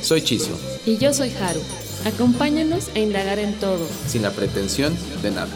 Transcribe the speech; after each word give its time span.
Soy 0.00 0.22
Chisio. 0.22 0.56
Y 0.86 0.96
yo 0.96 1.12
soy 1.12 1.30
Haru. 1.30 1.60
Acompáñanos 2.06 2.88
a 2.94 3.00
indagar 3.00 3.38
en 3.38 3.52
todo. 3.54 3.84
Sin 4.06 4.22
la 4.22 4.30
pretensión 4.30 4.96
de 5.22 5.30
nada. 5.32 5.52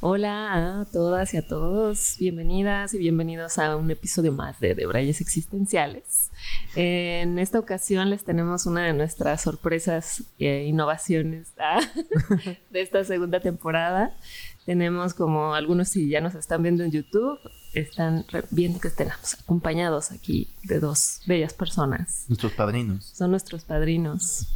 Hola 0.00 0.80
a 0.80 0.84
todas 0.84 1.34
y 1.34 1.38
a 1.38 1.46
todos, 1.48 2.16
bienvenidas 2.20 2.94
y 2.94 2.98
bienvenidos 2.98 3.58
a 3.58 3.76
un 3.76 3.90
episodio 3.90 4.30
más 4.30 4.60
de 4.60 4.74
Debrayes 4.74 5.20
Existenciales. 5.20 6.30
En 6.76 7.38
esta 7.38 7.58
ocasión 7.58 8.10
les 8.10 8.22
tenemos 8.22 8.66
una 8.66 8.84
de 8.84 8.92
nuestras 8.92 9.42
sorpresas 9.42 10.22
e 10.38 10.64
innovaciones 10.66 11.54
ah, 11.58 11.80
de 12.70 12.80
esta 12.80 13.02
segunda 13.04 13.40
temporada. 13.40 14.16
Tenemos 14.64 15.14
como 15.14 15.54
algunos 15.54 15.88
si 15.88 16.08
ya 16.08 16.20
nos 16.20 16.34
están 16.34 16.62
viendo 16.62 16.84
en 16.84 16.92
YouTube, 16.92 17.40
están 17.80 18.24
viendo 18.50 18.80
que 18.80 18.88
estemos 18.88 19.34
acompañados 19.40 20.10
aquí 20.10 20.50
de 20.64 20.80
dos 20.80 21.20
bellas 21.26 21.52
personas. 21.52 22.24
Nuestros 22.28 22.52
padrinos. 22.52 23.12
Son 23.14 23.30
nuestros 23.30 23.64
padrinos 23.64 24.48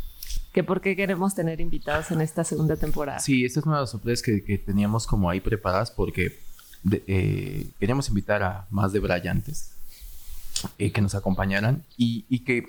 que 0.53 0.65
por 0.65 0.81
qué 0.81 0.97
queremos 0.97 1.35
tener 1.35 1.61
invitados 1.61 2.11
en 2.11 2.21
esta 2.21 2.45
segunda 2.45 2.77
temporada. 2.77 3.21
Sí, 3.21 3.45
esta 3.45 3.61
es 3.61 3.67
una 3.67 3.77
de 3.77 3.83
las 3.83 3.91
sorpresas 3.91 4.23
que, 4.23 4.59
teníamos 4.59 5.07
como 5.07 5.31
ahí 5.31 5.41
preparadas 5.41 5.91
porque 5.91 6.41
eh, 7.07 7.71
queríamos 7.79 8.09
invitar 8.09 8.43
a 8.43 8.67
más 8.71 8.93
de 8.93 9.01
brillantes 9.01 9.73
eh, 10.79 10.91
que 10.91 11.01
nos 11.01 11.15
acompañaran 11.15 11.85
y, 11.97 12.41
que 12.41 12.65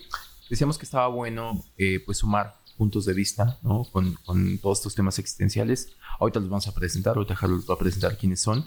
decíamos 0.50 0.78
que 0.78 0.86
estaba 0.86 1.08
bueno 1.08 1.64
eh, 1.78 2.02
pues 2.06 2.20
sumar 2.20 2.56
puntos 2.78 3.06
de 3.06 3.14
vista 3.14 3.58
¿no? 3.64 3.84
con, 3.92 4.14
con, 4.25 4.58
todos 4.59 4.80
estos 4.80 4.95
temas 4.95 5.18
existenciales. 5.18 5.90
Ahorita 6.20 6.40
los 6.40 6.50
vamos 6.50 6.68
a 6.68 6.73
presentar, 6.73 7.16
ahorita 7.16 7.36
los 7.47 7.70
va 7.70 7.75
a 7.75 7.78
presentar 7.78 8.18
quiénes 8.18 8.42
son, 8.42 8.66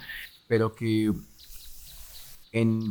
pero 0.48 0.74
que 0.74 1.12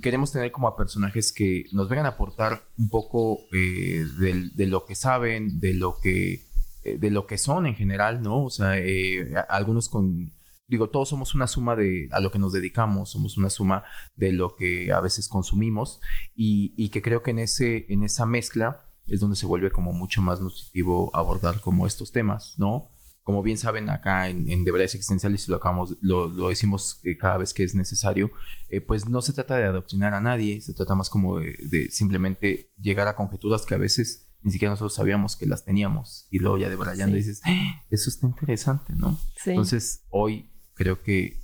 queremos 0.01 0.31
tener 0.31 0.51
como 0.51 0.67
a 0.67 0.75
personajes 0.75 1.31
que 1.31 1.65
nos 1.71 1.87
vengan 1.87 2.05
a 2.05 2.09
aportar 2.09 2.63
un 2.77 2.89
poco 2.89 3.39
eh, 3.53 4.05
de, 4.19 4.67
lo 4.67 4.85
que 4.85 4.95
saben, 4.95 5.61
de 5.61 5.73
lo 5.73 5.99
que, 6.01 6.45
eh, 6.83 6.97
de 6.97 7.11
lo 7.11 7.25
que 7.27 7.37
son 7.37 7.65
en 7.65 7.75
general, 7.75 8.21
¿no? 8.21 8.43
O 8.43 8.49
sea, 8.49 8.77
eh, 8.77 9.33
algunos 9.47 9.87
con, 9.87 10.33
digo, 10.67 10.89
todos 10.89 11.07
somos 11.07 11.33
una 11.33 11.47
suma 11.47 11.77
de 11.77 12.09
a 12.11 12.19
lo 12.19 12.29
que 12.29 12.39
nos 12.39 12.51
dedicamos, 12.51 13.11
somos 13.11 13.37
una 13.37 13.49
suma 13.49 13.85
de 14.17 14.33
lo 14.33 14.57
que 14.57 14.91
a 14.91 14.99
veces 14.99 15.29
consumimos 15.29 16.01
y, 16.35 16.73
y 16.75 16.89
que 16.89 17.01
creo 17.01 17.23
que 17.23 17.31
en, 17.31 17.39
ese, 17.39 17.85
en 17.87 18.03
esa 18.03 18.25
mezcla 18.25 18.85
es 19.07 19.21
donde 19.21 19.37
se 19.37 19.45
vuelve 19.45 19.71
como 19.71 19.93
mucho 19.93 20.21
más 20.21 20.41
nutritivo 20.41 21.09
abordar 21.13 21.61
como 21.61 21.87
estos 21.87 22.11
temas, 22.11 22.55
¿no? 22.57 22.89
Como 23.23 23.41
bien 23.41 23.57
saben 23.57 23.89
acá 23.89 24.27
en, 24.29 24.49
en 24.51 24.65
Deberes 24.65 24.95
Existenciales, 24.95 25.47
lo, 25.47 25.55
acabamos, 25.55 25.95
lo, 26.01 26.27
lo 26.27 26.49
decimos 26.49 26.99
eh, 27.03 27.17
cada 27.17 27.37
vez 27.37 27.53
que 27.53 27.63
es 27.63 27.73
necesario, 27.73 28.31
eh, 28.69 28.81
pues 28.81 29.07
no 29.07 29.21
se 29.21 29.33
trata 29.33 29.55
de 29.55 29.63
adoctrinar 29.63 30.13
a 30.13 30.21
nadie, 30.21 30.59
se 30.61 30.73
trata 30.73 30.93
más 30.93 31.09
como 31.09 31.39
de, 31.39 31.89
simplemente 31.89 32.71
llegar 32.77 33.07
a 33.07 33.15
conjeturas 33.15 33.65
que 33.65 33.75
a 33.75 33.77
veces 33.77 34.27
ni 34.41 34.51
siquiera 34.51 34.71
nosotros 34.71 34.93
sabíamos 34.93 35.37
que 35.37 35.45
las 35.45 35.63
teníamos 35.63 36.27
y 36.29 36.39
luego 36.39 36.57
ya 36.57 36.69
debrayando 36.69 37.15
dices, 37.15 37.41
¡Ah! 37.45 37.81
eso 37.89 38.09
está 38.09 38.27
interesante, 38.27 38.93
¿no? 38.93 39.17
Entonces 39.45 40.03
hoy 40.09 40.49
creo 40.73 41.01
que 41.01 41.41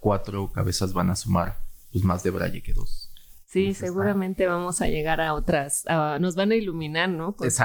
cuatro 0.00 0.50
cabezas 0.50 0.92
van 0.92 1.10
a 1.10 1.16
sumar 1.16 1.62
pues 1.92 2.02
más 2.02 2.24
de 2.24 2.30
braille 2.30 2.62
que 2.62 2.72
dos. 2.72 3.01
Sí, 3.52 3.74
seguramente 3.74 4.46
vamos 4.46 4.80
a 4.80 4.88
llegar 4.88 5.20
a 5.20 5.34
otras, 5.34 5.84
nos 6.20 6.36
van 6.36 6.52
a 6.52 6.54
iluminar, 6.54 7.10
¿no? 7.10 7.36
Con 7.36 7.50
su 7.50 7.62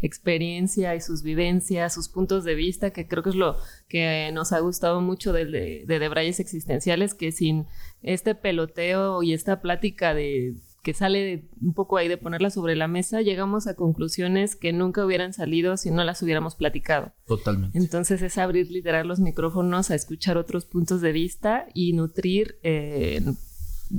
experiencia 0.00 0.94
y 0.94 1.00
sus 1.00 1.24
vivencias, 1.24 1.92
sus 1.92 2.08
puntos 2.08 2.44
de 2.44 2.54
vista, 2.54 2.92
que 2.92 3.08
creo 3.08 3.24
que 3.24 3.30
es 3.30 3.34
lo 3.34 3.56
que 3.88 4.30
nos 4.32 4.52
ha 4.52 4.60
gustado 4.60 5.00
mucho 5.00 5.32
de, 5.32 5.46
de, 5.46 5.84
de 5.88 5.98
Debrayes 5.98 6.38
Existenciales, 6.38 7.14
que 7.14 7.32
sin 7.32 7.66
este 8.00 8.36
peloteo 8.36 9.24
y 9.24 9.32
esta 9.32 9.60
plática 9.60 10.14
de 10.14 10.54
que 10.84 10.94
sale 10.94 11.48
un 11.60 11.74
poco 11.74 11.96
ahí 11.96 12.06
de 12.06 12.18
ponerla 12.18 12.50
sobre 12.50 12.76
la 12.76 12.86
mesa, 12.86 13.20
llegamos 13.20 13.66
a 13.66 13.74
conclusiones 13.74 14.54
que 14.54 14.72
nunca 14.72 15.04
hubieran 15.04 15.32
salido 15.32 15.76
si 15.78 15.90
no 15.90 16.04
las 16.04 16.22
hubiéramos 16.22 16.54
platicado. 16.54 17.12
Totalmente. 17.26 17.76
Entonces 17.76 18.22
es 18.22 18.38
abrir 18.38 18.70
literal 18.70 19.08
los 19.08 19.18
micrófonos 19.18 19.90
a 19.90 19.96
escuchar 19.96 20.36
otros 20.36 20.66
puntos 20.66 21.00
de 21.00 21.10
vista 21.10 21.66
y 21.74 21.94
nutrir 21.94 22.58
eh, 22.62 23.20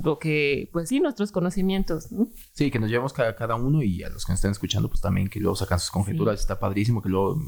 lo 0.04 0.20
que, 0.20 0.70
pues 0.74 0.90
sí, 0.90 1.00
nuestros 1.00 1.32
conocimientos, 1.32 2.12
¿no? 2.12 2.28
Sí, 2.54 2.70
que 2.70 2.80
nos 2.80 2.90
llevamos 2.90 3.14
cada, 3.14 3.36
cada 3.36 3.56
uno 3.56 3.82
y 3.82 4.04
a 4.04 4.10
los 4.10 4.26
que 4.26 4.34
nos 4.34 4.40
están 4.40 4.52
escuchando, 4.52 4.90
pues 4.90 5.02
también 5.02 5.30
que 5.30 5.40
luego 5.40 5.56
sacan 5.56 5.80
sus 5.80 5.92
conjeturas, 5.92 6.40
está 6.40 6.60
padrísimo, 6.60 7.02
que 7.02 7.10
luego 7.10 7.40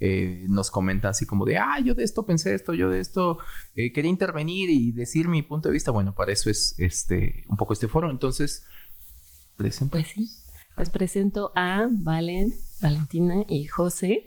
eh, 0.00 0.44
nos 0.48 0.70
comenta 0.70 1.08
así 1.08 1.24
como 1.24 1.46
de, 1.46 1.56
ah, 1.56 1.80
yo 1.80 1.94
de 1.94 2.04
esto 2.04 2.26
pensé 2.26 2.54
esto, 2.54 2.74
yo 2.74 2.90
de 2.90 3.00
esto 3.00 3.38
eh, 3.74 3.92
quería 3.92 4.10
intervenir 4.10 4.68
y 4.68 4.92
decir 4.92 5.28
mi 5.28 5.42
punto 5.42 5.68
de 5.68 5.72
vista. 5.72 5.90
Bueno, 5.90 6.14
para 6.14 6.32
eso 6.32 6.50
es 6.50 6.74
este 6.78 7.44
un 7.48 7.56
poco 7.56 7.72
este 7.72 7.88
foro. 7.88 8.10
Entonces, 8.10 8.66
presento. 9.56 9.92
Pues 9.92 10.08
sí, 10.08 10.28
les 10.76 10.90
presento 10.90 11.52
a 11.54 11.88
Valen, 11.90 12.52
Valentina 12.82 13.44
y 13.48 13.66
José. 13.66 14.26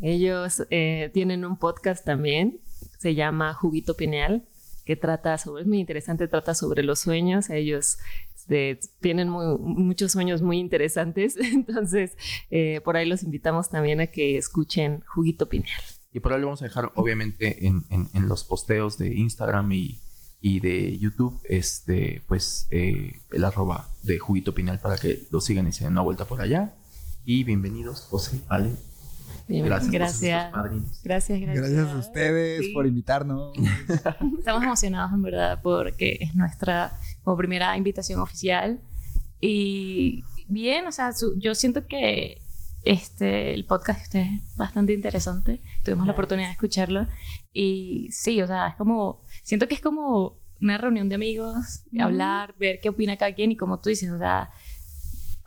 Ellos 0.00 0.62
eh, 0.70 1.10
tienen 1.12 1.44
un 1.44 1.58
podcast 1.58 2.04
también, 2.04 2.60
se 2.98 3.14
llama 3.14 3.52
Juguito 3.52 3.94
Pineal 3.94 4.46
que 4.90 4.96
trata 4.96 5.38
sobre, 5.38 5.62
es 5.62 5.68
muy 5.68 5.78
interesante, 5.78 6.26
trata 6.26 6.52
sobre 6.52 6.82
los 6.82 6.98
sueños. 6.98 7.48
Ellos 7.48 7.98
este, 8.34 8.80
tienen 9.00 9.30
muchos 9.30 10.10
sueños 10.10 10.42
muy 10.42 10.58
interesantes, 10.58 11.36
entonces 11.40 12.16
eh, 12.50 12.80
por 12.82 12.96
ahí 12.96 13.08
los 13.08 13.22
invitamos 13.22 13.70
también 13.70 14.00
a 14.00 14.08
que 14.08 14.36
escuchen 14.36 15.04
Juguito 15.06 15.48
Pineal. 15.48 15.80
Y 16.12 16.18
por 16.18 16.32
ahí 16.32 16.40
lo 16.40 16.48
vamos 16.48 16.62
a 16.62 16.64
dejar, 16.64 16.90
obviamente, 16.96 17.68
en, 17.68 17.84
los 18.26 18.42
posteos 18.42 18.98
de 18.98 19.14
Instagram 19.14 19.70
y, 19.70 20.00
de 20.58 20.98
YouTube, 20.98 21.40
este, 21.44 22.24
pues, 22.26 22.66
eh, 22.72 23.20
el 23.30 23.44
arroba 23.44 23.88
de 24.02 24.18
Juguito 24.18 24.54
Pineal 24.54 24.80
para 24.80 24.96
que 24.96 25.28
lo 25.30 25.40
sigan 25.40 25.68
y 25.68 25.72
se 25.72 25.84
den 25.84 25.92
una 25.92 26.02
vuelta 26.02 26.24
por 26.24 26.40
allá. 26.40 26.74
Y 27.24 27.44
bienvenidos, 27.44 28.00
José, 28.10 28.40
Ale, 28.48 28.72
Gracias. 29.58 29.90
Gracias. 29.90 30.52
Gracias, 31.02 31.40
gracias. 31.40 31.88
a 31.88 31.98
ustedes 31.98 32.68
por 32.72 32.86
invitarnos. 32.86 33.52
Estamos 34.38 34.62
emocionados, 34.62 35.12
en 35.12 35.22
verdad, 35.22 35.60
porque 35.62 36.18
es 36.20 36.34
nuestra 36.34 36.92
como 37.24 37.36
primera 37.36 37.76
invitación 37.76 38.20
oficial. 38.20 38.80
Y 39.40 40.22
bien, 40.48 40.86
o 40.86 40.92
sea, 40.92 41.12
yo 41.38 41.54
siento 41.54 41.86
que 41.86 42.40
este, 42.84 43.52
el 43.54 43.64
podcast 43.64 44.14
es 44.14 44.56
bastante 44.56 44.92
interesante. 44.92 45.60
Tuvimos 45.84 46.06
la 46.06 46.12
oportunidad 46.12 46.48
de 46.48 46.52
escucharlo. 46.52 47.06
Y 47.52 48.08
sí, 48.12 48.40
o 48.42 48.46
sea, 48.46 48.68
es 48.68 48.76
como, 48.76 49.24
siento 49.42 49.66
que 49.66 49.74
es 49.74 49.80
como 49.80 50.38
una 50.60 50.78
reunión 50.78 51.08
de 51.08 51.14
amigos, 51.14 51.84
hablar, 51.98 52.54
ver 52.58 52.80
qué 52.80 52.90
opina 52.90 53.16
cada 53.16 53.34
quien 53.34 53.50
y 53.50 53.56
como 53.56 53.80
tú 53.80 53.88
dices, 53.88 54.10
o 54.10 54.18
sea, 54.18 54.50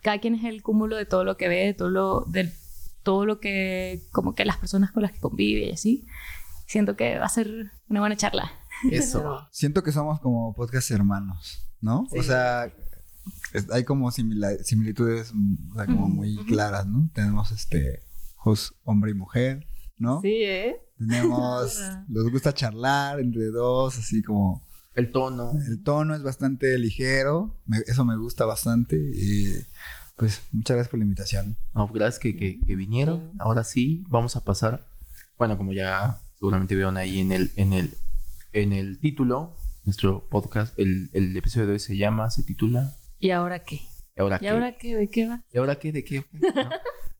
cada 0.02 0.18
quien 0.18 0.34
es 0.34 0.44
el 0.44 0.62
cúmulo 0.62 0.96
de 0.96 1.06
todo 1.06 1.24
lo 1.24 1.36
que 1.36 1.48
ve, 1.48 1.66
de 1.66 1.74
todo 1.74 1.88
lo, 1.88 2.24
del 2.26 2.52
todo 3.04 3.26
lo 3.26 3.38
que, 3.38 4.02
como 4.10 4.34
que 4.34 4.44
las 4.44 4.56
personas 4.56 4.90
con 4.90 5.02
las 5.02 5.12
que 5.12 5.20
convive 5.20 5.68
y 5.68 5.72
así. 5.72 6.06
Siento 6.66 6.96
que 6.96 7.18
va 7.18 7.26
a 7.26 7.28
ser 7.28 7.70
una 7.88 8.00
buena 8.00 8.16
charla. 8.16 8.50
Eso. 8.90 9.46
Siento 9.52 9.82
que 9.82 9.92
somos 9.92 10.20
como 10.20 10.54
podcast 10.54 10.90
hermanos, 10.90 11.62
¿no? 11.80 12.08
O 12.18 12.22
sea, 12.22 12.72
hay 13.70 13.84
como 13.84 14.10
similitudes 14.10 15.32
o 15.70 15.74
sea, 15.74 15.86
como 15.86 16.08
muy 16.08 16.36
claras, 16.46 16.86
¿no? 16.86 17.08
Tenemos 17.14 17.52
este, 17.52 18.02
hombre 18.84 19.12
y 19.12 19.14
mujer, 19.14 19.66
¿no? 19.98 20.20
Sí, 20.20 20.42
¿eh? 20.42 20.76
Tenemos, 20.98 21.80
nos 22.08 22.30
gusta 22.30 22.52
charlar 22.52 23.20
entre 23.20 23.46
dos, 23.46 23.98
así 23.98 24.22
como... 24.22 24.66
El 24.94 25.10
tono. 25.10 25.52
El 25.66 25.82
tono 25.82 26.14
es 26.14 26.22
bastante 26.22 26.78
ligero, 26.78 27.60
eso 27.86 28.04
me 28.04 28.16
gusta 28.16 28.44
bastante 28.44 28.96
y 28.96 29.52
pues 30.16 30.42
muchas 30.52 30.76
gracias 30.76 30.90
por 30.90 30.98
la 30.98 31.04
invitación. 31.04 31.56
No, 31.74 31.88
gracias 31.88 32.18
que, 32.20 32.36
que, 32.36 32.76
vinieron. 32.76 33.32
Ahora 33.38 33.64
sí, 33.64 34.04
vamos 34.08 34.36
a 34.36 34.44
pasar. 34.44 34.86
Bueno, 35.38 35.56
como 35.56 35.72
ya 35.72 36.20
seguramente 36.38 36.74
vieron 36.74 36.96
ahí 36.96 37.20
en 37.20 37.32
el, 37.32 37.50
en 37.56 37.72
el, 37.72 37.94
en 38.52 38.72
el 38.72 38.98
título, 39.00 39.56
nuestro 39.84 40.28
podcast, 40.28 40.78
el, 40.78 41.10
el 41.12 41.36
episodio 41.36 41.66
de 41.66 41.74
hoy 41.74 41.78
se 41.78 41.96
llama, 41.96 42.30
se 42.30 42.42
titula. 42.42 42.94
¿Y 43.18 43.30
ahora 43.30 43.64
qué? 43.64 43.80
¿Y 44.16 44.20
ahora, 44.20 44.38
qué? 44.38 44.48
ahora 44.48 44.76
qué? 44.78 44.96
¿De 44.96 45.10
qué 45.10 45.28
va? 45.28 45.42
¿Y 45.52 45.58
ahora 45.58 45.76
qué? 45.76 45.92
¿De 45.92 46.04
qué? 46.04 46.24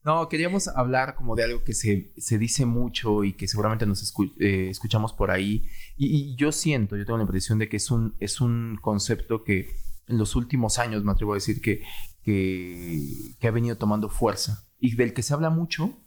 No, 0.05 0.29
queríamos 0.29 0.69
hablar 0.69 1.15
como 1.15 1.35
de 1.35 1.45
algo 1.45 1.65
que 1.65 1.73
se, 1.73 2.13
se 2.19 2.37
dice 2.37 2.67
mucho 2.67 3.25
y 3.25 3.33
que 3.33 3.49
seguramente 3.49 3.87
nos 3.87 4.15
eh, 4.39 4.69
escuchamos 4.69 5.15
por 5.15 5.31
ahí. 5.31 5.67
Y, 5.97 6.15
y, 6.15 6.37
yo 6.37 6.53
siento, 6.53 6.95
yo 6.99 7.07
tengo 7.07 7.17
la 7.17 7.23
impresión 7.23 7.59
de 7.59 7.71
que 7.71 7.79
es 7.79 7.91
un, 7.91 8.15
es 8.21 8.43
un 8.43 8.79
concepto 8.83 9.45
que 9.45 9.75
en 10.07 10.19
los 10.19 10.37
últimos 10.37 10.79
años, 10.79 11.03
me 11.05 11.13
atrevo 11.13 11.33
a 11.33 11.37
decir, 11.37 11.63
que, 11.63 11.83
que, 12.25 13.37
ha 13.43 13.51
venido 13.51 13.77
tomando 13.77 14.09
fuerza 14.09 14.67
y 14.79 14.97
del 14.97 15.13
que 15.15 15.23
se 15.23 15.35
habla 15.35 15.51
mucho. 15.51 15.99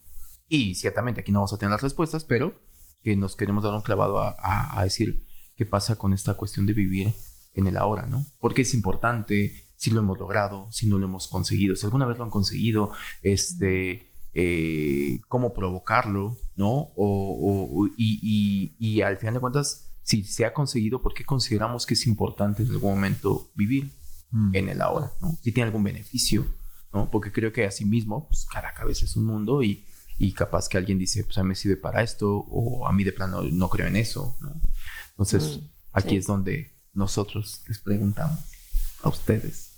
Y 0.49 0.75
ciertamente 0.75 1.21
aquí 1.21 1.31
no 1.31 1.39
vamos 1.39 1.53
a 1.53 1.57
tener 1.57 1.71
las 1.71 1.81
respuestas, 1.81 2.23
pero 2.23 2.59
que 3.03 3.15
nos 3.15 3.35
queremos 3.35 3.63
dar 3.63 3.73
un 3.73 3.81
clavado 3.81 4.19
a, 4.19 4.81
decir 4.83 5.25
qué 5.55 5.65
pasa 5.65 5.97
con 5.97 6.13
esta 6.13 6.35
cuestión 6.35 6.65
de 6.65 6.73
vivir 6.73 7.13
en 7.53 7.67
el 7.67 7.77
ahora, 7.77 8.05
¿no? 8.05 8.25
Porque 8.39 8.61
es 8.61 8.73
importante, 8.73 9.65
si 9.75 9.91
lo 9.91 9.99
hemos 9.99 10.17
logrado, 10.17 10.67
si 10.71 10.87
no 10.87 10.97
lo 10.97 11.05
hemos 11.05 11.27
conseguido, 11.27 11.75
si 11.75 11.85
alguna 11.85 12.05
vez 12.05 12.17
lo 12.17 12.23
han 12.23 12.29
conseguido, 12.29 12.91
este, 13.21 14.11
eh, 14.33 15.19
cómo 15.27 15.53
provocarlo, 15.53 16.37
¿no? 16.55 16.89
O, 16.95 17.87
y- 17.97 18.75
y 18.79 19.01
al 19.01 19.17
final 19.17 19.35
de 19.35 19.39
cuentas, 19.39 19.91
si 20.03 20.23
se 20.23 20.45
ha 20.45 20.53
conseguido, 20.53 21.01
¿por 21.01 21.13
qué 21.13 21.25
consideramos 21.25 21.85
que 21.85 21.95
es 21.95 22.07
importante 22.07 22.63
en 22.63 22.69
algún 22.69 22.91
momento 22.95 23.49
vivir 23.55 23.91
Mm. 24.31 24.55
en 24.55 24.69
el 24.69 24.81
ahora, 24.81 25.11
¿no? 25.21 25.37
Si 25.41 25.51
tiene 25.51 25.67
algún 25.67 25.83
beneficio, 25.83 26.45
¿no? 26.93 27.09
Porque 27.09 27.31
creo 27.31 27.51
que 27.53 27.65
así 27.65 27.85
mismo, 27.85 28.27
pues 28.27 28.45
cada 28.51 28.73
cabeza 28.73 29.05
es 29.05 29.15
un 29.15 29.25
mundo 29.25 29.63
y, 29.63 29.85
y 30.17 30.33
capaz 30.33 30.67
que 30.67 30.77
alguien 30.77 30.99
dice, 30.99 31.23
pues 31.23 31.37
a 31.37 31.43
mí 31.43 31.49
me 31.49 31.55
sirve 31.55 31.77
para 31.77 32.03
esto, 32.03 32.29
o 32.49 32.87
a 32.87 32.91
mí 32.91 33.03
de 33.03 33.13
plano 33.13 33.41
no 33.43 33.69
creo 33.69 33.87
en 33.87 33.95
eso, 33.95 34.35
¿no? 34.41 34.59
Entonces, 35.11 35.59
Mm, 35.59 35.65
aquí 35.93 36.09
sí. 36.09 36.17
es 36.17 36.27
donde 36.27 36.73
nosotros 36.93 37.63
les 37.67 37.79
preguntamos 37.79 38.39
a 39.03 39.09
ustedes 39.09 39.71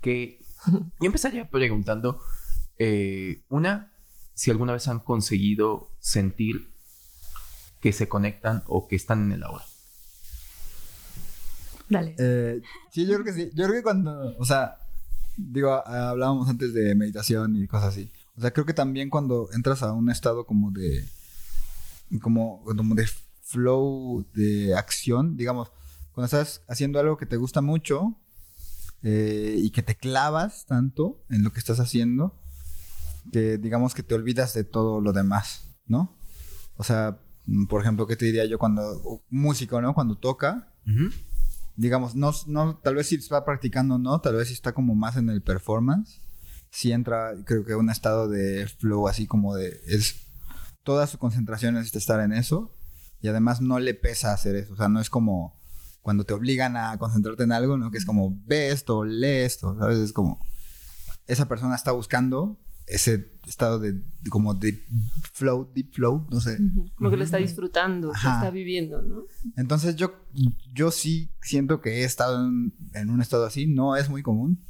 que 0.00 0.44
yo 0.66 0.80
empezaría 1.06 1.48
preguntando 1.48 2.20
eh, 2.78 3.42
una 3.48 3.92
si 4.34 4.50
alguna 4.50 4.72
vez 4.74 4.86
han 4.88 5.00
conseguido 5.00 5.90
sentir 5.98 6.68
que 7.80 7.92
se 7.92 8.08
conectan 8.08 8.62
o 8.66 8.86
que 8.88 8.96
están 8.96 9.22
en 9.24 9.32
el 9.32 9.42
ahora 9.44 9.64
Dale. 11.88 12.14
Eh, 12.18 12.60
sí, 12.90 13.06
yo 13.06 13.14
creo 13.14 13.24
que 13.24 13.32
sí. 13.32 13.50
Yo 13.54 13.64
creo 13.64 13.76
que 13.76 13.82
cuando, 13.82 14.36
o 14.38 14.44
sea, 14.44 14.76
digo, 15.36 15.72
a- 15.72 16.10
hablábamos 16.10 16.48
antes 16.48 16.72
de 16.74 16.94
meditación 16.94 17.56
y 17.56 17.66
cosas 17.66 17.88
así. 17.94 18.10
O 18.36 18.40
sea, 18.40 18.52
creo 18.52 18.66
que 18.66 18.74
también 18.74 19.08
cuando 19.10 19.48
entras 19.52 19.82
a 19.82 19.92
un 19.92 20.10
estado 20.10 20.44
como 20.46 20.70
de, 20.70 21.08
como, 22.20 22.62
como 22.64 22.94
de 22.94 23.06
flow 23.42 24.26
de 24.34 24.74
acción, 24.74 25.36
digamos, 25.36 25.70
cuando 26.12 26.26
estás 26.26 26.62
haciendo 26.68 26.98
algo 26.98 27.16
que 27.16 27.26
te 27.26 27.36
gusta 27.36 27.60
mucho 27.60 28.16
eh, 29.02 29.54
y 29.58 29.70
que 29.70 29.82
te 29.82 29.96
clavas 29.96 30.66
tanto 30.66 31.22
en 31.30 31.44
lo 31.44 31.52
que 31.52 31.60
estás 31.60 31.78
haciendo, 31.80 32.34
que 33.32 33.58
digamos 33.58 33.94
que 33.94 34.02
te 34.02 34.14
olvidas 34.14 34.52
de 34.54 34.64
todo 34.64 35.00
lo 35.00 35.12
demás, 35.12 35.76
¿no? 35.86 36.16
O 36.76 36.84
sea, 36.84 37.18
por 37.68 37.80
ejemplo, 37.80 38.06
¿qué 38.06 38.16
te 38.16 38.24
diría 38.26 38.44
yo 38.46 38.58
cuando, 38.58 39.22
músico, 39.30 39.80
¿no? 39.80 39.94
Cuando 39.94 40.16
toca, 40.18 40.72
digamos, 41.76 42.14
no, 42.14 42.32
no, 42.46 42.78
tal 42.78 42.94
vez 42.94 43.08
si 43.08 43.16
está 43.16 43.44
practicando, 43.44 43.98
no, 43.98 44.20
tal 44.20 44.36
vez 44.36 44.48
si 44.48 44.54
está 44.54 44.72
como 44.72 44.94
más 44.94 45.16
en 45.16 45.28
el 45.28 45.42
performance, 45.42 46.20
si 46.70 46.92
entra, 46.92 47.32
creo 47.44 47.64
que 47.64 47.74
un 47.74 47.90
estado 47.90 48.28
de 48.28 48.66
flow 48.66 49.08
así 49.08 49.26
como 49.26 49.54
de, 49.54 49.80
es, 49.86 50.26
toda 50.82 51.06
su 51.06 51.18
concentración 51.18 51.76
es 51.76 51.94
estar 51.94 52.20
en 52.20 52.32
eso, 52.32 52.72
y 53.20 53.28
además 53.28 53.60
no 53.60 53.78
le 53.78 53.94
pesa 53.94 54.32
hacer 54.32 54.56
eso, 54.56 54.72
o 54.72 54.76
sea, 54.76 54.88
no 54.88 55.00
es 55.00 55.10
como 55.10 55.56
cuando 56.00 56.24
te 56.24 56.34
obligan 56.34 56.76
a 56.76 56.96
concentrarte 56.98 57.42
en 57.42 57.52
algo, 57.52 57.76
¿no? 57.76 57.90
Que 57.90 57.98
es 57.98 58.04
como, 58.04 58.40
ve 58.44 58.70
esto, 58.70 59.04
lee 59.04 59.42
esto, 59.44 59.76
¿sabes? 59.78 59.98
Es 59.98 60.12
como, 60.12 60.40
esa 61.26 61.48
persona 61.48 61.74
está 61.74 61.90
buscando 61.90 62.58
ese 62.86 63.32
estado 63.46 63.78
de, 63.78 63.92
de 63.92 64.30
como 64.30 64.54
de 64.54 64.84
flow, 65.32 65.70
deep 65.74 65.92
flow, 65.94 66.26
no 66.30 66.40
sé. 66.40 66.56
Ujú. 66.60 66.86
Como 66.96 67.10
que 67.10 67.16
lo 67.16 67.24
está 67.24 67.36
disfrutando, 67.38 68.08
lo 68.08 68.14
Ajá. 68.14 68.34
está 68.36 68.50
viviendo, 68.50 69.02
¿no? 69.02 69.24
Entonces 69.56 69.96
yo, 69.96 70.14
yo 70.72 70.90
sí 70.90 71.30
siento 71.42 71.80
que 71.80 72.00
he 72.00 72.04
estado 72.04 72.44
en, 72.46 72.74
en 72.94 73.10
un 73.10 73.20
estado 73.20 73.44
así, 73.46 73.66
no 73.66 73.96
es 73.96 74.08
muy 74.08 74.22
común, 74.22 74.64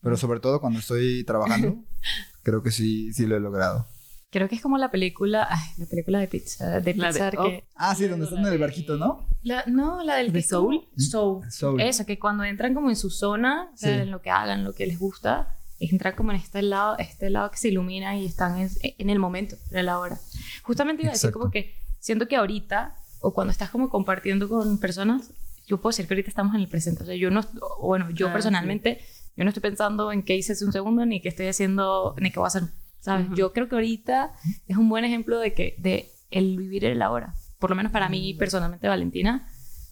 pero 0.00 0.16
sobre 0.16 0.40
todo 0.40 0.60
cuando 0.60 0.78
estoy 0.80 1.24
trabajando, 1.24 1.84
creo 2.42 2.62
que 2.62 2.70
sí, 2.70 3.12
sí 3.12 3.26
lo 3.26 3.36
he 3.36 3.40
logrado. 3.40 3.86
Creo 4.30 4.46
que 4.46 4.56
es 4.56 4.60
como 4.60 4.76
la 4.76 4.90
película, 4.90 5.46
ay, 5.50 5.58
la 5.78 5.86
película 5.86 6.18
de 6.18 6.28
pizza, 6.28 6.66
de 6.66 6.72
La 6.72 6.80
de 6.80 7.12
Pixar 7.12 7.34
que... 7.38 7.64
Ah, 7.76 7.94
sí, 7.94 8.06
donde 8.08 8.26
están 8.26 8.46
en 8.46 8.52
el 8.52 8.58
barquito, 8.58 8.98
¿no? 8.98 9.26
La- 9.42 9.64
no, 9.66 10.02
la 10.04 10.16
del 10.16 10.32
¿De 10.32 10.44
como- 10.46 10.70
Soul? 10.72 10.88
Soul. 10.98 11.50
Soul. 11.50 11.80
Eso, 11.80 12.04
que 12.04 12.18
cuando 12.18 12.44
entran 12.44 12.74
como 12.74 12.90
en 12.90 12.96
su 12.96 13.08
zona, 13.08 13.70
o 13.72 13.76
sea, 13.78 13.94
Sí. 13.96 14.02
en 14.02 14.10
lo 14.10 14.20
que 14.20 14.28
hagan, 14.28 14.64
lo 14.64 14.74
que 14.74 14.86
les 14.86 14.98
gusta, 14.98 15.56
entran 15.80 16.14
como 16.14 16.30
en 16.32 16.36
este 16.38 16.62
lado, 16.62 16.96
este 16.98 17.30
lado 17.30 17.50
que 17.50 17.56
se 17.58 17.68
ilumina 17.68 18.16
y 18.16 18.26
están 18.26 18.58
en, 18.58 18.70
en 18.82 19.10
el 19.10 19.18
momento, 19.18 19.56
en 19.70 19.86
la 19.86 19.98
hora. 19.98 20.18
Justamente 20.62 21.02
iba 21.02 21.10
a 21.10 21.12
decir 21.12 21.28
Exacto. 21.28 21.38
como 21.40 21.50
que 21.50 21.74
siento 22.00 22.26
que 22.28 22.36
ahorita, 22.36 22.96
o 23.20 23.32
cuando 23.32 23.52
estás 23.52 23.70
como 23.70 23.88
compartiendo 23.88 24.48
con 24.48 24.78
personas, 24.78 25.32
yo 25.66 25.80
puedo 25.80 25.90
decir 25.90 26.06
que 26.06 26.14
ahorita 26.14 26.30
estamos 26.30 26.54
en 26.54 26.62
el 26.62 26.68
presente. 26.68 27.02
O 27.02 27.06
sea, 27.06 27.14
yo 27.14 27.30
no, 27.30 27.42
bueno, 27.80 28.10
yo 28.10 28.28
Ah, 28.28 28.32
personalmente, 28.32 29.00
yo 29.36 29.44
no 29.44 29.50
estoy 29.50 29.60
pensando 29.60 30.10
en 30.12 30.22
qué 30.22 30.36
hice 30.36 30.52
hace 30.54 30.64
un 30.64 30.72
segundo, 30.72 31.04
ni 31.06 31.20
qué 31.20 31.28
estoy 31.28 31.46
haciendo, 31.46 32.14
ni 32.20 32.30
qué 32.30 32.38
voy 32.38 32.46
a 32.46 32.48
hacer, 32.48 32.64
¿sabes? 33.00 33.26
Ujú. 33.26 33.36
Yo 33.36 33.52
creo 33.52 33.68
que 33.68 33.74
ahorita 33.76 34.32
es 34.66 34.76
un 34.76 34.88
buen 34.88 35.04
ejemplo 35.04 35.38
de 35.38 35.54
que, 35.54 35.74
de 35.78 36.10
el 36.30 36.56
vivir 36.56 36.84
el 36.84 37.02
ahora. 37.02 37.34
Por 37.58 37.70
lo 37.70 37.76
menos 37.76 37.92
para 37.92 38.08
mí, 38.08 38.34
personalmente, 38.34 38.88
Valentina, 38.88 39.48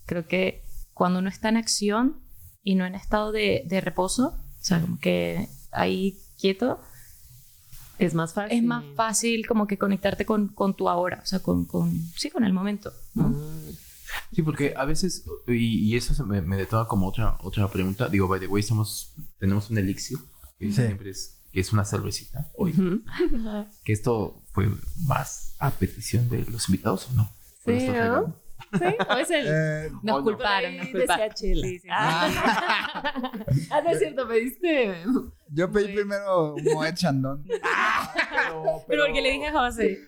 creo 0.06 0.27
que 0.27 0.62
cuando 0.94 1.19
uno 1.19 1.29
está 1.29 1.49
en 1.50 1.59
acción 1.59 2.21
y 2.62 2.75
no 2.75 2.87
en 2.87 2.94
estado 2.94 3.33
de, 3.33 3.62
de 3.67 3.81
reposo, 3.81 4.29
o 4.29 4.65
sea, 4.65 4.81
como 4.81 4.99
que 4.99 5.49
ahí 5.76 6.19
quieto, 6.40 6.81
Es 7.99 8.14
más 8.14 8.34
fácil. 8.34 8.58
es 8.58 8.64
más 8.64 8.84
fácil 8.94 9.46
como 9.46 9.67
que 9.67 9.78
conectarte 9.78 10.25
con, 10.26 10.49
con 10.49 10.75
tu 10.75 10.88
ahora, 10.88 11.20
o 11.23 11.26
sea, 11.26 11.38
con, 11.40 11.64
con, 11.64 11.93
sí, 12.17 12.31
con 12.31 12.44
el 12.44 12.52
momento. 12.52 12.93
¿no? 13.14 13.28
Mm. 13.28 13.76
Sí, 14.32 14.43
porque 14.43 14.75
a 14.76 14.84
veces, 14.84 15.25
y, 15.46 15.78
y 15.88 15.96
eso 15.96 16.14
se 16.14 16.23
me, 16.25 16.40
me 16.43 16.56
detona 16.56 16.87
como 16.87 17.06
otra, 17.08 17.37
otra 17.43 17.69
pregunta. 17.70 18.08
Digo, 18.08 18.28
by 18.28 18.40
the 18.40 18.46
way, 18.46 18.61
estamos, 18.61 19.12
tenemos 19.38 19.70
un 19.70 19.78
elixir, 19.78 20.19
que 20.58 20.67
Sí. 20.67 20.73
siempre 20.75 21.11
es, 21.11 21.38
que 21.52 21.61
es 21.61 21.73
una 21.73 21.84
cervecita. 21.84 22.50
Hoy, 22.56 22.73
que 23.84 23.93
esto 23.93 24.43
fue 24.52 24.69
más 25.06 25.55
a 25.58 25.70
petición 25.70 26.28
de 26.28 26.44
los 26.46 26.69
invitados, 26.69 27.08
¿o 27.11 27.14
no? 27.14 27.23
¿O 27.64 27.70
lo 27.70 27.81
Sí, 27.81 27.87
¿no? 27.88 28.37
Sí, 28.79 28.85
o 29.08 29.17
es 29.17 29.31
el... 29.31 29.47
Eh, 29.49 29.91
Nos 30.03 30.19
no. 30.19 30.23
culparon, 30.23 30.76
nos 30.76 30.88
culparon. 30.88 31.31
Sí, 31.37 31.55
sí. 31.55 31.88
Ah. 31.91 32.29
Ah, 33.70 33.81
no 33.82 33.91
es 33.91 33.99
cierto, 33.99 34.26
pediste. 34.26 34.97
yo 35.50 35.70
pedí 35.70 35.94
primero 35.94 36.55
un 36.55 36.64
Moet 36.64 36.94
Chandon. 36.94 37.44
Pero, 37.47 38.82
Pero 38.87 39.05
porque 39.05 39.23
le 39.23 39.32
dije 39.32 39.47
a 39.47 39.53
José. 39.53 40.00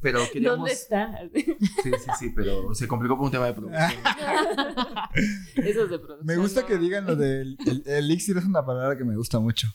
Pero 0.00 0.20
queríamos... 0.32 0.58
¿Dónde 0.58 0.72
está? 0.72 1.20
Sí, 1.34 1.56
sí, 1.82 2.10
sí, 2.18 2.30
pero 2.30 2.74
se 2.74 2.86
complicó 2.86 3.16
por 3.16 3.26
un 3.26 3.32
tema 3.32 3.46
de 3.46 3.54
producción. 3.54 3.90
Eso 5.56 5.84
es 5.84 5.90
de 5.90 5.98
producción. 5.98 6.26
Me 6.26 6.36
gusta 6.36 6.62
¿no? 6.62 6.66
que 6.66 6.78
digan 6.78 7.06
lo 7.06 7.16
del 7.16 7.56
el, 7.66 7.82
elixir, 7.86 8.36
es 8.36 8.44
una 8.44 8.64
palabra 8.64 8.96
que 8.96 9.04
me 9.04 9.16
gusta 9.16 9.40
mucho. 9.40 9.68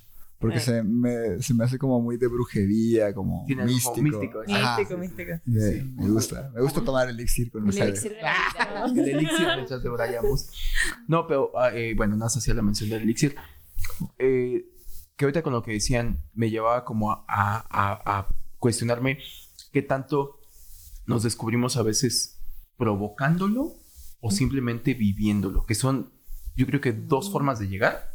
Porque 0.44 0.58
Eh. 0.58 0.62
se, 0.62 0.84
me, 0.84 1.42
se 1.42 1.54
me 1.54 1.64
hace 1.64 1.78
como 1.80 2.00
muy 2.02 2.18
de 2.18 2.28
brujería, 2.28 3.14
como 3.14 3.46
algo 3.50 3.64
místico. 3.66 3.94
como 3.96 4.04
místico, 4.04 4.40
Ajá. 4.48 4.78
Místico, 4.78 5.00
místico. 5.00 5.32
Sí, 5.46 5.94
Me 5.96 6.10
gusta. 6.10 6.52
Me 6.54 6.62
gusta 6.62 6.82
tomar 6.84 7.10
elixir 7.10 7.50
con 7.52 7.64
El 7.64 7.70
ustedes. 7.70 8.04
elixir 8.06 8.12
de 8.12 8.80
¿no? 8.80 8.86
El 9.02 9.10
elixir 9.10 9.48
mientras 9.56 9.82
debrayamos. 9.82 10.50
No, 11.08 11.26
pero 11.28 11.52
ah, 11.58 11.72
eh, 11.74 11.94
bueno, 11.96 12.16
no 12.18 12.26
hacía 12.26 12.54
la 12.54 12.62
mención 12.62 12.90
del 12.90 13.02
elixir. 13.04 13.36
Eh, 14.20 14.66
que 15.16 15.26
ahorita 15.26 15.42
con 15.44 15.54
lo 15.54 15.64
que 15.64 15.72
decían 15.72 16.20
me 16.34 16.50
llevaba 16.50 16.84
como 16.86 17.12
a, 17.12 17.24
a- 17.28 17.66
a- 17.70 18.20
a 18.20 18.28
cuestionarme 18.60 19.20
qué 19.72 19.82
tanto 19.82 20.40
nos 21.06 21.24
descubrimos 21.24 21.78
a 21.78 21.84
veces 21.84 22.40
provocándolo 22.78 23.74
o 24.22 24.32
simplemente 24.32 24.94
viviéndolo, 24.94 25.66
que 25.66 25.76
son 25.76 26.12
yo 26.56 26.66
creo 26.68 26.80
que 26.82 26.92
dos 26.94 27.32
formas 27.32 27.60
de 27.60 27.68
llegar, 27.68 28.13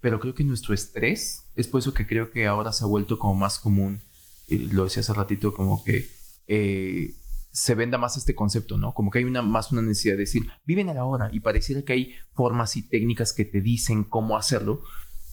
pero 0.00 0.20
creo 0.20 0.34
que 0.34 0.44
nuestro 0.44 0.74
estrés 0.74 1.44
es 1.54 1.66
por 1.66 1.80
eso 1.80 1.94
que 1.94 2.06
creo 2.06 2.30
que 2.30 2.46
ahora 2.46 2.72
se 2.72 2.84
ha 2.84 2.86
vuelto 2.86 3.18
como 3.18 3.34
más 3.34 3.58
común, 3.58 4.00
eh, 4.48 4.68
lo 4.72 4.84
decía 4.84 5.00
hace 5.00 5.12
ratito, 5.12 5.52
como 5.52 5.82
que 5.84 6.08
eh, 6.46 7.14
se 7.50 7.74
venda 7.74 7.98
más 7.98 8.16
este 8.16 8.34
concepto, 8.34 8.76
¿no? 8.76 8.94
Como 8.94 9.10
que 9.10 9.18
hay 9.18 9.24
una, 9.24 9.42
más 9.42 9.72
una 9.72 9.82
necesidad 9.82 10.14
de 10.14 10.20
decir, 10.20 10.48
vive 10.64 10.82
en 10.82 10.90
el 10.90 10.98
ahora, 10.98 11.30
y 11.32 11.40
pareciera 11.40 11.82
que 11.82 11.92
hay 11.92 12.14
formas 12.32 12.76
y 12.76 12.82
técnicas 12.82 13.32
que 13.32 13.44
te 13.44 13.60
dicen 13.60 14.04
cómo 14.04 14.36
hacerlo, 14.36 14.82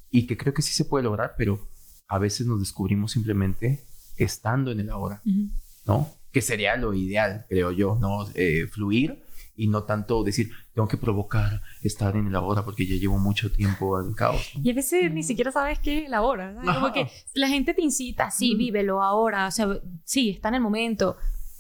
y 0.09 0.27
que 0.27 0.37
creo 0.37 0.53
que 0.53 0.61
sí 0.61 0.73
se 0.73 0.85
puede 0.85 1.03
lograr, 1.03 1.35
pero 1.37 1.67
a 2.07 2.19
veces 2.19 2.47
nos 2.47 2.59
descubrimos 2.59 3.11
simplemente 3.11 3.85
estando 4.17 4.71
en 4.71 4.79
el 4.79 4.89
ahora, 4.89 5.21
Ujú. 5.25 5.49
¿no? 5.85 6.09
Que 6.31 6.41
sería 6.41 6.75
lo 6.77 6.93
ideal, 6.93 7.45
creo 7.49 7.71
yo, 7.71 7.97
¿no? 7.99 8.27
Eh, 8.33 8.67
fluir 8.71 9.24
y 9.55 9.67
no 9.67 9.83
tanto 9.83 10.23
decir, 10.23 10.51
tengo 10.73 10.87
que 10.87 10.97
provocar 10.97 11.61
estar 11.81 12.15
en 12.15 12.27
el 12.27 12.35
ahora 12.35 12.65
porque 12.65 12.85
ya 12.85 12.95
llevo 12.95 13.17
mucho 13.17 13.51
tiempo 13.51 13.99
en 14.01 14.13
caos. 14.13 14.51
¿no? 14.55 14.61
Y 14.63 14.71
a 14.71 14.73
veces 14.73 15.11
ni 15.11 15.23
siquiera 15.23 15.51
sabes 15.51 15.79
qué 15.79 16.03
es 16.03 16.09
la 16.09 16.21
hora. 16.21 16.53
¿sabes? 16.55 16.75
Como 16.75 16.91
que 16.91 17.09
la 17.33 17.47
gente 17.47 17.73
te 17.73 17.81
incita, 17.81 18.31
sí, 18.31 18.55
vívelo 18.55 19.01
ahora, 19.01 19.47
o 19.47 19.51
sea, 19.51 19.67
sí, 20.03 20.29
está 20.31 20.49
en 20.49 20.55
el 20.55 20.61
momento. 20.61 21.17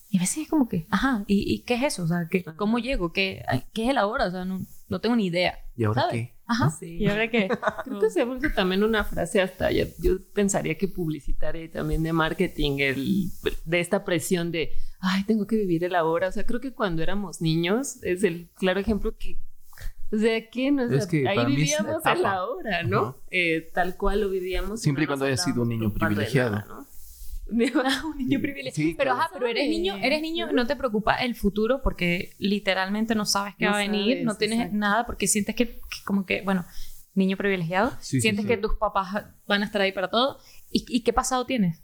Y 0.09 0.17
a 0.17 0.21
veces 0.21 0.43
es 0.43 0.49
como 0.49 0.69
que, 0.69 0.85
ajá, 0.89 1.23
¿y, 1.27 1.53
y 1.53 1.59
qué 1.59 1.75
es 1.75 1.83
eso? 1.83 2.03
O 2.03 2.07
sea, 2.07 2.27
¿qué, 2.29 2.43
¿cómo 2.43 2.79
llego? 2.79 3.11
¿Qué, 3.11 3.43
¿Qué 3.73 3.85
es 3.85 3.89
el 3.89 3.97
ahora? 3.97 4.27
O 4.27 4.31
sea, 4.31 4.45
no, 4.45 4.61
no 4.89 5.01
tengo 5.01 5.15
ni 5.15 5.27
idea. 5.27 5.59
¿Y 5.75 5.83
ahora 5.83 6.01
¿sabes? 6.03 6.13
qué? 6.29 6.35
Ajá. 6.47 6.69
Sí. 6.69 6.97
¿Y 6.99 7.07
ahora 7.07 7.29
qué? 7.29 7.47
Creo 7.85 7.99
que 7.99 8.09
se 8.09 8.21
ha 8.21 8.25
vuelto 8.25 8.47
también 8.55 8.83
una 8.83 9.03
frase 9.03 9.41
hasta, 9.41 9.71
ya- 9.71 9.87
yo 9.99 10.17
pensaría 10.33 10.77
que 10.77 10.87
publicitaria 10.87 11.63
y 11.63 11.69
también 11.69 12.03
de 12.03 12.13
marketing, 12.13 12.77
el, 12.79 13.29
de 13.65 13.79
esta 13.79 14.05
presión 14.05 14.51
de, 14.51 14.71
ay, 14.99 15.23
tengo 15.25 15.47
que 15.47 15.55
vivir 15.55 15.83
el 15.83 15.95
ahora. 15.95 16.27
O 16.27 16.31
sea, 16.31 16.45
creo 16.45 16.61
que 16.61 16.71
cuando 16.73 17.01
éramos 17.01 17.41
niños 17.41 18.01
es 18.03 18.23
el 18.23 18.49
claro 18.55 18.79
ejemplo 18.79 19.17
que 19.17 19.37
O 20.13 20.17
sea, 20.17 20.49
¿qué 20.51 20.71
no? 20.71 20.83
O 20.85 20.87
sea, 20.89 20.97
Es 20.99 21.07
que 21.07 21.27
ahí 21.27 21.45
vivíamos 21.47 22.01
una 22.03 22.11
en 22.13 22.21
la 22.21 22.29
etapa. 22.29 22.45
hora, 22.45 22.83
¿no? 22.83 23.17
Eh, 23.31 23.71
tal 23.73 23.97
cual 23.97 24.21
lo 24.21 24.29
vivíamos. 24.29 24.79
Siempre 24.81 25.05
y 25.05 25.07
cuando 25.07 25.25
hayas 25.25 25.43
sido 25.43 25.63
un 25.63 25.69
niño 25.69 25.91
privilegiado. 25.93 26.51
nada, 26.57 26.65
¿no? 26.67 26.85
un 28.05 28.17
niño 28.17 28.39
privilegiado. 28.41 28.75
Sí, 28.89 28.95
pero 28.97 29.11
claro. 29.11 29.21
ajá, 29.21 29.29
pero 29.33 29.47
eres 29.47 29.69
niño, 29.69 29.95
eres 29.97 30.21
niño, 30.21 30.51
no 30.51 30.65
te 30.67 30.75
preocupa 30.75 31.15
el 31.15 31.35
futuro 31.35 31.81
porque 31.83 32.33
literalmente 32.39 33.15
no 33.15 33.25
sabes 33.25 33.55
qué 33.57 33.65
No 33.65 33.71
va 33.71 33.77
a 33.77 33.81
venir, 33.81 34.13
sabes, 34.15 34.25
no 34.25 34.35
tienes 34.35 34.57
exacto. 34.59 34.77
nada 34.77 35.05
porque 35.05 35.27
sientes 35.27 35.55
que, 35.55 35.67
que 35.75 36.03
como 36.05 36.25
que, 36.25 36.41
bueno, 36.41 36.65
niño 37.13 37.37
privilegiado, 37.37 37.91
Sí, 38.01 38.17
sí, 38.17 38.21
sientes 38.21 38.43
sí. 38.43 38.49
que 38.49 38.57
tus 38.57 38.73
papás 38.75 39.25
van 39.47 39.61
a 39.61 39.65
estar 39.65 39.81
ahí 39.81 39.91
para 39.91 40.09
todo. 40.09 40.39
¿Y, 40.71 40.85
y 40.89 41.01
qué 41.03 41.13
pasado 41.13 41.45
tienes? 41.45 41.79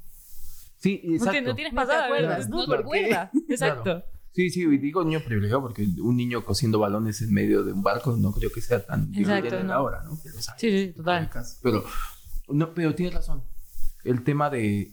Sí, 0.79 1.01
No, 1.05 1.13
exacto. 1.13 1.39
ti- 1.39 1.45
no 1.45 1.55
tienes 1.55 1.73
Ni 1.73 1.79
te 1.79 1.85
pasado, 1.85 2.03
acuerdas. 2.05 2.49
¿no? 2.49 2.57
No 2.57 2.67
te 2.67 2.75
acuerdas. 2.81 3.29
Exacto. 3.49 4.03
Sí, 4.33 4.49
sí, 4.49 4.61
y 4.61 4.77
digo 4.77 5.03
niño 5.03 5.19
privilegiado 5.23 5.61
porque 5.61 5.85
un 6.01 6.15
niño 6.15 6.43
cosiendo 6.45 6.79
balones 6.79 7.21
en 7.21 7.33
medio 7.33 7.63
de 7.63 7.73
un 7.73 7.83
barco 7.83 8.15
no 8.17 8.31
creo 8.31 8.49
que 8.49 8.61
sea 8.61 8.83
tan 8.85 9.13
Exacto, 9.13 9.47
evidente 9.47 9.63
no. 9.65 9.73
ahora, 9.73 10.03
¿no? 10.03 10.17
Pero. 10.23 10.35
Sí, 10.39 10.51
sí, 10.87 10.93
total. 10.95 11.29
Pero, 11.61 11.83
no, 12.47 12.73
pero 12.73 12.95
tienes 12.95 13.13
razón. 13.13 13.43
El 14.05 14.23
tema 14.23 14.49
de 14.49 14.91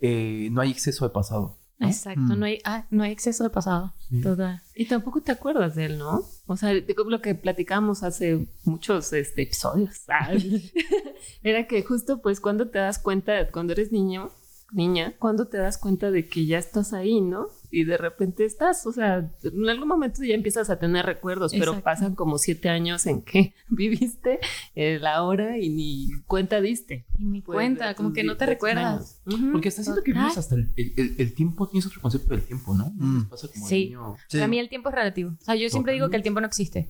eh, 0.00 0.48
no 0.50 0.60
hay 0.60 0.70
exceso 0.70 1.06
de 1.06 1.12
pasado. 1.12 1.58
¿no? 1.78 1.88
Exacto, 1.88 2.20
Mm. 2.20 2.38
no, 2.38 2.46
hay, 2.46 2.58
ah, 2.64 2.86
no 2.90 3.02
hay 3.02 3.10
exceso 3.12 3.42
de 3.44 3.50
pasado. 3.50 3.94
Sí. 4.08 4.20
Total. 4.20 4.62
Y 4.76 4.86
tampoco 4.86 5.20
te 5.22 5.32
acuerdas 5.32 5.74
de 5.74 5.86
él, 5.86 5.98
¿no? 5.98 6.22
O 6.46 6.56
sea, 6.56 6.68
de 6.70 6.94
lo 7.08 7.20
que 7.20 7.34
platicamos 7.34 8.02
hace 8.04 8.46
muchos 8.64 9.12
este, 9.12 9.42
episodios. 9.42 10.02
Ay. 10.08 10.70
Era 11.42 11.66
que 11.66 11.82
justo 11.82 12.22
pues 12.22 12.40
cuando 12.40 12.68
te 12.68 12.78
das 12.78 12.98
cuenta, 12.98 13.50
cuando 13.50 13.72
eres 13.72 13.90
niño, 13.92 14.30
niña, 14.72 15.14
cuando 15.18 15.46
te 15.48 15.58
das 15.58 15.78
cuenta 15.78 16.10
de 16.10 16.28
que 16.28 16.46
ya 16.46 16.58
estás 16.58 16.92
ahí, 16.92 17.20
¿no? 17.20 17.48
Y 17.76 17.84
de 17.84 17.96
repente 17.96 18.44
estás, 18.44 18.86
o 18.86 18.92
sea, 18.92 19.30
en 19.42 19.68
algún 19.68 19.88
momento 19.88 20.22
ya 20.22 20.34
empiezas 20.34 20.70
a 20.70 20.78
tener 20.78 21.04
recuerdos, 21.06 21.50
pero 21.52 21.72
Exacto. 21.72 21.82
pasan 21.84 22.14
como 22.14 22.38
siete 22.38 22.68
años 22.68 23.04
en 23.06 23.22
que 23.22 23.52
viviste 23.68 24.38
eh, 24.76 24.98
la 25.00 25.22
hora 25.24 25.58
y 25.58 25.70
ni 25.70 26.08
cuenta 26.26 26.60
diste. 26.60 27.06
Y 27.18 27.24
ni 27.24 27.40
pues, 27.40 27.56
cuenta, 27.56 27.94
como 27.94 28.12
que 28.12 28.22
no 28.22 28.36
te 28.36 28.46
recuerdas. 28.46 29.20
años. 29.26 29.40
Ujú. 29.40 29.52
Porque 29.52 29.68
hasta 29.68 29.82
siento 29.82 30.02
que 30.04 30.12
vives 30.12 30.38
hasta 30.38 30.54
el, 30.54 30.72
el, 30.76 30.92
el- 30.96 31.14
el 31.18 31.34
tiempo, 31.34 31.68
tienes 31.68 31.86
otro 31.86 32.00
concepto 32.00 32.30
del 32.30 32.42
tiempo, 32.44 32.74
¿no? 32.74 32.92
¿No 32.96 33.06
Mm. 33.20 33.28
pasa 33.28 33.48
como 33.52 33.66
Sí. 33.66 33.86
niño? 33.86 34.16
Sí. 34.28 34.36
Para 34.38 34.46
mí 34.48 34.58
el 34.58 34.68
tiempo 34.68 34.88
es 34.90 34.94
relativo. 34.94 35.30
O 35.40 35.44
sea, 35.44 35.56
yo 35.56 35.68
siempre 35.68 35.92
digo 35.94 36.08
que 36.10 36.16
el 36.16 36.22
tiempo 36.22 36.40
no 36.40 36.46
existe. 36.46 36.88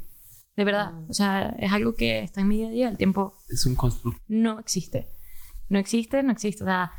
De 0.57 0.65
verdad. 0.65 0.93
Mm. 0.93 1.11
O 1.11 1.15
sea, 1.15 1.49
es 1.59 1.73
algo 1.73 1.95
que 1.95 2.21
está 2.21 2.43
en 2.43 2.49
mi 2.49 2.59
día 2.59 2.69
a 2.69 2.71
día. 2.71 2.89
El 2.91 2.97
tiempo 2.99 3.35
Es 3.49 3.65
un 3.67 3.75
constructo. 3.75 4.21
no 4.29 4.59
existe. 4.61 5.07
No 5.71 5.79
existe, 5.79 6.23
no 6.23 6.31
existe. 6.33 6.63
O 6.63 6.67
sea, 6.67 6.93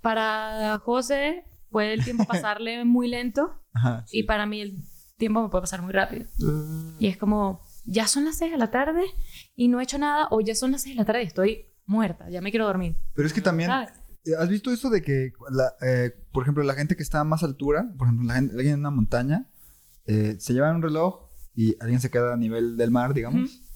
para 0.00 0.78
José 0.84 1.44
puede 1.76 1.92
el 1.92 2.02
tiempo 2.02 2.24
pasarle 2.26 2.86
muy 2.86 3.06
lento 3.06 3.62
Ajá. 3.74 4.06
y 4.10 4.22
para 4.22 4.46
mí 4.46 4.62
el 4.62 4.82
tiempo 5.18 5.42
me 5.42 5.50
puede 5.50 5.60
pasar 5.60 5.82
muy 5.82 5.92
rápido. 5.92 6.24
Mm. 6.38 6.96
Y 6.98 7.06
es 7.08 7.18
como, 7.18 7.60
ya 7.84 8.06
son 8.06 8.24
las 8.24 8.36
6 8.38 8.52
de 8.52 8.56
la 8.56 8.70
tarde 8.70 9.04
y 9.54 9.68
no 9.68 9.78
he 9.78 9.82
hecho 9.82 9.98
nada 9.98 10.28
o 10.30 10.40
ya 10.40 10.54
son 10.54 10.72
las 10.72 10.80
6 10.84 10.94
de 10.96 11.00
la 11.02 11.04
tarde 11.04 11.22
y 11.24 11.26
estoy 11.26 11.66
muerta, 11.84 12.30
ya 12.30 12.40
me 12.40 12.50
quiero 12.50 12.64
dormir. 12.64 12.96
Pero 13.14 13.28
es 13.28 13.34
que 13.34 13.42
también, 13.42 13.68
¿Sabes? 13.68 13.90
eh, 14.24 14.30
¿has 14.38 14.48
visto 14.48 14.70
eso 14.70 14.88
de 14.88 15.02
que, 15.02 15.32
la, 15.50 15.74
eh, 15.86 16.12
por 16.32 16.44
ejemplo, 16.44 16.64
la 16.64 16.72
gente 16.72 16.96
que 16.96 17.02
está 17.02 17.20
a 17.20 17.24
más 17.24 17.42
altura, 17.42 17.92
por 17.98 18.06
ejemplo, 18.06 18.26
la 18.26 18.36
gente, 18.36 18.54
alguien 18.54 18.72
en 18.72 18.80
una 18.80 18.90
montaña, 18.90 19.50
eh, 20.06 20.36
se 20.38 20.54
llevan 20.54 20.76
un 20.76 20.82
reloj 20.82 21.28
y 21.54 21.76
alguien 21.78 22.00
se 22.00 22.10
queda 22.10 22.32
a 22.32 22.38
nivel 22.38 22.78
del 22.78 22.90
mar, 22.90 23.12
digamos. 23.12 23.50
Ujú. 23.50 23.66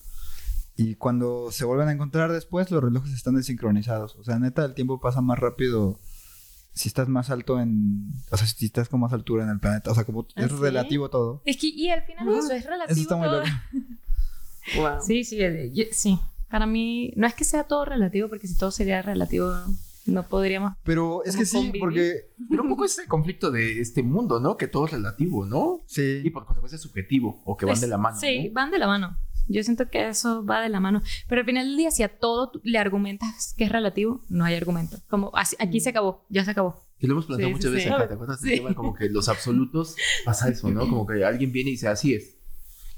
Y 0.76 0.94
cuando 0.94 1.50
se 1.52 1.66
vuelven 1.66 1.88
a 1.88 1.92
encontrar 1.92 2.32
después, 2.32 2.70
los 2.70 2.82
relojes 2.82 3.12
están 3.12 3.34
desincronizados. 3.34 4.16
O 4.16 4.24
sea, 4.24 4.38
neta, 4.38 4.64
el 4.64 4.72
tiempo 4.72 5.00
pasa 5.00 5.20
más 5.20 5.38
rápido 5.38 6.00
si 6.72 6.88
estás 6.88 7.08
más 7.08 7.30
alto 7.30 7.60
en... 7.60 8.12
O 8.30 8.36
sea, 8.36 8.46
si 8.46 8.66
estás 8.66 8.88
con 8.88 9.00
más 9.00 9.12
altura 9.12 9.44
en 9.44 9.50
el 9.50 9.58
planeta. 9.60 9.90
O 9.90 9.94
sea, 9.94 10.04
como 10.04 10.26
¿Ah, 10.36 10.42
es 10.44 10.50
sí? 10.50 10.56
relativo 10.58 11.10
todo. 11.10 11.42
Es 11.44 11.56
que, 11.56 11.66
y 11.68 11.88
al 11.90 12.02
final 12.02 12.28
eso 12.28 12.52
es 12.52 12.64
relativo. 12.64 12.92
Eso 12.92 13.00
está 13.02 13.16
muy 13.16 13.26
todo. 13.28 13.38
loco. 13.40 13.50
Wow. 14.76 15.00
Sí, 15.00 15.24
sí, 15.24 15.40
eh, 15.40 15.70
yo- 15.72 15.84
sí. 15.90 16.18
Para 16.50 16.66
mí, 16.66 17.12
no 17.16 17.26
es 17.26 17.34
que 17.34 17.44
sea 17.44 17.64
todo 17.64 17.84
relativo, 17.84 18.28
porque 18.28 18.46
si 18.46 18.56
todo 18.56 18.70
sería 18.70 19.02
relativo, 19.02 19.52
no 20.06 20.28
podríamos. 20.28 20.74
Pero 20.84 21.24
es 21.24 21.36
que 21.36 21.44
sí, 21.46 21.56
convivir. 21.56 21.80
porque... 21.80 22.14
Pero 22.48 22.62
un 22.62 22.68
poco 22.68 22.84
es 22.84 22.98
el 22.98 23.06
conflicto 23.06 23.50
de 23.50 23.80
este 23.80 24.02
mundo, 24.02 24.38
¿no? 24.40 24.56
Que 24.56 24.66
todo 24.68 24.84
es 24.86 24.92
relativo, 24.92 25.46
¿no? 25.46 25.80
Sí. 25.86 26.20
Y 26.24 26.30
por 26.30 26.44
consecuencia 26.46 26.76
es 26.76 26.82
subjetivo 26.82 27.40
o 27.44 27.56
que 27.56 27.66
van 27.66 27.74
Es- 27.74 27.80
de 27.80 27.86
la 27.88 27.98
mano. 27.98 28.18
Sí, 28.18 28.48
¿no? 28.48 28.52
van 28.54 28.70
de 28.70 28.78
la 28.78 28.86
mano. 28.86 29.16
Yo 29.52 29.62
siento 29.64 29.88
que 29.90 30.08
eso 30.08 30.44
va 30.44 30.60
de 30.62 30.68
la 30.68 30.78
mano. 30.80 31.02
Pero 31.28 31.40
al 31.40 31.46
final 31.46 31.66
del 31.66 31.76
día, 31.76 31.90
si 31.90 32.02
a 32.02 32.18
todo 32.18 32.52
le 32.62 32.78
argumentas 32.78 33.54
que 33.56 33.64
es 33.64 33.72
relativo, 33.72 34.22
no 34.28 34.44
hay 34.44 34.54
argumento. 34.54 34.98
Como 35.08 35.30
así- 35.36 35.56
aquí 35.58 35.80
se 35.80 35.90
acabó, 35.90 36.24
ya 36.28 36.44
se 36.44 36.52
acabó. 36.52 36.80
Que 36.98 37.06
lo 37.06 37.14
hemos 37.14 37.26
planteado 37.26 37.48
Sí, 37.48 37.54
muchas 37.54 37.70
sí, 37.70 37.74
veces 37.76 37.92
sí. 37.92 38.08
¿te 38.08 38.14
acuerdas? 38.14 38.40
Sí. 38.40 38.50
tema 38.56 38.74
como 38.74 38.94
que 38.94 39.08
los 39.08 39.28
absolutos 39.28 39.96
pasa 40.24 40.48
eso, 40.50 40.70
¿no? 40.70 40.80
Como 40.88 41.06
que 41.06 41.24
alguien 41.24 41.50
viene 41.50 41.70
y 41.70 41.72
dice, 41.72 41.88
así 41.88 42.14
es. 42.14 42.36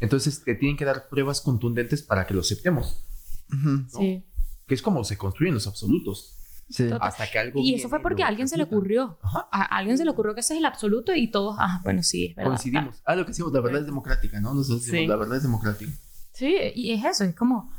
Entonces 0.01 0.43
te 0.45 0.55
tienen 0.57 0.77
que 0.77 0.85
dar 0.85 1.09
pruebas 1.09 1.41
contundentes 1.41 2.03
para 2.03 2.27
que 2.27 2.35
lo 2.35 2.41
aceptemos. 2.41 3.05
¿no? 3.49 3.89
Sí. 3.89 4.25
Que 4.67 4.75
es 4.75 4.83
como 4.83 5.05
se 5.05 5.17
construyen 5.17 5.55
los 5.55 5.67
absolutos. 5.67 6.37
Sí. 6.69 6.89
Hasta 7.01 7.31
que 7.31 7.39
algo. 7.39 7.61
Y 7.63 7.75
eso 7.75 7.89
fue 7.89 8.01
porque 8.01 8.23
a 8.23 8.27
alguien 8.29 8.49
se 8.49 8.57
le 8.57 8.63
ocurrió. 8.65 9.19
Ajá. 9.23 9.47
A 9.53 9.63
alguien 9.77 9.99
se 9.99 10.05
le 10.05 10.11
ocurrió 10.11 10.35
que 10.35 10.41
ese 10.41 10.55
es 10.55 10.59
el 10.59 10.65
absoluto 10.65 11.15
y 11.15 11.31
todos, 11.31 11.57
ah, 11.59 11.81
bueno, 11.85 12.03
sí, 12.03 12.27
es 12.31 12.35
verdad. 12.37 12.51
Coincidimos. 12.53 13.03
Ah, 13.05 13.15
lo 13.15 13.25
que 13.25 13.31
decimos, 13.33 13.53
la 13.53 13.61
verdad 13.61 13.81
es 13.81 13.87
democrática, 13.87 14.41
¿no? 14.41 14.55
Nosotros 14.55 14.81
decimos, 14.87 15.01
Sí. 15.03 15.07
la 15.07 15.17
verdad 15.17 15.37
es 15.37 15.43
democrática. 15.43 15.93
Sí, 16.33 16.57
y 16.75 16.93
es 16.93 17.05
eso, 17.05 17.25
es 17.25 17.35
como 17.35 17.71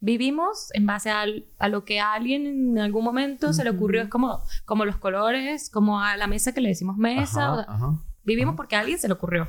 vivimos 0.00 0.70
en 0.74 0.86
base 0.86 1.10
al- 1.10 1.46
a, 1.58 1.68
lo 1.68 1.84
que 1.84 2.00
a 2.00 2.14
alguien 2.14 2.46
en 2.46 2.78
algún 2.78 3.04
momento 3.04 3.52
se 3.52 3.64
le 3.64 3.70
ocurrió, 3.70 4.02
es 4.02 4.08
como, 4.08 4.42
como 4.64 4.84
los 4.84 4.96
colores, 4.96 5.68
como 5.70 6.00
a 6.00 6.16
la 6.16 6.26
mesa 6.26 6.52
que 6.52 6.60
le 6.60 6.70
decimos 6.70 6.96
mesa, 6.96 7.52
o 7.52 7.54
Ajá, 7.60 7.64
sea, 7.64 7.74
ajá. 7.74 7.98
vivimos 8.24 8.52
Ajá. 8.52 8.56
porque 8.56 8.76
a 8.76 8.80
alguien 8.80 8.98
se 8.98 9.08
le 9.08 9.14
ocurrió. 9.14 9.48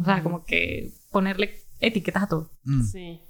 O 0.00 0.04
sea, 0.04 0.22
como 0.22 0.44
que 0.44 0.92
ponerle 1.12 1.54
etiquetas 1.80 2.24
a 2.24 2.28
todo. 2.28 2.50
Mm. 2.64 2.82
Sí. 2.82 3.20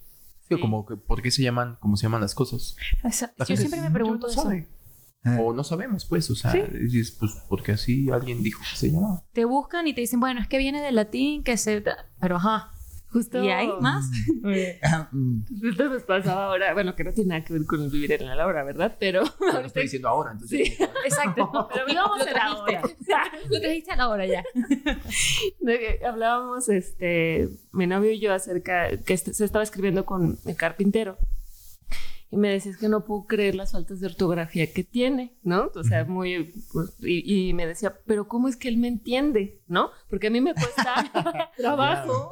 Digo, 0.49 0.57
Sí. 0.59 0.61
como 0.61 0.87
que, 0.87 0.97
¿por 0.97 1.21
qué 1.23 1.31
se 1.31 1.43
llaman, 1.43 1.77
cómo 1.81 1.97
se 1.97 2.05
llaman 2.05 2.21
las 2.21 2.35
cosas? 2.35 2.77
La 3.03 3.11
Yo 3.47 3.57
siempre 3.57 3.81
me 3.81 3.89
no 3.89 3.93
pregunto 3.95 4.29
eso. 4.29 4.43
sabe. 4.43 4.69
Eh, 5.25 5.37
O 5.41 5.53
no 5.53 5.65
sabemos, 5.65 6.05
pues, 6.07 6.31
o 6.31 6.37
sea, 6.37 6.53
Sí. 6.53 6.61
dices, 6.89 7.11
pues, 7.19 7.33
porque 7.49 7.73
así 7.73 8.09
alguien 8.11 8.43
dijo 8.45 8.63
que 8.63 8.77
se 8.77 8.93
llamaba. 8.93 9.25
Te 9.33 9.45
buscan 9.45 9.89
y 9.89 9.93
te 9.95 10.01
dicen, 10.03 10.21
bueno, 10.21 10.41
es 10.41 10.47
que 10.47 10.57
viene 10.59 10.81
del 10.81 10.95
latín, 10.95 11.43
que 11.43 11.57
se... 11.57 11.83
Pero 12.21 12.37
ajá. 12.37 12.73
Justo. 13.17 13.43
¿Y 13.43 13.49
hay 13.49 13.71
más? 13.81 14.11
mm. 14.43 15.41
Esto 15.71 15.89
nos 15.89 16.03
pasaba 16.03 16.49
ahora, 16.49 16.75
bueno, 16.75 16.95
que 16.95 17.03
no 17.03 17.13
tiene 17.13 17.31
nada 17.31 17.45
que 17.45 17.55
ver 17.55 17.65
con 17.65 17.83
el 17.83 17.89
vivir 17.89 18.13
en 18.13 18.27
la 18.27 18.47
hora, 18.47 18.63
¿verdad? 18.63 18.95
Pero 19.01 19.23
Pero 19.39 19.61
lo 19.61 19.67
estoy 19.67 19.85
diciendo 19.85 20.09
ahora, 20.09 20.33
entonces. 20.33 20.77
Sí. 20.77 20.85
Exacto. 21.03 21.51
Pero 21.73 21.87
Lo 21.87 22.13
a 22.13 22.31
la 22.31 22.57
hora. 22.57 22.83
Lo 23.51 23.59
trajiste 23.59 23.93
a 23.93 23.97
la 23.97 24.09
hora 24.11 24.27
ya. 24.27 24.45
que 25.65 26.01
hablábamos, 26.07 26.69
este, 26.69 27.49
mi 27.73 27.87
novio 27.87 28.11
y 28.13 28.21
yo 28.21 28.35
acerca 28.35 28.95
que 28.99 29.17
se 29.17 29.43
estaba 29.43 29.63
escribiendo 29.63 30.05
con 30.05 30.39
el 30.45 30.57
carpintero. 30.57 31.17
Y 32.29 32.37
me 32.37 32.51
decía, 32.51 32.73
es 32.73 32.77
que 32.77 32.89
no 32.89 33.05
puedo 33.05 33.27
creer 33.27 33.55
las 33.55 33.71
faltas 33.73 34.01
de 34.01 34.09
ortografía 34.09 34.73
que 34.73 34.83
tiene, 34.83 35.37
¿no? 35.45 35.71
O 35.75 35.85
sea, 35.85 36.05
muy... 36.05 36.53
pues, 36.73 36.93
y, 37.01 37.49
y 37.49 37.53
me 37.55 37.67
decía, 37.67 37.97
pero 38.05 38.27
¿cómo 38.27 38.49
es 38.49 38.57
que 38.57 38.67
él 38.67 38.79
me 38.79 38.89
entiende, 38.89 39.61
no? 39.69 39.91
Porque 40.11 40.27
a 40.27 40.31
mí 40.31 40.41
me 40.41 40.53
cuesta 40.53 41.51
trabajo 41.57 42.31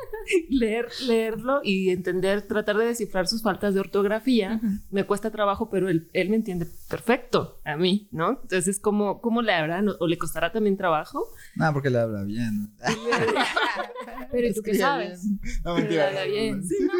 leer, 0.50 0.88
leerlo 1.06 1.60
y 1.62 1.90
entender, 1.90 2.42
tratar 2.42 2.76
de 2.76 2.86
descifrar 2.86 3.28
sus 3.28 3.42
faltas 3.42 3.72
de 3.74 3.80
ortografía. 3.80 4.60
Ujú. 4.62 4.78
Me 4.90 5.04
cuesta 5.04 5.30
trabajo, 5.30 5.70
pero 5.70 5.88
él, 5.88 6.08
él 6.12 6.28
me 6.28 6.36
entiende 6.36 6.66
perfecto 6.90 7.60
a 7.64 7.76
mí, 7.76 8.08
¿no? 8.10 8.40
Entonces, 8.42 8.80
¿cómo, 8.80 9.20
cómo 9.20 9.42
le 9.42 9.52
hará? 9.52 9.80
¿No? 9.80 9.92
¿O 10.00 10.08
le 10.08 10.18
costará 10.18 10.50
también 10.50 10.76
trabajo? 10.76 11.28
Nada, 11.54 11.72
porque 11.72 11.90
le 11.90 11.98
habla 12.00 12.24
bien. 12.24 12.72
Pero 14.32 14.48
¿y 14.48 14.54
tú 14.54 14.62
qué 14.62 14.74
sabes? 14.74 15.22
bien. 15.24 15.40
No, 15.64 15.74
Pero 15.74 15.76
mentira. 15.76 16.08
habla 16.08 16.24
bien. 16.24 16.64
Sí, 16.64 16.74
no, 16.80 16.92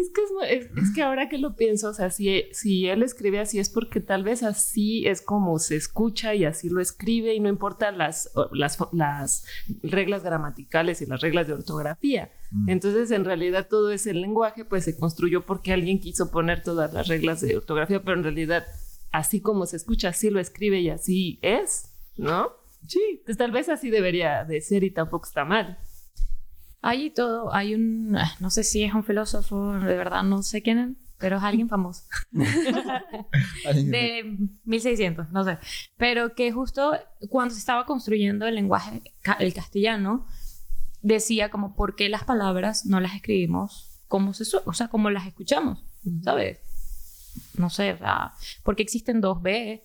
es, 0.00 0.10
que 0.10 0.20
es, 0.56 0.66
es- 0.76 0.94
que 0.94 1.02
ahora 1.02 1.28
que 1.28 1.38
lo 1.38 1.56
pienso, 1.56 1.90
o 1.90 1.94
sea, 1.94 2.10
si, 2.10 2.44
si 2.52 2.86
él 2.88 3.02
escribe 3.02 3.38
así 3.40 3.58
es 3.58 3.70
porque 3.70 4.00
tal 4.00 4.22
vez 4.24 4.42
así 4.42 5.06
es 5.06 5.20
como 5.22 5.58
se 5.58 5.76
escucha 5.76 6.34
y 6.34 6.44
así 6.44 6.68
lo 6.68 6.80
escribe 6.80 7.34
y 7.34 7.40
no 7.40 7.48
importa 7.48 7.90
las, 7.92 8.30
las, 8.52 8.78
las 8.92 9.44
reglas 9.82 10.22
gramaticales 10.22 11.02
y 11.02 11.06
las 11.06 11.20
reglas 11.20 11.46
de 11.46 11.54
ortografía. 11.54 12.30
Mm. 12.50 12.70
Entonces, 12.70 13.10
en 13.10 13.24
realidad 13.24 13.68
todo 13.68 13.90
ese 13.90 14.14
lenguaje 14.14 14.64
pues 14.64 14.84
se 14.84 14.96
construyó 14.98 15.44
porque 15.44 15.72
alguien 15.72 16.00
quiso 16.00 16.30
poner 16.30 16.62
todas 16.62 16.92
las 16.94 17.08
reglas 17.08 17.40
de 17.40 17.56
ortografía, 17.56 18.02
pero 18.02 18.16
en 18.16 18.24
realidad 18.24 18.64
así 19.10 19.40
como 19.40 19.66
se 19.66 19.76
escucha, 19.76 20.08
así 20.10 20.30
lo 20.30 20.38
escribe 20.40 20.80
y 20.80 20.90
así 20.90 21.38
es, 21.42 21.94
¿no? 22.16 22.52
Sí. 22.86 23.00
Entonces 23.10 23.36
tal 23.38 23.50
vez 23.52 23.68
así 23.68 23.90
debería 23.90 24.44
de 24.44 24.60
ser 24.60 24.84
y 24.84 24.90
tampoco 24.90 25.26
está 25.26 25.44
mal. 25.44 25.78
Hay 26.82 27.10
todo. 27.10 27.52
Hay 27.54 27.74
un... 27.74 28.16
ah, 28.16 28.32
No 28.40 28.50
sé 28.50 28.64
si 28.64 28.84
es 28.84 28.94
un 28.94 29.04
filósofo, 29.04 29.72
de 29.74 29.96
verdad 29.96 30.22
no 30.22 30.42
sé 30.42 30.62
quién 30.62 30.78
es, 30.78 30.96
pero 31.18 31.36
es 31.38 31.42
alguien 31.42 31.68
famoso. 31.68 32.04
De 33.74 34.36
1600, 34.64 35.30
no 35.30 35.44
sé. 35.44 35.58
Pero 35.96 36.34
que 36.34 36.52
justo 36.52 36.92
cuando 37.28 37.54
se 37.54 37.60
estaba 37.60 37.86
construyendo 37.86 38.46
el 38.46 38.54
lenguaje, 38.54 39.02
el 39.38 39.54
castellano, 39.54 40.26
decía 41.02 41.50
como 41.50 41.74
por 41.74 41.96
qué 41.96 42.08
las 42.08 42.24
palabras 42.24 42.86
no 42.86 43.00
las 43.00 43.14
escribimos 43.14 44.00
como 44.08 44.32
se 44.32 44.44
o 44.64 44.72
sea, 44.72 44.88
como 44.88 45.10
las 45.10 45.26
escuchamos, 45.26 45.84
¿sabes? 46.24 46.58
No 47.58 47.68
sé, 47.68 47.92
o 47.92 47.98
sea, 47.98 48.32
porque 48.62 48.82
existen 48.82 49.20
dos 49.20 49.42
B, 49.42 49.84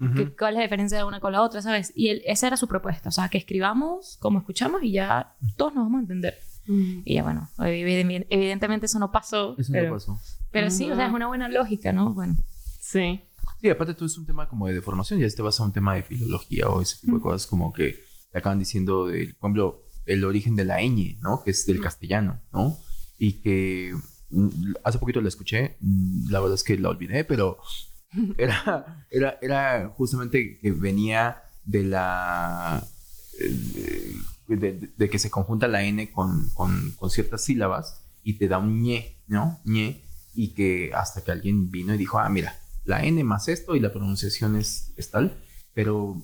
Ujú. 0.00 0.14
que- 0.14 0.36
¿cuál 0.36 0.54
es 0.54 0.58
la 0.58 0.62
diferencia 0.62 0.98
de 0.98 1.04
una 1.04 1.20
con 1.20 1.32
la 1.32 1.42
otra, 1.42 1.60
sabes? 1.62 1.92
Y 1.94 2.08
él- 2.08 2.22
esa 2.26 2.46
era 2.46 2.56
su 2.56 2.68
propuesta, 2.68 3.08
o 3.08 3.12
sea, 3.12 3.28
que 3.28 3.38
escribamos 3.38 4.16
como 4.20 4.38
escuchamos 4.38 4.82
y 4.82 4.92
ya 4.92 5.34
todos 5.56 5.74
nos 5.74 5.84
vamos 5.84 5.98
a 5.98 6.02
entender. 6.02 6.38
Mm. 6.66 7.00
Y 7.04 7.14
ya 7.14 7.22
bueno, 7.22 7.48
evident- 7.58 8.26
evidentemente 8.30 8.86
eso 8.86 8.98
no 8.98 9.10
pasó. 9.10 9.56
Eso 9.58 9.72
pero, 9.72 9.88
no 9.88 9.94
pasó. 9.94 10.20
pero 10.52 10.70
sí, 10.70 10.90
o 10.90 10.94
sea, 10.96 11.06
es 11.08 11.12
una 11.12 11.26
buena 11.26 11.48
lógica, 11.48 11.92
¿no? 11.92 12.12
Bueno. 12.12 12.36
Sí. 12.80 13.20
Sí, 13.60 13.68
aparte 13.70 13.94
tú 13.94 14.04
es 14.04 14.16
un 14.18 14.26
tema 14.26 14.48
como 14.48 14.66
de 14.68 14.74
deformación, 14.74 15.18
ya 15.18 15.28
te 15.28 15.42
vas 15.42 15.58
a 15.58 15.64
un 15.64 15.72
tema 15.72 15.94
de 15.94 16.02
filología 16.04 16.68
o 16.68 16.80
ese 16.80 16.98
tipo 17.00 17.16
de 17.16 17.22
cosas 17.22 17.46
como 17.46 17.72
que 17.72 17.98
te 18.30 18.38
acaban 18.38 18.58
diciendo, 18.58 19.06
de, 19.06 19.34
por 19.40 19.48
ejemplo, 19.48 19.82
el 20.06 20.24
origen 20.24 20.54
de 20.54 20.64
la 20.64 20.80
ñ, 20.80 21.18
¿no? 21.22 21.42
Que 21.42 21.50
es 21.50 21.66
del 21.66 21.80
castellano, 21.80 22.40
¿no? 22.52 22.76
Y 23.18 23.32
que 23.42 23.94
mm, 24.30 24.74
hace 24.84 24.98
poquito 24.98 25.20
la 25.22 25.28
escuché, 25.28 25.76
mm, 25.80 26.30
la 26.30 26.38
verdad 26.40 26.54
es 26.54 26.62
que 26.62 26.78
la 26.78 26.90
olvidé, 26.90 27.24
pero 27.24 27.58
era, 28.36 29.06
era, 29.10 29.38
era 29.42 29.88
justamente 29.96 30.58
que 30.60 30.72
venía 30.72 31.42
de 31.64 31.84
la... 31.84 32.82
eh, 33.40 34.14
De, 34.48 34.56
de- 34.56 34.90
de 34.96 35.10
que 35.10 35.18
se 35.18 35.28
conjunta 35.30 35.68
la 35.68 35.82
n 35.84 36.10
con, 36.10 36.48
con, 36.54 36.92
con 36.92 37.10
ciertas 37.10 37.44
sílabas 37.44 38.00
y 38.22 38.38
te 38.38 38.48
da 38.48 38.56
un 38.58 38.82
ñe, 38.82 39.18
¿no? 39.26 39.60
ñe, 39.64 40.02
y 40.34 40.54
que 40.54 40.90
hasta 40.94 41.22
que 41.22 41.30
alguien 41.32 41.70
vino 41.70 41.92
y 41.94 41.98
dijo, 41.98 42.18
ah, 42.18 42.30
mira, 42.30 42.58
la 42.86 43.04
n 43.04 43.22
más 43.24 43.48
esto 43.48 43.76
y 43.76 43.80
la 43.80 43.92
pronunciación 43.92 44.56
es, 44.56 44.92
es 44.96 45.10
tal, 45.10 45.36
pero 45.74 46.22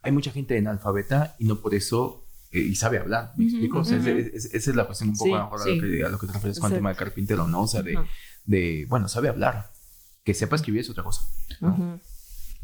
hay 0.00 0.12
mucha 0.12 0.30
gente 0.32 0.56
analfabeta 0.56 1.36
y 1.38 1.44
no 1.44 1.56
por 1.60 1.74
eso, 1.74 2.24
eh, 2.52 2.60
y 2.60 2.74
sabe 2.74 2.98
hablar, 2.98 3.32
¿me 3.36 3.44
Ujú, 3.44 3.52
explico? 3.52 3.78
O 3.80 3.84
sea, 3.84 3.98
ujú. 3.98 4.08
es- 4.08 4.32
es- 4.46 4.54
esa 4.54 4.70
es 4.70 4.76
la 4.76 4.86
cuestión 4.86 5.10
un 5.10 5.16
poco 5.18 5.28
Sí, 5.34 5.34
a, 5.34 5.50
lo 5.50 5.64
sí. 5.64 5.78
que, 5.78 6.04
a 6.04 6.08
lo 6.08 6.18
que 6.18 6.26
te 6.26 6.32
refieres 6.32 6.58
con 6.58 6.72
el 6.72 6.78
tema 6.78 6.88
de 6.90 6.96
carpintero, 6.96 7.46
¿no? 7.46 7.62
O 7.62 7.68
sea, 7.68 7.82
de, 7.82 7.96
Ajá. 7.98 8.08
de, 8.46 8.86
bueno, 8.88 9.08
sabe 9.08 9.28
hablar, 9.28 9.70
que 10.26 10.34
sepa 10.34 10.56
escribir 10.56 10.80
es 10.80 10.90
otra 10.90 11.04
cosa. 11.04 11.22
¿no? 11.60 12.00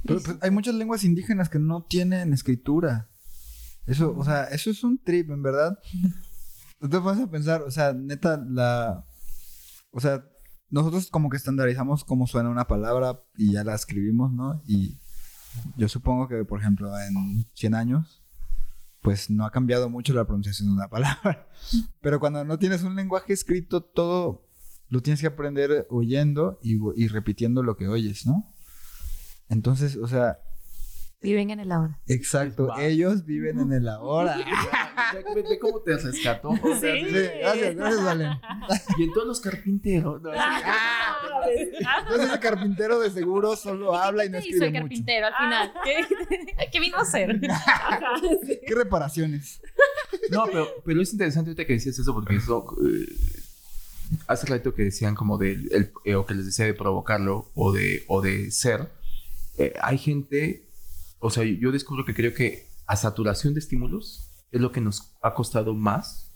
Pero, 0.04 0.21
pues, 0.21 0.37
hay 0.40 0.50
muchas 0.50 0.75
lenguas 0.75 1.04
indígenas 1.04 1.49
que 1.49 1.61
no 1.61 1.85
tienen 1.85 2.33
escritura. 2.33 3.09
Eso, 3.87 4.12
o 4.19 4.25
sea, 4.25 4.45
eso 4.47 4.71
es 4.71 4.83
un 4.83 4.99
trip, 4.99 5.31
en 5.31 5.45
verdad. 5.45 5.78
Tú 6.81 6.88
te 6.88 7.00
pones 7.00 7.23
a 7.23 7.31
pensar, 7.31 7.62
o 7.62 7.71
sea, 7.71 7.92
neta, 7.92 8.37
la. 8.49 9.07
O 9.92 10.00
sea, 10.00 10.25
nosotros 10.71 11.09
como 11.09 11.31
que 11.31 11.37
estandarizamos 11.37 12.02
cómo 12.02 12.26
suena 12.26 12.50
una 12.50 12.66
palabra 12.66 13.23
y 13.37 13.52
ya 13.52 13.62
la 13.62 13.76
escribimos, 13.76 14.33
¿no? 14.33 14.61
Y 14.66 14.99
yo 15.76 15.88
supongo 15.88 16.26
que, 16.26 16.45
por 16.45 16.59
ejemplo, 16.59 16.99
en 16.99 17.47
100 17.54 17.75
años, 17.76 18.25
pues 19.02 19.31
no 19.31 19.47
ha 19.47 19.52
cambiado 19.52 19.88
mucho 19.88 20.12
la 20.14 20.25
pronunciación 20.25 20.69
de 20.69 20.75
una 20.75 20.88
palabra. 20.88 21.47
Pero 22.00 22.19
cuando 22.19 22.45
no 22.45 22.59
tienes 22.59 22.83
un 22.83 22.97
lenguaje 22.97 23.33
escrito, 23.33 23.85
todo 23.85 24.49
lo 24.92 25.00
tienes 25.00 25.20
que 25.22 25.26
aprender 25.26 25.87
oyendo 25.88 26.58
y, 26.62 26.78
y 26.96 27.08
repitiendo 27.08 27.62
lo 27.62 27.76
que 27.78 27.88
oyes, 27.88 28.26
¿no? 28.26 28.44
Entonces, 29.49 29.96
o 29.96 30.06
sea, 30.06 30.38
Viven 31.22 31.50
en 31.50 31.61
el 31.61 31.70
ahora. 31.70 32.00
exacto, 32.08 32.66
Wow. 32.66 32.80
ellos 32.80 33.25
viven 33.25 33.58
en 33.61 33.72
el 33.72 33.88
ahora. 33.88 34.37
Ve, 35.34 35.58
cómo 35.61 35.80
te 35.80 35.96
rescató. 35.96 36.49
o 36.50 36.56
sea, 36.80 36.94
Sí. 36.96 37.04
Sí, 37.06 37.14
gracias, 37.40 37.76
gracias, 37.76 38.04
Valen. 38.04 38.32
Y 38.99 39.04
en 39.04 39.12
todos 39.12 39.26
los 39.28 39.40
carpinteros. 39.40 40.20
¿no? 40.22 40.30
Entonces 40.34 42.32
el 42.32 42.40
carpintero 42.40 42.99
de 42.99 43.11
seguro 43.11 43.56
solo 43.56 43.94
habla 43.94 44.25
y 44.25 44.30
no 44.30 44.40
¿Qué 44.40 44.49
hizo 44.49 44.56
escribe 44.64 44.70
mucho. 44.72 44.80
carpintero 44.82 45.26
al 45.28 45.34
final? 45.34 45.72
¿Qué, 45.84 46.68
¿Qué 46.72 46.80
vino 46.80 46.96
a 46.99 47.02
hacer? 47.02 47.40
¿Qué 48.66 48.75
reparaciones? 48.75 49.62
No, 50.30 50.44
pero, 50.46 50.68
pero 50.84 51.00
es 51.00 51.12
interesante 51.12 51.50
ahorita 51.50 51.64
que 51.66 51.75
decías 51.75 51.99
eso 51.99 52.12
porque 52.12 52.37
eso... 52.37 52.64
eh, 52.84 53.06
hace 54.26 54.47
rato 54.47 54.75
que 54.75 54.83
decían 54.85 55.14
como 55.14 55.38
de... 55.38 55.52
el- 55.52 55.92
eh, 56.04 56.14
o 56.14 56.26
que 56.26 56.35
les 56.35 56.47
decía 56.47 56.64
de 56.66 56.75
provocarlo 56.75 57.50
o 57.54 57.73
de, 57.73 58.04
o 58.09 58.21
de 58.23 58.50
ser. 58.50 58.90
eh, 59.59 59.75
hay 59.83 59.99
gente... 59.99 60.66
O 61.19 61.31
sea, 61.31 61.45
yo 61.45 61.71
descubro 61.73 62.04
que 62.04 62.14
creo 62.14 62.35
que 62.35 62.66
a 62.87 62.97
saturación 62.97 63.54
de 63.54 63.61
estímulos 63.61 64.28
es 64.50 64.61
lo 64.61 64.73
que 64.73 64.81
nos 64.81 65.12
ha 65.23 65.35
costado 65.35 65.73
más 65.75 66.31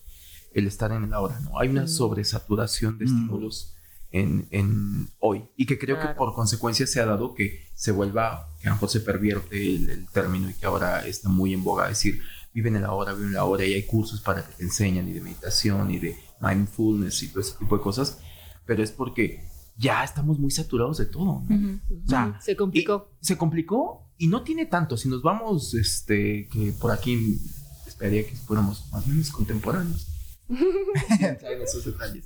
el 0.54 0.66
estar 0.66 0.92
en 0.92 1.04
el 1.04 1.12
ahora, 1.12 1.38
¿no? 1.40 1.58
Hay 1.58 1.68
una 1.68 1.82
Mm. 1.84 1.88
sobresaturación 1.88 2.96
de 2.98 3.04
Mm. 3.04 3.08
estímulos 3.08 3.74
en, 4.12 4.46
en 4.52 5.08
hoy 5.18 5.44
y 5.56 5.66
que 5.66 5.76
creo 5.78 5.98
que 6.00 6.06
por 6.08 6.32
consecuencia 6.34 6.86
se 6.86 7.00
ha 7.00 7.04
dado 7.06 7.34
que 7.34 7.66
se 7.74 7.90
vuelva, 7.90 8.48
que 8.60 8.68
a 8.68 8.70
lo 8.70 8.76
mejor 8.76 8.88
se 8.88 9.00
pervierte 9.00 9.56
el, 9.76 9.90
el 9.90 10.06
término 10.08 10.48
y 10.48 10.54
que 10.54 10.64
ahora 10.66 11.04
está 11.06 11.28
muy 11.28 11.52
en 11.52 11.64
boga 11.64 11.88
decir, 11.88 12.22
vive 12.54 12.68
en 12.68 12.76
el 12.76 12.84
ahora, 12.84 13.12
vive 13.12 13.26
en 13.26 13.32
el 13.32 13.38
ahora 13.38 13.64
y 13.66 13.74
hay 13.74 13.82
cursos 13.84 14.20
para 14.20 14.46
que 14.46 14.52
te 14.54 14.62
enseñan 14.62 15.08
y 15.08 15.12
de 15.12 15.20
meditación 15.20 15.90
y 15.90 15.98
de 15.98 16.16
mindfulness 16.40 17.22
y 17.22 17.28
todo 17.28 17.40
ese 17.40 17.56
tipo 17.58 17.76
de 17.76 17.82
cosas, 17.82 18.18
pero 18.64 18.82
es 18.82 18.90
porque 18.92 19.44
ya 19.76 20.02
estamos 20.04 20.38
muy 20.38 20.50
saturados 20.50 20.98
de 20.98 21.06
todo, 21.06 21.42
¿no? 21.48 21.54
Ujú. 21.56 21.80
O 22.04 22.08
sea, 22.08 22.38
Se 22.40 22.56
complicó. 22.56 23.10
se 23.20 23.36
complicó 23.36 24.10
y 24.18 24.28
no 24.28 24.42
tiene 24.42 24.66
tanto. 24.66 24.96
Si 24.96 25.08
nos 25.08 25.22
vamos, 25.22 25.74
este, 25.74 26.48
que 26.48 26.72
por 26.80 26.90
aquí 26.92 27.38
esperaría 27.86 28.26
que 28.26 28.34
fuéramos 28.34 28.88
más 28.92 29.04
o 29.04 29.08
menos 29.08 29.30
contemporáneos. 29.30 30.06
Saben 30.48 31.62
esos 31.62 31.84
detalles. 31.84 32.24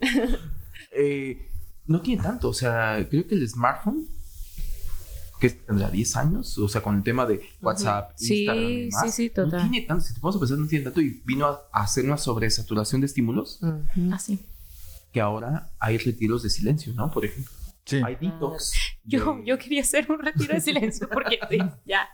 Eh, 0.96 1.48
no 1.86 2.00
tiene 2.00 2.22
tanto. 2.22 2.48
O 2.50 2.54
sea, 2.54 3.04
creo 3.10 3.26
que 3.26 3.34
el 3.34 3.48
smartphone, 3.48 4.06
que 5.40 5.50
tendrá 5.50 5.90
10 5.90 6.16
años, 6.16 6.57
o 6.59 6.68
sea, 6.68 6.83
con 6.83 6.96
el 6.96 7.03
tema 7.03 7.26
de 7.26 7.40
WhatsApp, 7.62 8.12
Sí, 8.16 8.40
Instagram 8.44 8.64
y 8.70 8.85
demás, 8.87 9.03
sí, 9.07 9.11
sí, 9.29 9.33
No 9.37 9.44
total. 9.44 9.70
tiene 9.70 9.87
tanto. 9.87 10.05
Si 10.05 10.14
te 10.14 10.20
vamos 10.20 10.37
a 10.37 10.38
pensar, 10.38 10.59
no 10.59 10.66
tiene 10.68 10.85
tanto. 10.85 11.00
Y 11.00 11.22
vino 11.24 11.46
a, 11.46 11.61
a 11.72 11.83
hacer 11.83 12.05
una 12.05 12.18
sobresaturación 12.18 13.00
de 13.00 13.07
estímulos 13.07 13.59
Ujú. 13.62 14.14
Así. 14.14 14.38
que 15.12 15.20
ahora 15.20 15.70
hay 15.81 15.98
retiros 15.98 16.42
de 16.42 16.50
silencio, 16.50 16.92
¿no? 16.94 17.11
Por 17.11 17.24
ejemplo, 17.24 17.50
Sí. 17.87 18.00
hay 18.05 18.14
detox. 18.20 18.72
Yo, 19.05 19.35
de- 19.37 19.46
yo 19.46 19.59
quería 19.59 19.81
hacer 19.81 20.09
un 20.12 20.20
retiro 20.20 20.55
de 20.55 20.61
silencio 20.61 21.09
porque 21.11 21.38
sí, 21.50 21.59
ya. 21.87 22.07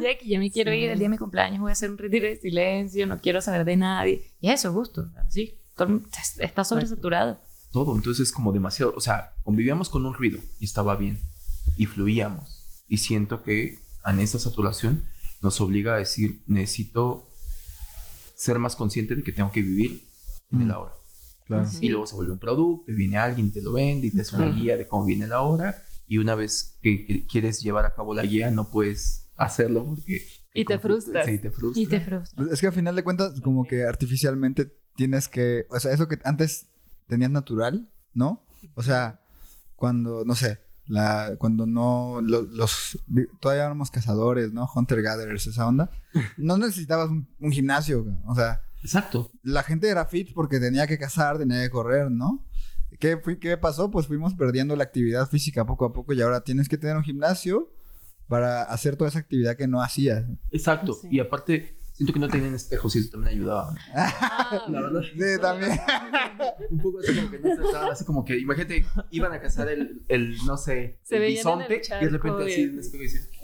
Ya 0.00 0.18
que 0.18 0.28
ya 0.28 0.38
me 0.38 0.50
quiero 0.52 0.72
ir 0.72 0.90
el 0.90 0.98
día 0.98 1.06
de 1.06 1.10
mi 1.10 1.18
cumpleaños, 1.18 1.58
voy 1.60 1.70
a 1.70 1.72
hacer 1.72 1.90
un 1.90 1.98
retiro 1.98 2.26
de 2.28 2.36
silencio, 2.36 3.06
no 3.06 3.18
quiero 3.20 3.40
saber 3.40 3.64
de 3.64 3.76
nadie. 3.76 4.22
Y 4.40 4.50
eso, 4.50 4.72
gusto. 4.72 5.08
Así. 5.26 5.58
todo 5.74 6.00
Está 6.38 6.62
sobresaturado. 6.62 7.40
todo. 7.72 7.96
Entonces 7.96 8.28
es 8.28 8.32
como 8.32 8.52
demasiado. 8.52 8.92
O 8.96 9.00
sea, 9.00 9.32
convivíamos 9.42 9.88
con 9.88 10.04
un 10.06 10.14
ruido 10.14 10.38
y 10.60 10.66
estaba 10.66 10.94
bien. 10.96 11.18
Y 11.76 11.86
fluíamos. 11.86 12.84
Y 12.88 12.98
siento 12.98 13.42
que 13.42 13.78
en 14.04 14.20
esta 14.20 14.38
saturación 14.38 15.04
nos 15.42 15.60
obliga 15.60 15.94
a 15.94 15.98
decir, 15.98 16.42
necesito 16.46 17.28
ser 18.34 18.58
más 18.58 18.76
consciente 18.76 19.14
de 19.14 19.22
que 19.22 19.32
tengo 19.32 19.50
que 19.52 19.62
vivir 19.62 20.02
en 20.52 20.62
el 20.62 20.68
Mm. 20.68 20.70
ahora. 20.72 20.92
Claro. 21.46 21.68
Y 21.80 21.88
luego 21.88 22.06
se 22.06 22.14
vuelve 22.14 22.32
un 22.32 22.38
producto, 22.38 22.90
y 22.90 22.94
viene 22.94 23.18
alguien 23.18 23.48
y 23.48 23.50
te 23.50 23.60
lo 23.60 23.72
vende 23.72 24.06
y 24.06 24.10
te 24.10 24.20
hace 24.20 24.36
una 24.36 24.50
guía 24.50 24.76
de 24.76 24.86
cómo 24.86 25.04
viene 25.04 25.26
la 25.26 25.40
hora. 25.42 25.82
Y 26.06 26.18
una 26.18 26.34
vez 26.34 26.76
que 26.82 27.26
quieres 27.26 27.60
llevar 27.60 27.86
a 27.86 27.94
cabo 27.94 28.14
la 28.14 28.22
guía, 28.22 28.50
no 28.50 28.70
puedes 28.70 29.28
hacerlo 29.36 29.84
porque... 29.84 30.26
Y 30.54 30.64
te 30.64 30.78
frustras. 30.78 31.26
Sí, 31.26 31.38
te 31.38 31.50
frustras. 31.50 31.76
Y 31.84 31.86
te 31.86 32.00
frustra. 32.00 32.36
Pues 32.36 32.52
es 32.52 32.60
que 32.60 32.66
al 32.66 32.72
final 32.72 32.96
de 32.96 33.04
cuentas, 33.04 33.40
como 33.40 33.64
que 33.64 33.84
artificialmente 33.84 34.72
tienes 34.96 35.28
que. 35.28 35.66
O 35.70 35.78
sea, 35.78 35.92
eso 35.92 36.08
que 36.08 36.18
antes 36.24 36.66
tenías 37.06 37.30
natural, 37.30 37.88
¿no? 38.14 38.44
O 38.74 38.82
sea, 38.82 39.20
cuando, 39.76 40.24
no 40.24 40.34
sé, 40.34 40.58
la, 40.90 41.36
cuando 41.38 41.66
no. 41.66 42.20
lo- 42.22 42.42
los. 42.42 42.98
Todavía 43.40 43.64
éramos 43.64 43.90
cazadores, 43.90 44.52
¿no? 44.52 44.68
Hunter 44.74 45.00
gatherers, 45.02 45.46
esa 45.46 45.66
onda. 45.66 45.90
No 46.36 46.58
necesitabas 46.58 47.08
un, 47.10 47.26
un 47.40 47.52
gimnasio, 47.52 48.04
o 48.26 48.34
sea. 48.34 48.60
Exacto. 48.82 49.30
la 49.42 49.62
gente 49.62 49.88
era 49.88 50.06
fit 50.06 50.32
porque 50.34 50.58
tenía 50.58 50.86
que 50.86 50.98
cazar, 50.98 51.36
tenía 51.38 51.62
que 51.62 51.68
correr, 51.70 52.10
¿no? 52.10 52.44
¿Qué, 52.98 53.18
fui- 53.18 53.38
¿Qué 53.38 53.56
pasó? 53.58 53.90
Pues 53.90 54.06
fuimos 54.06 54.34
perdiendo 54.34 54.74
la 54.74 54.84
actividad 54.84 55.28
física 55.28 55.66
poco 55.66 55.84
a 55.84 55.92
poco 55.92 56.12
y 56.14 56.20
ahora 56.22 56.40
tienes 56.40 56.68
que 56.68 56.78
tener 56.78 56.96
un 56.96 57.02
gimnasio 57.04 57.70
para 58.26 58.62
hacer 58.62 58.96
toda 58.96 59.10
esa 59.10 59.18
actividad 59.18 59.56
que 59.56 59.68
no 59.68 59.82
hacías. 59.82 60.24
Exacto. 60.50 60.94
Sí. 60.94 61.08
Y 61.10 61.20
aparte, 61.20 61.76
siento 61.92 62.12
que 62.12 62.18
no 62.18 62.28
tenían 62.28 62.54
espejos 62.54 62.94
y 62.96 63.00
eso 63.00 63.10
también 63.10 63.34
ayudaba. 63.38 63.74
La 64.68 64.80
verdad. 64.80 65.00
Sí, 65.02 65.40
también. 65.40 65.72
Un 66.70 66.78
poco 66.78 66.98
así 67.00 67.14
como 67.14 67.30
que 67.30 67.38
no 67.38 67.56
se 67.56 67.62
estaban 67.62 67.90
así 67.90 68.04
como 68.04 68.24
que, 68.24 68.38
imagínate, 68.38 68.84
iban 69.10 69.32
a 69.32 69.40
cazar 69.40 69.68
el, 69.68 70.02
el 70.08 70.36
no 70.46 70.56
sé, 70.56 70.98
Se 71.02 71.16
el 71.16 71.32
bisonte 71.32 71.82
y 72.00 72.04
de 72.04 72.10
repente 72.10 72.42
así 72.44 72.62
en 72.62 72.70
el 72.70 72.78
espejo 72.78 73.02
y 73.02 73.06
decían, 73.06 73.24
"¿Qué? 73.32 73.40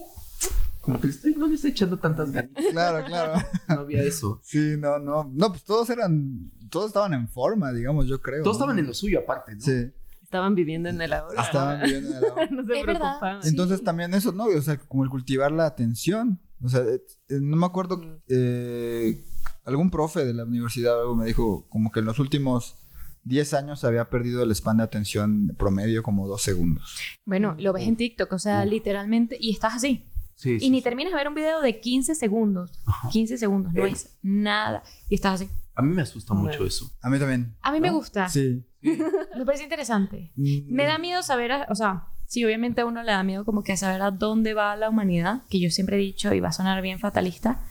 Como 0.81 1.01
que 1.01 1.09
estoy, 1.09 1.35
no 1.35 1.49
le 1.49 1.55
estoy 1.57 1.73
echando 1.73 1.99
tantas 1.99 2.31
ganas. 2.31 2.51
Claro, 2.71 3.05
claro. 3.07 3.43
No 3.69 3.81
había 3.81 4.03
eso. 4.05 4.41
Sí, 4.45 4.77
no, 4.79 5.01
no. 5.01 5.29
No, 5.35 5.49
pues 5.51 5.65
todos 5.65 5.91
eran. 5.91 6.53
Todos 6.71 6.87
estaban 6.89 7.13
en 7.13 7.29
forma, 7.29 7.73
digamos, 7.73 8.07
yo 8.07 8.21
creo. 8.23 8.45
Todos 8.45 8.57
estaban 8.57 8.79
en 8.79 8.87
lo 8.87 8.95
suyo 8.95 9.19
aparte, 9.21 9.55
¿no? 9.57 9.61
Sí, 9.61 9.91
Estaban 10.23 10.55
viviendo 10.55 10.89
en 10.89 11.01
el 11.01 11.13
ahora. 11.13 11.43
estaban 11.43 11.83
viviendo 11.83 12.11
en 12.11 12.17
el 12.19 12.25
agua. 12.25 12.47
no 12.51 12.67
se 12.67 12.79
Es 12.81 12.87
verdad. 12.87 13.01
preocupaban. 13.01 13.43
Sí. 13.43 13.49
Entonces 13.49 13.83
también 13.83 14.15
eso, 14.15 14.31
¿no? 14.33 14.45
O 14.45 14.63
sea, 14.63 14.77
como 14.79 15.03
el 15.03 15.11
cultivar 15.11 15.51
la 15.51 15.67
atención. 15.67 16.41
O 16.63 16.69
sea, 16.69 16.81
eh, 16.81 17.01
eh, 17.29 17.39
no 17.41 17.57
me 17.57 17.67
acuerdo, 17.67 18.01
eh, 18.29 19.23
algún 19.65 19.91
profe 19.91 20.25
de 20.25 20.35
la 20.35 20.45
universidad 20.45 20.97
o 20.99 21.01
algo 21.03 21.17
me 21.17 21.27
dijo 21.27 21.67
como 21.69 21.91
que 21.93 22.01
en 22.01 22.07
los 22.07 22.19
últimos 22.19 22.77
10 23.25 23.55
años 23.55 23.81
se 23.81 23.87
había 23.87 24.09
perdido 24.09 24.43
el 24.43 24.51
span 24.55 24.79
de 24.79 24.85
atención 24.85 25.49
promedio 25.59 26.03
como 26.03 26.27
dos 26.29 26.43
segundos. 26.43 26.97
Bueno, 27.25 27.55
lo 27.59 27.73
ves 27.73 27.87
en 27.87 27.97
TikTok, 27.97 28.33
o 28.33 28.39
sea, 28.39 28.65
literalmente, 28.65 29.37
y 29.41 29.51
estás 29.53 29.75
así. 29.75 30.05
Sí, 30.35 30.61
sí, 30.61 30.67
Y 30.67 30.71
ni 30.71 30.79
sí. 30.79 30.85
terminas 30.85 31.13
de 31.13 31.17
ver 31.17 31.29
un 31.29 31.35
video 31.35 31.61
de 31.63 31.81
15 31.81 32.15
segundos. 32.15 32.71
15 33.11 33.39
segundos, 33.39 33.73
no 33.73 33.87
es 33.87 34.19
nada. 34.23 34.83
Y 35.09 35.15
estás 35.15 35.41
así. 35.41 35.51
A 35.75 35.83
mí 35.83 35.95
me 35.95 36.03
asusta 36.03 36.35
mucho 36.35 36.65
eso. 36.65 36.91
A 37.01 37.09
mí 37.11 37.19
también. 37.19 37.57
A 37.63 37.73
mí 37.73 37.81
me 37.81 37.91
gusta. 37.91 38.29
Sí. 38.29 38.63
Me 38.83 39.45
parece 39.45 39.65
interesante. 39.65 40.33
Mm, 40.37 40.73
Me 40.75 40.85
da 40.85 40.99
miedo 40.99 41.23
saber, 41.23 41.51
o 41.69 41.75
sea, 41.75 42.07
sí, 42.27 42.45
obviamente 42.45 42.81
a 42.81 42.87
uno 42.87 43.03
le 43.03 43.13
da 43.13 43.23
miedo 43.23 43.45
como 43.45 43.63
que 43.63 43.77
saber 43.77 44.03
a 44.03 44.11
dónde 44.11 44.55
va 44.55 44.77
la 44.77 44.89
humanidad, 44.91 45.43
que 45.49 45.61
yo 45.61 45.71
siempre 45.71 45.97
he 45.97 46.01
dicho 46.01 46.33
y 46.35 46.41
va 46.41 46.49
a 46.49 46.53
sonar 46.53 46.83
bien 46.83 46.99
fatalista, 46.99 47.65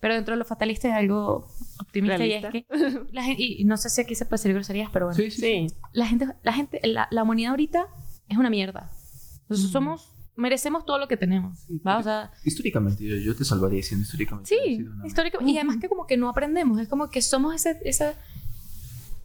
Pero 0.00 0.14
dentro 0.14 0.34
de 0.34 0.38
lo 0.38 0.44
fatalista 0.44 0.88
es 0.88 0.94
algo 0.94 1.46
optimista 1.78 2.24
y 2.26 2.32
es 2.32 2.44
que 2.46 2.66
la 3.12 3.22
gente, 3.22 3.42
y 3.42 3.64
no 3.64 3.76
sé 3.76 3.88
si 3.88 4.00
aquí 4.00 4.14
se 4.14 4.24
puede 4.24 4.38
decir 4.38 4.52
groserías, 4.54 4.90
pero 4.92 5.06
bueno. 5.06 5.16
Sí, 5.16 5.30
sí. 5.30 5.40
Sí. 5.40 5.74
La 5.92 6.06
gente, 6.06 6.26
la 6.42 6.52
gente, 6.52 6.80
la, 6.84 7.06
la 7.10 7.22
humanidad 7.22 7.50
ahorita 7.52 7.86
es 8.28 8.36
una 8.36 8.50
mierda. 8.50 8.90
Nosotros 9.48 9.70
somos, 9.70 10.08
merecemos 10.34 10.84
todo 10.86 10.98
lo 10.98 11.06
que 11.08 11.16
tenemos, 11.16 11.66
¿va? 11.86 11.98
O 11.98 12.02
sea, 12.02 12.32
Históricamente, 12.44 13.04
yo, 13.04 13.16
yo 13.16 13.36
te 13.36 13.44
salvaría 13.44 13.76
diciendo 13.76 14.02
históricamente. 14.02 14.48
sí, 14.48 14.84
históricamente. 15.04 15.52
Y 15.52 15.56
además 15.58 15.76
que 15.80 15.88
como 15.88 16.06
que 16.06 16.16
no 16.16 16.28
aprendemos, 16.28 16.80
es 16.80 16.88
como 16.88 17.10
que 17.10 17.20
somos 17.22 17.54
ese, 17.54 17.78
esa, 17.84 18.14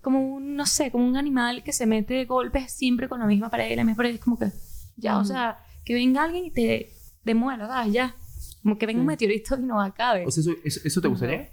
como 0.07 0.35
un, 0.35 0.55
no 0.55 0.65
sé, 0.65 0.89
como 0.89 1.05
un 1.05 1.17
animal 1.17 1.63
que 1.63 1.73
se 1.73 1.85
mete 1.85 2.13
de 2.13 2.23
golpes 2.23 2.71
siempre 2.71 3.09
con 3.09 3.19
la 3.19 3.25
misma 3.25 3.49
pared 3.49 3.69
y 3.71 3.75
la 3.75 3.83
misma 3.83 3.97
pared. 3.97 4.15
Es 4.15 4.21
como 4.21 4.39
que, 4.39 4.51
ya, 4.95 5.17
o 5.17 5.19
Ujú. 5.19 5.27
sea, 5.27 5.59
que 5.83 5.93
venga 5.93 6.23
alguien 6.23 6.45
y 6.45 6.51
te 6.51 6.93
demuela, 7.25 7.67
¿sabes? 7.67 7.91
Ya. 7.91 8.15
Como 8.63 8.77
que 8.77 8.85
venga 8.85 9.01
un 9.01 9.07
meteorito 9.07 9.57
y 9.57 9.63
nos 9.63 9.85
acabe. 9.85 10.25
O 10.25 10.31
sea, 10.31 10.41
¿eso, 10.41 10.51
eso, 10.63 10.79
eso 10.85 11.01
te 11.01 11.07
gustaría? 11.09 11.49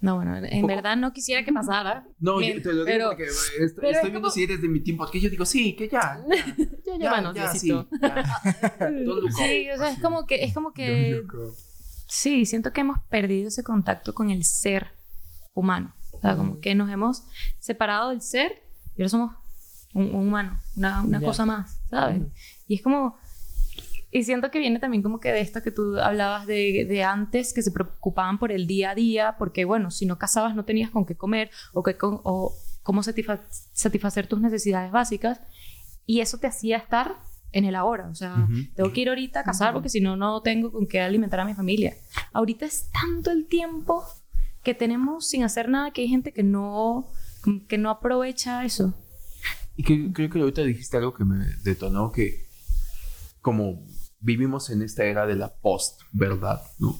no, 0.00 0.16
bueno, 0.16 0.36
en 0.36 0.66
verdad 0.66 0.96
no 0.96 1.12
quisiera 1.12 1.42
que 1.44 1.52
pasara. 1.52 2.04
No, 2.18 2.38
Bien, 2.38 2.56
yo 2.56 2.62
te 2.62 2.68
lo 2.72 2.84
digo 2.84 2.86
pero- 2.86 3.08
porque 3.10 3.24
est- 3.24 3.76
pero 3.76 3.88
es 3.88 3.94
estoy 3.96 4.10
viendo 4.10 4.20
como- 4.28 4.30
si 4.32 4.42
eres 4.42 4.60
de 4.60 4.68
mi 4.68 4.80
tiempo. 4.80 5.06
Que 5.10 5.20
yo 5.20 5.30
digo, 5.30 5.44
sí, 5.46 5.74
que 5.74 5.88
ya. 5.88 6.20
ya, 6.28 6.44
Ya, 6.86 6.98
ya, 6.98 7.10
bueno, 7.10 7.32
ya, 7.34 7.54
sí, 7.54 7.68
ya. 7.68 7.86
Sí, 9.38 9.70
o 9.70 9.76
sea, 9.78 9.90
es 9.90 9.98
como 10.00 10.26
que, 10.26 10.44
es 10.44 10.52
como 10.52 10.72
que 10.74 11.22
Sí, 12.08 12.44
siento 12.44 12.72
que 12.74 12.82
hemos 12.82 12.98
perdido 13.08 13.48
ese 13.48 13.62
contacto 13.62 14.12
con 14.12 14.30
el 14.30 14.44
ser 14.44 14.88
humano. 15.54 15.94
O 16.22 16.26
sea, 16.28 16.36
como 16.36 16.60
que 16.60 16.74
nos 16.76 16.88
hemos 16.90 17.24
separado 17.58 18.10
del 18.10 18.22
ser 18.22 18.62
y 18.96 19.02
ahora 19.02 19.08
somos 19.08 19.34
un, 19.92 20.14
un 20.14 20.28
humano, 20.28 20.58
una, 20.76 21.02
una 21.02 21.20
Ya. 21.20 21.26
cosa 21.26 21.44
más, 21.44 21.80
¿sabes? 21.90 22.20
Ujú. 22.20 22.30
Y 22.68 22.74
es 22.76 22.82
como... 22.82 23.16
Y 24.14 24.24
siento 24.24 24.50
que 24.50 24.58
viene 24.58 24.78
también 24.78 25.02
como 25.02 25.20
que 25.20 25.32
de 25.32 25.40
esto 25.40 25.62
que 25.62 25.70
tú 25.70 25.98
hablabas 25.98 26.46
de, 26.46 26.84
de 26.86 27.02
antes, 27.02 27.54
que 27.54 27.62
se 27.62 27.70
preocupaban 27.72 28.38
por 28.38 28.52
el 28.52 28.66
día 28.66 28.90
a 28.90 28.94
día, 28.94 29.36
porque 29.38 29.64
bueno, 29.64 29.90
si 29.90 30.04
no 30.04 30.18
casabas 30.18 30.54
no 30.54 30.64
tenías 30.66 30.90
con 30.90 31.06
qué 31.06 31.16
comer 31.16 31.50
o, 31.72 31.82
qué 31.82 31.96
con- 31.96 32.20
o 32.24 32.54
cómo 32.82 33.02
satisfa- 33.02 33.40
satisfacer 33.72 34.26
tus 34.26 34.40
necesidades 34.40 34.92
básicas. 34.92 35.40
Y 36.04 36.20
eso 36.20 36.36
te 36.38 36.46
hacía 36.46 36.76
estar 36.76 37.14
en 37.52 37.64
el 37.64 37.74
ahora. 37.74 38.08
O 38.08 38.14
sea, 38.14 38.34
Ujú. 38.34 38.54
tengo 38.76 38.92
que 38.92 39.00
ir 39.00 39.08
ahorita 39.08 39.40
a 39.40 39.44
casar 39.44 39.72
porque 39.72 39.88
si 39.88 40.00
no, 40.02 40.14
no 40.16 40.42
tengo 40.42 40.70
con 40.70 40.86
qué 40.86 41.00
alimentar 41.00 41.40
a 41.40 41.44
mi 41.46 41.54
familia. 41.54 41.94
Ahorita 42.34 42.66
es 42.66 42.90
tanto 42.92 43.30
el 43.30 43.46
tiempo 43.46 44.04
que 44.62 44.74
tenemos 44.74 45.28
sin 45.28 45.42
hacer 45.42 45.68
nada 45.68 45.90
que 45.92 46.02
hay 46.02 46.08
gente 46.08 46.32
que 46.32 46.42
no, 46.42 47.08
que 47.68 47.78
no 47.78 47.90
aprovecha 47.90 48.64
eso. 48.64 48.94
Y 49.76 49.82
que, 49.84 50.12
creo 50.12 50.30
que 50.30 50.38
ahorita 50.40 50.62
dijiste 50.62 50.96
algo 50.96 51.14
que 51.14 51.24
me 51.24 51.44
detonó, 51.64 52.12
que 52.12 52.46
como 53.40 53.84
vivimos 54.20 54.70
en 54.70 54.82
esta 54.82 55.04
era 55.04 55.26
de 55.26 55.34
la 55.34 55.52
post-verdad, 55.54 56.62
¿no? 56.78 56.98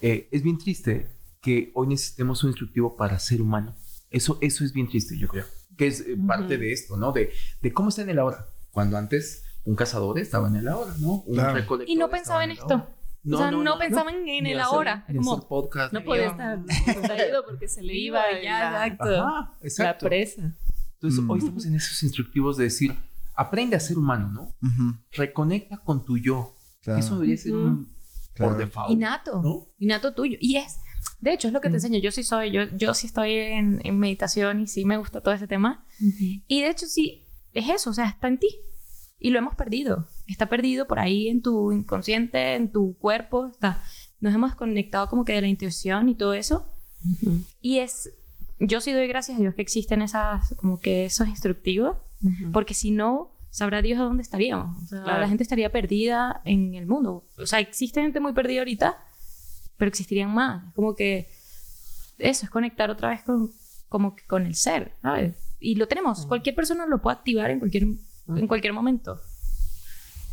Eh, 0.00 0.28
es 0.32 0.42
bien 0.42 0.58
triste 0.58 1.08
que 1.42 1.70
hoy 1.74 1.88
necesitemos 1.88 2.42
un 2.44 2.50
instructivo 2.50 2.96
para 2.96 3.18
ser 3.18 3.42
humano. 3.42 3.74
Eso, 4.10 4.38
eso 4.40 4.64
es 4.64 4.72
bien 4.72 4.88
triste, 4.88 5.18
yo 5.18 5.28
creo. 5.28 5.44
Que 5.76 5.86
es 5.88 6.00
eh, 6.00 6.16
parte 6.26 6.54
Ujú. 6.54 6.60
de 6.62 6.72
esto, 6.72 6.96
¿no? 6.96 7.12
De, 7.12 7.30
de 7.60 7.72
cómo 7.72 7.88
está 7.88 8.02
en 8.02 8.10
el 8.10 8.18
ahora. 8.18 8.46
Cuando 8.70 8.96
antes 8.96 9.44
un 9.64 9.74
cazador 9.76 10.18
estaba 10.18 10.48
en 10.48 10.56
el 10.56 10.68
ahora, 10.68 10.94
¿no? 11.00 11.22
Un 11.26 11.34
Claro. 11.34 11.54
recolector 11.54 11.88
Y 11.94 11.96
no 11.98 12.08
pensaba 12.10 12.44
en 12.44 12.52
esto. 12.52 12.64
ahora. 12.74 12.88
O 13.30 13.36
sea, 13.36 13.50
no, 13.50 13.78
pensaban 13.78 14.28
en 14.28 14.46
el 14.46 14.60
ahora. 14.60 15.04
Como, 15.06 15.34
hacer 15.34 15.48
podcast, 15.48 15.92
No 15.92 16.02
podía 16.04 16.26
estar 16.28 16.64
distraído 16.64 17.44
porque 17.44 17.68
se 17.68 17.82
le 17.82 17.94
iba 17.96 18.20
ya, 18.42 18.70
la, 18.72 18.86
exacto. 18.86 19.22
Ajá, 19.22 19.56
la 19.60 19.66
exacto. 19.66 20.06
presa. 20.06 20.56
Entonces, 20.94 21.20
Mm. 21.20 21.30
hoy 21.30 21.38
estamos 21.38 21.66
en 21.66 21.74
esos 21.74 22.02
instructivos 22.02 22.56
de 22.56 22.64
decir, 22.64 22.94
aprende 23.34 23.76
a 23.76 23.80
ser 23.80 23.98
humano, 23.98 24.28
¿no? 24.28 24.54
Reconecta 25.12 25.78
con 25.78 26.04
tu 26.04 26.16
yo. 26.18 26.56
claro, 26.82 26.98
Eso 27.00 27.14
debería 27.14 27.36
ser 27.36 27.54
un 27.54 27.92
Claro. 28.34 28.52
por 28.52 28.60
default. 28.60 28.90
innato. 28.90 29.42
¿no? 29.42 29.68
Innato 29.78 30.14
tuyo. 30.14 30.36
Y 30.40 30.56
es, 30.56 30.78
de 31.20 31.32
hecho, 31.32 31.46
es 31.48 31.52
lo 31.54 31.60
que 31.60 31.68
te 31.68 31.72
Mm. 31.72 31.76
enseño. 31.76 31.98
Yo 32.00 32.10
sí 32.10 32.22
soy, 32.24 32.50
yo, 32.50 32.62
yo 32.76 32.94
sí 32.94 33.06
estoy 33.06 33.34
en, 33.34 33.80
en 33.84 33.98
meditación 33.98 34.60
y 34.62 34.66
sí 34.66 34.84
me 34.84 34.96
gusta 34.96 35.20
todo 35.20 35.32
ese 35.34 35.46
tema. 35.46 35.84
Y 36.48 36.62
de 36.62 36.70
hecho, 36.70 36.86
sí, 36.86 37.26
es 37.52 37.68
eso, 37.68 37.90
o 37.90 37.92
sea, 37.92 38.06
está 38.06 38.26
en 38.28 38.38
ti. 38.38 38.48
Y 39.18 39.30
lo 39.30 39.38
hemos 39.38 39.54
perdido. 39.54 40.08
Está 40.32 40.46
perdido 40.46 40.86
por 40.86 40.98
ahí 40.98 41.28
en 41.28 41.42
tu 41.42 41.70
inconsciente, 41.72 42.54
en 42.54 42.72
tu 42.72 42.96
cuerpo. 42.98 43.46
Está. 43.48 43.82
Nos 44.20 44.34
hemos 44.34 44.50
desconectado 44.50 45.08
como 45.08 45.24
que 45.24 45.32
de 45.34 45.40
la 45.42 45.48
intuición 45.48 46.08
y 46.08 46.14
todo 46.14 46.34
eso. 46.34 46.66
Ujú. 47.04 47.40
Y 47.60 47.78
es, 47.78 48.10
yo 48.58 48.80
sí 48.80 48.92
doy 48.92 49.06
gracias 49.08 49.36
a 49.38 49.40
Dios 49.40 49.54
que 49.54 49.62
existen 49.62 50.02
esas, 50.02 50.54
como 50.56 50.80
que 50.80 51.04
esos 51.06 51.28
instructivos, 51.28 51.96
Ujú. 52.22 52.52
porque 52.52 52.74
si 52.74 52.90
no, 52.92 53.30
sabrá 53.50 53.82
Dios 53.82 54.00
a 54.00 54.04
dónde 54.04 54.22
estaríamos. 54.22 54.82
O 54.82 54.86
sea, 54.86 55.02
Claro. 55.02 55.20
la 55.20 55.28
gente 55.28 55.42
estaría 55.42 55.70
perdida 55.70 56.40
en 56.44 56.74
el 56.74 56.86
mundo. 56.86 57.24
O 57.38 57.46
sea, 57.46 57.58
existe 57.60 58.00
gente 58.00 58.18
muy 58.20 58.32
perdida 58.32 58.60
ahorita, 58.60 58.96
pero 59.76 59.88
existirían 59.88 60.32
más. 60.32 60.66
Es 60.68 60.74
como 60.74 60.94
que 60.94 61.28
eso 62.18 62.44
es 62.46 62.50
conectar 62.50 62.90
otra 62.90 63.10
vez 63.10 63.22
con, 63.22 63.50
como 63.88 64.14
que 64.16 64.24
con 64.26 64.46
el 64.46 64.54
ser, 64.54 64.92
¿sabes? 65.02 65.34
Y 65.60 65.74
lo 65.74 65.86
tenemos. 65.88 66.24
Cualquier 66.26 66.54
persona 66.54 66.86
lo 66.86 67.02
puede 67.02 67.16
activar 67.16 67.50
en 67.50 67.58
cualquier, 67.58 67.84
en 68.28 68.46
cualquier 68.46 68.72
momento. 68.72 69.20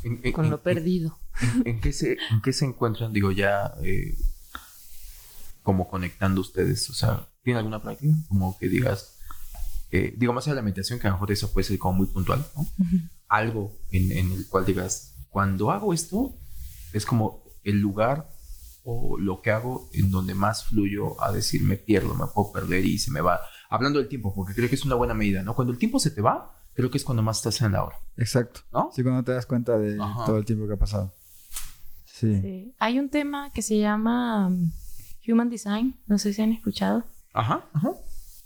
¿En, 0.03 0.19
en- 0.23 0.31
Con 0.33 0.45
en- 0.45 0.51
lo 0.51 0.61
perdido. 0.63 1.17
en- 1.65 1.79
qué 1.81 1.91
se, 1.93 2.17
¿En 2.31 2.41
qué 2.41 2.53
se 2.53 2.65
encuentran, 2.65 3.11
digo, 3.13 3.31
ya 3.31 3.73
eh, 3.83 4.17
como 5.63 5.87
conectando 5.89 6.41
ustedes? 6.41 6.89
O 6.89 6.93
sea, 6.93 7.27
¿tienen 7.43 7.57
alguna 7.59 7.81
práctica? 7.81 8.13
Como 8.27 8.57
que 8.57 8.67
digas, 8.69 9.15
eh, 9.91 10.13
digo, 10.17 10.33
más 10.33 10.45
allá 10.45 10.55
de 10.55 10.61
la 10.61 10.65
meditación, 10.65 10.99
que 10.99 11.07
a 11.07 11.11
lo 11.11 11.15
mejor 11.15 11.31
eso 11.31 11.51
puede 11.51 11.65
ser 11.65 11.77
como 11.79 11.97
muy 11.97 12.07
puntual, 12.07 12.45
¿no? 12.55 12.65
Algo 13.27 13.75
en, 13.91 14.11
en 14.11 14.31
el 14.31 14.47
cual 14.47 14.65
digas, 14.65 15.13
cuando 15.29 15.71
hago 15.71 15.93
esto, 15.93 16.35
es 16.93 17.05
como 17.05 17.43
el 17.63 17.79
lugar 17.79 18.29
o 18.83 19.19
lo 19.19 19.41
que 19.41 19.51
hago 19.51 19.89
en 19.93 20.09
donde 20.09 20.33
más 20.33 20.65
fluyo 20.65 21.21
a 21.21 21.31
decir, 21.31 21.61
me 21.63 21.75
pierdo, 21.77 22.15
me 22.15 22.25
puedo 22.27 22.51
perder 22.51 22.85
y 22.85 22.97
se 22.97 23.11
me 23.11 23.21
va. 23.21 23.41
Hablando 23.69 23.99
del 23.99 24.07
tiempo, 24.07 24.33
porque 24.33 24.55
creo 24.55 24.67
que 24.69 24.75
es 24.75 24.85
una 24.85 24.95
buena 24.95 25.13
medida, 25.13 25.43
¿no? 25.43 25.53
Cuando 25.53 25.71
el 25.73 25.77
tiempo 25.79 25.99
se 25.99 26.09
te 26.09 26.21
va, 26.21 26.58
creo 26.79 26.89
que 26.89 26.97
es 26.97 27.03
cuando 27.03 27.21
más 27.21 27.37
estás 27.39 27.59
en 27.61 27.73
la 27.73 27.83
hora, 27.83 27.97
Exacto. 28.15 28.61
¿no? 28.71 28.89
Sí, 28.95 29.03
cuando 29.03 29.21
te 29.21 29.33
das 29.33 29.45
cuenta 29.45 29.77
de 29.77 30.01
Ajá. 30.01 30.25
todo 30.25 30.37
el 30.37 30.45
tiempo 30.45 30.65
que 30.65 30.75
ha 30.75 30.77
pasado. 30.77 31.13
Sí. 32.05 32.39
Sí. 32.41 32.73
Hay 32.79 32.99
un 32.99 33.09
tema 33.09 33.51
que 33.51 33.61
se 33.61 33.77
llama 33.77 34.47
um, 34.47 34.71
Human 35.27 35.49
Design. 35.49 35.99
No 36.07 36.17
sé 36.17 36.31
si 36.31 36.41
han 36.41 36.53
escuchado. 36.53 37.03
Ajá, 37.33 37.67
ajá. 37.73 37.91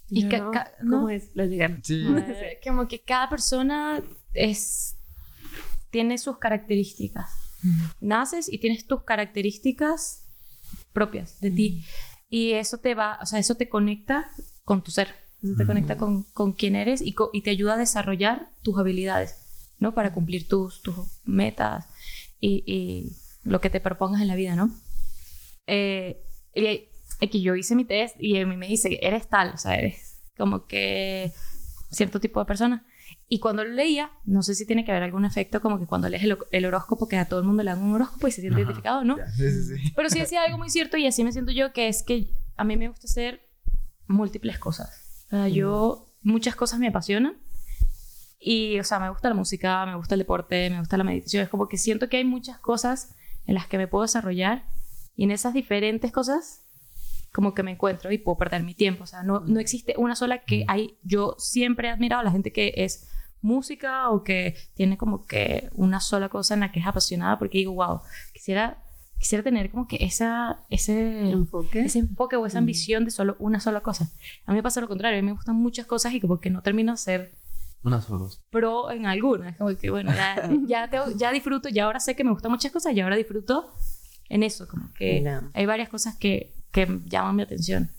Y 0.09 0.23
no. 0.23 0.49
ca- 0.49 0.71
¿Cómo 0.79 1.01
no. 1.01 1.09
es? 1.09 1.29
Sí. 1.83 2.03
Como 2.67 2.87
que 2.87 3.03
cada 3.03 3.29
persona 3.29 4.01
es 4.33 4.95
tiene 5.91 6.17
sus 6.17 6.39
características. 6.39 7.29
Naces 8.01 8.51
y 8.51 8.57
tienes 8.57 8.87
tus 8.87 9.03
características 9.03 10.25
propias 10.91 11.39
de 11.39 11.51
ti. 11.51 11.85
Y 12.29 12.53
eso 12.53 12.79
te 12.79 12.95
va, 12.95 13.19
o 13.21 13.27
sea, 13.27 13.37
eso 13.37 13.53
te 13.55 13.69
conecta 13.69 14.31
con 14.65 14.83
tu 14.83 14.89
ser. 14.89 15.22
Eso 15.43 15.55
te 15.57 15.65
conecta 15.65 15.97
con, 15.97 16.23
con 16.23 16.53
quién 16.53 16.75
eres 16.75 17.01
y, 17.01 17.13
co- 17.13 17.29
y 17.33 17.41
te 17.41 17.49
ayuda 17.49 17.73
a 17.73 17.77
desarrollar 17.77 18.49
tus 18.61 18.77
habilidades, 18.79 19.35
¿no? 19.79 19.93
Para 19.93 20.13
cumplir 20.13 20.47
tus, 20.47 20.81
tus 20.81 20.95
metas 21.25 21.85
y, 22.39 22.63
y 22.65 23.11
lo 23.43 23.59
que 23.59 23.69
te 23.69 23.81
propongas 23.81 24.21
en 24.21 24.29
la 24.29 24.35
vida, 24.35 24.55
¿no? 24.55 24.71
Eh, 25.67 26.23
y 26.55 26.87
aquí 27.21 27.41
yo 27.41 27.55
hice 27.55 27.75
mi 27.75 27.85
test 27.85 28.15
y 28.19 28.39
a 28.39 28.45
mí 28.45 28.55
me 28.57 28.67
dice, 28.67 28.97
eres 29.01 29.27
tal, 29.27 29.51
o 29.53 29.57
sea, 29.57 29.75
eres 29.75 30.21
como 30.37 30.65
que 30.65 31.31
cierto 31.91 32.19
tipo 32.19 32.39
de 32.39 32.45
persona. 32.45 32.85
Y 33.27 33.39
cuando 33.39 33.63
lo 33.63 33.71
leía, 33.71 34.11
no 34.25 34.43
sé 34.43 34.55
si 34.55 34.65
tiene 34.65 34.85
que 34.85 34.91
haber 34.91 35.03
algún 35.03 35.25
efecto, 35.25 35.61
como 35.61 35.79
que 35.79 35.85
cuando 35.85 36.07
lees 36.09 36.23
el, 36.23 36.37
el 36.51 36.65
horóscopo, 36.65 37.07
que 37.07 37.17
a 37.17 37.27
todo 37.27 37.39
el 37.39 37.45
mundo 37.45 37.63
le 37.63 37.71
dan 37.71 37.81
un 37.81 37.93
horóscopo 37.95 38.27
y 38.27 38.31
se 38.31 38.41
siente 38.41 38.55
Ajá. 38.61 38.61
identificado, 38.61 39.03
¿no? 39.03 39.17
Sí, 39.35 39.51
sí, 39.51 39.63
sí. 39.77 39.91
Pero 39.95 40.09
sí 40.09 40.19
decía 40.19 40.43
algo 40.43 40.57
muy 40.57 40.69
cierto 40.69 40.97
y 40.97 41.05
así 41.07 41.23
me 41.23 41.31
siento 41.31 41.51
yo, 41.51 41.73
que 41.73 41.87
es 41.87 42.03
que 42.03 42.29
a 42.55 42.63
mí 42.63 42.77
me 42.77 42.87
gusta 42.89 43.07
hacer 43.07 43.41
múltiples 44.07 44.59
cosas. 44.59 45.02
O 45.33 45.35
sea, 45.35 45.47
yo, 45.47 46.13
muchas 46.21 46.55
cosas 46.55 46.77
me 46.79 46.87
apasionan. 46.87 47.37
Y, 48.39 48.79
o 48.79 48.83
sea, 48.83 48.99
me 48.99 49.09
gusta 49.09 49.29
la 49.29 49.33
música, 49.33 49.83
me 49.83 49.95
gusta 49.95 50.13
el 50.13 50.19
deporte, 50.19 50.69
me 50.69 50.77
gusta 50.77 50.95
la 50.95 51.03
meditación. 51.03 51.41
Es 51.41 51.49
como 51.49 51.67
que 51.67 51.79
siento 51.79 52.07
que 52.07 52.17
hay 52.17 52.23
muchas 52.23 52.59
cosas 52.59 53.15
en 53.47 53.55
las 53.55 53.65
que 53.65 53.79
me 53.79 53.87
puedo 53.87 54.03
desarrollar. 54.03 54.67
Y 55.15 55.23
en 55.23 55.31
esas 55.31 55.55
diferentes 55.55 56.11
cosas, 56.11 56.61
como 57.31 57.55
que 57.55 57.63
me 57.63 57.71
encuentro 57.71 58.11
y 58.11 58.19
puedo 58.19 58.37
perder 58.37 58.61
mi 58.61 58.75
tiempo. 58.75 59.05
O 59.05 59.07
sea, 59.07 59.23
no, 59.23 59.39
no 59.39 59.59
existe 59.59 59.95
una 59.97 60.15
sola 60.15 60.43
que 60.43 60.65
hay. 60.67 60.99
Yo 61.01 61.33
siempre 61.39 61.87
he 61.87 61.91
admirado 61.91 62.21
a 62.21 62.25
la 62.25 62.31
gente 62.31 62.53
que 62.53 62.71
es 62.77 63.09
música 63.41 64.11
o 64.11 64.23
que 64.23 64.55
tiene 64.75 64.97
como 64.97 65.25
que 65.25 65.71
una 65.73 65.99
sola 65.99 66.29
cosa 66.29 66.53
en 66.53 66.59
la 66.59 66.71
que 66.71 66.79
es 66.79 66.85
apasionada 66.85 67.39
porque 67.39 67.57
digo, 67.57 67.73
wow, 67.73 68.01
quisiera, 68.33 68.82
quisiera 69.23 69.41
tener 69.41 69.71
como 69.71 69.87
que 69.87 69.97
esa, 70.01 70.59
ese, 70.69 71.29
Enfoque. 71.31 71.79
ese 71.85 71.99
enfoque 71.99 72.35
o 72.35 72.45
esa 72.45 72.57
Mm. 72.59 72.63
ambición 72.63 73.05
de 73.05 73.11
solo 73.11 73.37
una 73.39 73.61
sola 73.61 73.79
cosa. 73.79 74.09
A 74.45 74.51
mí 74.51 74.57
me 74.57 74.63
pasa 74.63 74.81
lo 74.81 74.89
contrario, 74.89 75.17
a 75.17 75.21
mí 75.21 75.25
me 75.25 75.31
gustan 75.31 75.55
muchas 75.55 75.85
cosas 75.85 76.13
y 76.13 76.19
como 76.19 76.39
que 76.41 76.49
no 76.49 76.61
termino 76.61 76.91
de 76.91 76.97
ser 76.97 77.31
Unas 77.83 78.07
dos. 78.09 78.41
pro 78.49 78.91
en 78.91 79.05
algunas. 79.05 79.55
Como 79.57 79.75
que, 79.77 79.89
bueno, 79.89 80.11
ya, 80.13 80.35
ya, 80.67 80.89
tengo- 80.89 81.11
ya 81.15 81.31
disfruto, 81.31 81.69
ya 81.69 81.85
ahora 81.85 82.01
sé 82.01 82.15
que 82.17 82.25
me 82.25 82.31
gustan 82.31 82.51
muchas 82.51 82.71
cosas 82.73 82.93
y 82.93 82.99
ahora 82.99 83.15
disfruto 83.15 83.73
en 84.27 84.43
eso, 84.43 84.67
como 84.67 84.91
que 84.93 85.19
Mira. 85.19 85.49
hay 85.53 85.65
varias 85.65 85.87
cosas 85.87 86.15
que, 86.17 86.53
que 86.71 86.85
llaman 87.05 87.35
mi 87.37 87.43
atención. 87.43 87.91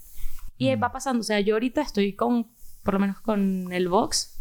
Y 0.58 0.76
Mm. 0.76 0.82
va 0.82 0.92
pasando, 0.92 1.20
o 1.20 1.24
sea, 1.24 1.40
yo 1.40 1.54
ahorita 1.54 1.80
estoy 1.80 2.12
con, 2.12 2.48
por 2.82 2.94
lo 2.94 3.00
menos 3.00 3.18
con 3.20 3.72
el 3.72 3.88
box, 3.88 4.36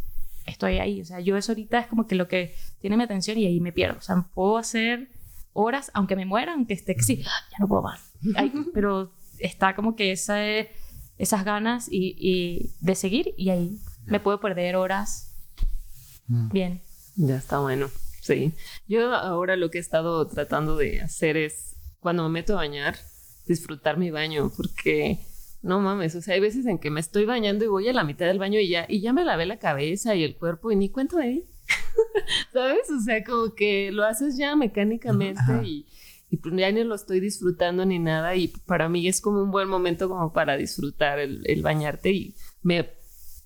estoy 0.46 0.80
ahí, 0.80 1.02
o 1.02 1.06
sea, 1.06 1.22
yo 1.22 1.38
eso 1.38 1.54
ahorita 1.54 1.80
es 1.80 1.88
como 1.88 2.08
que 2.08 2.16
lo 2.16 2.28
que 2.28 2.54
tiene 2.82 2.98
mi 2.98 3.04
atención 3.04 3.38
y 3.38 3.46
ahí 3.46 3.62
me 3.62 3.72
pierdo, 3.72 4.00
o 4.00 4.02
sea, 4.02 4.26
puedo 4.34 4.58
hacer 4.58 5.08
horas, 5.54 5.92
aunque 5.94 6.16
me 6.16 6.26
muera, 6.26 6.54
aunque 6.54 6.74
esté 6.74 6.96
que 6.96 7.04
sí, 7.04 7.24
ya 7.24 7.58
no 7.60 7.68
puedo 7.68 7.82
más. 7.84 8.12
Ay, 8.36 8.52
pero 8.74 9.14
está 9.40 9.76
como 9.76 9.96
que 9.96 10.12
esa, 10.12 10.38
esas 11.18 11.46
ganas 11.46 11.88
y, 11.90 12.16
y 12.18 12.72
de 12.82 12.96
seguir 12.96 13.34
y 13.38 13.50
ahí 13.50 13.80
me 14.06 14.20
puedo 14.20 14.40
perder 14.40 14.76
horas. 14.76 15.36
Mm. 16.28 16.50
Bien. 16.50 16.82
Ya 17.16 17.38
está 17.38 17.60
bueno. 17.60 17.90
Sí. 18.22 18.54
Yo 18.88 19.14
ahora 19.14 19.56
lo 19.56 19.70
que 19.70 19.78
he 19.78 19.82
estado 19.82 20.26
tratando 20.28 20.78
de 20.78 21.02
hacer 21.02 21.38
es, 21.38 21.76
cuando 22.00 22.24
me 22.24 22.30
meto 22.30 22.54
a 22.54 22.58
bañar, 22.58 22.96
disfrutar 23.46 23.98
mi 23.98 24.12
baño, 24.12 24.52
porque 24.56 25.20
no 25.62 25.80
mames, 25.80 26.16
o 26.16 26.22
sea, 26.22 26.36
hay 26.36 26.40
veces 26.40 26.66
en 26.66 26.80
que 26.80 26.90
me 26.90 27.00
estoy 27.00 27.26
bañando 27.26 27.66
y 27.66 27.68
voy 27.68 27.88
a 27.88 27.94
la 27.94 28.04
mitad 28.04 28.26
del 28.26 28.40
baño 28.40 28.60
y 28.60 28.70
ya, 28.70 28.86
y 28.88 29.02
ya 29.02 29.14
me 29.14 29.26
lavé 29.26 29.46
la 29.46 29.60
cabeza 29.60 30.16
y 30.16 30.24
el 30.24 30.38
cuerpo 30.38 30.72
y 30.72 30.76
ni 30.76 30.90
cuento 30.90 31.18
de 31.18 31.28
mí. 31.28 31.44
¿Sabes? 32.54 32.90
O 32.92 33.00
sea, 33.02 33.24
como 33.24 33.54
que 33.56 33.92
lo 33.92 34.04
haces 34.04 34.38
ya 34.38 34.56
mecánicamente 34.56 35.40
Ajá. 35.42 35.62
y, 35.64 35.86
y 36.30 36.38
pues 36.38 36.54
ya 36.58 36.72
ni 36.72 36.84
lo 36.84 36.96
estoy 36.96 37.20
disfrutando 37.20 37.86
ni 37.86 38.00
nada 38.00 38.36
y 38.36 38.48
para 38.48 38.90
mí 38.90 39.08
es 39.08 39.22
como 39.22 39.42
un 39.44 39.52
buen 39.52 39.68
momento 39.70 40.10
como 40.10 40.34
para 40.34 40.58
disfrutar 40.58 41.20
el, 41.20 41.42
el 41.46 41.62
bañarte 41.62 42.12
y 42.12 42.36
me 42.62 42.90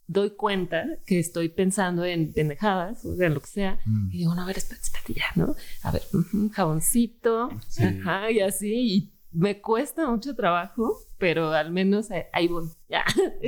doy 0.09 0.29
cuenta 0.31 0.85
que 1.05 1.19
estoy 1.19 1.49
pensando 1.49 2.05
en 2.05 2.31
pendejadas, 2.31 3.03
o 3.03 3.13
sea, 3.17 3.27
en 3.27 3.33
lo 3.33 3.41
que 3.41 3.47
sea, 3.47 3.77
Mm. 3.85 4.09
y 4.13 4.17
digo, 4.19 4.33
no, 4.35 4.41
a 4.43 4.45
ver, 4.45 4.57
espérate, 4.57 4.85
espérate 4.85 5.13
ya, 5.15 5.25
¿no? 5.35 5.53
A 5.83 5.91
ver, 5.91 6.01
jaboncito, 6.53 7.49
Sí. 7.67 7.83
ajá, 7.83 8.31
y 8.31 8.39
así, 8.39 8.73
y 8.73 9.11
me 9.37 9.61
cuesta 9.61 10.09
mucho 10.09 10.35
trabajo, 10.35 10.97
pero 11.19 11.51
al 11.51 11.71
menos 11.71 12.09
ahí, 12.09 12.23
ahí 12.33 12.47
voy, 12.47 12.69
ya. 12.89 13.03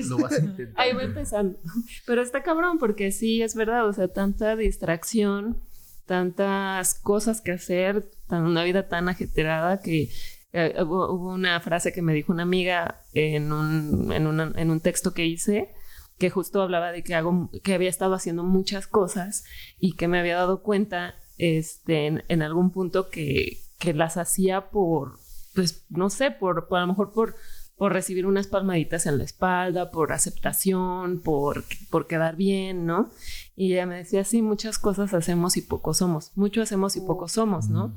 Lo 0.08 0.18
vas 0.22 0.34
a 0.34 0.38
intentar. 0.46 0.76
Ahí 0.86 0.94
voy 0.94 1.06
empezando. 1.06 1.58
Pero 2.06 2.22
está 2.22 2.44
cabrón, 2.44 2.78
porque 2.78 3.12
sí, 3.12 3.42
es 3.42 3.56
verdad, 3.56 3.88
o 3.88 3.94
sea, 3.94 4.08
tanta 4.08 4.56
distracción, 4.56 5.58
tantas 6.06 6.94
cosas 6.96 7.42
que 7.42 7.52
hacer, 7.54 8.10
tan, 8.28 8.44
una 8.46 8.64
vida 8.64 8.88
tan 8.88 9.10
ajetreada 9.10 9.80
que 9.82 10.10
eh, 10.54 10.76
hubo, 10.84 11.12
hubo 11.14 11.34
una 11.34 11.60
frase 11.60 11.92
que 11.94 12.02
me 12.02 12.14
dijo 12.14 12.32
una 12.34 12.44
amiga 12.44 13.02
en 13.14 13.52
un, 13.52 14.12
en, 14.12 14.28
una- 14.28 14.54
en 14.56 14.70
un 14.72 14.80
texto 14.80 15.14
que 15.14 15.26
hice 15.26 15.74
que 16.18 16.30
justo 16.30 16.62
hablaba 16.62 16.92
de 16.92 17.02
que 17.04 17.16
hago 17.16 17.50
que 17.64 17.74
había 17.76 17.90
estado 17.90 18.14
haciendo 18.14 18.44
muchas 18.44 18.88
cosas 18.88 19.46
y 19.80 19.96
que 19.96 20.08
me 20.10 20.20
había 20.20 20.36
dado 20.36 20.62
cuenta 20.64 21.16
este 21.38 22.08
en, 22.08 22.24
en 22.28 22.42
algún 22.42 22.72
punto 22.72 23.10
que, 23.10 23.60
que 23.80 23.94
las 23.94 24.18
hacía 24.18 24.70
por 24.70 25.18
pues 25.60 25.84
no 25.90 26.10
sé 26.10 26.32
por, 26.32 26.68
por 26.68 26.78
a 26.78 26.82
lo 26.82 26.88
mejor 26.88 27.12
por 27.12 27.36
por 27.76 27.94
recibir 27.94 28.26
unas 28.26 28.48
palmaditas 28.48 29.06
en 29.06 29.18
la 29.18 29.24
espalda, 29.24 29.90
por 29.90 30.12
aceptación, 30.12 31.22
por, 31.22 31.64
por 31.90 32.08
quedar 32.08 32.36
bien, 32.36 32.86
¿no? 32.86 33.10
Y 33.56 33.72
ella 33.72 33.86
me 33.86 33.96
decía, 33.96 34.26
sí, 34.26 34.42
muchas 34.42 34.78
cosas 34.80 35.14
hacemos 35.14 35.56
y 35.56 35.62
poco 35.62 35.94
somos, 35.94 36.32
mucho 36.36 36.62
hacemos 36.62 36.98
y 36.98 37.00
poco 37.02 37.30
somos, 37.30 37.70
¿no? 37.70 37.96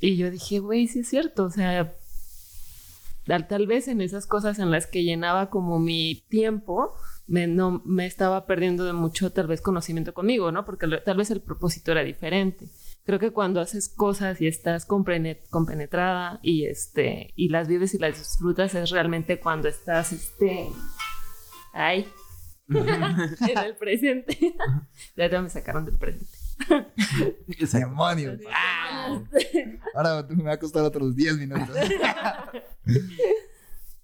Y 0.00 0.16
yo 0.16 0.30
dije, 0.30 0.60
güey, 0.60 0.88
sí 0.88 1.00
es 1.00 1.10
cierto, 1.10 1.44
o 1.44 1.50
sea, 1.50 1.92
tal, 3.26 3.46
tal 3.46 3.66
vez 3.66 3.88
en 3.88 4.00
esas 4.00 4.26
cosas 4.26 4.58
en 4.58 4.70
las 4.70 4.86
que 4.86 5.04
llenaba 5.04 5.50
como 5.50 5.78
mi 5.78 6.22
tiempo, 6.30 6.94
me, 7.26 7.46
no, 7.46 7.82
me 7.84 8.06
estaba 8.06 8.46
perdiendo 8.46 8.84
de 8.84 8.92
mucho 8.94 9.30
tal 9.32 9.46
vez 9.46 9.60
conocimiento 9.60 10.14
conmigo, 10.14 10.50
¿no? 10.50 10.64
Porque 10.64 10.86
lo- 10.86 11.02
tal 11.02 11.18
vez 11.18 11.30
el 11.30 11.40
propósito 11.42 11.92
era 11.92 12.02
diferente. 12.02 12.66
Creo 13.04 13.18
que 13.18 13.32
cuando 13.32 13.60
haces 13.60 13.88
cosas 13.88 14.40
y 14.40 14.46
estás 14.46 14.86
compenetrada 14.86 16.38
y 16.42 16.66
este 16.66 17.32
y 17.34 17.48
las 17.48 17.66
vives 17.66 17.94
y 17.94 17.98
las 17.98 18.18
disfrutas 18.18 18.74
es 18.74 18.90
realmente 18.90 19.40
cuando 19.40 19.68
estás 19.68 20.12
este 20.12 20.68
ay 21.72 22.06
en 22.70 23.58
el 23.58 23.76
presente. 23.76 24.38
ya, 25.16 25.28
ya 25.28 25.42
me 25.42 25.48
sacaron 25.48 25.84
del 25.84 25.96
presente. 25.96 26.36
¡Demonios! 27.72 28.40
Ahora 29.94 30.26
me 30.28 30.44
va 30.44 30.52
a 30.52 30.58
costar 30.58 30.82
otros 30.84 31.14
10 31.14 31.38
minutos. 31.38 31.68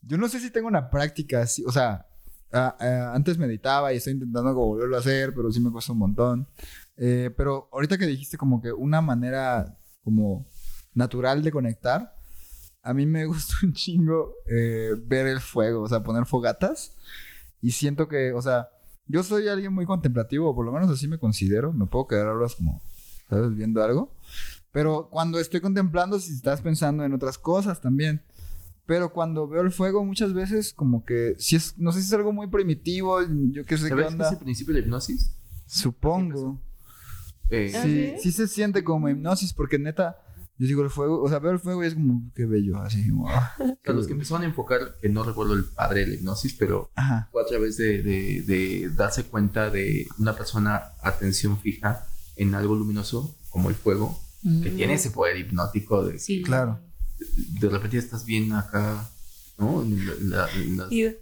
Yo 0.02 0.16
no 0.18 0.28
sé 0.28 0.40
si 0.40 0.50
tengo 0.50 0.68
una 0.68 0.88
práctica 0.88 1.42
así, 1.42 1.64
o 1.64 1.72
sea, 1.72 2.06
ah, 2.52 2.76
ah, 2.78 3.12
antes 3.14 3.38
meditaba 3.38 3.92
y 3.92 3.96
estoy 3.96 4.12
intentando 4.12 4.54
volverlo 4.54 4.96
a 4.96 5.00
hacer, 5.00 5.34
pero 5.34 5.50
sí 5.50 5.60
me 5.60 5.72
cuesta 5.72 5.92
un 5.92 5.98
montón. 5.98 6.46
Eh, 6.96 7.30
pero 7.36 7.68
ahorita 7.72 7.98
que 7.98 8.06
dijiste 8.06 8.38
como 8.38 8.62
que 8.62 8.72
una 8.72 9.00
manera 9.00 9.78
como 10.02 10.46
natural 10.94 11.42
de 11.42 11.52
conectar, 11.52 12.16
a 12.82 12.94
mí 12.94 13.04
me 13.06 13.24
gusta 13.26 13.54
un 13.62 13.72
chingo 13.72 14.34
eh, 14.46 14.90
ver 15.04 15.26
el 15.26 15.40
fuego, 15.40 15.82
o 15.82 15.88
sea, 15.88 16.02
poner 16.02 16.26
fogatas. 16.26 16.96
Y 17.60 17.72
siento 17.72 18.08
que, 18.08 18.32
o 18.32 18.42
sea, 18.42 18.68
yo 19.06 19.22
soy 19.22 19.48
alguien 19.48 19.72
muy 19.72 19.86
contemplativo, 19.86 20.54
por 20.54 20.64
lo 20.64 20.72
menos 20.72 20.90
así 20.90 21.08
me 21.08 21.18
considero. 21.18 21.72
Me 21.72 21.86
puedo 21.86 22.06
quedar 22.06 22.26
horas 22.26 22.54
como, 22.54 22.82
¿sabes? 23.28 23.54
Viendo 23.54 23.82
algo. 23.82 24.12
Pero 24.72 25.08
cuando 25.10 25.38
estoy 25.40 25.60
contemplando, 25.60 26.18
si 26.20 26.32
estás 26.32 26.60
pensando 26.60 27.04
en 27.04 27.12
otras 27.12 27.38
cosas 27.38 27.80
también. 27.80 28.22
Pero 28.84 29.12
cuando 29.12 29.48
veo 29.48 29.62
el 29.62 29.72
fuego, 29.72 30.04
muchas 30.04 30.32
veces 30.32 30.72
como 30.72 31.04
que, 31.04 31.34
si 31.38 31.56
es, 31.56 31.76
no 31.76 31.90
sé 31.90 32.00
si 32.00 32.06
es 32.06 32.12
algo 32.12 32.32
muy 32.32 32.46
primitivo, 32.46 33.20
yo 33.50 33.64
qué 33.64 33.76
sé 33.76 33.84
qué 33.84 33.88
¿Sabes 33.88 34.04
qué 34.04 34.08
es 34.08 34.12
onda. 34.12 34.28
el 34.30 34.38
principio 34.38 34.74
de 34.74 34.80
la 34.80 34.86
hipnosis? 34.86 35.32
Supongo. 35.66 36.60
Eh, 37.50 37.72
¿Ah, 37.74 37.82
Sí, 38.22 38.32
se 38.32 38.48
siente 38.48 38.82
como 38.84 39.08
hipnosis, 39.08 39.52
porque 39.52 39.78
neta, 39.78 40.16
yo 40.58 40.66
digo 40.66 40.82
el 40.82 40.90
fuego, 40.90 41.22
o 41.22 41.28
sea, 41.28 41.38
veo 41.38 41.52
el 41.52 41.58
fuego 41.58 41.84
y 41.84 41.86
es 41.86 41.94
como, 41.94 42.30
qué 42.34 42.44
bello, 42.46 42.78
así 42.78 43.06
ah, 43.28 43.54
sea, 43.84 43.92
los 43.94 44.06
que 44.06 44.14
empezaron 44.14 44.42
a 44.42 44.46
enfocar, 44.46 44.96
que 45.00 45.08
no 45.08 45.22
recuerdo 45.22 45.54
el 45.54 45.64
padre 45.64 46.00
de 46.00 46.06
la 46.08 46.14
hipnosis, 46.14 46.54
pero 46.54 46.90
ajá. 46.96 47.28
fue 47.30 47.42
a 47.42 47.46
través 47.46 47.76
de, 47.76 48.02
de- 48.02 48.42
de 48.42 48.90
darse 48.96 49.24
cuenta 49.24 49.70
de 49.70 50.06
una 50.18 50.34
persona 50.34 50.82
atención 51.02 51.58
fija 51.60 52.06
en 52.36 52.54
algo 52.54 52.74
luminoso, 52.74 53.36
como 53.50 53.68
el 53.68 53.74
fuego, 53.74 54.18
que 54.62 54.70
tiene 54.70 54.94
ese 54.94 55.10
poder 55.10 55.36
hipnótico 55.38 56.04
de 56.04 56.18
Sí. 56.20 56.42
Claro. 56.42 56.80
de 57.60 57.68
repente 57.68 57.98
estás 57.98 58.24
bien 58.24 58.52
acá, 58.52 59.08
¿no? 59.58 59.82
En 59.82 60.30
la- 60.30 60.48
en 60.54 60.76
la- 60.76 60.86
Y- 60.90 61.02
el 61.02 61.18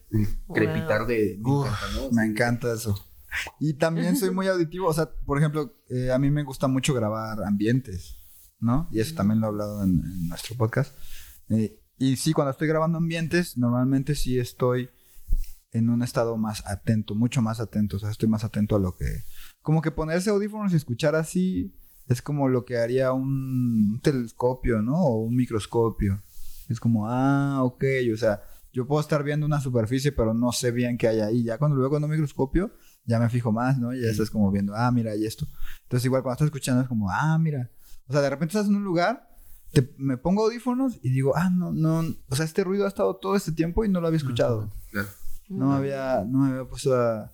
crepitar 0.52 1.06
de... 1.06 1.38
me 1.40 1.50
Uf, 1.50 1.66
encanta, 1.66 1.86
¿no? 1.94 2.10
Me 2.12 2.24
encanta 2.26 2.74
eso. 2.74 3.06
Y 3.60 3.74
también 3.74 4.16
soy 4.16 4.30
muy 4.30 4.46
auditivo, 4.46 4.88
o 4.88 4.92
sea, 4.92 5.10
por 5.26 5.38
ejemplo, 5.38 5.74
eh, 5.88 6.10
a 6.12 6.18
mí 6.18 6.30
me 6.30 6.42
gusta 6.42 6.68
mucho 6.68 6.94
grabar 6.94 7.42
ambientes, 7.44 8.16
¿no? 8.60 8.88
Y 8.90 9.00
eso 9.00 9.14
también 9.14 9.40
lo 9.40 9.46
he 9.46 9.50
hablado 9.50 9.82
en, 9.82 10.00
en 10.00 10.28
nuestro 10.28 10.56
podcast. 10.56 10.96
Eh, 11.50 11.80
y 11.98 12.16
sí, 12.16 12.32
cuando 12.32 12.50
estoy 12.50 12.68
grabando 12.68 12.98
ambientes, 12.98 13.56
normalmente 13.56 14.14
sí 14.14 14.38
estoy 14.38 14.90
en 15.72 15.90
un 15.90 16.02
estado 16.02 16.36
más 16.36 16.64
atento, 16.66 17.14
mucho 17.14 17.42
más 17.42 17.60
atento, 17.60 17.96
o 17.96 18.00
sea, 18.00 18.10
estoy 18.10 18.28
más 18.28 18.44
atento 18.44 18.76
a 18.76 18.78
lo 18.78 18.96
que... 18.96 19.24
Como 19.60 19.82
que 19.82 19.90
ponerse 19.90 20.30
audífonos 20.30 20.72
y 20.72 20.76
escuchar 20.76 21.16
así 21.16 21.74
es 22.06 22.22
como 22.22 22.48
lo 22.48 22.64
que 22.64 22.78
haría 22.78 23.12
un 23.12 24.00
telescopio, 24.02 24.82
¿no? 24.82 25.02
O 25.02 25.24
un 25.24 25.34
microscopio. 25.34 26.22
Es 26.68 26.80
como, 26.80 27.08
ah, 27.08 27.62
ok, 27.62 27.84
o 28.12 28.16
sea, 28.16 28.42
yo 28.72 28.86
puedo 28.86 29.00
estar 29.00 29.22
viendo 29.24 29.46
una 29.46 29.60
superficie, 29.60 30.12
pero 30.12 30.34
no 30.34 30.52
sé 30.52 30.70
bien 30.70 30.98
qué 30.98 31.08
hay 31.08 31.20
ahí. 31.20 31.44
Ya 31.44 31.58
cuando 31.58 31.76
lo 31.76 31.82
veo 31.82 31.90
con 31.90 32.04
un 32.04 32.10
microscopio, 32.10 32.72
ya 33.04 33.18
me 33.18 33.28
fijo 33.28 33.52
más, 33.52 33.78
¿no? 33.78 33.92
Ya 33.92 34.08
estás 34.08 34.30
como 34.30 34.50
viendo, 34.50 34.74
ah, 34.74 34.90
mira, 34.90 35.14
y 35.16 35.24
esto. 35.26 35.46
Entonces, 35.82 36.04
igual 36.06 36.22
cuando 36.22 36.34
estás 36.34 36.46
escuchando 36.46 36.82
es 36.82 36.88
como, 36.88 37.10
ah, 37.10 37.38
mira. 37.38 37.70
O 38.08 38.12
sea, 38.12 38.20
de 38.22 38.30
repente 38.30 38.56
estás 38.56 38.68
en 38.68 38.76
un 38.76 38.84
lugar, 38.84 39.28
te- 39.72 39.94
me 39.98 40.16
pongo 40.16 40.44
audífonos 40.44 40.98
y 41.02 41.10
digo, 41.10 41.36
ah, 41.36 41.50
no, 41.50 41.72
no, 41.72 42.04
o 42.28 42.36
sea, 42.36 42.44
este 42.44 42.64
ruido 42.64 42.84
ha 42.84 42.88
estado 42.88 43.16
todo 43.16 43.36
este 43.36 43.52
tiempo 43.52 43.84
y 43.84 43.88
no 43.88 44.00
lo 44.00 44.06
había 44.08 44.18
escuchado. 44.18 44.70
Claro. 44.90 45.08
No 45.48 45.68
me 45.70 45.74
había, 45.76 46.24
no 46.26 46.38
me 46.38 46.50
había 46.52 46.64
puesto 46.64 46.94
a... 46.96 47.30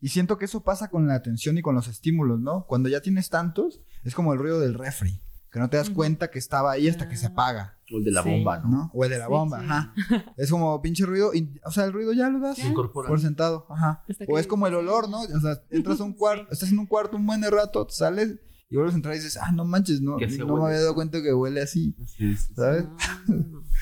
Y 0.00 0.08
siento 0.08 0.36
que 0.38 0.46
eso 0.46 0.64
pasa 0.64 0.88
con 0.88 1.06
la 1.06 1.14
atención 1.14 1.56
y 1.58 1.62
con 1.62 1.74
los 1.74 1.86
estímulos, 1.86 2.40
¿no? 2.40 2.64
Cuando 2.66 2.88
ya 2.88 3.00
tienes 3.00 3.28
tantos, 3.30 3.80
es 4.04 4.14
como 4.14 4.32
el 4.32 4.38
ruido 4.38 4.58
del 4.58 4.74
refri, 4.74 5.20
que 5.52 5.60
no 5.60 5.68
te 5.68 5.76
das 5.76 5.90
cuenta 5.90 6.30
que 6.30 6.38
estaba 6.38 6.72
ahí 6.72 6.88
hasta 6.88 7.08
que 7.08 7.16
se 7.16 7.26
apaga, 7.26 7.76
O 7.92 7.98
el 7.98 8.04
de 8.04 8.10
la 8.10 8.22
Sí. 8.22 8.30
bomba, 8.30 8.58
¿no? 8.60 8.68
¿no? 8.70 8.90
O 8.94 9.04
el 9.04 9.10
de 9.10 9.18
la 9.18 9.26
Sí, 9.26 9.30
bomba, 9.30 9.58
sí. 9.60 9.64
ajá. 9.68 9.94
Es 10.38 10.50
como 10.50 10.80
pinche 10.80 11.04
ruido, 11.04 11.34
y, 11.34 11.60
o 11.64 11.70
sea, 11.70 11.84
el 11.84 11.92
ruido 11.92 12.12
ya 12.14 12.30
lo 12.30 12.40
das 12.40 12.58
por 12.74 13.20
sentado, 13.20 13.66
ajá. 13.68 14.02
Hasta 14.08 14.24
O 14.28 14.38
es 14.38 14.46
como 14.46 14.66
el 14.66 14.74
olor, 14.74 15.10
¿no? 15.10 15.20
O 15.20 15.40
sea, 15.40 15.60
entras 15.70 16.00
a 16.00 16.04
un 16.04 16.12
cuarto, 16.16 16.50
estás 16.50 16.72
en 16.72 16.78
un 16.78 16.86
cuarto 16.86 17.16
un 17.18 17.26
buen 17.26 17.42
de 17.42 17.50
rato, 17.50 17.86
sales 17.90 18.38
y 18.70 18.76
vuelves 18.76 18.94
a 18.94 18.96
entrar 18.96 19.14
y 19.14 19.18
dices, 19.18 19.36
ah, 19.36 19.52
no 19.52 19.66
manches, 19.66 20.00
no, 20.00 20.16
no 20.18 20.56
me 20.56 20.64
había 20.64 20.80
dado 20.80 20.94
cuenta 20.94 21.20
que 21.22 21.34
huele 21.34 21.60
así, 21.60 21.94
Así 22.02 22.30
es. 22.32 22.48
¿sabes? 22.56 22.86
Mm. 23.26 23.58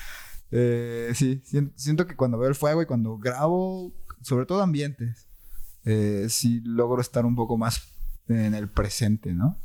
Eh, 0.53 1.11
sí, 1.15 1.41
sien- 1.45 1.71
siento 1.77 2.05
que 2.07 2.17
cuando 2.17 2.37
veo 2.37 2.49
el 2.49 2.55
fuego 2.55 2.81
y 2.81 2.85
cuando 2.85 3.17
grabo, 3.17 3.93
sobre 4.21 4.45
todo 4.45 4.61
ambientes, 4.61 5.27
eh, 5.85 6.25
sí 6.29 6.59
logro 6.65 6.99
estar 7.01 7.25
un 7.25 7.35
poco 7.35 7.57
más 7.57 7.81
en 8.27 8.53
el 8.53 8.69
presente, 8.69 9.33
¿no? 9.33 9.57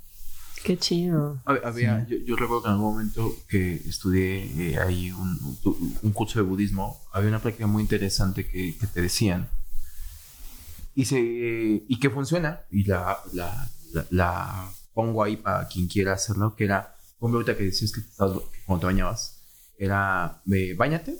Qué 0.67 0.77
chido. 0.77 1.41
Hab- 1.45 1.65
Había, 1.65 2.05
yo, 2.09 2.17
yo 2.19 2.35
recuerdo 2.37 2.63
que 2.65 2.69
en 2.69 2.73
algún 2.75 2.91
momento 2.93 3.37
que 3.49 3.75
estudié 3.89 4.73
eh, 4.73 4.79
ahí 4.79 5.13
un, 5.13 5.59
un- 6.03 6.13
curso 6.13 6.41
de 6.41 6.45
budismo, 6.45 7.01
había 7.13 7.29
una 7.29 7.41
práctica 7.41 7.67
muy 7.69 7.83
interesante 7.83 8.47
que, 8.49 8.77
que 8.77 8.87
te 8.89 9.01
decían. 9.01 9.49
Y, 10.97 11.05
se, 11.05 11.21
y 11.21 12.01
que 12.01 12.11
funciona, 12.11 12.63
y 12.71 12.85
la, 12.85 13.19
la, 13.33 13.71
la, 13.93 14.07
la 14.11 14.71
pongo 14.95 15.23
ahí 15.23 15.37
para 15.37 15.69
quien 15.69 15.87
quiera 15.89 16.15
hacerlo, 16.15 16.57
que 16.57 16.65
era, 16.65 16.97
como 17.21 17.35
ahorita 17.35 17.57
que 17.57 17.65
decías 17.65 17.93
que, 17.93 18.01
estabas- 18.01 18.39
que 18.53 18.59
cuando 18.67 18.81
te 18.81 18.87
bañabas, 18.87 19.41
era, 19.79 20.43
eh, 20.53 20.75
bañate, 20.75 21.15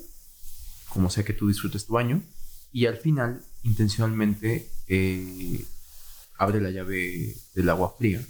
como 0.89 1.09
sea 1.09 1.23
que 1.23 1.33
tú 1.33 1.47
disfrutes 1.47 1.85
tu 1.85 1.93
baño, 1.93 2.21
y 2.73 2.85
al 2.87 2.97
final, 2.97 3.41
intencionalmente, 3.63 4.67
eh, 4.87 5.63
abre 6.37 6.59
la 6.59 6.69
llave 6.71 7.35
del 7.55 7.69
agua 7.69 7.95
fría 7.97 8.21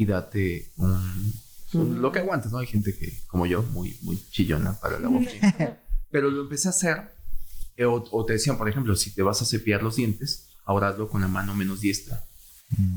y 0.00 0.06
date 0.06 0.72
un 0.78 2.00
Lo 2.02 2.10
que 2.10 2.20
aguantas, 2.20 2.50
¿no? 2.52 2.58
Hay 2.58 2.66
gente 2.66 2.96
que, 2.96 3.20
como 3.26 3.44
yo, 3.46 3.62
muy, 3.62 3.96
muy 4.02 4.16
chillona 4.30 4.72
para 4.80 4.98
la 4.98 5.08
boca. 5.08 5.78
Pero 6.10 6.30
lo 6.30 6.42
empecé 6.42 6.68
a 6.68 6.70
hacer. 6.70 6.96
eh, 7.76 7.84
O, 7.84 8.02
o 8.10 8.24
te 8.24 8.32
decían, 8.32 8.56
por 8.56 8.68
ejemplo, 8.68 8.96
si 8.96 9.10
te 9.14 9.22
vas 9.22 9.42
a 9.42 9.44
cepillar 9.44 9.82
los 9.82 9.96
dientes, 9.96 10.48
ahora 10.64 10.88
hazlo 10.88 11.08
con 11.10 11.20
la 11.20 11.28
mano 11.28 11.54
menos 11.54 11.80
diestra. 11.80 12.24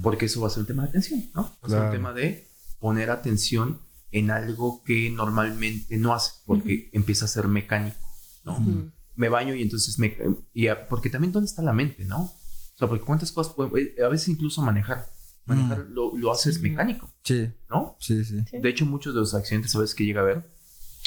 Porque 0.01 0.25
eso 0.27 0.39
va 0.41 0.47
a 0.47 0.49
ser 0.51 0.61
un 0.61 0.67
tema 0.67 0.83
de 0.83 0.89
atención, 0.89 1.25
¿no? 1.35 1.43
Va 1.43 1.67
a 1.67 1.69
ser 1.69 1.79
un 1.87 1.91
tema 1.91 2.13
de 2.13 2.47
poner 2.79 3.09
atención 3.09 3.79
en 4.11 4.29
algo 4.31 4.83
que 4.83 5.09
normalmente 5.09 5.97
no 5.97 6.13
hace, 6.13 6.31
porque 6.45 6.89
empieza 6.93 7.25
a 7.25 7.27
ser 7.27 7.47
mecánico, 7.47 7.97
¿no? 8.45 8.57
Ujú. 8.59 8.91
Me 9.15 9.29
baño 9.29 9.53
y 9.55 9.61
entonces 9.61 9.99
me... 9.99 10.15
Y 10.53 10.67
a- 10.67 10.87
porque 10.87 11.09
también, 11.09 11.31
¿dónde 11.33 11.47
está 11.49 11.61
la 11.63 11.73
mente, 11.73 12.05
no? 12.05 12.21
O 12.23 12.77
sea, 12.77 12.87
porque 12.87 13.03
cuántas 13.03 13.31
cosas... 13.31 13.53
pueden- 13.55 13.93
eh, 13.97 14.03
a 14.03 14.07
veces 14.09 14.29
incluso 14.29 14.61
manejar. 14.61 15.11
Manejar 15.45 15.87
lo, 15.89 16.15
lo 16.15 16.31
haces 16.31 16.61
mecánico, 16.61 17.11
Sí, 17.23 17.49
¿no? 17.69 17.97
sí, 17.99 18.23
sí. 18.23 18.43
De 18.53 18.69
hecho, 18.69 18.85
muchos 18.85 19.13
de 19.13 19.19
los 19.19 19.33
accidentes, 19.33 19.71
¿sabes? 19.71 19.93
Que 19.93 20.05
llega 20.05 20.21
a 20.21 20.23
ver 20.25 20.49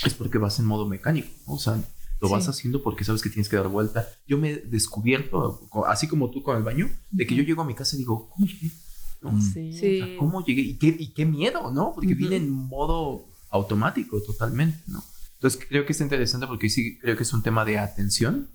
es 0.05 0.13
porque 0.15 0.37
vas 0.39 0.59
en 0.59 0.67
modo 0.67 0.87
mecánico, 0.87 1.29
¿no? 1.47 1.55
O 1.55 1.59
sea, 1.59 1.83
lo 2.21 2.29
vas 2.29 2.45
Sí. 2.45 2.51
haciendo 2.51 2.83
porque 2.83 3.03
sabes 3.05 3.23
que 3.23 3.31
tienes 3.31 3.49
que 3.49 3.57
dar 3.57 3.69
vuelta. 3.69 4.07
Yo 4.27 4.37
me 4.37 4.51
he 4.51 4.57
descubierto, 4.57 5.69
así 5.87 6.07
como 6.07 6.31
tú 6.31 6.43
con 6.43 6.57
el 6.57 6.63
baño, 6.63 6.89
de 7.11 7.27
que 7.27 7.35
yo 7.35 7.43
llego 7.43 7.63
a 7.63 7.65
mi 7.65 7.75
casa 7.75 7.97
y 7.97 8.01
digo, 8.01 8.29
¿cómo 8.29 8.47
llegué? 8.47 8.71
¿No? 9.23 9.33
Mm. 9.33 9.41
Sí. 9.55 9.71
O 10.03 10.07
sea, 10.07 10.17
¿Cómo 10.19 10.45
llegué? 10.45 10.61
¿Y 10.63 10.75
qué, 10.77 10.89
y 10.99 11.09
qué 11.15 11.25
miedo, 11.25 11.71
¿no? 11.73 11.93
Porque 11.95 12.09
Ujú. 12.13 12.17
viene 12.19 12.37
en 12.37 12.51
modo 12.51 13.25
automático 13.51 14.21
totalmente, 14.23 14.79
¿no? 14.87 15.03
Entonces 15.37 15.61
creo 15.69 15.87
que 15.87 15.93
está 15.93 16.05
interesante 16.05 16.47
porque 16.47 16.69
sí 16.69 16.99
creo 16.99 17.17
que 17.17 17.23
es 17.23 17.33
un 17.33 17.43
tema 17.43 17.65
de 17.65 17.79
atención. 17.79 18.51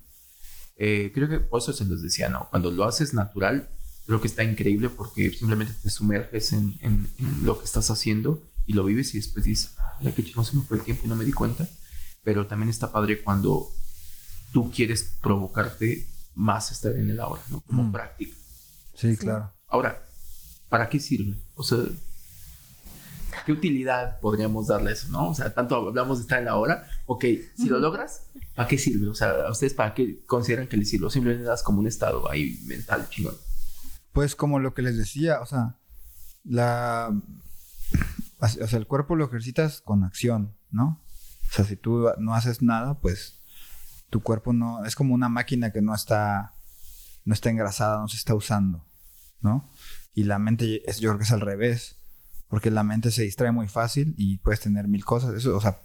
Eh, 0.77 1.11
creo 1.13 1.27
que 1.29 1.39
por 1.39 1.59
eso 1.61 1.73
se 1.73 1.85
los 1.85 2.01
decía, 2.01 2.29
¿no? 2.29 2.47
Cuando 2.49 2.71
lo 2.71 2.83
haces 2.85 3.13
natural, 3.13 3.69
creo 4.05 4.19
que 4.21 4.27
está 4.27 4.43
increíble 4.43 4.89
porque 4.89 5.31
simplemente 5.31 5.73
te 5.81 5.89
sumerges 5.89 6.53
en, 6.53 6.77
en- 6.81 7.07
en 7.19 7.45
lo 7.45 7.57
que 7.59 7.65
estás 7.65 7.89
haciendo 7.91 8.41
y 8.65 8.73
lo 8.73 8.83
vives 8.83 9.13
y 9.13 9.17
después 9.17 9.45
dices, 9.45 9.71
ay, 9.99 10.11
qué 10.15 10.23
chido 10.23 10.43
se 10.43 10.55
me 10.55 10.63
fue 10.63 10.77
el 10.77 10.83
tiempo 10.83 11.03
y 11.05 11.07
no 11.09 11.15
me 11.15 11.25
di 11.25 11.31
cuenta. 11.33 11.67
Pero 12.23 12.45
también 12.47 12.69
está 12.69 12.91
padre 12.91 13.21
cuando 13.23 13.67
tú 14.53 14.71
quieres 14.71 15.15
provocarte 15.21 16.07
más 16.35 16.71
estar 16.71 16.93
en 16.95 17.09
el 17.09 17.19
ahora, 17.19 17.41
¿no? 17.49 17.61
Como 17.61 17.83
Mm. 17.83 17.91
práctica. 17.91 18.35
Sí, 18.95 19.17
claro. 19.17 19.51
Ahora, 19.67 20.05
¿para 20.69 20.87
qué 20.89 20.99
sirve? 20.99 21.37
O 21.55 21.63
sea, 21.63 21.79
¿qué 23.45 23.51
utilidad 23.51 24.19
podríamos 24.19 24.67
darle 24.67 24.91
a 24.91 24.93
eso, 24.93 25.07
no? 25.09 25.29
O 25.29 25.33
sea, 25.35 25.53
tanto 25.53 25.75
hablamos 25.75 26.19
de 26.19 26.21
estar 26.23 26.39
en 26.39 26.45
la 26.45 26.55
hora. 26.57 26.87
Ok, 27.05 27.25
si 27.57 27.67
lo 27.67 27.79
logras, 27.79 28.23
¿para 28.55 28.67
qué 28.67 28.77
sirve? 28.77 29.07
O 29.07 29.15
sea, 29.15 29.31
¿a 29.47 29.51
ustedes 29.51 29.73
para 29.73 29.93
qué 29.93 30.23
consideran 30.25 30.67
que 30.67 30.77
les 30.77 30.89
sirve? 30.89 31.07
O 31.07 31.09
simplemente 31.09 31.45
das 31.45 31.63
como 31.63 31.79
un 31.79 31.87
estado 31.87 32.29
ahí 32.29 32.59
mental 32.65 33.07
chingón. 33.09 33.35
Pues 34.13 34.35
como 34.35 34.59
lo 34.59 34.73
que 34.73 34.81
les 34.81 34.97
decía, 34.97 35.41
o 35.41 35.45
sea, 35.45 35.77
la... 36.43 37.13
O 38.39 38.47
sea, 38.47 38.79
el 38.79 38.87
cuerpo 38.87 39.15
lo 39.15 39.25
ejercitas 39.25 39.81
con 39.81 40.03
acción, 40.03 40.55
¿no? 40.71 41.01
O 41.49 41.53
sea, 41.53 41.65
si 41.65 41.75
tú 41.75 42.07
no 42.17 42.33
haces 42.33 42.61
nada, 42.61 42.99
pues 42.99 43.39
tu 44.09 44.21
cuerpo 44.21 44.53
no... 44.53 44.83
Es 44.85 44.95
como 44.95 45.13
una 45.13 45.29
máquina 45.29 45.71
que 45.71 45.81
no 45.81 45.93
está... 45.93 46.53
No 47.23 47.35
está 47.35 47.51
engrasada, 47.51 47.99
no 47.99 48.07
se 48.07 48.17
está 48.17 48.33
usando, 48.33 48.83
¿no? 49.41 49.69
Y 50.15 50.23
la 50.23 50.39
mente, 50.39 50.89
es, 50.89 50.99
yo 50.99 51.09
creo 51.09 51.19
que 51.19 51.25
es 51.25 51.31
al 51.31 51.41
revés. 51.41 51.97
Porque 52.47 52.71
la 52.71 52.83
mente 52.83 53.11
se 53.11 53.23
distrae 53.23 53.51
muy 53.51 53.67
fácil 53.67 54.13
y 54.17 54.39
puedes 54.39 54.59
tener 54.59 54.87
mil 54.87 55.05
cosas. 55.05 55.35
Eso, 55.35 55.55
o 55.55 55.61
sea, 55.61 55.83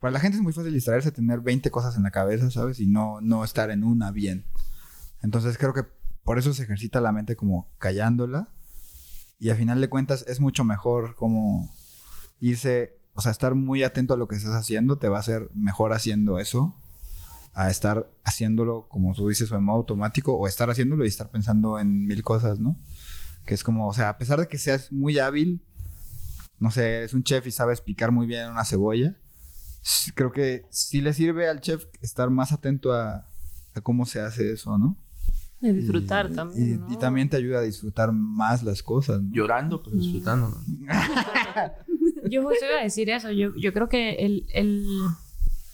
para 0.00 0.10
la 0.10 0.18
gente 0.18 0.36
es 0.36 0.42
muy 0.42 0.52
fácil 0.52 0.72
distraerse, 0.72 1.12
tener 1.12 1.40
20 1.40 1.70
cosas 1.70 1.96
en 1.96 2.02
la 2.02 2.10
cabeza, 2.10 2.50
¿sabes? 2.50 2.80
Y 2.80 2.88
no, 2.88 3.20
no 3.20 3.44
estar 3.44 3.70
en 3.70 3.84
una 3.84 4.10
bien. 4.10 4.44
Entonces 5.22 5.56
creo 5.58 5.72
que 5.72 5.84
por 6.24 6.38
eso 6.38 6.54
se 6.54 6.62
ejercita 6.62 7.00
la 7.00 7.12
mente 7.12 7.36
como 7.36 7.68
callándola. 7.78 8.48
Y 9.38 9.50
al 9.50 9.56
final 9.56 9.80
de 9.80 9.88
cuentas 9.88 10.24
es 10.28 10.40
mucho 10.40 10.64
mejor 10.64 11.16
como 11.16 11.68
irse, 12.40 12.96
o 13.14 13.20
sea, 13.20 13.32
estar 13.32 13.54
muy 13.54 13.82
atento 13.82 14.14
a 14.14 14.16
lo 14.16 14.28
que 14.28 14.36
estás 14.36 14.54
haciendo, 14.54 14.98
te 14.98 15.08
va 15.08 15.16
a 15.16 15.20
hacer 15.20 15.50
mejor 15.54 15.92
haciendo 15.92 16.38
eso, 16.38 16.76
a 17.52 17.70
estar 17.70 18.10
haciéndolo, 18.24 18.86
como 18.88 19.14
tú 19.14 19.28
dices, 19.28 19.50
o 19.50 19.56
en 19.56 19.64
modo 19.64 19.78
automático, 19.78 20.34
o 20.34 20.46
estar 20.46 20.70
haciéndolo 20.70 21.04
y 21.04 21.08
estar 21.08 21.30
pensando 21.30 21.78
en 21.78 22.06
mil 22.06 22.22
cosas, 22.22 22.60
¿no? 22.60 22.76
Que 23.44 23.54
es 23.54 23.64
como, 23.64 23.88
o 23.88 23.92
sea, 23.92 24.10
a 24.10 24.18
pesar 24.18 24.38
de 24.38 24.46
que 24.46 24.58
seas 24.58 24.92
muy 24.92 25.18
hábil, 25.18 25.60
no 26.60 26.70
sé, 26.70 26.98
eres 26.98 27.14
un 27.14 27.24
chef 27.24 27.46
y 27.48 27.50
sabes 27.50 27.80
picar 27.80 28.12
muy 28.12 28.26
bien 28.26 28.48
una 28.48 28.64
cebolla, 28.64 29.16
creo 30.14 30.30
que 30.30 30.66
sí 30.70 31.00
le 31.00 31.12
sirve 31.12 31.48
al 31.48 31.60
chef 31.60 31.86
estar 32.00 32.30
más 32.30 32.52
atento 32.52 32.92
a, 32.92 33.26
a 33.74 33.80
cómo 33.80 34.06
se 34.06 34.20
hace 34.20 34.52
eso, 34.52 34.78
¿no? 34.78 34.96
Y 35.62 35.70
disfrutar 35.72 36.28
Y- 36.30 36.34
también. 36.34 36.68
Y, 36.68 36.76
¿no? 36.78 36.92
y 36.92 36.96
también 36.98 37.28
te 37.28 37.36
ayuda 37.36 37.60
a 37.60 37.62
disfrutar 37.62 38.12
más 38.12 38.62
las 38.62 38.82
cosas. 38.82 39.22
¿no? 39.22 39.32
Llorando, 39.32 39.82
pero 39.82 39.96
disfrutando. 39.96 40.48
¿no? 40.48 40.62
Yo 42.28 42.42
justo 42.42 42.64
iba 42.68 42.80
a 42.80 42.82
decir 42.84 43.10
eso. 43.10 43.30
Yo, 43.30 43.54
yo 43.56 43.72
creo 43.72 43.88
que 43.88 44.14
el, 44.24 44.46
el. 44.52 44.86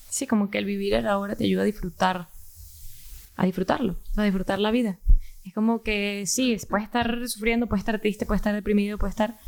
Sí, 0.09 0.27
como 0.27 0.51
que 0.51 0.59
el 0.59 0.65
vivir 0.65 0.95
el 0.95 1.07
ahora 1.07 1.37
te 1.37 1.45
ayuda 1.45 1.63
a 1.63 1.65
disfrutar. 1.67 2.29
A 3.37 3.45
disfrutarlo. 3.47 3.97
A 4.17 4.25
disfrutar 4.25 4.59
la 4.59 4.71
vida. 4.71 4.99
Es 5.45 5.55
como 5.55 5.83
que 5.83 6.25
sí, 6.27 6.57
puedes 6.69 6.87
estar 6.87 7.29
sufriendo, 7.29 7.67
puedes 7.69 7.83
estar 7.83 8.01
triste, 8.01 8.27
puedes 8.27 8.41
estar 8.41 8.55
deprimido, 8.55 8.99
puedes 8.99 9.13
estar. 9.13 9.39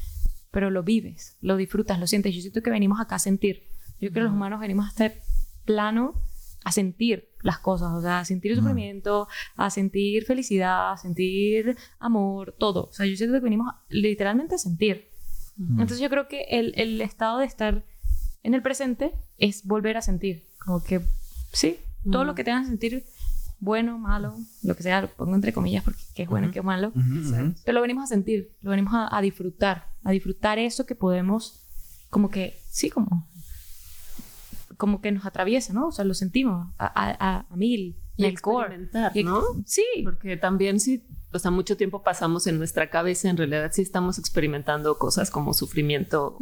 Pero 0.50 0.70
lo 0.70 0.82
vives, 0.82 1.36
lo 1.40 1.56
disfrutas, 1.56 1.98
lo 1.98 2.06
sientes. 2.06 2.34
Yo 2.34 2.40
siento 2.40 2.62
que 2.62 2.70
venimos 2.70 3.00
acá 3.00 3.16
a 3.16 3.18
sentir. 3.18 3.64
Yo 4.00 4.10
creo 4.10 4.12
que 4.12 4.20
los 4.20 4.32
humanos 4.32 4.60
venimos 4.60 4.86
a 4.86 4.88
este 4.90 5.20
plano 5.64 6.14
a 6.64 6.72
sentir 6.72 7.30
las 7.42 7.58
cosas, 7.58 7.92
o 7.92 8.02
sea, 8.02 8.20
a 8.20 8.24
sentir 8.24 8.54
sufrimiento, 8.54 9.28
a 9.56 9.70
sentir 9.70 10.24
felicidad, 10.24 10.92
a 10.92 10.96
sentir 10.96 11.76
amor, 11.98 12.54
todo. 12.58 12.84
O 12.84 12.92
sea, 12.92 13.06
yo 13.06 13.16
siento 13.16 13.34
que 13.34 13.44
venimos 13.44 13.74
literalmente 13.88 14.56
a 14.56 14.58
sentir. 14.58 15.08
Entonces 15.58 16.00
yo 16.00 16.08
creo 16.08 16.26
que 16.26 16.44
el, 16.48 16.72
el 16.76 17.02
estado 17.02 17.38
de 17.38 17.44
estar 17.44 17.84
en 18.42 18.54
el 18.54 18.62
presente 18.62 19.12
es 19.36 19.66
volver 19.66 19.98
a 19.98 20.02
sentir. 20.02 20.46
Como 20.58 20.82
que, 20.82 21.02
sí, 21.52 21.78
todo 22.10 22.24
lo 22.24 22.34
que 22.34 22.44
te 22.44 22.50
hagan 22.50 22.66
sentir 22.66 23.04
bueno, 23.58 23.98
malo, 23.98 24.34
lo 24.62 24.74
que 24.74 24.82
sea, 24.82 25.02
lo 25.02 25.08
pongo 25.08 25.34
entre 25.34 25.52
comillas 25.52 25.84
porque 25.84 26.00
qué 26.14 26.22
es 26.22 26.28
bueno 26.30 26.50
qué 26.50 26.60
es 26.60 26.64
malo. 26.64 26.92
Pero 27.64 27.74
lo 27.74 27.82
venimos 27.82 28.04
a 28.04 28.06
sentir, 28.06 28.52
lo 28.62 28.70
venimos 28.70 28.94
a, 28.94 29.14
a 29.14 29.20
disfrutar, 29.20 29.86
a 30.02 30.10
disfrutar 30.12 30.58
eso 30.58 30.86
que 30.86 30.94
podemos, 30.94 31.60
como 32.08 32.30
que, 32.30 32.58
sí, 32.70 32.88
como, 32.88 33.28
como 34.80 35.00
que 35.00 35.12
nos 35.12 35.24
atraviesa, 35.26 35.72
¿no? 35.72 35.86
O 35.88 35.92
sea, 35.92 36.04
lo 36.04 36.14
sentimos 36.14 36.66
a, 36.78 36.86
a, 36.86 37.10
a- 37.36 37.46
a 37.48 37.56
mil, 37.56 37.96
Y 38.16 38.24
en 38.24 38.30
el 38.30 38.40
core. 38.40 38.88
¿no? 39.24 39.42
Sí, 39.66 39.84
Porque 40.02 40.36
también 40.36 40.80
sí, 40.80 41.04
o 41.32 41.38
sea, 41.38 41.52
mucho 41.52 41.76
tiempo 41.76 42.02
pasamos 42.02 42.46
en 42.48 42.58
nuestra 42.58 42.90
cabeza, 42.90 43.28
en 43.30 43.36
realidad 43.36 43.70
sí 43.72 43.82
estamos 43.82 44.18
experimentando 44.18 44.98
cosas 44.98 45.30
como 45.30 45.54
sufrimiento 45.54 46.36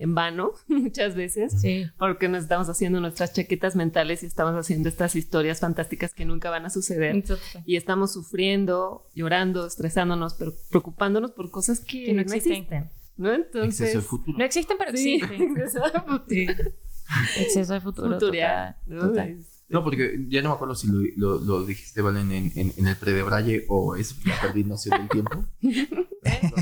en 0.00 0.14
vano 0.14 0.52
muchas 0.68 1.16
veces. 1.16 1.60
sí. 1.60 1.86
Porque 1.98 2.28
nos 2.28 2.44
estamos 2.44 2.68
haciendo 2.68 3.00
nuestras 3.00 3.32
chaquetas 3.32 3.74
mentales 3.74 4.22
y 4.22 4.26
estamos 4.26 4.54
haciendo 4.54 4.88
estas 4.88 5.16
historias 5.16 5.58
fantásticas 5.58 6.14
que 6.14 6.24
nunca 6.24 6.50
van 6.50 6.64
a 6.66 6.70
suceder. 6.70 7.16
Entonces, 7.16 7.62
Y 7.66 7.74
estamos 7.76 8.12
sufriendo, 8.12 9.08
llorando, 9.16 9.66
estresándonos, 9.66 10.34
pero 10.34 10.52
preocupándonos 10.70 11.32
por 11.32 11.50
cosas 11.50 11.80
que, 11.80 12.04
Que 12.04 12.12
no 12.12 12.16
no 12.16 12.20
existen. 12.22 12.52
existen. 12.52 12.90
¿No? 13.16 13.32
Entonces. 13.34 13.98
No 14.36 14.44
existen, 14.44 14.76
pero 14.78 14.96
Sí, 14.96 15.14
existen. 15.14 15.56
Sí. 16.28 16.46
Exceso 17.38 17.72
de 17.74 17.80
futuro. 17.80 18.12
Futurear, 18.14 18.76
total, 18.84 18.96
¿no? 18.96 19.08
total. 19.08 19.28
Es- 19.30 19.54
No, 19.70 19.84
porque 19.84 20.24
ya 20.28 20.40
no 20.40 20.48
me 20.48 20.54
acuerdo 20.54 20.74
si 20.74 20.86
lo, 20.88 20.98
lo, 21.16 21.38
lo 21.40 21.66
dijiste, 21.66 22.00
Valen, 22.00 22.32
en, 22.32 22.52
en, 22.56 22.72
en 22.76 22.86
el 22.86 22.96
predebraye 22.96 23.66
o 23.68 23.96
es 23.96 24.14
la 24.24 24.40
perdí 24.40 24.64
noción 24.64 24.98
del 24.98 25.08
tiempo. 25.10 25.44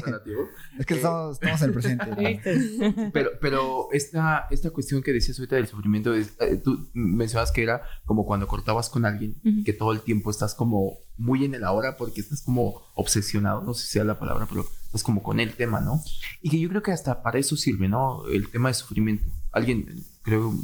Relativo. 0.04 0.48
Es 0.78 0.86
que 0.86 0.94
estamos, 0.94 1.38
estamos 1.40 1.62
en 1.62 1.68
el 1.68 1.72
presente. 1.72 2.06
¿no? 2.10 3.10
Pero, 3.12 3.30
pero 3.40 3.88
esta, 3.92 4.46
esta 4.50 4.70
cuestión 4.70 5.02
que 5.02 5.12
decías 5.12 5.38
ahorita 5.38 5.56
del 5.56 5.66
sufrimiento, 5.66 6.14
es, 6.14 6.32
eh, 6.40 6.60
tú 6.62 6.88
mencionabas 6.94 7.52
que 7.52 7.62
era 7.62 7.82
como 8.04 8.24
cuando 8.26 8.46
cortabas 8.46 8.88
con 8.90 9.04
alguien, 9.04 9.36
Ujú. 9.44 9.64
que 9.64 9.72
todo 9.72 9.92
el 9.92 10.00
tiempo 10.02 10.30
estás 10.30 10.54
como 10.54 10.98
muy 11.16 11.44
en 11.44 11.54
el 11.54 11.64
ahora 11.64 11.96
porque 11.96 12.20
estás 12.20 12.42
como 12.42 12.82
obsesionado, 12.94 13.62
no 13.62 13.72
sé 13.74 13.86
si 13.86 13.92
sea 13.92 14.04
la 14.04 14.18
palabra, 14.18 14.46
pero 14.48 14.66
estás 14.84 15.02
como 15.02 15.22
con 15.22 15.40
el 15.40 15.54
tema, 15.54 15.80
¿no? 15.80 16.02
Y 16.42 16.50
que 16.50 16.58
yo 16.60 16.68
creo 16.68 16.82
que 16.82 16.92
hasta 16.92 17.22
para 17.22 17.38
eso 17.38 17.56
sirve, 17.56 17.88
¿no? 17.88 18.26
El 18.28 18.50
tema 18.50 18.68
de 18.68 18.74
sufrimiento. 18.74 19.24
Alguien, 19.56 20.04
creo, 20.22 20.54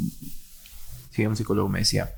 sí, 1.11 1.27
un 1.27 1.37
psicólogo 1.37 1.69
me 1.69 1.81
decía, 1.81 2.15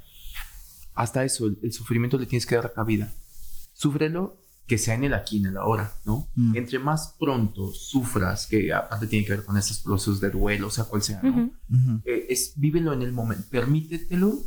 hasta 0.95 1.25
eso, 1.25 1.47
el, 1.47 1.59
el 1.63 1.73
sufrimiento 1.73 2.19
le 2.19 2.27
tienes 2.27 2.47
que 2.47 2.57
dar 2.57 2.73
cabida. 2.73 3.13
Súfrelo 3.73 4.45
que 4.67 4.79
sea 4.79 4.95
en 4.95 5.05
el 5.05 5.15
aquí, 5.15 5.39
en 5.39 5.47
el 5.47 5.57
ahora, 5.57 5.93
¿no? 6.05 6.29
Mm. 6.35 6.57
Entre 6.57 6.79
más 6.79 7.15
pronto 7.19 7.73
sufras, 7.73 8.47
que 8.47 8.73
aparte 8.73 9.07
tiene 9.07 9.27
que 9.27 9.33
ver 9.33 9.45
con 9.45 9.57
estos 9.59 9.79
procesos 9.81 10.21
de 10.21 10.31
duelo, 10.31 10.69
o 10.69 10.71
sea, 10.71 10.85
cual 10.85 11.03
sea, 11.03 11.21
¿no? 11.23 11.51
Eh, 12.05 12.27
es 12.31 12.55
vívelo 12.57 12.93
en 12.93 13.03
el 13.03 13.13
momento, 13.13 13.45
permítetelo 13.51 14.43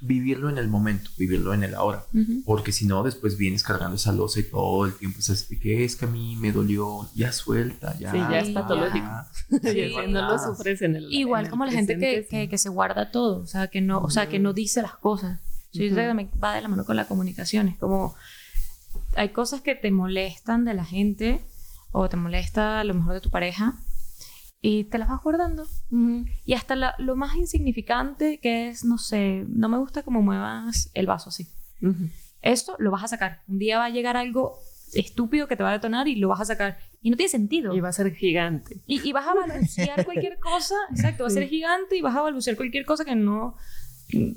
vivirlo 0.00 0.48
en 0.48 0.58
el 0.58 0.68
momento, 0.68 1.10
vivirlo 1.18 1.54
en 1.54 1.64
el 1.64 1.74
ahora, 1.74 2.04
porque 2.44 2.72
si 2.72 2.86
no, 2.86 3.02
después 3.02 3.36
vienes 3.36 3.62
cargando 3.62 3.96
esa 3.96 4.12
losa 4.12 4.40
y 4.40 4.44
todo 4.44 4.86
el 4.86 4.94
tiempo 4.94 5.18
es 5.18 5.30
así, 5.30 5.58
que 5.58 5.84
es 5.84 5.96
que 5.96 6.04
a 6.04 6.08
mí 6.08 6.36
me 6.36 6.52
dolió, 6.52 7.08
ya 7.14 7.32
suelta, 7.32 7.98
ya. 7.98 8.12
Sí, 8.12 8.18
ya 8.18 8.38
es 8.38 8.50
patológico. 8.50 9.06
ya. 9.62 9.72
y 9.72 9.90
si 9.90 10.12
no 10.12 10.30
lo 10.30 10.38
sufres 10.38 10.82
en 10.82 10.96
el. 10.96 11.12
Igual 11.12 11.40
en 11.40 11.46
el 11.46 11.50
como 11.50 11.64
la 11.64 11.72
gente 11.72 11.98
que, 11.98 12.26
que, 12.28 12.42
sí. 12.42 12.48
que 12.48 12.58
se 12.58 12.68
guarda 12.68 13.10
todo, 13.10 13.40
o 13.40 13.46
sea, 13.46 13.68
que 13.68 13.80
no, 13.80 13.98
o 14.00 14.10
sea, 14.10 14.28
que 14.28 14.38
no 14.38 14.52
dice 14.52 14.82
las 14.82 14.96
cosas. 14.96 15.40
Yo 15.72 15.80
creo 15.80 15.96
que 15.96 16.08
también 16.08 16.30
va 16.42 16.54
de 16.54 16.62
la 16.62 16.68
mano 16.68 16.84
con 16.84 16.96
la 16.96 17.06
comunicación. 17.06 17.68
Es 17.68 17.76
como, 17.76 18.14
hay 19.14 19.30
cosas 19.30 19.60
que 19.60 19.74
te 19.74 19.90
molestan 19.90 20.64
de 20.64 20.74
la 20.74 20.84
gente 20.84 21.40
o 21.92 22.08
te 22.08 22.16
molesta 22.16 22.80
a 22.80 22.84
lo 22.84 22.94
mejor 22.94 23.14
de 23.14 23.20
tu 23.20 23.30
pareja 23.30 23.74
y 24.62 24.84
te 24.84 24.98
las 24.98 25.08
vas 25.08 25.22
guardando. 25.22 25.66
Y 26.44 26.54
hasta 26.54 26.74
la- 26.76 26.94
lo 26.98 27.14
más 27.16 27.36
insignificante 27.36 28.38
que 28.38 28.68
es, 28.68 28.84
no 28.84 28.98
sé, 28.98 29.44
no 29.48 29.68
me 29.68 29.78
gusta 29.78 30.02
cómo 30.02 30.22
muevas 30.22 30.90
el 30.94 31.06
vaso 31.06 31.28
así. 31.30 31.46
Esto 32.42 32.76
lo 32.78 32.90
vas 32.90 33.04
a 33.04 33.08
sacar. 33.08 33.42
Un 33.48 33.58
día 33.58 33.78
va 33.78 33.86
a 33.86 33.90
llegar 33.90 34.16
algo 34.16 34.58
estúpido 34.92 35.46
que 35.48 35.56
te 35.56 35.62
va 35.62 35.70
a 35.70 35.72
detonar 35.72 36.08
y 36.08 36.16
lo 36.16 36.28
vas 36.28 36.40
a 36.40 36.44
sacar. 36.44 36.78
Y 37.02 37.10
no 37.10 37.16
tiene 37.16 37.30
sentido. 37.30 37.74
Y 37.74 37.80
va 37.80 37.88
a 37.90 37.92
ser 37.92 38.14
gigante. 38.14 38.80
Y, 38.86 39.06
y 39.08 39.12
vas 39.12 39.26
a 39.26 39.34
balbucear 39.34 40.04
cualquier 40.04 40.38
cosa, 40.38 40.74
exacto, 40.90 41.24
va 41.24 41.28
a 41.28 41.32
ser 41.32 41.48
gigante 41.48 41.96
y 41.96 42.00
vas 42.00 42.16
a 42.16 42.22
balbucear 42.22 42.56
cualquier 42.56 42.84
cosa 42.84 43.04
que 43.04 43.14
no, 43.14 43.56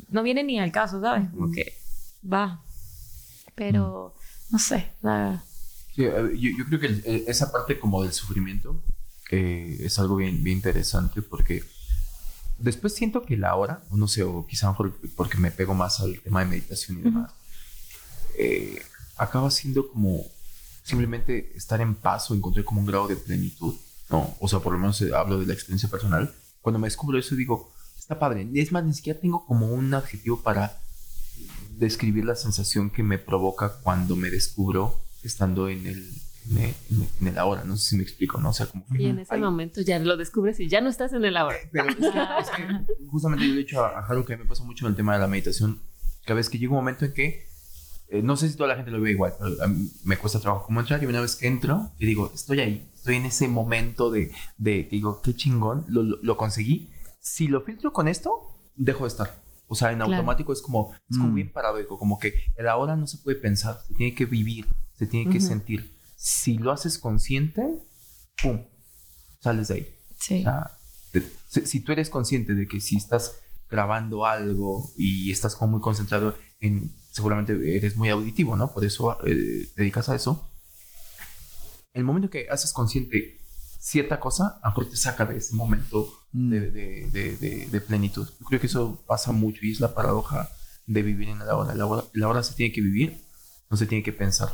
no 0.10 0.24
viene 0.24 0.44
ni 0.44 0.60
al 0.60 0.72
caso, 0.72 1.02
¿sabes? 1.02 1.30
Como 1.32 1.52
que 1.52 1.74
va. 2.32 2.62
Pero, 3.56 4.16
no 4.52 4.60
sé, 4.60 4.92
la- 5.02 5.44
Sí, 5.96 6.04
yo, 6.04 6.12
yo 6.58 6.66
creo 6.66 6.80
que 6.80 6.86
el- 6.88 7.04
el- 7.06 7.24
esa 7.28 7.52
parte 7.52 7.78
como 7.80 8.02
del 8.04 8.14
sufrimiento 8.14 8.82
eh, 9.32 9.78
es 9.82 10.00
algo 10.00 10.16
bien, 10.18 10.44
bien 10.44 10.58
interesante 10.58 11.22
porque 11.22 11.64
después 12.58 12.94
siento 12.96 13.24
que 13.24 13.38
la 13.38 13.56
hora, 13.56 13.84
no 13.92 14.08
sé, 14.08 14.24
o 14.24 14.46
quizá 14.48 14.74
por- 14.76 14.98
porque 15.16 15.38
me 15.38 15.52
pego 15.52 15.74
más 15.74 16.00
al 16.00 16.20
tema 16.22 16.40
de 16.42 16.46
meditación 16.48 17.00
y 17.00 17.02
demás, 17.02 17.32
eh, 18.38 18.82
acaba 19.18 19.52
siendo 19.52 19.90
como 19.92 20.24
simplemente 20.84 21.54
estar 21.56 21.80
en 21.82 21.94
paz 21.96 22.32
o 22.32 22.36
encontrar 22.36 22.66
como 22.66 22.82
un 22.82 22.88
grado 22.88 23.08
de 23.08 23.16
plenitud, 23.16 23.76
¿no? 24.10 24.36
O 24.40 24.48
sea, 24.48 24.60
por 24.60 24.74
lo 24.74 24.80
menos 24.80 25.00
eh, 25.02 25.12
hablo 25.14 25.40
de 25.40 25.46
la 25.46 25.54
experiencia 25.54 25.90
personal. 25.90 26.34
Cuando 26.62 26.80
me 26.80 26.88
descubro 26.88 27.18
eso 27.20 27.36
digo, 27.36 27.72
está 27.98 28.18
padre. 28.18 28.48
Es 28.56 28.72
más, 28.72 28.84
ni 28.84 28.94
siquiera 28.94 29.20
tengo 29.20 29.46
como 29.46 29.68
un 29.68 29.94
adjetivo 29.94 30.42
para 30.42 30.80
describir 31.78 32.26
la 32.26 32.36
sensación 32.36 32.90
que 32.90 33.04
me 33.04 33.18
provoca 33.18 33.80
cuando 33.84 34.16
me 34.16 34.30
descubro 34.30 35.00
estando 35.24 35.70
en 35.70 35.86
el, 35.86 36.12
en 36.50 36.58
el, 36.58 36.74
en 37.22 37.28
el- 37.28 37.38
ahora. 37.38 37.64
No 37.64 37.78
sé 37.78 37.90
si 37.90 37.96
me 37.98 38.04
explico, 38.04 38.40
¿no? 38.40 38.50
O 38.50 38.54
sea, 38.54 38.66
como 38.66 38.86
que... 38.88 39.02
Y 39.02 39.06
en 39.08 39.20
ese 39.20 39.34
Ay, 39.36 39.42
momento 39.42 39.82
ya 39.82 40.00
lo 40.00 40.18
descubres 40.18 40.60
y 40.60 40.68
ya 40.68 40.82
no 40.82 40.90
estás 40.90 41.14
en 41.14 41.24
el 41.26 41.38
ahora. 41.38 41.58
Pero 41.72 41.90
es 41.90 41.96
que, 41.96 42.08
es 42.08 42.50
que 42.50 43.08
justamente 43.08 43.46
yo 43.48 43.54
le 43.54 43.60
he 43.62 43.64
dicho 43.64 43.84
a, 43.84 44.00
a 44.00 44.06
Haru 44.06 44.26
que 44.26 44.34
a 44.34 44.38
mí 44.38 44.44
me 44.44 44.50
pasa 44.50 44.64
mucho 44.64 44.86
en 44.86 44.92
el 44.92 44.96
tema 44.96 45.14
de 45.14 45.20
la 45.20 45.28
meditación. 45.28 45.80
Cada 46.26 46.36
vez 46.38 46.50
que 46.50 46.58
llega 46.58 46.72
un 46.72 46.78
momento 46.78 47.06
en 47.06 47.14
que, 47.14 47.48
eh, 48.10 48.22
no 48.24 48.36
sé 48.38 48.50
si 48.50 48.56
toda 48.56 48.70
la 48.70 48.76
gente 48.76 48.92
lo 48.92 49.00
ve 49.02 49.12
igual, 49.12 49.34
pero 49.40 49.64
a 49.64 49.68
mí 49.68 49.90
me 50.04 50.18
cuesta 50.18 50.40
trabajo 50.40 50.66
como 50.66 50.80
entrar 50.80 51.02
y 51.02 51.06
una 51.06 51.22
vez 51.22 51.36
que 51.36 51.48
entro, 51.48 51.92
y 52.00 52.06
digo, 52.06 52.32
estoy 52.34 52.60
ahí, 52.60 52.90
estoy 52.94 53.16
en 53.16 53.26
ese 53.26 53.48
momento 53.48 54.10
de, 54.12 54.32
de 54.58 54.88
que 54.88 54.96
digo, 54.96 55.22
qué 55.22 55.36
chingón, 55.36 55.86
lo, 55.88 56.04
lo, 56.04 56.18
lo 56.22 56.38
conseguí. 56.38 56.90
Si 57.20 57.48
lo 57.48 57.62
filtro 57.62 57.94
con 57.94 58.08
esto, 58.08 58.32
dejo 58.76 59.04
de 59.04 59.10
estar. 59.10 59.42
O 59.68 59.76
sea, 59.76 59.92
en 59.92 59.98
Claro. 60.00 60.14
automático 60.14 60.52
es 60.52 60.62
como, 60.64 60.94
es 61.10 61.18
como 61.18 61.30
Mm. 61.30 61.36
bien 61.36 61.52
paradójico, 61.52 62.00
como 62.00 62.18
que 62.18 62.34
el 62.58 62.68
ahora 62.68 62.96
no 62.96 63.06
se 63.06 63.20
puede 63.20 63.38
pensar, 63.38 63.80
se 63.88 63.94
tiene 63.94 64.16
que 64.16 64.26
vivir, 64.26 64.66
se 64.96 65.06
tiene 65.06 65.30
que 65.32 65.38
Ujú. 65.38 65.48
sentir. 65.48 65.96
Si 66.22 66.58
lo 66.58 66.72
haces 66.74 66.98
consciente, 66.98 67.64
¡pum! 68.42 68.66
Sales 69.40 69.70
de 69.70 69.74
ahí. 69.76 69.96
sí. 70.20 70.40
O 70.42 70.44
sea, 70.44 70.72
de- 71.14 71.24
si, 71.48 71.66
si 71.66 71.80
tú 71.80 71.94
eres 71.94 72.10
consciente 72.10 72.54
de 72.56 72.68
que 72.68 72.82
si 72.82 72.98
estás 72.98 73.36
grabando 73.70 74.26
algo 74.26 74.92
y 74.98 75.32
estás 75.32 75.56
como 75.56 75.72
muy 75.74 75.82
concentrado 75.82 76.36
en, 76.60 76.92
seguramente 77.12 77.54
eres 77.78 77.96
muy 77.96 78.10
auditivo, 78.10 78.58
¿no? 78.58 78.74
Por 78.74 78.84
eso 78.84 79.18
eh, 79.26 79.70
te 79.74 79.82
dedicas 79.82 80.10
a 80.10 80.16
eso. 80.16 80.46
El 81.94 82.04
momento 82.04 82.30
que 82.30 82.48
haces 82.50 82.74
consciente 82.74 83.40
cierta 83.80 84.20
cosa, 84.20 84.60
a 84.62 84.68
lo 84.68 84.72
mejor 84.72 84.90
te 84.90 84.98
saca 84.98 85.26
de 85.26 85.38
ese 85.38 85.56
momento 85.56 86.14
Mm. 86.34 86.50
de, 86.52 86.60
de- 86.72 87.10
de- 87.12 87.38
de- 87.38 87.66
de 87.68 87.82
plenitud. 87.82 88.28
Yo 88.40 88.46
creo 88.46 88.60
que 88.60 88.68
eso 88.68 89.02
pasa 89.08 89.32
mucho 89.32 89.66
y 89.66 89.72
es 89.72 89.80
la 89.80 89.96
paradoja 89.96 90.50
de 90.86 91.02
vivir 91.02 91.30
en 91.30 91.40
la 91.40 91.56
hora. 91.56 91.74
La 91.74 91.86
hora, 91.88 92.04
la 92.14 92.28
hora 92.28 92.44
se 92.44 92.54
tiene 92.54 92.72
que 92.74 92.82
vivir, 92.82 93.18
no 93.70 93.78
se 93.78 93.88
tiene 93.88 94.04
que 94.04 94.12
pensar. 94.14 94.50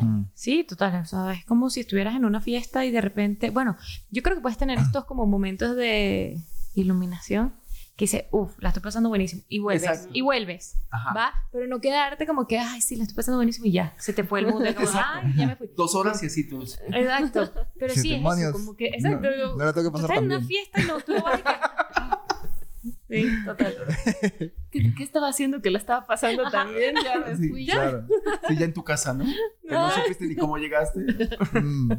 ¿No? 0.00 0.06
Mm. 0.06 0.30
Sí, 0.34 0.64
total. 0.64 1.02
O 1.02 1.04
sea, 1.04 1.32
es 1.32 1.44
como 1.44 1.70
si 1.70 1.80
estuvieras 1.80 2.14
en 2.16 2.24
una 2.24 2.40
fiesta 2.40 2.84
y 2.84 2.90
de 2.90 3.00
repente, 3.00 3.50
bueno, 3.50 3.76
yo 4.10 4.22
creo 4.22 4.36
que 4.36 4.42
puedes 4.42 4.58
tener 4.58 4.78
estos 4.78 5.04
como 5.04 5.26
momentos 5.26 5.76
de 5.76 6.38
iluminación 6.74 7.54
que 7.96 8.04
dice, 8.04 8.28
uff, 8.30 8.52
la 8.60 8.68
estoy 8.68 8.80
pasando 8.80 9.08
buenísimo. 9.08 9.42
Y 9.48 9.58
vuelves, 9.58 9.82
Exacto. 9.82 10.10
y 10.12 10.20
vuelves. 10.20 10.76
Ajá. 10.88 11.12
Va, 11.14 11.32
pero 11.50 11.66
no 11.66 11.80
quedarte 11.80 12.28
como 12.28 12.46
que, 12.46 12.56
ay, 12.56 12.80
sí, 12.80 12.94
la 12.94 13.02
estoy 13.02 13.16
pasando 13.16 13.38
buenísimo 13.38 13.66
y 13.66 13.72
ya, 13.72 13.92
se 13.98 14.12
te 14.12 14.22
fue 14.22 14.38
el 14.38 14.46
mundo. 14.46 14.72
como, 14.76 14.88
ay, 14.94 15.34
ya 15.36 15.46
me 15.48 15.56
fui. 15.56 15.68
Dos 15.76 15.96
horas 15.96 16.22
y 16.22 16.26
así 16.26 16.48
tú. 16.48 16.62
Exacto. 16.62 17.52
Pero 17.76 17.94
Sí, 17.94 18.00
sí, 18.00 18.14
es 18.14 18.38
eso, 18.38 18.52
como 18.52 18.76
que, 18.76 18.86
exacto. 18.86 19.28
No, 19.28 19.56
no 19.56 19.64
la 19.64 19.72
tengo 19.72 19.90
que 19.90 19.98
tú 19.98 20.02
pasar 20.02 20.10
estás 20.10 20.18
en 20.18 20.24
una 20.26 20.40
fiesta 20.46 20.80
y 20.80 20.84
no, 20.84 21.00
tú 21.00 21.12
no 21.14 21.22
vas 21.24 21.40
a 21.44 21.77
Sí, 23.08 23.26
total. 23.46 23.74
¿Qué, 24.70 24.94
qué 24.94 25.02
estaba 25.02 25.28
haciendo 25.30 25.62
que 25.62 25.70
la 25.70 25.78
estaba 25.78 26.06
pasando 26.06 26.42
Ajá. 26.42 26.50
también? 26.64 26.94
Ya 27.02 27.18
me 27.20 27.36
Sí, 27.36 27.48
fui. 27.48 27.66
Claro. 27.66 28.06
Sí, 28.48 28.56
ya 28.56 28.66
en 28.66 28.74
tu 28.74 28.84
casa, 28.84 29.14
¿no? 29.14 29.24
Que 29.24 29.70
no 29.74 29.90
supiste 29.90 30.26
ni 30.26 30.36
cómo 30.36 30.58
llegaste. 30.58 31.00
Mm. 31.52 31.92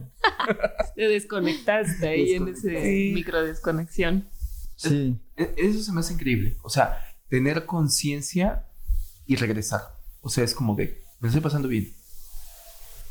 Te 0.95 1.07
desconectaste 1.07 2.07
ahí 2.07 2.34
en 2.34 2.47
ese 2.49 2.82
Sí. 2.84 3.12
micro 3.16 3.41
desconexión. 3.43 4.30
Sí. 4.76 5.18
E- 5.36 5.53
Eso 5.57 5.82
se 5.82 5.91
me 5.91 6.01
hace 6.01 6.14
increíble. 6.14 6.57
O 6.62 6.70
sea, 6.70 6.97
tener 7.28 7.66
conciencia 7.66 8.66
y 9.26 9.36
regresar. 9.36 9.82
O 10.22 10.30
sea, 10.30 10.43
es 10.43 10.53
como 10.53 10.76
de, 10.76 11.01
me 11.20 11.28
estoy 11.30 11.41
pasando 11.41 11.68
bien. 11.68 11.91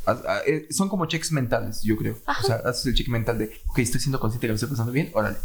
Haz- 0.06 0.24
a- 0.24 0.40
eh, 0.46 0.66
Son 0.70 0.88
como 0.88 1.06
checks 1.06 1.32
mentales, 1.32 1.82
yo 1.82 1.96
creo. 1.96 2.16
O 2.26 2.42
sea, 2.46 2.56
haces 2.64 2.86
el 2.86 2.94
check 2.94 3.08
mental 3.08 3.38
de, 3.38 3.50
ok, 3.66 3.78
estoy 3.80 4.00
siendo 4.00 4.20
consciente 4.20 4.46
que 4.46 4.52
me 4.52 4.54
estoy 4.54 4.70
pasando 4.70 4.92
bien, 4.92 5.10
órale, 5.14 5.36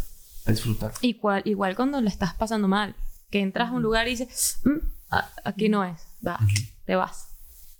a 0.46 0.50
disfrutar. 0.50 0.92
Igual, 1.00 1.42
igual 1.46 1.74
cuando 1.76 2.00
lo 2.00 2.08
estás 2.08 2.34
pasando 2.34 2.68
mal, 2.68 2.94
que 3.30 3.40
entras 3.40 3.70
a 3.70 3.72
un 3.72 3.82
lugar 3.82 4.06
y 4.06 4.10
dices, 4.10 4.58
"Mm, 4.64 4.78
a- 5.10 5.30
aquí 5.44 5.68
no 5.68 5.84
es, 5.84 6.00
va, 6.26 6.38
te 6.84 6.94
vas. 6.96 7.28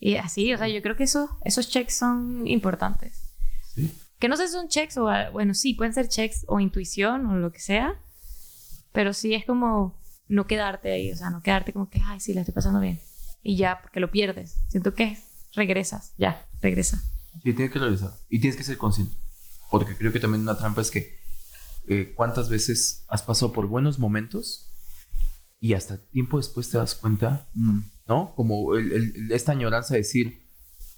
Y 0.00 0.16
así, 0.16 0.52
o 0.52 0.58
sea, 0.58 0.68
yo 0.68 0.82
creo 0.82 0.96
que 0.96 1.04
esos, 1.04 1.30
esos 1.44 1.68
checks 1.68 1.96
son 1.96 2.46
importantes. 2.46 3.22
Sí. 3.74 3.92
Que 4.18 4.28
no 4.28 4.36
sé 4.36 4.46
si 4.46 4.52
son 4.54 4.68
checks 4.68 4.96
o, 4.96 5.08
bueno, 5.32 5.54
sí, 5.54 5.74
pueden 5.74 5.92
ser 5.92 6.08
checks 6.08 6.44
o 6.48 6.60
intuición 6.60 7.26
o 7.26 7.36
lo 7.36 7.52
que 7.52 7.60
sea, 7.60 8.00
pero 8.92 9.12
sí 9.12 9.34
es 9.34 9.44
como 9.44 10.00
no 10.28 10.46
quedarte 10.46 10.92
ahí, 10.92 11.12
o 11.12 11.16
sea, 11.16 11.30
no 11.30 11.42
quedarte 11.42 11.72
como 11.72 11.90
que, 11.90 12.00
ay, 12.04 12.20
sí, 12.20 12.32
la 12.32 12.40
estoy 12.42 12.54
pasando 12.54 12.80
bien. 12.80 13.00
Y 13.42 13.56
ya, 13.56 13.80
porque 13.82 14.00
lo 14.00 14.10
pierdes. 14.10 14.56
Siento 14.68 14.94
que 14.94 15.18
regresas, 15.52 16.12
ya, 16.16 16.46
regresa. 16.62 17.02
Sí, 17.42 17.52
tienes 17.52 17.70
que 17.72 17.78
regresar. 17.78 18.12
Y 18.30 18.40
tienes 18.40 18.56
que 18.56 18.64
ser 18.64 18.78
consciente. 18.78 19.14
Porque 19.70 19.96
creo 19.96 20.12
que 20.12 20.20
también 20.20 20.42
una 20.42 20.56
trampa 20.56 20.80
es 20.80 20.90
que 20.90 21.18
eh, 21.88 22.12
cuántas 22.16 22.48
veces 22.48 23.04
has 23.08 23.22
pasado 23.22 23.52
por 23.52 23.66
buenos 23.66 23.98
momentos 23.98 24.70
y 25.60 25.74
hasta 25.74 25.98
tiempo 25.98 26.36
después 26.38 26.68
te 26.70 26.78
das 26.78 26.94
cuenta 26.94 27.46
Mm. 27.54 27.80
¿no? 28.06 28.34
Como 28.36 28.74
el- 28.76 28.92
el- 28.92 29.32
esta 29.32 29.52
añoranza 29.52 29.94
de 29.94 30.00
decir, 30.00 30.42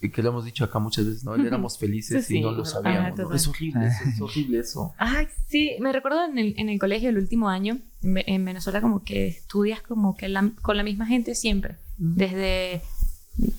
eh, 0.00 0.10
que 0.10 0.22
lo 0.22 0.30
hemos 0.30 0.44
dicho 0.44 0.64
acá 0.64 0.78
muchas 0.80 1.06
veces, 1.06 1.22
¿no? 1.24 1.36
Éramos 1.36 1.78
felices 1.78 2.26
Sí, 2.26 2.38
y 2.38 2.40
no 2.40 2.50
lo 2.50 2.62
Ajá, 2.62 2.70
sabíamos. 2.72 3.16
¿no? 3.18 3.32
Es 3.32 3.46
horrible, 3.46 3.86
eso, 3.86 4.04
es 4.08 4.20
horrible 4.20 4.58
eso. 4.58 4.92
Ay, 4.98 5.28
sí, 5.48 5.76
me 5.80 5.92
recuerdo 5.92 6.24
en 6.24 6.36
el, 6.38 6.54
en 6.58 6.68
el 6.68 6.78
colegio 6.80 7.08
el 7.10 7.18
último 7.18 7.48
año, 7.48 7.78
en, 8.02 8.18
en 8.26 8.44
Venezuela 8.44 8.80
como 8.80 9.04
que 9.04 9.28
estudias 9.28 9.80
como 9.82 10.16
que 10.16 10.28
la- 10.28 10.50
con 10.62 10.76
la 10.76 10.82
misma 10.82 11.06
gente 11.06 11.34
siempre, 11.36 11.76
desde 11.96 12.82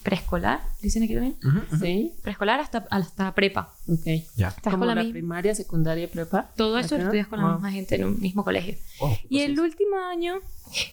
preescolar, 0.03 0.61
dicen 0.81 1.03
aquí 1.03 1.13
también, 1.13 1.35
Sí, 1.79 2.13
preescolar 2.23 2.59
hasta, 2.59 2.85
hasta 2.89 3.33
prepa. 3.35 3.73
ok. 3.87 4.05
Ya. 4.35 4.47
Estás 4.49 4.73
Como 4.73 4.85
con 4.85 4.95
la, 4.95 5.03
la 5.03 5.09
primaria, 5.11 5.53
secundaria, 5.53 6.09
prepa. 6.09 6.49
Todo 6.55 6.77
eso 6.79 6.97
lo 6.97 7.03
estudias 7.03 7.27
con 7.27 7.39
la 7.39 7.53
misma 7.53 7.71
gente 7.71 7.95
en 7.95 8.05
un 8.05 8.19
mismo 8.19 8.43
colegio. 8.43 8.75
Oh, 8.99 9.15
Y 9.29 9.37
pues 9.37 9.43
el 9.49 9.55
sí. 9.55 9.61
último 9.61 9.97
año, 9.99 10.35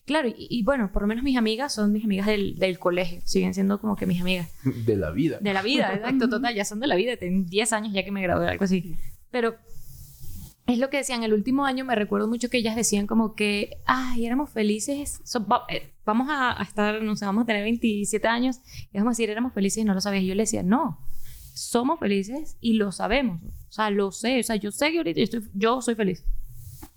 claro, 0.07 0.29
y, 0.29 0.35
y 0.51 0.63
bueno, 0.65 0.91
por 0.93 1.03
lo 1.03 1.09
menos 1.09 1.25
mis 1.25 1.37
amigas 1.37 1.75
son 1.75 1.93
mis 1.93 2.05
amigas 2.05 2.27
del, 2.27 2.57
del 2.59 2.79
colegio, 2.79 3.21
siguen 3.25 3.55
siendo 3.55 3.81
como 3.81 3.97
que 3.97 4.07
mis 4.07 4.21
amigas. 4.21 4.49
De 4.85 4.97
la 4.97 5.11
vida. 5.11 5.39
De 5.41 5.53
la 5.55 5.63
vida, 5.63 5.95
exacto, 5.95 6.29
total, 6.31 6.55
ya 6.55 6.65
son 6.65 6.81
de 6.81 6.87
la 6.87 6.97
vida, 6.97 7.17
tengo 7.17 7.45
10 7.49 7.73
años 7.73 7.93
ya 7.95 8.05
que 8.05 8.11
me 8.13 8.23
gradué, 8.23 8.49
algo 8.49 8.65
así. 8.65 8.95
Pero 9.31 9.57
es 10.67 10.79
lo 10.79 10.89
que 10.91 10.97
decían, 10.99 11.23
el 11.23 11.33
último 11.35 11.65
año 11.67 11.85
me 11.85 11.95
recuerdo 11.95 12.27
mucho 12.29 12.49
que 12.49 12.59
ellas 12.59 12.75
decían 12.77 13.07
como 13.07 13.35
que, 13.35 13.79
ay, 13.85 14.25
éramos 14.27 14.51
felices, 14.51 15.21
so- 15.25 15.47
va- 15.47 15.65
eh, 15.69 15.93
vamos 16.07 16.29
a, 16.31 16.59
a 16.59 16.63
estar, 16.65 17.03
no 17.03 17.17
sé, 17.17 17.27
vamos 17.27 17.43
a 17.43 17.47
tener 17.47 17.63
27 17.65 18.27
años 18.29 18.61
y 18.93 18.97
vamos 18.99 19.09
a 19.11 19.13
decir, 19.13 19.29
éramos 19.31 19.53
felices 19.53 19.79
y 19.83 19.85
no 19.85 19.93
lo 19.95 20.01
sabías. 20.01 20.23
Y 20.25 20.27
yo 20.29 20.35
le 20.35 20.43
decía, 20.45 20.63
no, 20.63 20.99
somos 21.55 21.99
felices 22.01 22.57
y 22.61 22.75
lo 22.75 22.93
sabemos, 22.93 23.41
o 23.43 23.73
sea, 23.73 23.91
lo 23.91 24.11
sé, 24.11 24.41
o 24.41 24.43
sea, 24.43 24.57
yo 24.57 24.71
sé 24.73 24.91
que 24.91 24.99
ahorita 24.99 25.19
yo, 25.21 25.25
estoy, 25.25 25.51
yo 25.55 25.81
soy 25.83 25.95
feliz. 25.95 26.25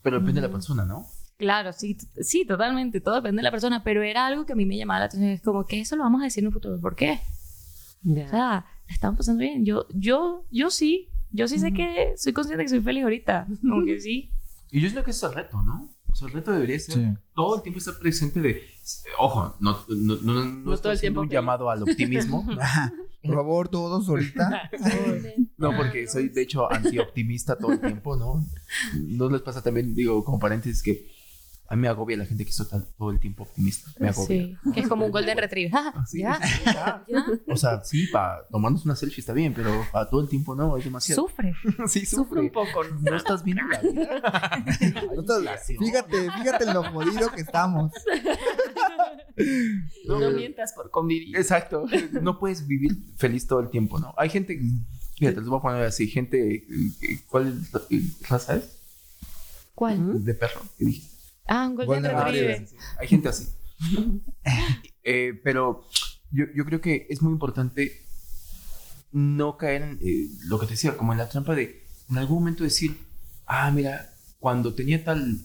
Pero 0.02 0.20
depende 0.20 0.42
de 0.42 0.48
la 0.48 0.54
persona, 0.54 0.86
¿no? 0.86 1.06
Claro, 1.38 1.72
sí, 1.74 1.98
sí, 2.22 2.46
totalmente, 2.46 3.00
todo 3.02 3.16
depende 3.16 3.40
de 3.40 3.44
la 3.44 3.52
persona, 3.52 3.84
pero 3.84 4.02
era 4.02 4.26
algo 4.26 4.46
que 4.46 4.54
a 4.54 4.56
mí 4.56 4.66
me 4.66 4.78
llamaba 4.78 5.02
la 5.02 5.06
atención, 5.06 5.32
es 5.32 5.42
como 5.42 5.66
que 5.68 5.80
eso 5.82 5.96
lo 5.96 6.04
vamos 6.04 6.22
a 6.22 6.24
decir 6.24 6.42
en 6.44 6.48
un 6.48 6.54
futuro, 6.54 6.80
¿por 6.80 6.96
qué? 6.96 7.20
O 8.26 8.30
sea, 8.30 8.66
la 8.88 8.94
estamos 8.94 9.18
pasando 9.18 9.42
bien. 9.42 9.66
Yo, 9.66 9.86
yo, 9.94 10.46
yo 10.52 10.70
sí. 10.70 11.10
Yo 11.38 11.48
sí 11.48 11.60
sé 11.60 11.72
que 11.72 12.14
soy 12.18 12.34
consciente 12.34 12.64
que 12.66 12.70
soy 12.70 12.82
feliz 12.82 13.04
ahorita. 13.04 13.48
Como 13.62 13.86
que 13.86 14.00
sí. 14.06 14.32
Y 14.72 14.82
yo 14.82 14.90
creo 14.92 15.04
que 15.04 15.12
ese 15.12 15.26
es 15.26 15.32
el 15.32 15.38
reto, 15.38 15.62
¿no? 15.64 15.90
O 16.10 16.16
sea, 16.16 16.28
el 16.28 16.34
reto 16.34 16.52
debería 16.52 16.80
ser 16.80 16.96
Sí. 16.96 17.06
todo 17.36 17.58
el 17.58 17.62
tiempo 17.62 17.78
estar 17.80 17.98
presente 18.00 18.42
de... 18.42 18.64
Ojo, 19.20 19.56
no, 19.60 19.78
no, 19.88 20.16
no, 20.24 20.34
no, 20.34 20.46
no 20.46 20.78
todo 20.78 20.92
el 20.92 21.00
tiempo 21.00 21.22
un 21.22 21.28
feliz. 21.28 21.34
llamado 21.38 21.70
al 21.70 21.84
optimismo. 21.84 22.46
Por 23.24 23.36
favor, 23.36 23.68
todos 23.70 24.08
ahorita. 24.10 24.70
No, 25.58 25.76
porque 25.76 26.08
soy 26.08 26.30
de 26.30 26.44
hecho 26.44 26.72
antioptimista 26.72 27.58
todo 27.58 27.72
el 27.74 27.80
tiempo, 27.82 28.16
¿no? 28.16 28.46
No 28.96 29.30
les 29.30 29.42
pasa 29.42 29.62
también, 29.64 29.96
digo, 29.96 30.24
como 30.24 30.38
paréntesis, 30.40 30.84
que 30.84 31.10
A 31.70 31.76
mí 31.76 31.82
me 31.82 31.90
agobia 31.90 32.16
la 32.16 32.26
gente 32.26 32.46
que 32.46 32.52
está 32.52 32.66
todo 32.98 33.12
el 33.12 33.20
tiempo 33.20 33.44
optimista. 33.44 33.92
Me 34.00 34.08
agobia. 34.08 34.28
Sí, 34.28 34.58
que 34.74 34.80
es 34.80 34.88
como 34.88 35.06
un 35.06 35.12
golden 35.12 35.38
retriever. 35.38 35.74
Ah, 35.76 36.06
Sí. 36.08 36.20
¿Ya? 36.22 36.40
¿Ya? 36.66 37.06
O 37.48 37.58
sea, 37.58 37.84
sí, 37.84 38.08
para 38.08 38.48
tomarnos 38.48 38.86
una 38.86 38.96
selfie 38.96 39.20
está 39.20 39.34
bien, 39.34 39.54
pero 39.54 39.86
para 39.92 40.10
todo 40.10 40.22
el 40.22 40.30
tiempo 40.30 40.56
no, 40.56 40.78
es 40.78 40.86
demasiado. 40.86 41.24
Sufre. 41.24 41.54
sí, 41.88 42.06
Sufre 42.06 42.40
un 42.40 42.52
poco, 42.52 42.84
¿no? 42.84 43.00
No 43.02 43.16
estás 43.18 43.44
viendo 43.44 43.64
la 43.68 43.82
vida. 43.82 44.64
Entonces, 45.18 45.78
fíjate, 45.78 46.32
fíjate 46.32 46.64
en 46.64 46.74
lo 46.74 46.84
jodido 46.84 47.32
que 47.32 47.42
estamos. 47.42 47.92
No, 50.06 50.32
mientas 50.32 50.74
por 50.74 50.90
convivir. 50.90 51.36
Exacto. 51.36 51.86
No 52.22 52.40
puedes 52.40 52.66
vivir 52.66 52.98
feliz 53.18 53.46
todo 53.46 53.60
el 53.60 53.70
tiempo, 53.70 54.00
¿no? 54.00 54.14
Hay 54.18 54.30
gente, 54.30 54.60
fíjate, 55.18 55.42
les 55.42 55.50
voy 55.50 55.60
a 55.60 55.62
poner 55.62 55.84
así, 55.84 56.08
gente, 56.08 56.56
eh, 56.56 57.20
¿cuál 57.28 57.60
raza 58.30 58.56
es? 58.56 58.80
¿Cuál? 59.76 60.24
De 60.24 60.34
perro, 60.34 60.62
que 60.78 60.86
dije. 60.86 61.17
Ah, 61.48 61.68
un 61.68 61.76
golden 61.76 62.04
Golden 62.04 62.26
retriever. 62.26 62.68
Hay 63.00 63.08
gente 63.08 63.30
así. 63.30 63.48
Eh, 65.10 65.40
pero 65.42 65.88
yo, 66.32 66.44
yo 66.54 66.66
creo 66.66 66.82
que 66.82 67.08
es 67.10 67.22
muy 67.22 67.32
importante 67.32 68.06
no 69.14 69.56
caer 69.56 69.82
en 69.82 70.00
eh, 70.02 70.28
lo 70.48 70.60
que 70.60 70.66
te 70.66 70.74
decía, 70.74 70.98
como 70.98 71.14
en 71.14 71.20
la 71.20 71.30
trampa 71.30 71.56
de 71.56 71.88
en 72.10 72.18
algún 72.18 72.40
momento 72.40 72.64
decir, 72.64 72.98
ah, 73.46 73.72
mira, 73.72 74.14
cuando 74.40 74.74
tenía 74.74 75.04
tal, 75.04 75.40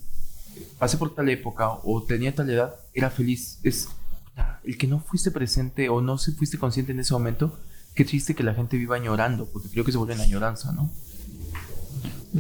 pasé 0.79 0.97
por 0.97 1.15
tal 1.15 1.29
época 1.29 1.71
o 1.85 2.03
tenía 2.03 2.35
tal 2.35 2.51
edad, 2.51 2.75
era 2.93 3.11
feliz. 3.11 3.59
Es 3.63 3.89
el 4.65 4.79
que 4.79 4.87
no 4.87 5.01
fuiste 5.01 5.31
presente 5.31 5.89
o 5.89 6.01
no 6.01 6.19
se 6.19 6.33
fuiste 6.33 6.59
consciente 6.59 6.93
en 6.93 7.01
ese 7.01 7.13
momento, 7.13 7.59
qué 7.95 8.05
triste 8.05 8.35
que 8.35 8.43
la 8.43 8.55
gente 8.55 8.77
viva 8.77 8.97
añorando, 8.97 9.47
porque 9.47 9.69
creo 9.69 9.85
que 9.85 9.93
se 9.93 9.99
vuelve 9.99 10.15
en 10.15 10.21
añoranza, 10.21 10.73
¿no? 10.73 10.91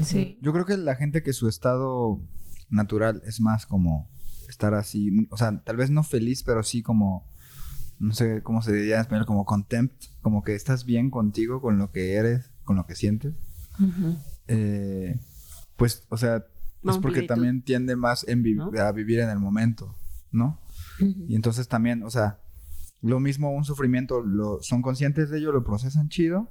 Sí. 0.04 0.38
Yo 0.40 0.52
creo 0.52 0.64
que 0.64 0.76
la 0.76 0.96
gente 0.96 1.22
que 1.22 1.32
su 1.32 1.48
estado 1.48 2.18
natural 2.72 3.22
es 3.24 3.40
más 3.40 3.66
como 3.66 4.10
estar 4.48 4.74
así, 4.74 5.28
o 5.30 5.36
sea, 5.36 5.62
tal 5.62 5.76
vez 5.76 5.90
no 5.90 6.02
feliz, 6.02 6.42
pero 6.42 6.62
sí 6.62 6.82
como, 6.82 7.24
no 7.98 8.12
sé 8.14 8.42
cómo 8.42 8.62
se 8.62 8.72
diría 8.72 8.96
en 8.96 9.00
español, 9.02 9.26
como 9.26 9.44
contempt, 9.44 9.94
como 10.20 10.42
que 10.42 10.54
estás 10.54 10.84
bien 10.84 11.10
contigo, 11.10 11.60
con 11.60 11.78
lo 11.78 11.90
que 11.92 12.14
eres, 12.14 12.50
con 12.64 12.76
lo 12.76 12.86
que 12.86 12.94
sientes. 12.94 13.34
Ujú. 13.80 14.16
Eh, 14.48 15.18
pues, 15.76 16.04
o 16.08 16.16
sea, 16.16 16.44
es 16.84 16.98
porque 16.98 17.22
también 17.22 17.62
tiende 17.62 17.94
más 17.96 18.26
en 18.28 18.42
vi- 18.42 18.54
¿No? 18.56 18.70
a 18.78 18.92
vivir 18.92 19.20
en 19.20 19.30
el 19.30 19.38
momento, 19.38 19.94
¿no? 20.32 20.60
Ujú. 21.00 21.26
Y 21.28 21.36
entonces 21.36 21.68
también, 21.68 22.02
o 22.02 22.10
sea, 22.10 22.38
lo 23.00 23.20
mismo 23.20 23.50
un 23.52 23.64
sufrimiento, 23.64 24.20
lo, 24.20 24.60
son 24.62 24.82
conscientes 24.82 25.30
de 25.30 25.38
ello, 25.38 25.52
lo 25.52 25.64
procesan 25.64 26.08
chido 26.08 26.50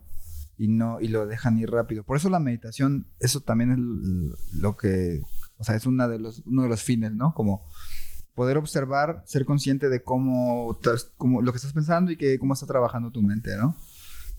y 0.57 0.67
no 0.67 0.99
y 0.99 1.07
lo 1.07 1.27
dejan 1.27 1.57
ir 1.57 1.69
rápido. 1.69 2.03
Por 2.03 2.17
eso 2.17 2.29
la 2.29 2.39
meditación, 2.39 3.07
eso 3.19 3.41
también 3.41 3.71
es 3.71 4.55
lo 4.59 4.75
que, 4.77 5.21
o 5.61 5.63
sea, 5.63 5.75
es 5.75 5.85
una 5.85 6.07
de 6.07 6.19
los, 6.19 6.39
uno 6.45 6.63
de 6.63 6.69
los 6.69 6.81
fines, 6.81 7.11
¿no? 7.13 7.33
Como 7.33 7.63
poder 8.33 8.57
observar, 8.57 9.21
ser 9.25 9.45
consciente 9.45 9.89
de 9.89 10.03
cómo, 10.03 10.79
cómo 11.17 11.41
lo 11.41 11.51
que 11.51 11.57
estás 11.57 11.73
pensando 11.73 12.11
y 12.11 12.17
que 12.17 12.39
cómo 12.39 12.53
está 12.55 12.65
trabajando 12.65 13.11
tu 13.11 13.21
mente, 13.21 13.55
¿no? 13.55 13.77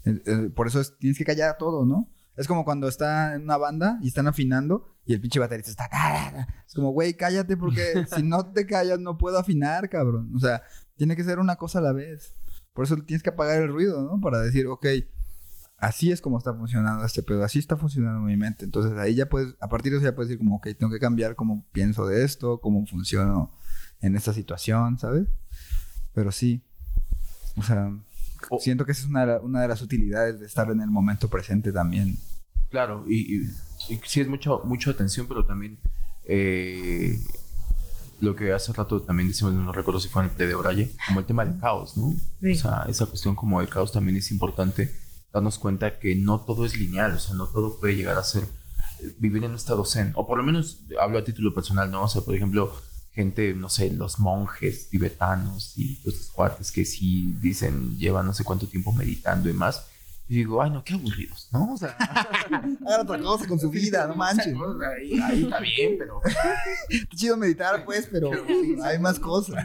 Eh, 0.04 0.20
eh, 0.26 0.50
por 0.54 0.66
eso 0.66 0.80
es- 0.80 0.98
tienes 0.98 1.16
que 1.16 1.24
callar 1.24 1.56
todo, 1.58 1.86
¿no? 1.86 2.10
Es 2.36 2.48
como 2.48 2.64
cuando 2.64 2.88
está 2.88 3.34
en 3.34 3.42
una 3.42 3.56
banda 3.58 3.98
y 4.02 4.08
están 4.08 4.26
afinando 4.26 4.96
y 5.04 5.12
el 5.14 5.20
pinche 5.20 5.38
baterista 5.38 5.70
está... 5.70 6.48
Es 6.66 6.74
como, 6.74 6.90
güey, 6.90 7.14
cállate 7.14 7.56
porque 7.56 7.82
si 8.16 8.22
no 8.22 8.46
te 8.52 8.66
callas 8.66 8.98
no 8.98 9.16
puedo 9.18 9.38
afinar, 9.38 9.88
cabrón. 9.88 10.32
O 10.34 10.40
sea, 10.40 10.62
tiene 10.96 11.14
que 11.14 11.22
ser 11.24 11.38
una 11.38 11.56
cosa 11.56 11.78
a 11.78 11.82
la 11.82 11.92
vez. 11.92 12.34
Por 12.72 12.84
eso 12.86 12.96
tienes 12.96 13.22
que 13.22 13.30
apagar 13.30 13.62
el 13.62 13.68
ruido, 13.68 14.02
¿no? 14.02 14.20
Para 14.20 14.40
decir, 14.40 14.66
ok, 14.66 14.86
así 15.83 16.12
es 16.12 16.20
como 16.20 16.39
está 16.39 16.55
funcionando 16.55 17.05
este 17.05 17.22
pedo, 17.24 17.43
así 17.43 17.59
está 17.59 17.76
funcionando 17.76 18.20
mi 18.20 18.37
mente. 18.37 18.64
Entonces 18.64 18.97
ahí 18.99 19.14
ya 19.16 19.28
puedes, 19.28 19.55
a 19.61 19.68
partir 19.68 19.91
de 19.93 19.99
eso 19.99 20.07
ya 20.07 20.14
puedes 20.14 20.28
decir 20.28 20.39
como, 20.39 20.57
ok, 20.57 20.68
tengo 20.78 20.93
que 20.93 21.01
cambiar 21.01 21.35
cómo 21.35 21.66
pienso 21.72 22.07
de 22.07 22.24
esto, 22.24 22.61
cómo 22.61 22.87
funciono 22.87 23.51
en 24.01 24.14
esta 24.16 24.33
situación, 24.33 24.97
¿sabes? 24.99 25.26
Pero 26.14 26.30
sí, 26.30 26.62
o 27.57 27.62
sea, 27.62 27.93
siento 28.61 28.87
que 28.87 28.93
esa 28.93 29.03
es 29.03 29.09
una, 29.09 29.41
una 29.41 29.61
de 29.62 29.68
las 29.68 29.83
utilidades 29.83 30.39
de 30.39 30.47
estar 30.47 30.70
en 30.70 30.80
el 30.80 30.91
momento 30.91 31.28
presente 31.28 31.72
también. 31.72 32.16
Claro, 32.70 33.05
y, 33.09 33.37
y- 33.39 33.51
y 33.89 34.01
sí 34.07 34.20
es 34.20 34.28
mucho, 34.28 34.62
mucha 34.64 34.93
atención, 34.93 35.26
pero 35.26 35.45
también 35.45 35.78
eh, 36.26 37.18
lo 38.20 38.37
que 38.37 38.53
hace 38.53 38.72
rato 38.72 39.03
también 39.03 39.28
decimos, 39.28 39.53
no 39.55 39.72
recuerdo 39.72 39.99
si 39.99 40.09
fue 40.09 40.22
en 40.22 40.30
el 40.30 40.37
de 40.37 40.55
Braille, 40.55 40.93
como 41.09 41.18
el 41.18 41.26
tema 41.26 41.45
del 41.45 41.59
caos, 41.59 41.97
¿no? 41.97 42.12
Sí. 42.41 42.53
O 42.53 42.55
sea, 42.55 42.85
esa 42.89 43.07
cuestión 43.07 43.35
como 43.35 43.59
del 43.59 43.68
caos 43.68 43.91
también 43.91 44.16
es 44.16 44.30
importante 44.30 44.93
darnos 45.33 45.59
cuenta 45.59 45.99
que 45.99 46.14
no 46.14 46.41
todo 46.41 46.64
es 46.64 46.76
lineal, 46.76 47.14
o 47.14 47.18
sea, 47.18 47.35
no 47.35 47.47
todo 47.47 47.78
puede 47.78 47.97
llegar 47.97 48.18
a 48.18 48.24
ser 48.24 48.45
eh, 49.01 49.14
vivir 49.18 49.45
en 49.45 49.51
un 49.51 49.57
estado 49.57 49.85
zen, 49.85 50.12
o 50.14 50.26
por 50.26 50.39
lo 50.39 50.45
menos 50.45 50.80
hablo 51.01 51.18
a 51.18 51.24
título 51.24 51.55
personal, 51.55 51.91
¿no? 51.91 52.05
O 52.05 52.09
sea, 52.09 52.22
por 52.22 52.35
ejemplo, 52.35 52.72
gente, 53.12 53.55
no 53.55 53.68
sé, 53.68 53.91
los 53.91 54.18
monjes 54.18 54.89
tibetanos 54.89 55.76
y 55.76 56.01
los 56.05 56.30
cuates 56.33 56.72
que 56.72 56.85
sí 56.85 57.35
dicen, 57.41 57.99
llevan 57.99 58.26
no 58.26 58.35
sé 58.35 58.45
cuánto 58.45 58.66
tiempo 58.66 58.93
meditando 58.93 59.49
y 59.49 59.53
más. 59.53 59.87
Y 60.28 60.36
digo, 60.36 60.62
ay, 60.62 60.70
no, 60.70 60.82
qué 60.82 60.94
aburridos, 60.94 61.48
¿no? 61.52 61.74
O 61.74 61.76
sea, 61.76 61.90
Hagan 61.98 62.78
otra 63.00 63.18
cosa 63.20 63.46
con 63.46 63.58
su 63.60 63.68
vida, 63.68 64.06
no 64.06 64.14
manches. 64.14 64.54
o 64.56 64.78
sea, 64.78 64.88
ahí, 64.90 65.20
ahí 65.20 65.42
está 65.42 65.60
bien, 65.60 65.96
pero 65.98 66.20
Está 66.88 67.16
chido 67.16 67.36
meditar, 67.36 67.84
pues, 67.84 68.08
pero 68.10 68.30
hay 68.82 68.98
más 68.98 69.18
cosas. 69.18 69.64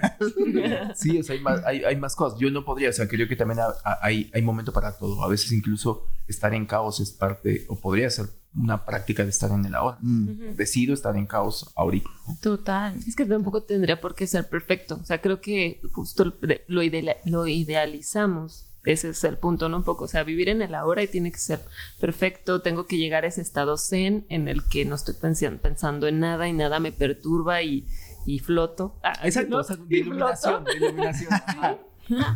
sí, 0.95 1.19
o 1.19 1.23
sea, 1.23 1.35
hay 1.35 1.41
más, 1.41 1.63
hay, 1.65 1.83
hay 1.83 1.95
más 1.95 2.15
cosas. 2.15 2.37
Yo 2.39 2.51
no 2.51 2.65
podría, 2.65 2.89
o 2.89 2.93
sea, 2.93 3.07
creo 3.07 3.27
que 3.27 3.35
también 3.35 3.59
ha- 3.61 3.73
ha- 3.85 3.99
hay, 4.01 4.29
hay 4.33 4.41
momento 4.41 4.73
para 4.73 4.97
todo. 4.97 5.23
A 5.23 5.27
veces 5.29 5.51
incluso 5.53 6.05
estar 6.27 6.53
en 6.53 6.65
caos 6.65 6.99
es 6.99 7.11
parte, 7.11 7.65
o 7.69 7.79
podría 7.79 8.09
ser 8.09 8.25
una 8.55 8.83
práctica 8.85 9.23
de 9.23 9.29
estar 9.29 9.51
en 9.51 9.63
el 9.65 9.75
ahora. 9.75 9.97
Mm. 10.01 10.55
Decido 10.55 10.93
estar 10.93 11.15
en 11.15 11.27
caos 11.27 11.71
ahorita. 11.75 12.09
¿no? 12.27 12.35
Total. 12.41 12.95
Es 13.07 13.15
que 13.15 13.25
tampoco 13.25 13.63
tendría 13.63 14.01
por 14.01 14.15
qué 14.15 14.25
ser 14.27 14.49
perfecto. 14.49 14.97
O 15.01 15.05
sea, 15.05 15.21
creo 15.21 15.39
que 15.39 15.79
justo 15.93 16.25
lo- 16.25 16.33
lo, 16.67 16.83
ideal- 16.83 17.17
lo 17.25 17.45
idealizamos. 17.47 18.65
Ese 18.87 19.09
es 19.09 19.21
el 19.25 19.37
punto, 19.37 19.67
¿no? 19.67 19.77
Un 19.77 19.83
poco. 19.83 20.05
O 20.05 20.07
sea, 20.07 20.23
vivir 20.23 20.47
en 20.47 20.61
el 20.61 20.73
ahora 20.73 21.03
y 21.03 21.07
tiene 21.07 21.29
que 21.29 21.39
ser 21.39 21.59
perfecto. 21.99 22.61
Tengo 22.61 22.87
que 22.87 22.97
llegar 22.97 23.25
a 23.25 23.27
ese 23.27 23.41
estado 23.41 23.77
zen 23.77 24.25
en 24.29 24.47
el 24.47 24.65
que 24.65 24.85
no 24.85 24.95
estoy 24.95 25.15
pensando 25.61 26.07
en 26.07 26.21
nada 26.21 26.47
y 26.47 26.53
nada 26.53 26.79
me 26.79 26.93
perturba 26.93 27.61
y, 27.61 27.85
y 28.25 28.39
floto. 28.39 28.95
Ah, 29.03 29.19
¿no? 29.49 29.57
o 29.57 29.63
sea, 29.63 29.75
de 29.75 29.97
iluminación, 29.99 30.63
de 30.63 30.75
iluminación. 30.77 31.29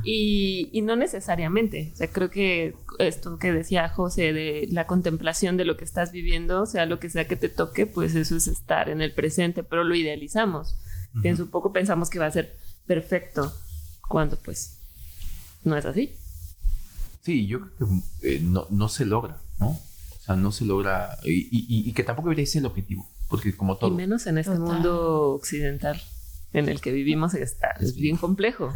Y, 0.03 0.67
y 0.73 0.81
no 0.81 0.97
necesariamente. 0.97 1.91
O 1.93 1.95
sea, 1.95 2.11
creo 2.11 2.29
que 2.29 2.75
esto 2.99 3.39
que 3.39 3.53
decía 3.53 3.87
José 3.87 4.33
de 4.33 4.67
la 4.69 4.85
contemplación 4.85 5.55
de 5.55 5.63
lo 5.63 5.77
que 5.77 5.85
estás 5.85 6.11
viviendo, 6.11 6.65
sea 6.65 6.85
lo 6.85 6.99
que 6.99 7.09
sea 7.09 7.25
que 7.25 7.37
te 7.37 7.47
toque, 7.47 7.85
pues 7.85 8.13
eso 8.15 8.35
es 8.35 8.47
estar 8.47 8.89
en 8.89 9.01
el 9.01 9.13
presente, 9.13 9.63
pero 9.63 9.85
lo 9.85 9.95
idealizamos. 9.95 10.75
Pienso 11.21 11.43
un 11.43 11.51
poco, 11.51 11.71
pensamos 11.71 12.09
que 12.09 12.19
va 12.19 12.25
a 12.25 12.31
ser 12.31 12.57
perfecto, 12.85 13.53
cuando 14.09 14.35
pues 14.35 14.77
no 15.63 15.77
es 15.77 15.85
así. 15.85 16.17
Sí, 17.21 17.47
yo 17.47 17.61
creo 17.61 17.89
que 18.21 18.35
eh, 18.35 18.39
no, 18.41 18.67
no 18.69 18.89
se 18.89 19.05
logra, 19.05 19.39
¿no? 19.59 19.69
O 19.69 20.23
sea, 20.23 20.35
no 20.35 20.51
se 20.51 20.65
logra, 20.65 21.17
y, 21.23 21.31
y- 21.51 21.89
y 21.89 21.93
que 21.93 22.03
tampoco 22.03 22.29
debería 22.29 22.45
ser 22.45 22.59
el 22.61 22.65
objetivo, 22.67 23.07
porque 23.29 23.55
como 23.55 23.73
Y 23.73 23.79
todo, 23.79 23.95
menos 23.95 24.25
en 24.27 24.37
este 24.37 24.55
Total. 24.55 24.73
mundo 24.73 25.29
occidental 25.31 25.99
en 26.53 26.69
el 26.69 26.81
que 26.81 26.91
vivimos 26.91 27.33
está, 27.33 27.69
es 27.79 27.95
bien 27.95 28.17
complejo 28.17 28.71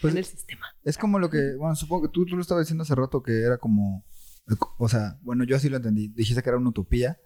Pues- 0.00 0.12
en 0.12 0.18
el 0.18 0.24
sistema. 0.24 0.66
Es 0.84 0.96
como 0.96 1.18
lo 1.18 1.28
que, 1.30 1.56
bueno, 1.56 1.74
supongo 1.76 2.06
que 2.06 2.12
tú, 2.12 2.24
tú 2.26 2.36
lo 2.36 2.42
estabas 2.42 2.64
diciendo 2.64 2.82
hace 2.84 2.94
rato 2.94 3.22
que 3.22 3.40
era 3.42 3.58
como, 3.58 4.04
o 4.78 4.88
sea, 4.88 5.18
bueno, 5.22 5.44
yo 5.44 5.56
así 5.56 5.68
lo 5.68 5.76
entendí. 5.76 6.08
Dijiste 6.08 6.42
que 6.42 6.48
era 6.48 6.58
una 6.58 6.70
utopía 6.70 7.18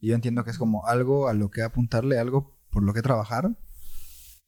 y 0.00 0.08
yo 0.08 0.14
entiendo 0.14 0.44
que 0.44 0.50
es 0.50 0.56
como 0.58 0.86
algo 0.86 1.28
a 1.28 1.34
lo 1.34 1.50
que 1.50 1.62
apuntarle, 1.62 2.18
algo 2.18 2.56
por 2.70 2.82
lo 2.84 2.94
que 2.94 3.02
trabajar, 3.02 3.50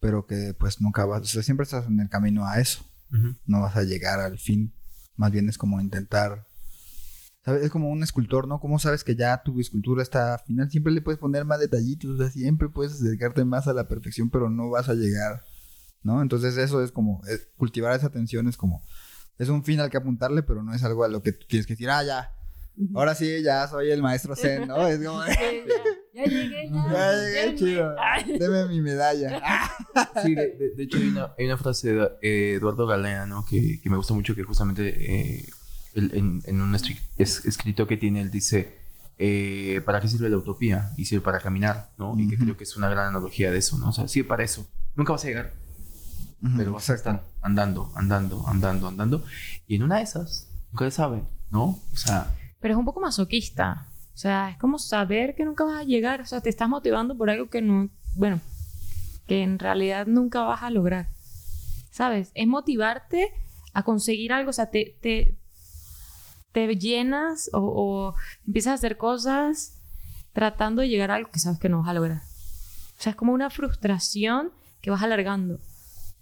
pero 0.01 0.27
que 0.27 0.55
pues 0.59 0.81
nunca 0.81 1.05
vas, 1.05 1.23
o 1.23 1.25
sea, 1.27 1.43
siempre 1.43 1.65
estás 1.65 1.87
en 1.89 2.01
el 2.01 2.09
camino 2.09 2.47
a 2.47 2.61
eso. 2.61 2.85
No 3.47 3.61
vas 3.61 3.77
a 3.77 3.83
llegar 3.83 4.21
al 4.21 4.39
fin. 4.39 4.73
Más 5.17 5.31
bien 5.31 5.49
es 5.49 5.59
como 5.59 5.81
intentar, 5.81 6.47
¿sabes? 7.45 7.63
Es 7.63 7.71
como 7.71 7.91
un 7.91 8.03
escultor, 8.03 8.49
¿no? 8.49 8.61
¿Cómo 8.61 8.79
sabes 8.79 9.05
que 9.05 9.17
ya 9.17 9.43
tu 9.43 9.61
escultura 9.61 10.03
está 10.03 10.39
final? 10.39 10.71
Siempre 10.71 10.93
le 10.93 11.03
puedes 11.03 11.19
poner 11.19 11.45
más 11.45 11.61
detallitos, 11.61 12.11
o 12.11 12.17
sea, 12.17 12.31
siempre 12.31 12.69
puedes 12.69 12.95
acercarte 12.95 13.45
más 13.45 13.69
a 13.69 13.73
la 13.73 13.89
perfección, 13.89 14.31
pero 14.31 14.51
no 14.51 14.71
vas 14.71 14.89
a 14.89 14.95
llegar, 14.95 15.45
¿no? 16.03 16.23
Entonces 16.23 16.57
eso 16.57 16.83
es 16.83 16.93
como, 16.93 17.23
cultivar 17.57 17.95
esa 17.97 18.07
atención 18.07 18.49
es 18.49 18.57
como, 18.57 18.83
es 19.39 19.49
un 19.49 19.65
fin 19.65 19.81
al 19.81 19.91
que 19.91 19.97
apuntarle, 19.97 20.43
pero 20.43 20.63
no 20.63 20.75
es 20.75 20.83
algo 20.85 21.05
a 21.05 21.09
lo 21.09 21.23
que 21.23 21.33
tú 21.33 21.47
tienes 21.49 21.67
que 21.67 21.75
decir, 21.75 21.91
ah, 21.91 22.03
ya, 22.05 22.31
ahora 22.95 23.15
sí, 23.15 23.43
ya 23.43 23.67
soy 23.69 23.91
el 23.91 24.03
maestro 24.03 24.37
Zen, 24.37 24.69
¿no? 24.69 24.87
Es 24.89 25.05
como, 25.05 25.23
Ya 26.15 26.25
llegué, 26.27 26.71
ya. 26.71 26.91
ya 26.93 27.13
llegué, 27.15 27.55
chido, 27.57 27.95
deme 28.39 28.67
mi 28.69 28.81
medalla. 28.83 29.43
Sí, 30.23 30.35
de, 30.35 30.49
de- 30.57 30.71
de 30.77 30.83
hecho 30.83 30.99
hay 30.99 31.09
una, 31.09 31.33
hay 31.39 31.47
una 31.47 31.57
frase 31.57 31.93
de 31.95 32.11
eh, 32.21 32.55
Eduardo 32.59 32.87
Galeano 32.87 33.45
que, 33.49 33.81
que 33.81 33.89
me 33.91 33.97
gusta 33.97 34.13
mucho, 34.13 34.35
que 34.35 34.43
justamente 34.43 34.89
eh, 35.41 35.49
él 35.95 36.11
en, 36.15 36.43
en 36.45 36.61
un 36.61 36.75
es- 36.75 37.45
escrito 37.47 37.87
que 37.87 37.97
tiene, 37.97 38.21
él 38.21 38.31
dice, 38.31 38.79
eh, 39.19 39.81
¿para 39.87 40.01
qué 40.01 40.09
sirve 40.09 40.29
la 40.29 40.37
utopía? 40.37 40.93
Y 40.99 41.07
sirve 41.07 41.23
para 41.25 41.41
caminar, 41.41 41.91
¿no? 41.97 42.15
Y 42.19 42.29
que 42.29 42.35
Ujú. 42.37 42.45
creo 42.45 42.57
que 42.59 42.65
es 42.65 42.77
una 42.77 42.91
gran 42.91 43.09
analogía 43.09 43.51
de 43.51 43.59
eso, 43.59 43.79
¿no? 43.79 43.89
O 43.89 43.93
sea, 43.93 44.07
sirve 44.07 44.29
para 44.29 44.45
eso. 44.45 44.67
Nunca 44.95 45.13
vas 45.13 45.25
a 45.25 45.29
llegar, 45.29 45.53
Ujú, 46.43 46.53
pero 46.59 46.73
vas 46.73 46.91
a 46.91 46.95
estar 46.95 47.25
andando, 47.41 47.91
andando, 47.95 48.47
andando, 48.47 48.89
andando. 48.89 49.25
Y 49.67 49.77
en 49.77 49.83
una 49.85 49.97
de 49.97 50.03
esas, 50.03 50.51
nunca 50.73 50.85
se 50.85 50.91
sabe, 50.91 51.23
¿no? 51.51 51.81
O 51.93 51.97
sea, 51.97 52.35
Pero 52.61 52.75
es 52.75 52.79
un 52.79 52.85
poco 52.85 53.01
masoquista. 53.01 53.89
O 54.15 54.19
sea, 54.19 54.51
es 54.51 54.59
como 54.59 54.79
saber 54.79 55.35
que 55.35 55.45
nunca 55.45 55.65
vas 55.65 55.81
a 55.81 55.85
llegar. 55.85 56.21
O 56.21 56.27
sea, 56.27 56.41
te 56.41 56.51
estás 56.51 56.69
motivando 56.69 57.17
por 57.17 57.31
algo 57.31 57.49
que 57.49 57.63
no. 57.63 57.89
Bueno, 58.15 58.41
que 59.27 59.43
en 59.43 59.59
realidad 59.59 60.07
nunca 60.07 60.43
vas 60.43 60.63
a 60.63 60.71
lograr. 60.71 61.09
¿Sabes? 61.91 62.31
Es 62.35 62.47
motivarte 62.47 63.33
a 63.75 63.83
conseguir 63.83 64.33
algo, 64.33 64.51
o 64.51 64.53
sea, 64.53 64.71
te, 64.71 64.97
te, 65.01 65.37
te 66.53 66.77
llenas 66.77 67.51
o, 67.53 67.61
o 67.61 68.15
empiezas 68.47 68.73
a 68.73 68.75
hacer 68.75 68.97
cosas 68.97 69.79
tratando 70.33 70.83
de 70.83 70.89
llegar 70.89 71.11
a 71.11 71.17
algo 71.17 71.31
que 71.31 71.39
sabes 71.39 71.59
que 71.59 71.69
no 71.69 71.81
vas 71.81 71.89
a 71.89 71.95
lograr. 71.95 72.19
O 72.99 73.03
sea, 73.03 73.11
es 73.11 73.17
como 73.17 73.33
una 73.33 73.51
frustración 73.51 74.53
que 74.81 74.91
vas 74.91 75.03
alargando, 75.03 75.59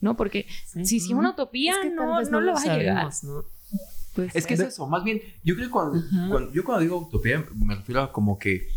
¿no? 0.01 0.17
Porque 0.17 0.47
si, 0.67 0.85
si 0.85 0.97
es 0.97 1.11
una 1.11 1.31
utopía, 1.31 1.73
Es 1.73 1.79
que 1.81 1.91
no, 1.91 2.21
no, 2.23 2.41
lo 2.41 2.53
vas 2.53 2.67
a 2.67 2.77
llegar. 2.77 3.11
Pues, 4.15 4.35
Es 4.35 4.47
que 4.47 4.55
es 4.55 4.61
eso, 4.61 4.87
más 4.89 5.05
bien, 5.05 5.21
yo 5.45 5.55
creo 5.55 5.69
que 5.69 5.73
cuando, 5.73 5.99
Ajá. 5.99 6.29
cuando- 6.29 6.53
yo 6.53 6.65
cuando 6.65 6.83
digo 6.83 6.99
utopía 6.99 7.45
me 7.55 7.75
refiero 7.77 8.03
a 8.03 8.13
como 8.13 8.39
que 8.39 8.69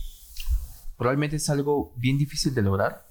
probablemente 0.98 1.38
es 1.38 1.50
algo 1.50 1.94
bien 1.98 2.18
difícil 2.18 2.54
de 2.54 2.62
lograr, 2.62 3.08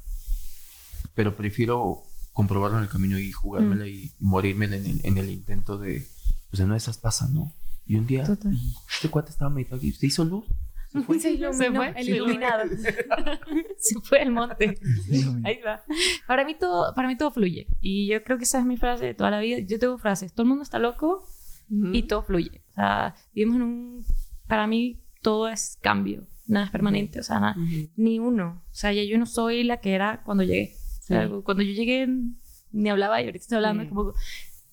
pero 1.14 1.36
prefiero 1.36 2.02
comprobarlo 2.32 2.78
en 2.78 2.84
el 2.84 2.88
camino 2.90 3.18
y 3.18 3.30
jugármela 3.32 3.86
y, 3.86 4.04
y 4.04 4.12
morirme 4.20 4.66
en 4.66 4.72
el, 4.74 5.00
en 5.04 5.18
el 5.18 5.30
intento 5.30 5.78
de, 5.78 6.06
pues 6.50 6.60
en 6.60 6.66
una 6.66 6.74
de 6.74 6.78
esas 6.78 6.98
pasa, 6.98 7.28
¿no? 7.28 7.52
Y 7.86 7.96
un 7.96 8.06
día, 8.06 8.24
Total. 8.24 8.56
este 8.90 9.08
cuate 9.08 9.30
estaba 9.30 9.50
meditando 9.50 9.84
y 9.84 9.92
se 9.92 10.06
hizo 10.06 10.24
luz. 10.24 10.44
Se 10.92 11.00
fue. 11.02 11.18
Se 11.18 11.30
iluminó, 11.32 11.52
Se 11.58 11.70
fue, 11.72 11.92
el 11.96 12.08
iluminado. 12.08 12.62
se 13.78 14.00
fue 14.00 14.20
al 14.20 14.30
monte. 14.30 14.78
Ahí 15.44 15.58
va. 15.66 15.82
Para 16.26 16.44
mí, 16.44 16.54
todo, 16.54 16.94
para 16.94 17.08
mí 17.08 17.16
todo 17.16 17.30
fluye. 17.32 17.66
Y 17.80 18.06
yo 18.08 18.22
creo 18.22 18.38
que 18.38 18.44
esa 18.44 18.60
es 18.60 18.64
mi 18.64 18.76
frase 18.76 19.06
de 19.06 19.14
toda 19.14 19.30
la 19.30 19.40
vida. 19.40 19.58
Yo 19.66 19.78
tengo 19.78 19.98
frases. 19.98 20.32
Todo 20.32 20.44
el 20.44 20.48
mundo 20.50 20.62
está 20.62 20.78
loco 20.78 21.26
y 21.92 22.02
todo 22.02 22.22
fluye. 22.22 22.62
O 22.70 22.74
sea, 22.74 23.14
vivimos 23.34 23.56
en 23.56 23.62
un... 23.62 24.04
Para 24.46 24.66
mí 24.66 25.00
todo 25.22 25.48
es 25.48 25.78
cambio. 25.80 26.26
Nada 26.46 26.66
es 26.66 26.72
permanente. 26.72 27.20
O 27.20 27.22
sea, 27.22 27.40
nada, 27.40 27.56
ni 27.96 28.18
uno. 28.18 28.62
O 28.70 28.74
sea, 28.74 28.92
ya 28.92 29.02
yo 29.04 29.16
no 29.18 29.26
soy 29.26 29.64
la 29.64 29.78
que 29.78 29.94
era 29.94 30.22
cuando 30.24 30.42
llegué. 30.42 30.74
O 31.00 31.02
sea, 31.04 31.26
Sí. 31.28 31.32
cuando 31.44 31.62
yo 31.62 31.72
llegué 31.72 32.08
ni 32.72 32.88
hablaba 32.90 33.20
y 33.20 33.24
ahorita 33.26 33.42
estoy 33.42 33.56
hablando 33.56 33.84
Sí. 33.84 33.88
como... 33.88 34.12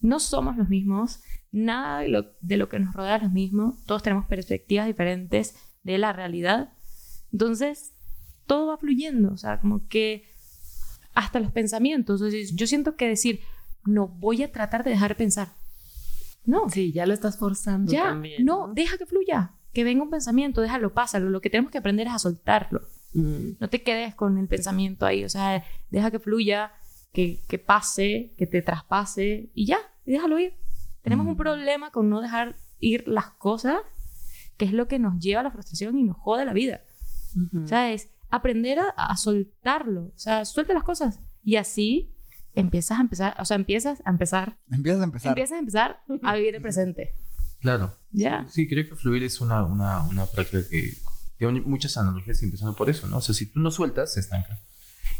No 0.01 0.19
somos 0.19 0.55
los 0.57 0.69
mismos. 0.69 1.21
Nada 1.51 2.01
de 2.01 2.09
lo, 2.09 2.25
de 2.41 2.57
lo 2.57 2.69
que 2.69 2.79
nos 2.79 2.93
rodea 2.93 3.17
es 3.17 3.23
lo 3.23 3.29
mismo. 3.29 3.77
Todos 3.85 4.03
tenemos 4.03 4.25
perspectivas 4.27 4.87
diferentes 4.87 5.55
de 5.83 5.97
la 5.97 6.13
realidad. 6.13 6.73
Entonces, 7.31 7.93
todo 8.45 8.67
va 8.67 8.77
fluyendo. 8.77 9.31
O 9.33 9.37
sea, 9.37 9.59
como 9.59 9.87
que 9.87 10.25
hasta 11.13 11.39
los 11.39 11.51
pensamientos. 11.51 12.21
Yo 12.53 12.67
siento 12.67 12.95
que 12.95 13.07
decir, 13.07 13.41
no 13.85 14.07
voy 14.07 14.43
a 14.43 14.51
tratar 14.51 14.83
de 14.83 14.91
dejar 14.91 15.09
de 15.11 15.15
pensar. 15.15 15.49
No, 16.45 16.69
Sí, 16.69 16.91
ya 16.91 17.05
lo 17.05 17.13
estás 17.13 17.37
forzando 17.37 17.91
ya, 17.91 18.05
también. 18.05 18.43
no, 18.45 18.71
deja 18.73 18.97
que 18.97 19.05
fluya. 19.05 19.53
Que 19.73 19.83
venga 19.83 20.01
un 20.03 20.09
pensamiento, 20.09 20.61
déjalo, 20.61 20.93
pásalo. 20.93 21.29
Lo 21.29 21.41
que 21.41 21.49
tenemos 21.49 21.71
que 21.71 21.77
aprender 21.77 22.07
es 22.07 22.13
a 22.13 22.19
soltarlo. 22.19 22.81
Mm. 23.13 23.51
No 23.59 23.69
te 23.69 23.83
quedes 23.83 24.15
con 24.15 24.37
el 24.37 24.47
pensamiento 24.47 25.05
ahí. 25.05 25.23
O 25.23 25.29
sea, 25.29 25.63
deja 25.91 26.09
que 26.09 26.19
fluya, 26.19 26.71
que, 27.13 27.39
que 27.47 27.59
pase, 27.59 28.33
que 28.37 28.47
te 28.47 28.61
traspase 28.63 29.49
y 29.53 29.65
ya, 29.67 29.77
y 30.05 30.11
déjalo 30.13 30.39
ir. 30.39 30.53
Tenemos 31.03 31.27
un 31.27 31.33
Mm. 31.33 31.37
problema 31.37 31.91
con 31.91 32.09
no 32.09 32.19
dejar 32.21 32.55
ir 32.79 33.07
las 33.07 33.29
cosas, 33.31 33.77
que 34.57 34.65
es 34.65 34.73
lo 34.73 34.87
que 34.87 34.97
nos 34.99 35.19
lleva 35.19 35.41
a 35.41 35.43
la 35.43 35.51
frustración 35.51 35.97
y 35.97 36.03
nos 36.03 36.17
jode 36.17 36.45
la 36.45 36.53
vida. 36.53 36.81
O 37.63 37.67
sea, 37.67 37.91
es 37.91 38.09
aprender 38.31 38.79
a, 38.79 38.89
a 38.89 39.15
soltarlo. 39.17 40.05
O 40.15 40.17
sea, 40.17 40.45
suelta 40.45 40.73
las 40.73 40.83
cosas. 40.83 41.19
Y 41.43 41.57
así 41.57 42.11
empiezas 42.59 42.97
a 42.97 43.01
empezar, 43.01 43.35
o 43.39 43.45
sea, 43.45 43.55
empiezas 43.55 44.01
a 44.05 44.09
empezar, 44.09 44.57
Empiezas 44.71 45.01
a 45.01 45.03
empezar. 45.05 45.29
empiezas 45.29 45.55
a 45.55 45.59
empezar 45.59 46.03
a 46.23 46.35
vivir 46.35 46.55
el 46.55 46.61
presente. 46.61 47.13
Claro. 47.61 47.93
Ya. 48.11 48.47
Sí, 48.49 48.67
creo 48.67 48.87
que 48.87 48.95
fluir 48.95 49.23
es 49.23 49.41
una, 49.41 49.63
una, 49.65 50.03
una 50.03 50.25
práctica 50.25 50.63
que 50.69 50.93
tiene 51.37 51.61
muchas 51.61 51.97
analogías 51.97 52.41
empezando 52.43 52.75
por 52.75 52.89
eso, 52.89 53.07
¿no? 53.07 53.17
O 53.17 53.21
sea, 53.21 53.35
si 53.35 53.45
tú 53.47 53.59
no 53.59 53.71
sueltas, 53.71 54.13
se 54.13 54.19
estanca. 54.21 54.59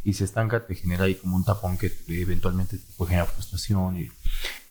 Y 0.04 0.14
se 0.14 0.24
estanca, 0.24 0.66
te 0.66 0.76
genera 0.76 1.04
ahí 1.04 1.16
como 1.16 1.36
un 1.36 1.44
tapón 1.44 1.78
que 1.78 1.92
eventualmente 2.08 2.78
te 2.78 2.94
puede 2.94 3.10
generar 3.10 3.28
frustración. 3.30 3.98
Y, 3.98 4.10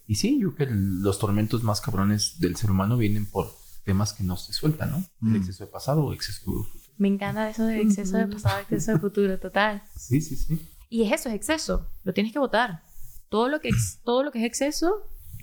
y 0.07 0.15
sí, 0.15 0.39
yo 0.41 0.55
creo 0.55 0.69
que 0.69 0.75
el- 0.75 1.03
los 1.03 1.19
tormentos 1.19 1.63
más 1.63 1.81
cabrones 1.83 2.39
del 2.41 2.57
ser 2.57 2.71
humano 2.71 2.97
vienen 2.97 3.27
por 3.27 3.55
temas 3.85 4.13
que 4.15 4.25
no 4.25 4.37
se 4.39 4.53
sueltan, 4.55 4.91
¿no? 4.91 5.05
Mm. 5.21 5.31
El 5.35 5.37
exceso 5.41 5.65
de 5.65 5.71
pasado 5.71 6.05
o 6.05 6.13
exceso 6.15 6.39
de 6.41 6.45
futuro. 6.45 6.71
Me 6.99 7.09
encanta 7.09 7.49
eso 7.51 7.65
de 7.67 7.81
exceso 7.83 8.17
de 8.17 8.27
pasado, 8.27 8.61
exceso 8.61 8.93
de 8.93 8.99
futuro, 8.99 9.39
total. 9.39 9.83
Sí, 9.97 10.21
sí, 10.23 10.37
sí. 10.37 10.69
Y 10.89 11.03
es 11.05 11.13
eso, 11.13 11.29
es 11.29 11.35
exceso. 11.35 11.87
Lo 12.05 12.13
tienes 12.13 12.33
que 12.33 12.39
votar. 12.39 12.83
Todo 13.29 13.49
lo 13.49 13.61
que, 13.61 13.69
ex- 13.69 13.99
todo 14.05 14.23
lo 14.23 14.31
que 14.33 14.39
es 14.41 14.45
exceso, 14.45 14.93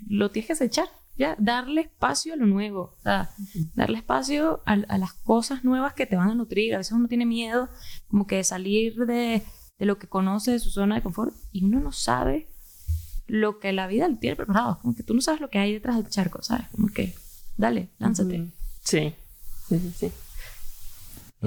lo 0.07 0.31
tienes 0.31 0.47
que 0.47 0.53
desechar. 0.53 0.87
Ya, 1.17 1.35
darle 1.39 1.81
espacio 1.81 2.33
a 2.33 2.35
lo 2.35 2.45
nuevo. 2.45 2.93
O 2.99 3.01
sea, 3.03 3.29
darle 3.73 3.97
espacio 3.99 4.61
a, 4.65 4.73
a 4.73 4.97
las 4.97 5.13
cosas 5.13 5.63
nuevas 5.63 5.93
que 5.93 6.05
te 6.05 6.17
van 6.17 6.29
a 6.29 6.35
nutrir. 6.35 6.75
A 6.75 6.79
veces 6.79 6.91
uno 6.91 7.07
tiene 7.07 7.25
miedo 7.25 7.69
como 8.09 8.27
que 8.27 8.35
de 8.37 8.43
salir 8.43 8.95
de, 9.05 9.41
de 9.79 9.85
lo 9.85 9.97
que 9.97 10.07
conoce, 10.07 10.51
de 10.51 10.59
su 10.59 10.71
zona 10.71 10.95
de 10.95 11.01
confort, 11.03 11.33
y 11.53 11.63
uno 11.63 11.79
no 11.79 11.91
sabe 11.93 12.49
lo 13.27 13.59
que 13.59 13.71
la 13.71 13.87
vida 13.87 14.07
le 14.09 14.17
tiene 14.17 14.35
preparado. 14.35 14.79
Como 14.81 14.93
que 14.93 15.03
tú 15.03 15.13
no 15.13 15.21
sabes 15.21 15.39
lo 15.39 15.49
que 15.49 15.57
hay 15.59 15.71
detrás 15.73 15.95
del 15.95 16.09
charco, 16.09 16.43
¿sabes? 16.43 16.67
Como 16.71 16.87
que, 16.89 17.15
dale, 17.55 17.89
lánzate. 17.97 18.51
Sí. 18.83 19.15
Sí, 19.69 19.79
sí, 19.79 19.91
sí. 19.95 20.11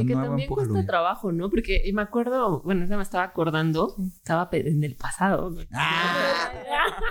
Y 0.01 0.07
que 0.07 0.15
también 0.15 0.49
cuesta 0.49 0.87
trabajo, 0.87 1.33
¿no? 1.33 1.51
Porque 1.51 1.91
me 1.93 2.03
acuerdo, 2.03 2.63
bueno, 2.63 2.87
ya 2.87 2.97
me 2.97 3.03
estaba 3.03 3.25
acordando, 3.25 3.95
estaba 4.17 4.49
en 4.53 4.85
el 4.85 4.97
pasado. 4.97 5.51
¿no? 5.51 5.63
Ah. 5.73 6.51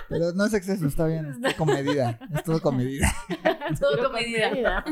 Pero 0.09 0.33
no 0.33 0.45
es 0.45 0.53
exceso, 0.53 0.87
está 0.87 1.05
bien. 1.07 1.27
Está 1.27 1.55
con 1.55 1.67
medida. 1.67 2.19
Es 2.33 2.43
todo 2.43 2.61
con 2.61 2.77
medida. 2.77 3.13
Todo 3.79 4.03
con 4.03 4.13
medida. 4.13 4.83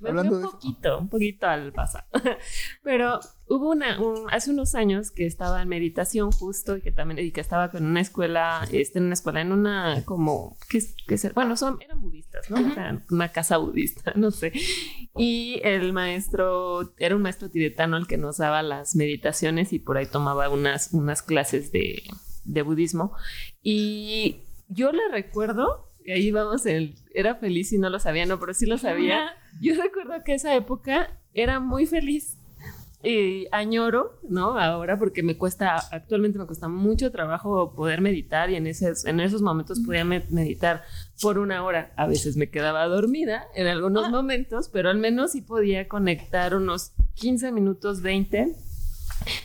Me 0.00 0.08
Hablando 0.08 0.36
un 0.36 0.42
poquito, 0.42 0.98
un 0.98 1.08
poquito 1.08 1.46
al 1.46 1.72
pasado. 1.72 2.06
Pero 2.82 3.20
hubo 3.48 3.70
una, 3.70 4.00
un- 4.00 4.28
hace 4.30 4.50
unos 4.50 4.74
años 4.74 5.10
que 5.10 5.26
estaba 5.26 5.62
en 5.62 5.68
meditación 5.68 6.32
justo 6.32 6.76
y 6.76 6.82
que 6.82 6.90
también, 6.92 7.24
y 7.24 7.30
que 7.30 7.40
estaba 7.40 7.70
con 7.70 7.84
una 7.86 8.00
escuela, 8.00 8.66
este, 8.72 8.98
en 8.98 9.04
una 9.04 9.14
escuela, 9.14 9.40
en 9.40 9.52
una 9.52 10.02
como, 10.04 10.56
que, 10.68 10.80
que 11.06 11.16
bueno, 11.34 11.56
son, 11.56 11.78
eran 11.80 12.00
budistas, 12.00 12.50
¿no? 12.50 12.56
O 12.56 12.74
sea, 12.74 13.02
una 13.10 13.28
casa 13.30 13.56
budista, 13.58 14.12
no 14.16 14.30
sé. 14.30 14.52
Y 15.16 15.60
el 15.64 15.92
maestro, 15.92 16.92
era 16.98 17.14
un 17.16 17.22
maestro 17.22 17.50
tibetano 17.50 17.96
el 17.96 18.06
que 18.06 18.16
nos 18.18 18.38
daba 18.38 18.62
las 18.62 18.96
meditaciones 18.96 19.72
y 19.72 19.78
por 19.78 19.96
ahí 19.96 20.06
tomaba 20.06 20.48
unas, 20.48 20.92
unas 20.92 21.22
clases 21.22 21.70
de, 21.72 22.02
de 22.44 22.62
budismo. 22.62 23.12
Y 23.62 24.42
yo 24.68 24.92
le 24.92 25.08
recuerdo, 25.10 25.88
y 26.04 26.12
ahí 26.12 26.30
vamos, 26.30 26.66
el, 26.66 26.94
era 27.14 27.36
feliz 27.36 27.72
y 27.72 27.78
no 27.78 27.90
lo 27.90 27.98
sabía, 27.98 28.26
no, 28.26 28.38
pero 28.40 28.54
sí 28.54 28.66
lo 28.66 28.78
sabía. 28.78 29.30
Yo 29.60 29.74
recuerdo 29.80 30.22
que 30.24 30.34
esa 30.34 30.54
época 30.54 31.18
era 31.32 31.60
muy 31.60 31.86
feliz. 31.86 32.38
Y 33.04 33.46
añoro, 33.52 34.18
¿no? 34.28 34.58
Ahora 34.58 34.98
porque 34.98 35.22
me 35.22 35.36
cuesta, 35.36 35.76
actualmente 35.92 36.38
me 36.38 36.46
cuesta 36.46 36.66
mucho 36.68 37.12
trabajo 37.12 37.72
poder 37.74 38.00
meditar 38.00 38.50
y 38.50 38.56
en 38.56 38.66
esos, 38.66 39.04
en 39.04 39.20
esos 39.20 39.42
momentos 39.42 39.78
podía 39.80 40.04
me- 40.04 40.24
meditar 40.30 40.82
por 41.22 41.38
una 41.38 41.62
hora. 41.62 41.92
A 41.96 42.06
veces 42.08 42.36
me 42.36 42.48
quedaba 42.50 42.86
dormida 42.86 43.44
en 43.54 43.66
algunos 43.68 44.10
momentos, 44.10 44.68
pero 44.70 44.88
al 44.90 44.98
menos 44.98 45.32
sí 45.32 45.42
podía 45.42 45.86
conectar 45.88 46.54
unos 46.56 46.92
15 47.14 47.52
minutos, 47.52 48.00
20 48.02 48.56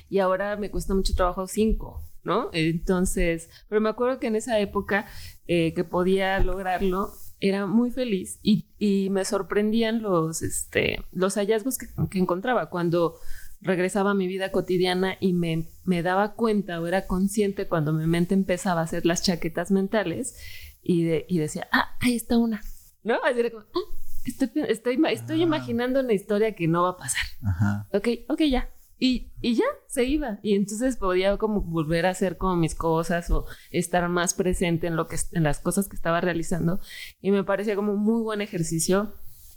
y 0.10 0.20
ahora 0.20 0.56
me 0.56 0.72
cuesta 0.72 0.94
mucho 0.96 1.14
trabajo 1.14 1.46
5, 1.48 2.02
¿no? 2.24 2.50
Entonces, 2.54 3.50
pero 3.70 3.80
me 3.82 3.90
acuerdo 3.90 4.20
que 4.20 4.28
en 4.28 4.36
esa 4.36 4.60
época 4.60 5.06
eh, 5.48 5.74
que 5.74 5.84
podía 5.84 6.40
lograrlo, 6.40 7.12
era 7.44 7.66
muy 7.66 7.90
feliz 7.90 8.40
y, 8.44 8.68
y 8.78 9.10
me 9.10 9.26
sorprendían 9.26 10.04
los, 10.04 10.44
este, 10.44 11.04
los 11.12 11.36
hallazgos 11.36 11.80
que, 11.80 11.88
que 12.12 12.20
encontraba 12.20 12.70
cuando 12.70 13.16
regresaba 13.62 14.12
a 14.12 14.16
mi 14.16 14.28
vida 14.28 14.52
cotidiana 14.52 15.18
y 15.20 15.34
me, 15.34 15.68
me 15.86 16.02
daba 16.04 16.34
cuenta 16.34 16.82
o 16.82 16.88
era 16.88 17.06
consciente 17.08 17.68
cuando 17.68 17.94
mi 17.94 18.08
mente 18.08 18.34
empezaba 18.34 18.82
a 18.82 18.86
hacer 18.86 19.06
las 19.06 19.22
chaquetas 19.24 19.72
mentales 19.72 20.36
y, 20.84 21.04
de, 21.04 21.26
y 21.30 21.38
decía, 21.38 21.68
ah, 21.72 21.96
ahí 22.00 22.16
está 22.16 22.38
una, 22.38 22.62
¿no? 23.04 23.16
Así 23.24 23.40
era 23.40 23.52
como, 23.52 23.64
"Ah, 23.64 23.80
estoy, 24.26 24.50
estoy, 24.68 25.00
estoy 25.12 25.40
Ah. 25.42 25.44
imaginando 25.44 26.00
una 26.00 26.14
historia 26.14 26.56
que 26.56 26.68
no 26.68 26.84
va 26.84 26.90
a 26.90 26.98
pasar 26.98 27.24
Ajá. 27.44 27.88
ok, 27.94 28.08
ok, 28.30 28.42
ya. 28.50 28.70
Y, 29.04 29.32
y 29.42 29.56
ya, 29.56 29.66
se 29.88 30.04
iba. 30.04 30.40
Y 30.44 30.54
entonces 30.54 30.96
podía 30.96 31.36
como 31.38 31.62
volver 31.62 32.06
a 32.06 32.12
hacer 32.12 32.38
como 32.38 32.56
mis 32.56 32.76
cosas 32.76 33.32
o 33.32 33.46
estar 33.72 34.08
más 34.10 34.36
presente 34.36 34.86
en, 34.86 34.96
lo 34.96 35.08
que, 35.08 35.18
en 35.32 35.42
las 35.42 35.60
cosas 35.60 35.88
que 35.88 35.96
estaba 35.96 36.22
realizando. 36.22 36.80
Y 37.20 37.32
me 37.32 37.44
parecía 37.44 37.76
como 37.76 37.94
un 37.94 38.00
muy 38.04 38.22
buen 38.22 38.42
ejercicio 38.42 39.12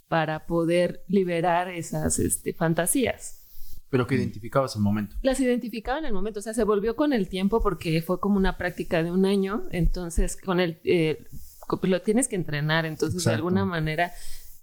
para 0.07 0.47
poder 0.47 1.03
liberar 1.07 1.69
esas 1.69 2.17
este, 2.17 2.53
fantasías. 2.53 3.44
Pero 3.89 4.07
que 4.07 4.15
identificabas 4.15 4.75
el 4.75 4.81
momento. 4.81 5.15
Las 5.21 5.39
identificaba 5.39 5.99
en 5.99 6.05
el 6.05 6.13
momento, 6.13 6.39
o 6.39 6.43
sea, 6.43 6.53
se 6.53 6.63
volvió 6.63 6.95
con 6.95 7.13
el 7.13 7.29
tiempo 7.29 7.61
porque 7.61 8.01
fue 8.01 8.19
como 8.19 8.37
una 8.37 8.57
práctica 8.57 9.03
de 9.03 9.11
un 9.11 9.25
año, 9.25 9.63
entonces 9.71 10.35
con 10.37 10.59
el, 10.59 10.79
eh, 10.83 11.23
lo 11.83 12.01
tienes 12.01 12.27
que 12.27 12.35
entrenar, 12.35 12.85
entonces 12.85 13.23
de 13.23 13.31
alguna 13.31 13.63
manera 13.65 14.11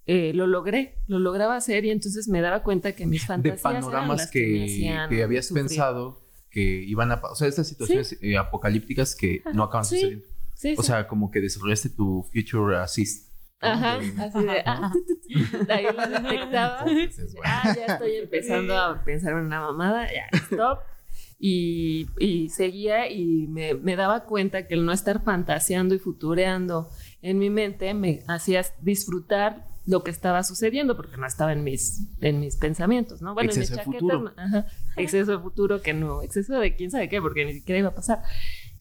eh, 0.05 0.33
lo 0.33 0.45
logré, 0.47 0.95
lo 1.07 1.19
lograba 1.19 1.55
hacer 1.55 1.85
y 1.85 1.91
entonces 1.91 2.27
me 2.27 2.41
daba 2.41 2.63
cuenta 2.63 2.93
que 2.93 3.05
mis 3.05 3.21
De 3.21 3.27
fantasías 3.27 3.61
eran 3.65 3.81
panoramas 3.81 4.17
las 4.17 4.31
que, 4.31 4.45
me 4.47 4.65
hacían 4.65 5.09
que 5.09 5.23
habías 5.23 5.47
sufrir. 5.47 5.65
pensado 5.67 6.21
que 6.51 6.61
iban 6.61 7.11
a... 7.11 7.21
O 7.31 7.35
sea, 7.35 7.47
estas 7.47 7.67
situaciones 7.67 8.17
eh, 8.21 8.37
apocalípticas 8.37 9.15
que 9.15 9.41
no 9.53 9.63
acaban 9.63 9.85
Sí. 9.85 9.95
sucediendo. 9.95 10.25
Sí, 10.53 10.75
O 10.77 10.81
sí. 10.81 10.87
sea, 10.87 11.07
como 11.07 11.31
que 11.31 11.41
desarrollaste 11.41 11.89
tu 11.89 12.25
Future 12.31 12.77
Assist. 12.77 13.32
Ajá, 13.63 13.97
así 14.19 14.43
de, 14.43 14.61
ah, 14.65 14.91
ahí 15.69 15.85
lo 15.85 16.07
detectaba. 16.07 16.85
Ah, 17.45 17.73
ya 17.75 17.85
estoy 17.93 18.15
empezando 18.17 18.77
a 18.77 19.03
pensar 19.03 19.33
en 19.33 19.39
una 19.39 19.61
mamada, 19.61 20.07
ya, 20.11 20.27
stop. 20.37 20.79
y, 21.39 22.07
y 22.19 22.49
seguía 22.49 23.09
y 23.09 23.47
me, 23.47 23.73
me 23.73 23.95
daba 23.95 24.25
cuenta 24.25 24.67
que 24.67 24.75
el 24.75 24.85
no 24.85 24.91
estar 24.91 25.23
fantaseando 25.23 25.95
y 25.95 25.99
futureando 25.99 26.89
en 27.21 27.39
mi 27.39 27.49
mente 27.49 27.93
me 27.93 28.23
hacía 28.27 28.63
disfrutar 28.81 29.65
lo 29.85 30.01
que 30.03 30.11
estaba 30.11 30.43
sucediendo 30.43 30.95
porque 30.95 31.17
no 31.17 31.25
estaba 31.27 31.51
en 31.51 31.63
mis, 31.65 32.07
en 32.21 32.39
mis 32.39 32.55
pensamientos, 32.55 33.21
¿no? 33.21 33.33
Bueno, 33.33 33.49
Exceso 33.49 33.73
en 33.73 33.79
de 33.79 33.85
mis 33.87 33.99
futuro. 33.99 34.33
ajá, 34.37 34.65
exceso 34.95 35.31
de 35.33 35.39
futuro 35.39 35.81
que 35.81 35.93
no, 35.93 36.21
exceso 36.21 36.57
de 36.59 36.75
quién 36.75 36.89
sabe 36.89 37.09
qué, 37.09 37.21
porque 37.21 37.43
ni 37.43 37.53
siquiera 37.53 37.79
iba 37.79 37.89
a 37.89 37.95
pasar. 37.95 38.21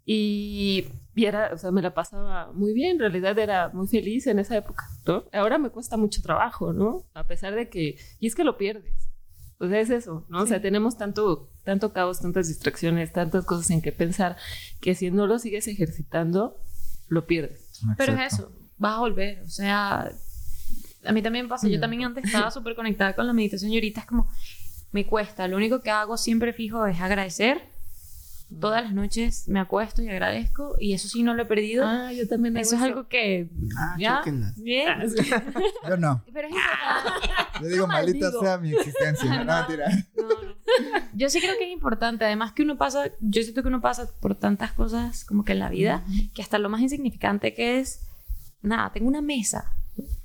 Y, 0.04 0.86
y 1.14 1.26
era, 1.26 1.50
o 1.52 1.58
sea, 1.58 1.70
me 1.70 1.82
la 1.82 1.92
pasaba 1.94 2.52
muy 2.52 2.72
bien, 2.72 2.92
en 2.92 2.98
realidad 3.00 3.38
era 3.38 3.68
muy 3.70 3.86
feliz 3.86 4.26
en 4.26 4.38
esa 4.38 4.56
época, 4.56 4.88
¿no? 5.06 5.24
Ahora 5.32 5.58
me 5.58 5.70
cuesta 5.70 5.96
mucho 5.96 6.22
trabajo, 6.22 6.72
¿no? 6.72 7.04
A 7.14 7.26
pesar 7.26 7.54
de 7.54 7.68
que, 7.68 7.96
y 8.18 8.26
es 8.26 8.34
que 8.34 8.44
lo 8.44 8.56
pierdes. 8.56 9.10
O 9.58 9.68
sea, 9.68 9.78
es 9.78 9.90
eso, 9.90 10.26
¿no? 10.28 10.42
O 10.42 10.46
sea, 10.46 10.60
tenemos 10.60 10.96
tanto, 10.96 11.50
tanto 11.64 11.92
caos, 11.92 12.20
tantas 12.20 12.48
distracciones, 12.48 13.12
tantas 13.12 13.44
cosas 13.44 13.70
en 13.70 13.80
que 13.80 13.92
pensar, 13.92 14.36
que 14.80 14.94
si 14.94 15.10
no 15.10 15.26
lo 15.26 15.38
sigues 15.38 15.68
ejercitando, 15.68 16.56
lo 17.08 17.26
pierdes. 17.26 17.70
Pero 17.96 18.12
es 18.14 18.18
Exacto. 18.18 18.34
eso, 18.34 18.52
vas 18.78 18.96
a 18.96 19.00
volver. 19.00 19.42
O 19.42 19.48
sea, 19.48 20.10
a 21.04 21.12
mí 21.12 21.22
también 21.22 21.48
pasa. 21.48 21.68
Yo 21.68 21.78
también 21.78 22.04
antes 22.04 22.24
estaba 22.24 22.50
súper 22.50 22.74
conectada 22.74 23.14
con 23.14 23.26
la 23.26 23.32
meditación 23.32 23.70
y 23.70 23.76
ahorita 23.76 24.00
es 24.00 24.06
como, 24.06 24.28
me 24.90 25.06
cuesta. 25.06 25.46
Lo 25.46 25.56
único 25.56 25.80
que 25.82 25.90
hago 25.90 26.16
siempre 26.16 26.52
fijo 26.52 26.86
es 26.86 27.00
agradecer. 27.00 27.62
Todas 28.60 28.84
las 28.84 28.92
noches 28.92 29.48
me 29.48 29.60
acuesto 29.60 30.02
y 30.02 30.08
agradezco 30.08 30.76
y 30.78 30.92
eso 30.92 31.08
sí 31.08 31.22
no 31.22 31.34
lo 31.34 31.42
he 31.42 31.46
perdido. 31.46 31.84
Ah, 31.86 32.12
yo 32.12 32.28
también 32.28 32.56
eso 32.56 32.76
es 32.76 32.82
algo 32.82 33.08
que 33.08 33.48
Ah, 33.76 33.96
ya 33.98 34.22
bien. 34.56 34.88
Yo 35.88 35.96
no. 35.96 36.22
Pero 36.32 36.48
es 36.48 36.54
importante. 36.54 37.28
Yo 37.60 37.68
digo, 37.68 37.86
maldita 37.86 38.26
maldigo. 38.26 38.42
sea 38.42 38.58
mi 38.58 38.72
existencia. 38.72 39.44
No. 39.44 39.44
No, 39.44 39.66
no. 39.66 40.52
Yo 41.14 41.28
sí 41.28 41.40
creo 41.40 41.56
que 41.58 41.64
es 41.64 41.72
importante. 41.72 42.24
Además 42.24 42.52
que 42.52 42.62
uno 42.62 42.76
pasa, 42.78 43.10
yo 43.20 43.42
siento 43.42 43.62
que 43.62 43.68
uno 43.68 43.80
pasa 43.80 44.08
por 44.20 44.34
tantas 44.34 44.72
cosas 44.72 45.24
como 45.24 45.44
que 45.44 45.52
en 45.52 45.58
la 45.58 45.68
vida, 45.68 46.04
que 46.34 46.42
hasta 46.42 46.58
lo 46.58 46.68
más 46.68 46.80
insignificante 46.80 47.54
que 47.54 47.80
es, 47.80 48.00
nada, 48.62 48.92
tengo 48.92 49.08
una 49.08 49.22
mesa. 49.22 49.72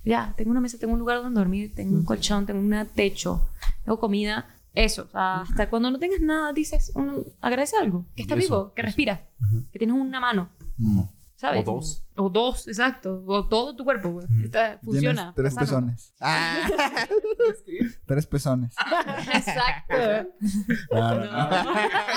Ya, 0.05 0.33
tengo 0.37 0.51
una 0.51 0.61
mesa, 0.61 0.77
tengo 0.77 0.93
un 0.93 0.99
lugar 0.99 1.21
donde 1.21 1.39
dormir, 1.39 1.73
tengo 1.75 1.97
un 1.97 2.05
colchón, 2.05 2.45
tengo 2.45 2.59
un 2.59 2.87
techo, 2.95 3.49
tengo 3.83 3.99
comida. 3.99 4.47
Eso, 4.77 5.05
o 5.05 5.07
sea, 5.09 5.41
hasta 5.41 5.69
cuando 5.71 5.89
no 5.89 5.97
tengas 5.97 6.21
nada, 6.21 6.53
dices, 6.53 6.91
uno, 6.93 7.23
agradece 7.41 7.75
algo, 7.77 8.05
que 8.15 8.21
estás 8.21 8.37
vivo, 8.37 8.73
que 8.75 8.83
respiras, 8.83 9.21
que 9.71 9.79
tienes 9.79 9.95
una 9.95 10.19
mano, 10.19 10.49
Mm. 10.77 11.01
¿Sabes? 11.37 11.61
O 11.61 11.71
dos. 11.71 12.03
O 12.19 12.29
dos, 12.29 12.67
exacto. 12.67 13.23
O 13.27 13.47
todo 13.47 13.75
tu 13.75 13.83
cuerpo, 13.85 14.09
güey. 14.09 14.25
Está- 14.43 14.79
funciona. 14.83 15.33
Tienes 15.35 15.53
tres 15.55 15.55
pezones. 15.55 16.13
Ah. 16.19 16.67
tres 18.05 18.25
pezones. 18.31 18.75
Exacto. 19.33 19.95
No, 20.91 21.15
no. 21.15 21.73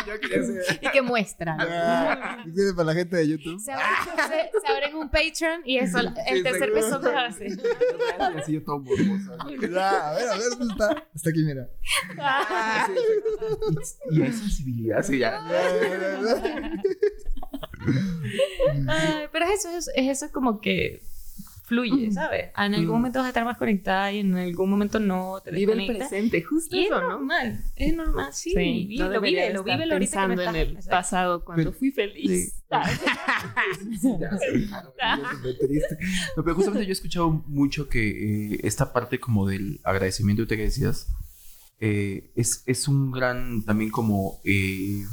Yo 0.06 0.20
quería 0.20 0.62
y 0.80 0.90
que 0.90 1.02
muestran. 1.02 1.58
Ah, 1.60 2.38
es 2.46 2.54
que 2.54 2.74
para 2.74 2.86
la 2.86 2.94
gente 2.94 3.16
de 3.16 3.28
YouTube. 3.28 3.58
Se 3.60 3.72
abren, 3.72 3.86
se- 4.28 4.60
se 4.60 4.72
abren 4.72 4.94
un 4.96 5.10
Patreon 5.10 5.62
y 5.64 5.78
eso, 5.78 5.98
el 5.98 6.14
tercer 6.42 6.70
seguro. 6.70 6.74
peso 6.74 7.00
te 7.00 7.14
hace. 7.14 7.46
Así 8.38 8.52
yo 8.54 8.64
todo 8.64 8.78
morboso. 8.80 9.36
Ya, 9.70 10.10
a 10.10 10.14
ver, 10.14 10.28
a 10.28 10.36
ver, 10.36 10.48
¿dónde 10.58 10.72
está? 10.72 11.06
Está 11.14 11.30
aquí, 11.30 11.42
mira. 11.44 11.68
Ah, 12.18 12.86
sí, 13.82 13.94
y 14.12 14.22
hay 14.22 14.32
sensibilidad, 14.32 15.02
sí, 15.02 15.18
ya. 15.18 15.40
Ay, 18.88 19.24
pero 19.32 19.46
es 19.46 19.64
eso, 19.64 19.76
es, 19.76 19.90
es 19.94 20.08
eso 20.22 20.32
como 20.32 20.60
que 20.60 21.02
fluye, 21.64 22.10
¿sabes? 22.10 22.46
En 22.56 22.74
algún 22.74 22.96
momento 22.96 23.20
vas 23.20 23.26
a 23.26 23.28
estar 23.28 23.44
más 23.44 23.56
conectada 23.56 24.10
y 24.12 24.18
en 24.18 24.34
algún 24.36 24.68
momento 24.70 24.98
no 24.98 25.40
te 25.44 25.52
Vive 25.52 25.74
el 25.74 25.86
presente, 25.96 26.42
justo 26.42 26.74
Y 26.74 26.80
es 26.80 26.86
eso, 26.86 27.00
¿no? 27.00 27.10
normal, 27.10 27.62
es 27.76 27.94
normal, 27.94 28.32
sí. 28.32 28.50
Sí, 28.50 28.86
vive, 28.88 29.04
no 29.04 29.08
lo 29.10 29.20
vive, 29.20 29.52
lo 29.52 29.62
vive 29.62 29.86
lo 29.86 29.92
ahorita 29.94 30.22
que 30.22 30.26
pensando 30.28 30.42
estás. 30.42 30.54
en 30.56 30.76
el 30.76 30.84
pasado 30.88 31.44
cuando 31.44 31.62
Pero- 31.64 31.72
fui 31.78 31.92
feliz. 31.92 32.56
Ya 32.70 32.84
sé, 34.38 34.66
claro, 34.66 34.92
yo 35.32 35.38
soy 35.42 35.58
triste. 35.58 35.96
No, 36.36 36.42
pero 36.44 36.54
justamente 36.56 36.86
yo 36.86 36.90
he 36.90 36.92
escuchado 36.92 37.30
mucho 37.46 37.88
que 37.88 38.54
eh, 38.54 38.60
esta 38.64 38.92
parte 38.92 39.18
como 39.20 39.46
del 39.46 39.80
agradecimiento 39.84 40.46
que 40.46 40.56
decías 40.56 41.06
eh, 41.80 42.30
es, 42.36 42.62
es 42.66 42.88
un 42.88 43.10
gran 43.10 43.64
también 43.64 43.90
como 43.90 44.40
eh, 44.44 45.04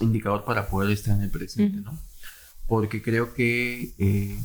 indicador 0.00 0.44
para 0.44 0.68
poder 0.68 0.90
estar 0.90 1.16
en 1.16 1.22
el 1.22 1.30
presente, 1.30 1.80
¿no? 1.80 1.98
Porque 2.66 3.02
creo 3.02 3.34
que 3.34 3.94
eh, 3.98 4.40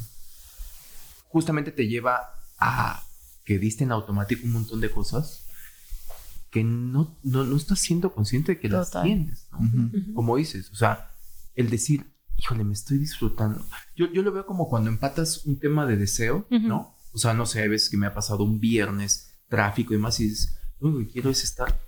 justamente 1.28 1.72
te 1.72 1.88
lleva 1.88 2.36
a 2.60 3.04
que 3.44 3.58
diste 3.58 3.84
en 3.84 3.92
automático 3.92 4.46
un 4.46 4.54
montón 4.54 4.82
de 4.82 4.92
cosas 4.92 5.46
que 6.52 6.64
no, 6.64 7.18
no, 7.24 7.44
no 7.44 7.56
estás 7.56 7.80
siendo 7.80 8.14
consciente 8.14 8.54
de 8.54 8.60
que 8.60 8.70
las 8.70 8.92
tienes, 8.92 9.48
¿no? 9.52 9.92
Como 10.14 10.38
dices, 10.38 10.70
o 10.72 10.76
sea, 10.76 11.12
el 11.56 11.70
decir, 11.70 12.12
híjole, 12.38 12.64
me 12.64 12.74
estoy 12.74 12.98
disfrutando. 12.98 13.66
Yo, 13.96 14.12
yo 14.12 14.22
lo 14.22 14.32
veo 14.32 14.46
como 14.46 14.70
cuando 14.70 14.90
empatas 14.90 15.46
un 15.46 15.60
tema 15.60 15.86
de 15.86 15.96
deseo. 15.96 16.46
¿no? 16.50 16.96
O 17.14 17.18
sea, 17.18 17.34
no 17.34 17.46
sé, 17.46 17.62
hay 17.62 17.70
veces 17.70 17.90
que 17.90 17.98
me 17.98 18.08
ha 18.08 18.14
pasado 18.14 18.44
un 18.44 18.60
viernes, 18.60 19.32
tráfico 19.48 19.94
y 19.94 19.98
demás, 19.98 20.20
y 20.20 20.30
dices, 20.30 20.58
lo 20.80 20.98
que 20.98 21.08
quiero 21.08 21.30
es 21.30 21.44
estar, 21.44 21.80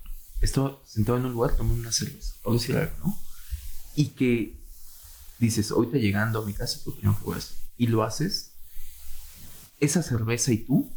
estoy 0.42 0.74
sentado 0.86 1.18
en 1.18 1.26
un 1.26 1.34
lugar 1.34 1.56
tomando 1.56 1.80
una 1.80 1.92
cerveza, 1.92 2.36
o 2.44 2.54
decir 2.54 2.76
algo, 2.76 2.94
¿no? 3.00 3.18
Y 3.96 4.08
que 4.10 4.58
dices, 5.40 5.72
ahorita 5.72 5.98
llegando 5.98 6.42
a 6.42 6.46
mi 6.46 6.54
casa, 6.54 6.80
lo 6.86 6.94
primero 6.96 7.18
que 7.20 7.26
voy 7.26 7.36
a 7.36 7.38
hacer, 7.38 7.58
y 7.78 7.88
lo 7.88 8.04
haces, 8.04 8.52
esa 9.80 10.02
cerveza 10.04 10.52
y 10.52 10.58
tú, 10.58 10.92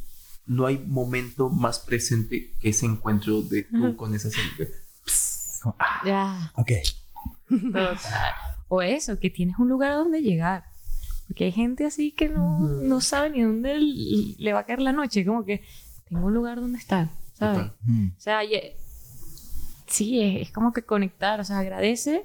no 0.46 0.66
hay 0.66 0.78
momento 0.78 1.48
más 1.50 1.80
presente 1.80 2.52
que 2.60 2.68
ese 2.68 2.86
encuentro 2.86 3.42
de 3.42 3.64
tú 3.64 3.96
con 3.96 4.14
esa 4.14 4.30
cerveza. 4.30 4.78
Ya, 6.04 6.52
Ok. 6.54 6.70
total. 7.48 8.32
O 8.68 8.82
eso, 8.82 9.18
que 9.18 9.30
tienes 9.30 9.56
un 9.58 9.68
lugar 9.68 9.92
a 9.92 9.96
donde 9.96 10.20
llegar. 10.22 10.64
Porque 11.26 11.44
hay 11.44 11.52
gente 11.52 11.84
así 11.84 12.12
que 12.12 12.28
no, 12.28 12.60
no 12.60 13.00
sabe 13.00 13.30
ni 13.30 13.42
dónde 13.42 13.78
le 13.80 14.52
va 14.52 14.60
a 14.60 14.64
caer 14.66 14.80
la 14.80 14.92
noche. 14.92 15.24
Como 15.24 15.44
que 15.44 15.64
tengo 16.08 16.26
un 16.26 16.34
lugar 16.34 16.60
donde 16.60 16.78
estar, 16.78 17.10
¿sabes? 17.34 17.72
Total. 17.72 18.12
O 18.16 18.20
sea, 18.20 18.44
ye- 18.44 18.76
sí, 19.88 20.20
es, 20.22 20.46
es 20.48 20.52
como 20.52 20.72
que 20.72 20.82
conectar, 20.82 21.40
o 21.40 21.44
sea, 21.44 21.58
agradece. 21.58 22.24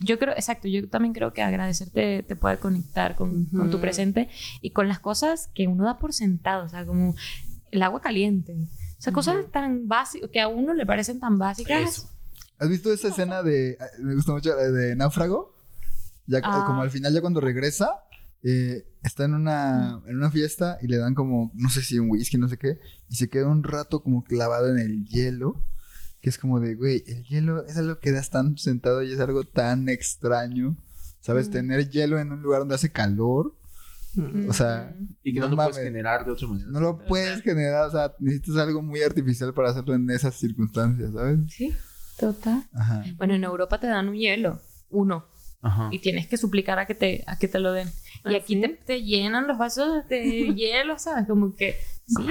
Yo 0.00 0.18
creo, 0.18 0.32
exacto, 0.34 0.68
yo 0.68 0.88
también 0.88 1.12
creo 1.12 1.32
que 1.32 1.42
agradecer 1.42 1.90
te, 1.90 2.22
puede 2.36 2.58
conectar 2.58 3.16
con, 3.16 3.46
con 3.46 3.70
tu 3.70 3.80
presente 3.80 4.28
y 4.60 4.70
con 4.70 4.88
las 4.88 5.00
cosas 5.00 5.50
que 5.54 5.66
uno 5.66 5.84
da 5.84 5.98
por 5.98 6.12
sentado, 6.12 6.64
o 6.64 6.68
sea, 6.68 6.86
como 6.86 7.14
el 7.70 7.82
agua 7.82 8.00
caliente. 8.00 8.54
O 8.98 9.00
sea, 9.02 9.12
cosas 9.12 9.46
tan 9.52 9.86
básicas, 9.88 10.30
que 10.30 10.40
a 10.40 10.48
uno 10.48 10.74
le 10.74 10.84
parecen 10.86 11.20
tan 11.20 11.38
básicas. 11.38 11.88
Eso. 11.96 12.10
¿Has 12.58 12.68
visto 12.68 12.92
esa 12.92 13.08
escena 13.08 13.42
de. 13.42 13.70
eh, 13.70 13.78
Me 14.00 14.14
gusta 14.14 14.32
mucho 14.32 14.54
de 14.56 14.96
Náufrago? 14.96 15.54
Ya, 16.26 16.40
Ah. 16.42 16.64
Como 16.66 16.82
al 16.82 16.90
final, 16.90 17.14
ya 17.14 17.20
cuando 17.20 17.40
regresa, 17.40 18.02
eh, 18.42 18.84
está 19.02 19.24
en 19.24 19.34
una, 19.34 20.00
en 20.06 20.16
una 20.16 20.30
fiesta 20.30 20.78
y 20.82 20.88
le 20.88 20.98
dan 20.98 21.14
como, 21.14 21.50
no 21.54 21.68
sé 21.70 21.82
si 21.82 21.98
un 21.98 22.10
whisky, 22.10 22.36
no 22.38 22.48
sé 22.48 22.58
qué, 22.58 22.80
y 23.08 23.16
se 23.16 23.28
queda 23.28 23.46
un 23.48 23.62
rato 23.62 24.02
como 24.02 24.24
clavado 24.24 24.68
en 24.68 24.78
el 24.78 25.04
hielo. 25.06 25.62
Que 26.20 26.30
es 26.30 26.38
como 26.38 26.58
de, 26.60 26.74
güey, 26.74 27.04
el 27.06 27.24
hielo 27.24 27.64
es 27.66 27.76
algo 27.76 27.98
que 28.00 28.10
das 28.12 28.30
tan 28.30 28.56
sentado 28.58 29.02
y 29.02 29.12
es 29.12 29.20
algo 29.20 29.44
tan 29.44 29.88
extraño. 29.88 30.76
¿Sabes? 31.20 31.50
Tener 31.50 31.90
hielo 31.90 32.18
en 32.18 32.32
un 32.32 32.42
lugar 32.42 32.60
donde 32.60 32.74
hace 32.76 32.90
calor. 32.90 33.54
O 34.48 34.52
sea, 34.52 34.96
Y 35.22 35.34
que 35.34 35.40
no, 35.40 35.48
No 35.48 35.56
lo 35.56 35.56
puedes 35.62 35.76
generar 35.84 36.24
de 36.24 36.32
otra 36.32 36.48
manera. 36.48 36.68
no 36.70 36.80
lo 36.80 36.98
puedes 36.98 37.42
generar. 37.42 37.86
O 37.88 37.90
sea, 37.90 38.14
necesitas 38.18 38.56
algo 38.56 38.82
muy 38.82 39.02
artificial 39.02 39.52
para 39.54 39.70
hacerlo 39.70 39.94
en 39.94 40.10
esas 40.10 40.34
circunstancias, 40.34 41.12
¿sabes? 41.12 41.38
Sí, 41.48 41.72
total. 42.18 42.64
Ajá. 42.72 43.04
Bueno, 43.16 43.34
en 43.34 43.44
Europa 43.44 43.78
te 43.78 43.86
dan 43.86 44.08
un 44.08 44.14
hielo, 44.16 44.60
uno, 44.90 45.26
Ajá. 45.60 45.88
y 45.90 45.98
tienes 45.98 46.26
que 46.28 46.36
suplicar 46.36 46.78
a 46.78 46.86
que 46.86 46.94
te, 46.94 47.24
a 47.26 47.36
que 47.38 47.48
te 47.48 47.58
lo 47.58 47.72
den. 47.72 47.88
Y 48.24 48.34
¿Ah, 48.34 48.38
aquí 48.38 48.54
sí? 48.54 48.60
te, 48.60 48.68
te 48.68 49.02
llenan 49.02 49.46
los 49.46 49.58
vasos 49.58 50.06
de 50.08 50.52
hielo, 50.56 50.98
¿sabes? 50.98 51.26
Como 51.26 51.54
que, 51.56 51.76
sí, 52.06 52.22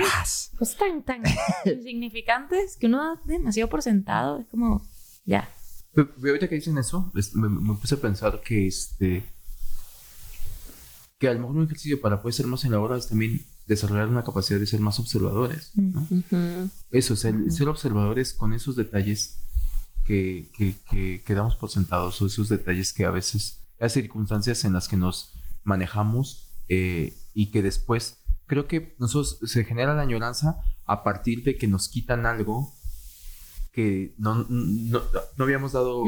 pues 0.57 0.75
tan, 0.77 1.03
tan 1.03 1.23
insignificantes 1.65 2.77
que 2.77 2.87
uno 2.87 2.97
da 3.15 3.21
demasiado 3.25 3.69
por 3.69 3.81
sentado. 3.81 4.39
Es 4.39 4.47
como, 4.47 4.81
ya. 5.25 5.49
Pero, 5.93 6.09
pero 6.15 6.27
ahorita 6.29 6.47
que 6.47 6.55
dicen 6.55 6.77
eso, 6.77 7.11
es- 7.15 7.35
me, 7.35 7.49
me 7.49 7.73
puse 7.75 7.95
a 7.95 7.99
pensar 7.99 8.41
que 8.41 8.67
este. 8.67 9.23
Que 11.19 11.27
a 11.27 11.33
lo 11.33 11.39
mejor 11.39 11.55
un 11.55 11.63
ejercicio 11.65 11.99
para 11.99 12.21
poder 12.21 12.33
ser 12.35 12.45
más 12.47 12.63
elaborado 12.63 12.99
es 12.99 13.07
también 13.07 13.41
desarrollar 13.65 14.07
una 14.07 14.23
capacidad 14.23 14.59
de 14.59 14.67
ser 14.67 14.79
más 14.79 14.99
observadores. 14.99 15.71
¿no? 15.75 16.01
Ujú. 16.09 16.69
Eso, 16.91 17.15
ser, 17.15 17.35
ser 17.51 17.67
observadores 17.67 18.33
con 18.33 18.53
esos 18.53 18.75
detalles 18.75 19.39
que, 20.07 20.49
que, 20.53 20.75
que, 20.89 21.21
que 21.23 21.33
damos 21.33 21.57
por 21.57 21.69
sentados, 21.69 22.21
o 22.21 22.27
esos 22.27 22.47
detalles 22.47 22.93
que 22.93 23.05
a 23.05 23.11
veces, 23.11 23.59
las 23.77 23.91
circunstancias 23.91 24.63
en 24.63 24.73
las 24.73 24.87
que 24.87 24.95
nos 24.95 25.33
manejamos 25.63 26.49
eh, 26.69 27.13
y 27.33 27.51
que 27.51 27.61
después, 27.61 28.19
creo 28.45 28.67
que 28.67 28.95
nosotros 28.99 29.39
se 29.43 29.65
genera 29.65 29.93
la 29.93 30.03
añoranza 30.03 30.61
a 30.85 31.03
partir 31.03 31.43
de 31.43 31.57
que 31.57 31.67
nos 31.67 31.89
quitan 31.89 32.25
algo 32.25 32.73
que 33.73 34.15
no, 34.17 34.47
no, 34.49 35.01
no 35.35 35.43
habíamos 35.43 35.73
dado 35.73 36.03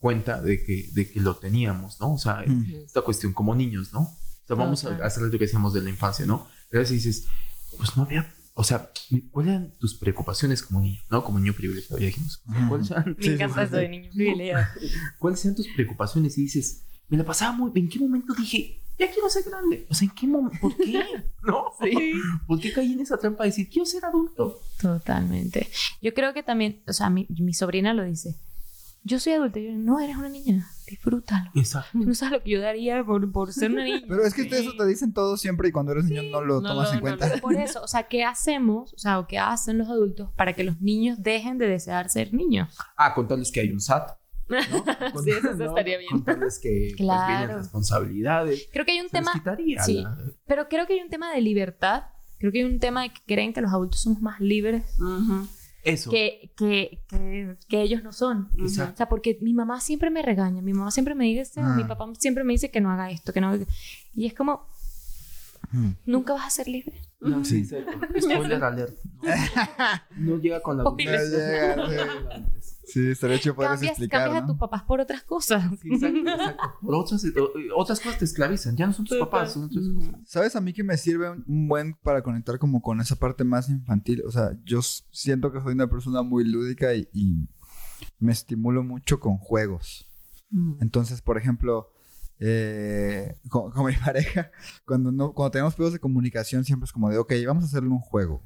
cuenta 0.00 0.40
de 0.40 0.64
que, 0.64 0.88
de 0.92 1.08
que 1.08 1.20
lo 1.20 1.36
teníamos, 1.36 2.00
¿no? 2.00 2.14
O 2.14 2.18
sea, 2.18 2.42
esta 2.42 3.02
cuestión 3.02 3.32
como 3.32 3.54
niños, 3.54 3.92
¿no? 3.92 4.00
O 4.00 4.46
sea, 4.46 4.56
vamos 4.56 4.84
a 4.84 4.96
hacer 5.04 5.22
lo 5.22 5.30
que 5.30 5.38
decíamos 5.38 5.72
de 5.74 5.82
la 5.82 5.90
infancia, 5.90 6.26
¿no? 6.26 6.48
Pero 6.68 6.80
a 6.80 6.82
veces 6.82 7.04
dices, 7.04 7.28
pues 7.76 7.96
no 7.96 8.02
había, 8.02 8.33
o 8.56 8.62
sea, 8.62 8.90
¿cuáles 9.32 9.52
eran 9.52 9.72
tus 9.78 9.94
preocupaciones 9.94 10.62
como 10.62 10.80
niño? 10.80 11.00
No, 11.10 11.24
como 11.24 11.40
niño 11.40 11.52
privilegiado, 11.54 11.98
ya 11.98 12.06
dijimos. 12.06 12.40
¿Cuáles 12.68 12.90
eran, 12.90 13.16
Me 13.18 13.26
encanta 13.26 13.62
eso 13.64 13.76
de 13.76 13.88
niño 13.88 14.10
privilegiado. 14.10 14.64
¿Cuáles 15.18 15.44
eran 15.44 15.56
tus 15.56 15.66
preocupaciones? 15.68 16.38
Y 16.38 16.42
dices, 16.42 16.84
me 17.08 17.18
la 17.18 17.24
pasaba 17.24 17.52
muy... 17.52 17.72
¿En 17.74 17.88
qué 17.88 17.98
momento 17.98 18.32
dije, 18.32 18.80
ya 18.96 19.10
quiero 19.10 19.28
ser 19.28 19.42
grande? 19.42 19.86
O 19.90 19.94
sea, 19.94 20.06
¿en 20.06 20.14
qué 20.14 20.26
momento? 20.28 20.58
¿Por 20.60 20.76
qué? 20.76 21.02
¿No? 21.42 21.64
Sí. 21.82 22.12
¿Por 22.46 22.60
qué 22.60 22.72
caí 22.72 22.92
en 22.92 23.00
esa 23.00 23.16
trampa 23.16 23.42
de 23.42 23.50
decir, 23.50 23.68
quiero 23.68 23.86
ser 23.86 24.04
adulto? 24.04 24.60
Totalmente. 24.80 25.68
Yo 26.00 26.14
creo 26.14 26.32
que 26.32 26.44
también, 26.44 26.80
o 26.86 26.92
sea, 26.92 27.10
mi, 27.10 27.26
mi 27.28 27.54
sobrina 27.54 27.92
lo 27.92 28.04
dice. 28.04 28.36
Yo 29.02 29.18
soy 29.18 29.32
adulta. 29.32 29.58
Y 29.58 29.66
yo, 29.66 29.72
no, 29.72 29.98
eres 29.98 30.16
una 30.16 30.28
niña. 30.28 30.70
Disfrútalo. 30.88 31.50
Exacto. 31.54 31.90
Tú 31.92 32.04
no 32.06 32.14
sabes 32.14 32.32
lo 32.38 32.42
que 32.44 32.50
yo 32.50 32.60
daría 32.60 33.02
por, 33.04 33.30
por 33.32 33.52
ser 33.52 33.70
una 33.72 33.84
niña. 33.84 34.02
Pero 34.08 34.22
es 34.24 34.34
que 34.34 34.42
eso 34.42 34.72
te 34.76 34.86
dicen 34.86 35.12
todo 35.12 35.36
siempre 35.36 35.68
y 35.68 35.72
cuando 35.72 35.92
eres 35.92 36.04
niño 36.04 36.22
no 36.30 36.40
lo 36.42 36.60
no 36.60 36.68
tomas 36.68 36.88
lo- 36.88 36.90
en 36.90 36.96
no 36.96 37.00
cuenta. 37.02 37.34
lo- 37.36 37.40
Por 37.40 37.54
eso, 37.54 37.82
o 37.82 37.88
sea, 37.88 38.04
¿qué 38.04 38.24
hacemos? 38.24 38.92
O 38.94 38.98
sea, 38.98 39.18
¿o 39.18 39.26
qué 39.26 39.38
hacen 39.38 39.78
los 39.78 39.88
adultos 39.88 40.30
para 40.36 40.52
que 40.52 40.64
los 40.64 40.80
niños 40.80 41.22
dejen 41.22 41.58
de 41.58 41.68
desear 41.68 42.10
ser 42.10 42.32
niños? 42.34 42.76
Ah, 42.96 43.14
contarles 43.14 43.50
que 43.50 43.60
hay 43.60 43.70
un 43.70 43.80
SAT. 43.80 44.10
¿no? 44.48 44.56
Sí, 45.24 45.30
eso 45.30 45.50
estaría 45.64 45.96
bien. 45.98 46.10
Contarles 46.10 46.58
que 46.58 46.88
pues, 46.90 46.96
Claro. 46.96 47.38
vienen 47.38 47.56
responsabilidades. 47.58 48.68
Creo 48.72 48.84
que 48.84 48.92
hay 48.92 49.00
un 49.00 49.08
tema, 49.08 49.32
sí. 49.84 50.02
la- 50.02 50.16
pero 50.46 50.68
creo 50.68 50.86
que 50.86 50.92
hay 50.94 51.00
un 51.00 51.08
tema 51.08 51.32
de 51.32 51.40
libertad. 51.40 52.04
Creo 52.38 52.52
que 52.52 52.58
hay 52.58 52.64
un 52.64 52.78
tema 52.78 53.02
de 53.04 53.08
que 53.10 53.20
creen 53.26 53.52
que 53.54 53.62
los 53.62 53.72
adultos 53.72 54.02
somos 54.02 54.20
más 54.20 54.38
libres 54.40 54.84
Ujú. 54.98 55.46
Eso. 55.84 56.10
que, 56.10 56.50
que, 56.56 57.00
que, 57.08 57.56
que 57.68 57.82
ellos 57.82 58.02
no 58.02 58.12
son. 58.12 58.48
O 58.64 58.68
sea, 58.68 58.94
porque 59.08 59.38
mi 59.40 59.52
mamá 59.54 59.80
siempre 59.80 60.10
me 60.10 60.22
regaña, 60.22 60.62
mi 60.62 60.72
mamá 60.72 60.90
siempre 60.90 61.14
me 61.14 61.24
dice, 61.26 61.60
Ah. 61.60 61.74
mi 61.76 61.84
papá 61.84 62.06
siempre 62.18 62.42
me 62.44 62.52
dice 62.54 62.70
que 62.70 62.80
no 62.80 62.90
haga 62.90 63.10
esto, 63.10 63.32
que 63.32 63.40
no 63.40 63.48
haga... 63.50 63.64
Y 64.14 64.26
es 64.26 64.34
como, 64.34 64.66
Mm. 65.72 65.90
nunca 66.06 66.34
vas 66.34 66.46
a 66.46 66.50
ser 66.50 66.68
libre. 66.68 67.00
No, 67.20 67.42
Sí. 67.44 67.64
sí. 67.64 67.76
Spoiler 68.20 68.62
alert. 68.62 68.96
No, 69.22 69.22
no 70.36 70.36
llega 70.38 70.60
con 70.60 70.76
la 70.76 70.84
No 70.84 70.96
llega, 70.96 71.74
sí. 72.94 73.10
Estaría 73.10 73.38
chido 73.38 73.54
poder 73.54 73.70
Cambias, 73.72 73.90
explicar, 73.92 74.22
cambias 74.22 74.42
a 74.42 74.46
¿no? 74.46 74.52
tus 74.52 74.58
papás 74.60 74.82
por 74.84 75.00
otras 75.00 75.22
cosas. 75.24 75.64
Sí, 75.82 75.88
exacto, 75.92 76.18
exacto. 76.18 76.62
Por 76.80 76.94
otras, 76.94 77.24
otras 77.76 78.00
cosas 78.00 78.18
te 78.18 78.24
esclavizan. 78.24 78.76
Ya 78.76 78.86
no 78.86 78.92
son 78.92 79.04
tus 79.04 79.18
papás, 79.18 79.52
son 79.52 79.64
otras 79.64 79.84
cosas. 79.94 80.14
¿Sabes 80.26 80.56
a 80.56 80.60
mí 80.60 80.72
que 80.72 80.82
me 80.84 80.96
sirve 80.96 81.30
un- 81.30 81.68
buen 81.68 81.94
para 81.94 82.22
conectar 82.22 82.58
como 82.58 82.80
con 82.80 83.00
esa 83.00 83.16
parte 83.16 83.44
más 83.44 83.68
infantil? 83.68 84.22
O 84.26 84.30
sea, 84.30 84.56
yo 84.64 84.80
siento 84.82 85.52
que 85.52 85.60
soy 85.60 85.74
una 85.74 85.88
persona 85.88 86.22
muy 86.22 86.44
lúdica 86.44 86.94
y, 86.94 87.08
y 87.12 87.48
me 88.18 88.32
estimulo 88.32 88.82
mucho 88.82 89.20
con 89.20 89.36
juegos. 89.38 90.06
Entonces, 90.80 91.20
por 91.20 91.36
ejemplo, 91.36 91.90
eh, 92.38 93.36
con, 93.48 93.70
con 93.72 93.86
mi 93.86 93.94
pareja, 93.96 94.50
cuando, 94.86 95.10
no, 95.10 95.32
cuando 95.32 95.50
tenemos 95.52 95.74
pedos 95.74 95.92
de 95.92 95.98
comunicación, 95.98 96.64
siempre 96.64 96.84
es 96.84 96.92
como 96.92 97.10
de, 97.10 97.18
ok, 97.18 97.32
vamos 97.46 97.64
a 97.64 97.66
hacerle 97.66 97.88
un 97.88 97.98
juego. 98.00 98.42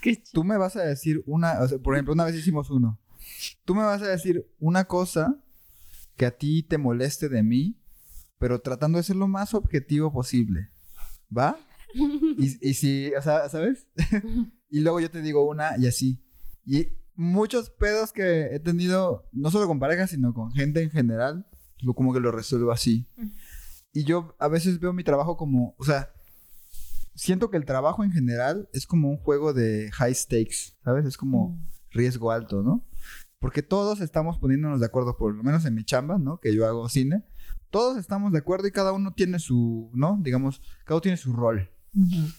Qué 0.00 0.22
Tú 0.32 0.44
me 0.44 0.56
vas 0.56 0.76
a 0.76 0.82
decir 0.82 1.22
una, 1.26 1.60
o 1.60 1.68
sea, 1.68 1.78
por 1.78 1.94
ejemplo, 1.94 2.14
una 2.14 2.24
vez 2.24 2.34
hicimos 2.34 2.70
uno. 2.70 2.98
Tú 3.64 3.74
me 3.74 3.82
vas 3.82 4.02
a 4.02 4.08
decir 4.08 4.46
una 4.58 4.84
cosa 4.84 5.42
que 6.16 6.26
a 6.26 6.36
ti 6.36 6.62
te 6.62 6.78
moleste 6.78 7.28
de 7.28 7.42
mí, 7.42 7.80
pero 8.38 8.60
tratando 8.60 8.98
de 8.98 9.04
ser 9.04 9.16
lo 9.16 9.28
más 9.28 9.54
objetivo 9.54 10.12
posible. 10.12 10.70
¿Va? 11.36 11.58
Y, 11.94 12.58
y 12.70 12.74
si, 12.74 13.12
o 13.14 13.22
sea, 13.22 13.48
¿sabes? 13.48 13.86
y 14.70 14.80
luego 14.80 15.00
yo 15.00 15.10
te 15.10 15.22
digo 15.22 15.48
una 15.48 15.76
y 15.78 15.86
así. 15.86 16.22
Y 16.64 16.88
muchos 17.14 17.70
pedos 17.70 18.12
que 18.12 18.54
he 18.54 18.60
tenido, 18.60 19.28
no 19.32 19.50
solo 19.50 19.66
con 19.66 19.78
parejas, 19.78 20.10
sino 20.10 20.32
con 20.32 20.52
gente 20.52 20.82
en 20.82 20.90
general, 20.90 21.46
lo, 21.80 21.94
como 21.94 22.12
que 22.12 22.20
lo 22.20 22.32
resuelvo 22.32 22.72
así. 22.72 23.06
Y 23.92 24.04
yo 24.04 24.34
a 24.38 24.48
veces 24.48 24.80
veo 24.80 24.92
mi 24.92 25.04
trabajo 25.04 25.36
como, 25.36 25.74
o 25.78 25.84
sea, 25.84 26.10
siento 27.14 27.50
que 27.50 27.56
el 27.56 27.64
trabajo 27.64 28.04
en 28.04 28.12
general 28.12 28.68
es 28.72 28.86
como 28.86 29.10
un 29.10 29.18
juego 29.18 29.52
de 29.52 29.90
high 29.92 30.14
stakes, 30.14 30.76
¿sabes? 30.84 31.04
Es 31.04 31.16
como 31.16 31.58
riesgo 31.90 32.30
alto, 32.30 32.62
¿no? 32.62 32.86
Porque 33.40 33.62
todos 33.62 34.00
estamos 34.00 34.38
poniéndonos 34.38 34.80
de 34.80 34.86
acuerdo, 34.86 35.16
por 35.16 35.34
lo 35.34 35.42
menos 35.42 35.64
en 35.64 35.74
mi 35.74 35.82
chamba, 35.84 36.18
¿no? 36.18 36.38
Que 36.38 36.54
yo 36.54 36.66
hago 36.66 36.88
cine. 36.88 37.24
Todos 37.70 37.96
estamos 37.96 38.32
de 38.32 38.38
acuerdo 38.38 38.66
y 38.68 38.70
cada 38.72 38.92
uno 38.92 39.12
tiene 39.14 39.38
su, 39.38 39.90
¿no? 39.94 40.18
Digamos, 40.20 40.60
cada 40.84 40.96
uno 40.96 41.00
tiene 41.00 41.16
su 41.16 41.32
rol. 41.32 41.70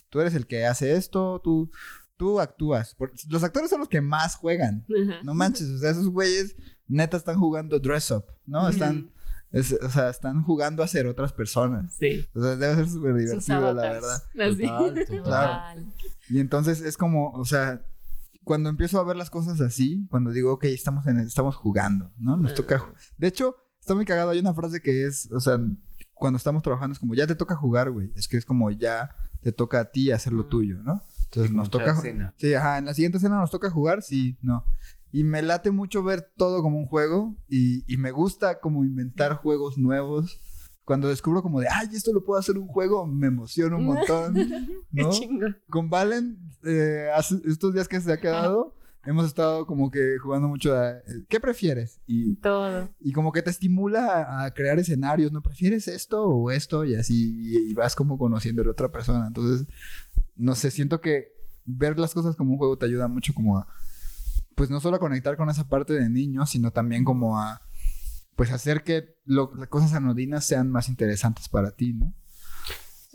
Tú 0.09 0.19
eres 0.21 0.35
el 0.35 0.45
que 0.47 0.65
hace 0.65 0.93
esto, 0.95 1.41
tú, 1.43 1.71
tú 2.17 2.39
actúas. 2.39 2.93
Por- 2.95 3.11
Los 3.29 3.43
actores 3.43 3.69
son 3.69 3.79
los 3.79 3.89
que 3.89 3.99
más 4.01 4.35
juegan. 4.35 4.85
Ajá. 5.09 5.19
No 5.23 5.33
manches, 5.33 5.69
o 5.69 5.77
sea, 5.79 5.89
esos 5.91 6.07
güeyes 6.09 6.55
neta 6.87 7.17
están 7.17 7.39
jugando 7.39 7.79
dress 7.79 8.11
up, 8.11 8.25
¿no? 8.45 8.69
Están, 8.69 9.11
es- 9.51 9.73
o 9.81 9.89
sea, 9.89 10.09
están 10.09 10.43
jugando 10.43 10.83
a 10.83 10.87
ser 10.87 11.07
otras 11.07 11.33
personas. 11.33 11.95
Sí. 11.99 12.27
O 12.35 12.41
sea, 12.41 12.55
debe 12.55 12.75
ser 12.75 12.89
súper 12.89 13.15
divertido, 13.15 13.39
la 13.73 13.81
verdad. 13.93 14.23
Total, 14.67 15.05
total. 15.07 15.23
Claro. 15.23 15.81
Y 16.29 16.39
entonces 16.39 16.81
es 16.81 16.95
como, 16.95 17.31
o 17.31 17.43
sea, 17.45 17.83
cuando 18.43 18.69
empiezo 18.69 18.99
a 18.99 19.03
ver 19.03 19.15
las 19.15 19.29
cosas 19.29 19.61
así, 19.61 20.07
cuando 20.09 20.31
digo, 20.31 20.53
ok, 20.53 20.65
estamos, 20.65 21.05
en, 21.07 21.19
estamos 21.19 21.55
jugando, 21.55 22.11
¿no? 22.17 22.37
Nos 22.37 22.53
toca... 22.55 22.79
ju- 22.79 22.93
De 23.17 23.27
hecho, 23.27 23.55
está 23.79 23.93
muy 23.95 24.05
cagado. 24.05 24.31
Hay 24.31 24.39
una 24.39 24.53
frase 24.53 24.81
que 24.81 25.05
es, 25.05 25.31
o 25.31 25.39
sea, 25.39 25.59
cuando 26.13 26.37
estamos 26.37 26.61
trabajando 26.63 26.93
es 26.93 26.99
como, 26.99 27.13
ya 27.15 27.27
te 27.27 27.35
toca 27.35 27.55
jugar, 27.55 27.91
güey. 27.91 28.11
Es 28.15 28.27
que 28.27 28.37
es 28.37 28.45
como, 28.45 28.69
ya 28.71 29.09
te 29.41 29.51
toca 29.51 29.79
a 29.79 29.85
ti 29.91 30.11
hacer 30.11 30.33
lo 30.33 30.45
tuyo, 30.47 30.81
¿no? 30.83 31.01
Entonces 31.25 31.51
nos 31.51 31.69
toca... 31.69 31.85
escena. 31.99 32.33
Sí, 32.37 32.53
ajá, 32.53 32.77
en 32.77 32.85
la 32.85 32.93
siguiente 32.93 33.17
escena 33.17 33.37
nos 33.39 33.51
toca 33.51 33.69
jugar, 33.69 34.01
sí, 34.01 34.37
no. 34.41 34.65
Y 35.13 35.23
me 35.23 35.41
late 35.41 35.71
mucho 35.71 36.03
ver 36.03 36.31
todo 36.37 36.61
como 36.61 36.77
un 36.77 36.85
juego 36.85 37.35
y, 37.49 37.83
y 37.91 37.97
me 37.97 38.11
gusta 38.11 38.59
como 38.59 38.85
inventar 38.85 39.35
juegos 39.35 39.77
nuevos. 39.77 40.39
Cuando 40.91 41.07
descubro 41.07 41.41
como 41.41 41.61
de, 41.61 41.69
ay, 41.69 41.87
esto 41.93 42.11
lo 42.11 42.21
puedo 42.21 42.37
hacer 42.37 42.57
un 42.57 42.67
juego, 42.67 43.07
me 43.07 43.27
emociona 43.27 43.77
un 43.77 43.85
montón, 43.85 44.33
Qué 44.93 45.03
¿no? 45.03 45.09
chingón. 45.09 45.57
Con 45.69 45.89
Valen, 45.89 46.37
eh, 46.65 47.07
estos 47.45 47.73
días 47.73 47.87
que 47.87 48.01
se 48.01 48.11
ha 48.11 48.19
quedado, 48.19 48.75
hemos 49.05 49.25
estado 49.25 49.65
como 49.65 49.89
que 49.89 50.17
jugando 50.21 50.49
mucho 50.49 50.75
a, 50.75 50.97
eh, 50.97 51.03
¿qué 51.29 51.39
prefieres? 51.39 52.01
Y, 52.07 52.35
Todo. 52.35 52.89
y 52.99 53.13
como 53.13 53.31
que 53.31 53.41
te 53.41 53.49
estimula 53.51 54.21
a, 54.21 54.43
a 54.43 54.53
crear 54.53 54.79
escenarios, 54.79 55.31
¿no? 55.31 55.41
¿Prefieres 55.41 55.87
esto 55.87 56.25
o 56.25 56.51
esto? 56.51 56.83
Y 56.83 56.95
así, 56.95 57.37
y, 57.41 57.71
y 57.71 57.73
vas 57.73 57.95
como 57.95 58.17
conociendo 58.17 58.63
a 58.63 58.65
la 58.65 58.71
otra 58.71 58.91
persona. 58.91 59.27
Entonces, 59.27 59.65
no 60.35 60.55
sé, 60.55 60.71
siento 60.71 60.99
que 60.99 61.31
ver 61.63 61.97
las 61.97 62.13
cosas 62.13 62.35
como 62.35 62.51
un 62.51 62.57
juego 62.57 62.77
te 62.77 62.85
ayuda 62.87 63.07
mucho 63.07 63.33
como 63.33 63.59
a, 63.59 63.67
pues 64.55 64.69
no 64.69 64.81
solo 64.81 64.97
a 64.97 64.99
conectar 64.99 65.37
con 65.37 65.49
esa 65.49 65.69
parte 65.69 65.93
de 65.93 66.09
niño, 66.09 66.45
sino 66.45 66.71
también 66.71 67.05
como 67.05 67.39
a, 67.39 67.61
pues 68.35 68.51
hacer 68.51 68.83
que 68.83 69.15
lo- 69.25 69.53
las 69.55 69.67
cosas 69.69 69.93
anodinas 69.93 70.45
sean 70.45 70.69
más 70.71 70.89
interesantes 70.89 71.47
para 71.49 71.71
ti, 71.71 71.93
¿no? 71.93 72.13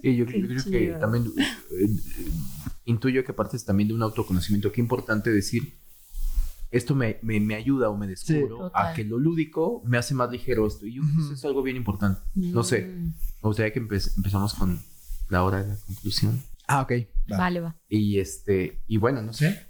Y 0.02 0.16
yo, 0.16 0.24
yo 0.26 0.46
creo 0.46 0.64
que 0.64 0.96
también 1.00 1.24
eh, 1.36 1.88
intuyo 2.84 3.24
que 3.24 3.32
partes 3.32 3.64
también 3.64 3.88
de 3.88 3.94
un 3.94 4.02
autoconocimiento. 4.02 4.70
Qué 4.70 4.80
importante 4.80 5.30
decir, 5.32 5.74
esto 6.70 6.94
me, 6.94 7.18
me, 7.22 7.40
me 7.40 7.54
ayuda 7.54 7.88
o 7.88 7.96
me 7.96 8.06
descubro 8.06 8.70
a 8.76 8.92
que 8.92 9.04
lo 9.04 9.18
lúdico 9.18 9.82
me 9.86 9.96
hace 9.98 10.14
más 10.14 10.30
ligero 10.30 10.66
esto. 10.66 10.86
Y 10.86 10.94
yo 10.94 11.02
creo 11.02 11.14
que 11.16 11.22
eso 11.22 11.32
es 11.32 11.44
algo 11.44 11.62
bien 11.62 11.76
importante. 11.76 12.20
No 12.34 12.62
sé, 12.62 12.82
Mm. 12.86 13.04
me 13.06 13.14
gustaría 13.48 13.72
que 13.72 13.80
empe- 13.82 14.12
empezamos 14.16 14.52
con 14.54 14.80
la 15.30 15.42
hora 15.42 15.62
de 15.62 15.68
la 15.70 15.76
conclusión. 15.86 16.42
Ah, 16.68 16.82
ok. 16.82 16.92
va. 17.32 17.38
Vale, 17.38 17.60
va. 17.60 17.76
Y 17.88 18.18
este, 18.18 18.82
y 18.86 18.98
bueno, 18.98 19.22
no 19.22 19.32
sé, 19.32 19.66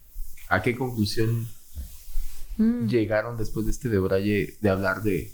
¿a 0.49 0.61
qué 0.61 0.75
conclusión 0.77 1.47
Mm. 2.57 2.87
llegaron 2.87 3.37
después 3.37 3.67
de 3.67 3.73
este 3.73 3.89
debraye 3.89 4.57
de 4.61 4.71
hablar 4.71 5.03
de... 5.03 5.33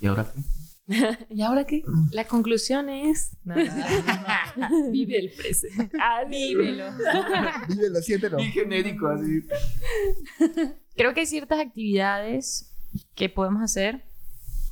¿Y 0.00 0.06
ahora 0.06 0.32
qué? 0.32 0.42
¿Y 1.30 1.42
ahora 1.42 1.64
qué? 1.64 1.82
La 2.10 2.26
conclusión 2.26 2.88
es... 2.88 3.32
Vive 4.90 5.18
el 5.18 5.32
presente. 5.32 5.96
Ah, 6.00 6.24
Vívelo. 6.28 6.86
Vívelo, 7.68 8.02
siéntelo. 8.02 8.36
Bien 8.36 8.52
genérico, 8.52 9.08
así. 9.08 9.42
Creo 10.96 11.14
que 11.14 11.20
hay 11.20 11.26
ciertas 11.26 11.60
actividades 11.60 12.74
que 13.14 13.28
podemos 13.28 13.62
hacer 13.62 14.04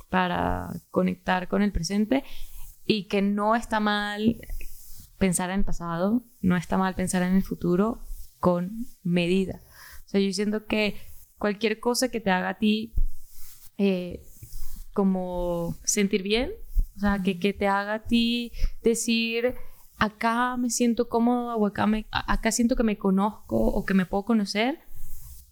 para 0.09 0.69
conectar 0.91 1.47
con 1.47 1.61
el 1.61 1.71
presente 1.71 2.23
y 2.85 3.07
que 3.07 3.21
no 3.21 3.55
está 3.55 3.79
mal 3.79 4.37
pensar 5.17 5.49
en 5.49 5.59
el 5.59 5.65
pasado, 5.65 6.23
no 6.41 6.57
está 6.57 6.77
mal 6.77 6.95
pensar 6.95 7.23
en 7.23 7.35
el 7.35 7.43
futuro 7.43 8.05
con 8.39 8.87
medida. 9.03 9.61
O 10.05 10.09
sea, 10.09 10.19
yo 10.19 10.31
siento 10.33 10.65
que 10.65 10.97
cualquier 11.43 11.81
cosa 11.81 12.07
que 12.07 12.21
te 12.21 12.31
haga 12.31 12.47
a 12.47 12.53
ti 12.53 12.93
eh, 13.77 14.23
como 14.93 15.75
sentir 15.83 16.23
bien, 16.23 16.53
o 16.95 16.99
sea, 17.01 17.21
que, 17.21 17.37
que 17.37 17.51
te 17.51 17.67
haga 17.67 17.95
a 17.95 18.03
ti 18.03 18.53
decir, 18.81 19.53
acá 19.97 20.55
me 20.55 20.69
siento 20.69 21.09
cómodo 21.09 21.57
o 21.57 21.67
acá, 21.67 21.85
me, 21.85 22.05
acá 22.11 22.53
siento 22.53 22.77
que 22.77 22.83
me 22.83 22.97
conozco 22.97 23.57
o 23.57 23.83
que 23.83 23.93
me 23.93 24.05
puedo 24.05 24.23
conocer, 24.23 24.79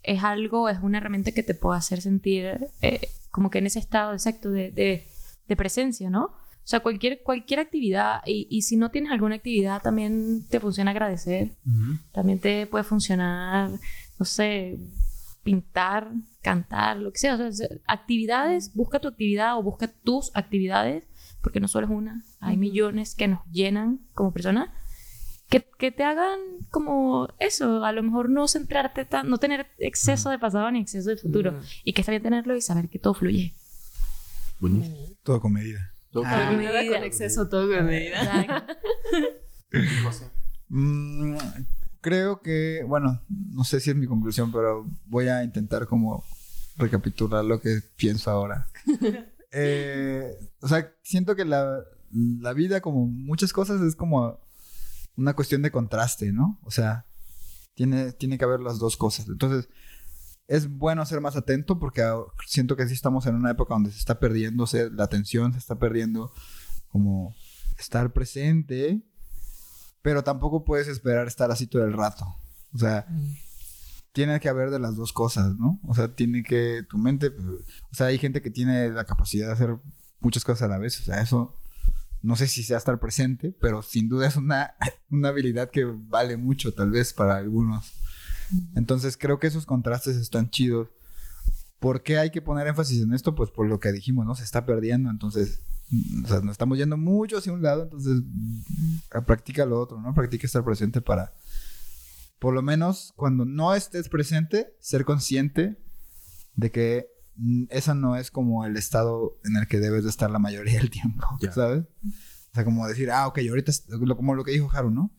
es 0.01 0.23
algo, 0.23 0.69
es 0.69 0.77
una 0.81 0.99
herramienta 0.99 1.33
que 1.33 1.43
te 1.43 1.55
puede 1.55 1.77
hacer 1.77 1.99
sentir 1.99 2.69
eh, 2.81 3.09
como 3.29 3.49
que 3.49 3.57
en 3.57 3.65
ese 3.65 3.79
estado 3.79 4.13
exacto 4.13 4.49
de, 4.49 4.71
de, 4.71 5.05
de 5.49 5.55
presencia, 5.57 6.09
¿no? 6.09 6.23
O 6.23 6.67
sea, 6.71 6.79
cualquier, 6.79 7.21
cualquier 7.21 7.59
actividad, 7.59 8.21
y, 8.25 8.47
y 8.49 8.61
si 8.61 8.77
no 8.77 8.91
tienes 8.91 9.11
alguna 9.11 9.35
actividad, 9.35 9.81
también 9.81 10.47
te 10.47 10.61
funciona 10.61 10.91
agradecer, 10.91 11.51
también 12.13 12.39
te 12.39 12.65
puede 12.65 12.85
funcionar, 12.85 13.71
no 14.17 14.25
sé, 14.25 14.79
pintar, 15.43 16.11
cantar, 16.41 16.97
lo 16.97 17.11
que 17.11 17.19
sea. 17.19 17.35
O 17.35 17.51
sea, 17.51 17.67
actividades, 17.87 18.73
busca 18.73 18.99
tu 18.99 19.07
actividad 19.07 19.57
o 19.57 19.63
busca 19.63 19.87
tus 19.87 20.31
actividades, 20.33 21.07
porque 21.41 21.59
no 21.59 21.67
solo 21.67 21.87
es 21.87 21.91
una, 21.91 22.23
hay 22.39 22.57
millones 22.57 23.15
que 23.15 23.27
nos 23.27 23.45
llenan 23.51 23.99
como 24.13 24.31
personas, 24.31 24.69
que, 25.49 25.65
que, 25.77 25.91
te 25.91 26.03
hagan 26.03 26.39
como 26.69 27.27
eso, 27.39 27.83
a 27.83 27.91
lo 27.91 28.03
mejor 28.03 28.29
no 28.29 28.47
centrarte 28.47 29.03
tan, 29.03 29.29
no 29.29 29.37
tener 29.37 29.67
exceso 29.79 30.29
de 30.29 30.39
pasado 30.39 30.71
ni 30.71 30.79
exceso 30.79 31.09
de 31.09 31.17
futuro. 31.17 31.59
Y 31.83 31.93
que 31.93 32.01
está 32.01 32.11
bien 32.11 32.23
tenerlo 32.23 32.55
y 32.55 32.61
saber 32.61 32.87
que 32.87 32.99
todo 32.99 33.13
fluye. 33.13 33.53
Buenísimo. 34.59 34.95
Todo 35.23 35.41
con 35.41 35.51
medida. 35.53 35.93
Todo 36.11 36.23
ah, 36.25 36.45
con 36.47 36.57
medida. 36.57 36.85
con 36.85 37.03
exceso, 37.03 37.49
todo 37.49 37.67
con 37.67 37.85
medida. 37.85 38.65
creo 42.02 42.41
que, 42.41 42.84
bueno, 42.88 43.22
no 43.30 43.64
sé 43.64 43.80
si 43.80 43.91
es 43.91 43.95
mi 43.95 44.08
conclusión, 44.08 44.52
pero 44.52 44.86
voy 45.06 45.28
a 45.28 45.43
intentar 45.43 45.88
como 45.88 46.24
recapitular 46.78 47.45
lo 47.45 47.62
que 47.62 47.80
pienso 47.95 48.32
ahora. 48.32 48.68
eh, 49.52 50.38
o 50.62 50.68
sea, 50.68 50.91
siento 51.04 51.36
que 51.36 51.45
la, 51.45 51.80
la 52.12 52.54
vida, 52.54 52.82
como 52.82 53.06
muchas 53.06 53.54
cosas, 53.54 53.82
es 53.82 53.95
como 53.95 54.39
una 55.16 55.36
cuestión 55.36 55.62
de 55.62 55.72
contraste, 55.72 56.32
¿no? 56.32 56.60
O 56.64 56.72
sea, 56.72 57.06
tiene, 57.76 58.12
tiene 58.14 58.38
que 58.38 58.45
haber 58.45 58.60
las 58.60 58.80
dos 58.80 58.97
cosas. 58.97 59.28
Entonces, 59.28 59.70
es 60.47 60.68
bueno 60.70 61.06
ser 61.06 61.22
más 61.22 61.36
atento 61.36 61.80
porque 61.80 62.04
siento 62.45 62.76
que 62.76 62.88
sí 62.88 62.93
estamos 62.93 63.26
en 63.26 63.36
una 63.36 63.52
época 63.52 63.74
donde 63.74 63.91
se 63.91 63.99
está 63.99 64.20
perdiendo 64.20 64.66
la 64.91 65.04
atención, 65.04 65.54
se 65.54 65.60
está 65.60 65.80
perdiendo 65.80 66.34
como 66.89 67.36
estar 67.78 68.12
presente, 68.12 69.02
pero 70.02 70.24
tampoco 70.24 70.64
puedes 70.64 70.88
esperar 70.88 71.28
estar 71.28 71.52
así 71.52 71.68
todo 71.68 71.84
el 71.84 71.93
rato. 71.93 72.26
O 72.74 72.78
sea, 72.78 73.06
mm. 73.10 73.36
tiene 74.14 74.39
que 74.39 74.49
haber 74.49 74.70
de 74.72 74.80
las 74.80 74.95
dos 74.95 75.14
cosas, 75.14 75.56
¿no? 75.58 75.80
O 75.88 75.93
sea, 75.93 76.14
tiene 76.16 76.43
que 76.43 76.84
tu 76.89 76.97
mente, 76.97 77.28
o 77.28 77.95
sea, 77.95 78.08
hay 78.08 78.18
gente 78.18 78.41
que 78.41 78.52
tiene 78.52 78.89
la 78.89 79.06
capacidad 79.06 79.47
de 79.47 79.54
hacer 79.54 79.78
muchas 80.20 80.43
cosas 80.43 80.64
a 80.64 80.68
la 80.68 80.78
vez, 80.78 80.99
o 80.99 81.04
sea, 81.04 81.22
eso 81.22 81.56
no 82.22 82.36
sé 82.36 82.47
si 82.47 82.64
sea 82.64 82.78
estar 82.78 82.99
presente, 82.99 83.56
pero 83.60 83.82
sin 83.82 84.08
duda 84.08 84.28
es 84.28 84.36
una, 84.36 84.76
una 85.10 85.30
habilidad 85.30 85.70
que 85.70 85.86
vale 85.86 86.38
mucho 86.38 86.74
tal 86.74 86.91
vez 86.91 87.14
para 87.14 87.38
algunos. 87.38 87.93
Entonces 88.76 89.18
creo 89.18 89.39
que 89.39 89.47
esos 89.47 89.66
contrastes 89.66 90.18
están 90.18 90.49
chidos. 90.49 90.89
¿Por 91.80 92.04
qué 92.04 92.20
hay 92.20 92.30
que 92.30 92.41
poner 92.41 92.68
énfasis 92.68 93.02
en 93.02 93.14
esto? 93.14 93.34
Pues 93.34 93.49
por 93.49 93.68
lo 93.68 93.80
que 93.80 93.91
dijimos, 93.91 94.26
¿no? 94.26 94.36
Se 94.36 94.43
está 94.43 94.66
perdiendo, 94.66 95.10
entonces, 95.10 95.62
o 96.23 96.27
sea, 96.27 96.39
nos 96.41 96.53
estamos 96.53 96.77
yendo 96.77 96.97
mucho 96.97 97.37
hacia 97.37 97.51
un 97.51 97.61
lado, 97.61 97.83
entonces, 97.83 98.21
practica 99.25 99.65
lo 99.65 99.79
otro, 99.79 100.01
¿no? 100.01 100.13
Practica 100.13 100.45
estar 100.45 100.63
presente 100.63 101.01
para, 101.01 101.33
por 102.39 102.53
lo 102.53 102.61
menos, 102.61 103.13
cuando 103.15 103.45
no 103.45 103.75
estés 103.75 104.09
presente, 104.09 104.73
ser 104.79 105.05
consciente 105.05 105.77
de 106.55 106.71
que 106.71 107.07
esa 107.69 107.93
no 107.93 108.15
es 108.15 108.31
como 108.31 108.65
el 108.65 108.77
estado 108.77 109.39
en 109.43 109.57
el 109.57 109.67
que 109.67 109.79
debes 109.79 110.03
de 110.03 110.09
estar 110.09 110.29
la 110.29 110.39
mayoría 110.39 110.79
del 110.79 110.89
tiempo, 110.89 111.27
¿sabes? 111.53 111.85
O 112.03 112.53
sea, 112.53 112.65
como 112.65 112.87
decir, 112.87 113.11
ah, 113.11 113.27
ok, 113.27 113.39
ahorita, 113.49 113.71
como 114.15 114.35
lo 114.35 114.43
que 114.43 114.51
dijo 114.51 114.69
Haru, 114.71 114.91
¿no? 114.91 115.11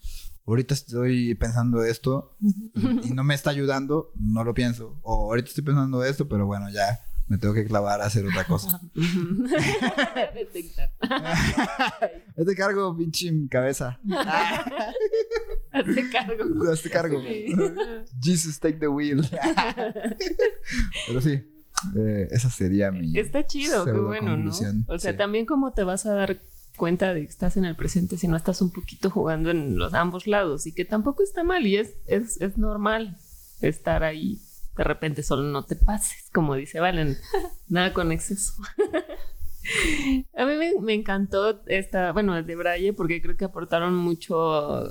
Ahorita 0.47 0.75
estoy 0.75 1.35
pensando 1.37 1.85
esto 1.85 2.37
y 3.03 3.11
no 3.11 3.25
me 3.25 3.35
está 3.35 3.51
ayudando, 3.51 4.13
no 4.17 4.43
lo 4.43 4.55
pienso. 4.55 4.99
O 5.03 5.31
ahorita 5.31 5.49
estoy 5.49 5.65
pensando 5.65 6.05
esto, 6.05 6.29
pero 6.29 6.47
bueno, 6.47 6.69
ya 6.71 6.99
me 7.33 7.39
tengo 7.39 7.55
que 7.55 7.65
clavar 7.65 8.03
a 8.03 8.05
hacer 8.05 8.27
otra 8.27 8.45
cosa. 8.45 8.79
Hazte 12.37 12.55
cargo, 12.55 12.95
pinche 12.95 13.33
cabeza. 13.51 13.99
Hazte 15.73 16.11
cargo. 16.11 16.71
Hazte 16.71 16.91
cargo. 16.91 17.23
Jesus, 18.23 18.61
take 18.61 18.77
the 18.79 18.89
wheel. 18.89 19.27
pero 21.07 21.23
sí, 21.23 21.43
eh, 21.97 22.29
esa 22.31 22.51
sería 22.51 22.93
mi. 22.93 23.19
Está 23.19 23.47
chido, 23.47 23.87
qué 23.87 23.93
bueno, 23.93 24.37
¿no? 24.37 24.53
O 24.89 24.99
sea, 24.99 25.17
también 25.17 25.47
como 25.47 25.73
te 25.73 25.85
vas 25.85 26.05
a 26.05 26.13
dar 26.13 26.43
cuenta 26.77 27.15
de 27.15 27.23
que 27.23 27.29
estás 27.29 27.57
en 27.57 27.65
el 27.65 27.77
presente 27.77 28.19
si 28.19 28.29
no 28.29 28.37
estás 28.37 28.61
un 28.61 28.73
poquito 28.73 29.09
jugando 29.09 29.51
en 29.51 29.79
los 29.79 29.95
ambos 29.95 30.27
lados 30.27 30.67
y 30.67 30.75
que 30.75 30.85
tampoco 30.85 31.23
está 31.23 31.45
mal 31.45 31.67
y 31.67 31.77
es, 31.77 31.95
es, 32.07 32.39
es 32.43 32.59
normal 32.59 33.17
estar 33.63 34.03
ahí. 34.05 34.39
De 34.77 34.85
repente 34.85 35.23
solo 35.23 35.43
no 35.43 35.65
te 35.65 35.77
pases, 35.77 36.31
como 36.33 36.55
dice 36.55 36.81
Valen, 36.81 37.19
nada 37.69 37.93
con 37.93 38.13
exceso. 38.13 38.55
A 40.37 40.45
mí 40.45 40.55
me, 40.81 40.95
encantó 40.95 41.63
esta, 41.67 42.13
bueno, 42.13 42.43
de 42.43 42.57
Braille, 42.57 42.93
porque 42.93 43.23
creo 43.23 43.37
que 43.37 43.45
aportaron 43.45 43.95
mucho, 43.95 44.89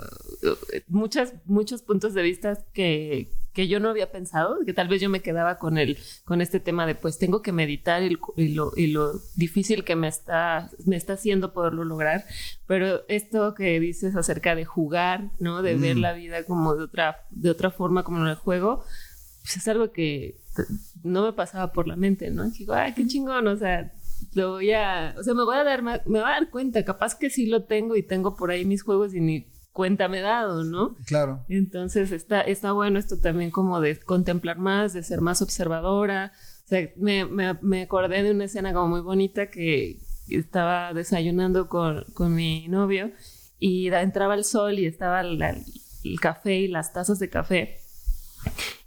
muchas, 0.88 1.34
muchos 1.46 1.82
puntos 1.82 2.14
de 2.14 2.22
vista 2.22 2.58
que, 2.72 3.30
que 3.54 3.68
yo 3.68 3.80
no 3.80 3.90
había 3.90 4.12
pensado, 4.12 4.60
que 4.66 4.74
tal 4.74 4.88
vez 4.88 5.02
yo 5.02 5.10
me 5.10 5.22
quedaba 5.22 5.58
con 5.58 5.78
el, 5.78 5.98
con 6.24 6.42
este 6.42 6.60
tema 6.60 6.86
de 6.86 6.96
pues 6.96 7.18
tengo 7.18 7.42
que 7.42 7.52
meditar 7.52 8.02
y, 8.02 8.18
lo, 8.48 8.72
y 8.78 8.88
lo, 8.88 9.12
difícil 9.36 9.84
que 9.84 9.98
me 9.98 10.08
está, 10.08 10.70
me 10.86 10.96
está 10.96 11.14
haciendo 11.14 11.54
poderlo 11.54 11.84
lograr, 11.84 12.24
pero 12.66 13.02
esto 13.10 13.54
que 13.54 13.80
dices 13.80 14.16
acerca 14.16 14.56
de 14.56 14.64
jugar, 14.64 15.32
¿no? 15.40 15.62
De 15.62 15.76
ver 15.76 15.98
mm. 15.98 16.00
la 16.00 16.14
vida 16.14 16.46
como 16.46 16.76
de 16.76 16.84
otra, 16.84 17.26
de 17.30 17.50
otra 17.50 17.72
forma, 17.72 18.04
como 18.04 18.20
en 18.20 18.28
el 18.28 18.36
juego, 18.36 18.86
pues 19.42 19.58
es 19.58 19.68
algo 19.68 19.92
que 19.92 20.40
no 21.04 21.24
me 21.24 21.34
pasaba 21.34 21.72
por 21.72 21.88
la 21.88 21.96
mente, 21.96 22.30
¿no? 22.30 22.50
digo, 22.50 22.74
ay, 22.74 22.94
qué 22.94 23.08
chingón, 23.08 23.48
o 23.48 23.56
sea, 23.56 23.92
lo 24.34 24.52
voy 24.52 24.72
a, 24.72 25.16
o 25.18 25.24
sea, 25.24 25.34
me 25.34 25.44
voy 25.44 25.58
a 25.58 25.64
dar, 25.64 25.82
me 25.84 26.00
voy 26.06 26.20
a 26.20 26.34
dar 26.34 26.50
cuenta, 26.50 26.84
capaz 26.86 27.16
que 27.16 27.30
sí 27.30 27.48
lo 27.48 27.64
tengo 27.64 27.96
y 27.96 28.04
tengo 28.04 28.36
por 28.36 28.52
ahí 28.52 28.66
mis 28.66 28.84
juegos 28.84 29.14
y 29.14 29.20
ni 29.20 29.48
cuenta 29.74 30.08
me 30.08 30.20
he 30.20 30.22
dado, 30.22 30.64
¿no? 30.64 30.96
Claro. 31.06 31.46
Entonces 31.50 32.12
está, 32.12 32.42
está 32.42 32.72
bueno 32.74 33.00
esto 33.00 33.20
también 33.20 33.52
como 33.52 33.80
de 33.80 34.00
contemplar 34.00 34.58
más, 34.58 34.94
de 34.94 35.04
ser 35.04 35.22
más 35.22 35.42
observadora. 35.42 36.34
O 36.66 36.68
sea, 36.68 36.90
me, 36.98 37.26
me, 37.26 37.54
me 37.62 37.84
acordé 37.84 38.24
de 38.24 38.32
una 38.32 38.46
escena 38.46 38.74
como 38.74 38.90
muy 38.90 39.02
bonita 39.02 39.50
que 39.50 40.00
estaba 40.28 40.94
desayunando 40.94 41.68
con, 41.68 42.06
con 42.14 42.36
mi 42.36 42.68
novio 42.68 43.12
y 43.60 43.88
entraba 43.88 44.36
el 44.36 44.44
sol 44.44 44.80
y 44.80 44.86
estaba 44.86 45.22
el 45.22 46.20
café 46.20 46.56
y 46.56 46.68
las 46.68 46.94
tazas 46.94 47.20
de 47.20 47.30
café. 47.30 47.81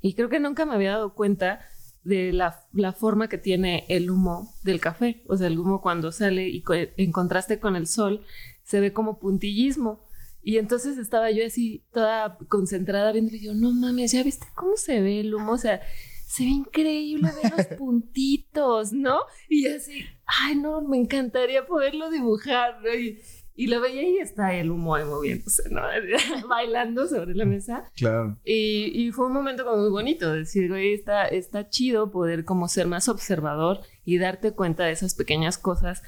Y 0.00 0.14
creo 0.14 0.28
que 0.28 0.40
nunca 0.40 0.66
me 0.66 0.74
había 0.74 0.92
dado 0.92 1.14
cuenta 1.14 1.60
de 2.02 2.32
la, 2.32 2.62
la, 2.72 2.92
forma 2.92 3.28
que 3.28 3.38
tiene 3.38 3.86
el 3.88 4.10
humo 4.10 4.54
del 4.62 4.80
café. 4.80 5.22
O 5.26 5.36
sea, 5.36 5.46
el 5.46 5.58
humo 5.58 5.80
cuando 5.80 6.12
sale 6.12 6.48
y 6.48 6.62
en 6.68 7.12
contraste 7.12 7.58
con 7.58 7.76
el 7.76 7.86
sol 7.86 8.24
se 8.62 8.80
ve 8.80 8.92
como 8.92 9.18
puntillismo. 9.18 10.04
Y 10.42 10.58
entonces 10.58 10.98
estaba 10.98 11.30
yo 11.30 11.46
así 11.46 11.82
toda 11.92 12.36
concentrada 12.48 13.12
viendo 13.12 13.34
y 13.34 13.40
yo, 13.40 13.54
no 13.54 13.72
mames, 13.72 14.12
¿ya 14.12 14.22
viste 14.22 14.46
cómo 14.54 14.76
se 14.76 15.00
ve 15.00 15.20
el 15.20 15.34
humo? 15.34 15.52
O 15.52 15.58
sea, 15.58 15.80
se 16.26 16.44
ve 16.44 16.50
increíble 16.50 17.30
ver 17.42 17.52
los 17.56 17.66
puntitos, 17.78 18.92
¿no? 18.92 19.20
Y 19.48 19.66
así, 19.68 20.04
ay, 20.26 20.56
no, 20.56 20.82
me 20.82 20.98
encantaría 20.98 21.64
poderlo 21.64 22.10
dibujar, 22.10 22.82
¿no? 22.82 22.94
Y, 22.94 23.20
y 23.54 23.68
lo 23.68 23.80
veía 23.80 24.02
y 24.02 24.18
está 24.18 24.54
el 24.54 24.70
humo 24.70 24.94
ahí 24.94 25.04
moviéndose, 25.04 25.70
¿no? 25.70 25.82
Bailando 26.48 27.06
sobre 27.06 27.34
la 27.34 27.44
mesa. 27.44 27.90
Claro. 27.96 28.36
Y, 28.44 28.90
y, 28.94 29.12
fue 29.12 29.26
un 29.26 29.32
momento 29.32 29.64
como 29.64 29.82
muy 29.82 29.90
bonito, 29.90 30.32
decir, 30.32 30.68
güey, 30.68 30.94
está, 30.94 31.26
está 31.26 31.68
chido 31.68 32.10
poder 32.10 32.44
como 32.44 32.68
ser 32.68 32.86
más 32.86 33.08
observador 33.08 33.80
y 34.04 34.18
darte 34.18 34.52
cuenta 34.52 34.84
de 34.84 34.92
esas 34.92 35.14
pequeñas 35.14 35.56
cosas 35.58 36.02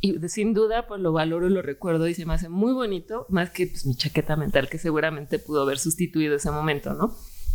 y 0.00 0.18
sin 0.28 0.54
duda, 0.54 0.86
pues 0.86 1.00
lo 1.00 1.12
valoro, 1.12 1.50
lo 1.50 1.60
recuerdo 1.60 2.08
y 2.08 2.14
se 2.14 2.24
me 2.24 2.32
hace 2.32 2.48
muy 2.48 2.72
bonito, 2.72 3.26
más 3.28 3.50
que 3.50 3.66
pues, 3.66 3.84
mi 3.84 3.94
chaqueta 3.94 4.34
mental 4.34 4.68
que 4.68 4.78
seguramente 4.78 5.38
pudo 5.38 5.62
haber 5.62 5.78
sustituido 5.78 6.36
ese 6.36 6.50
momento, 6.50 6.94
¿no? 6.94 7.14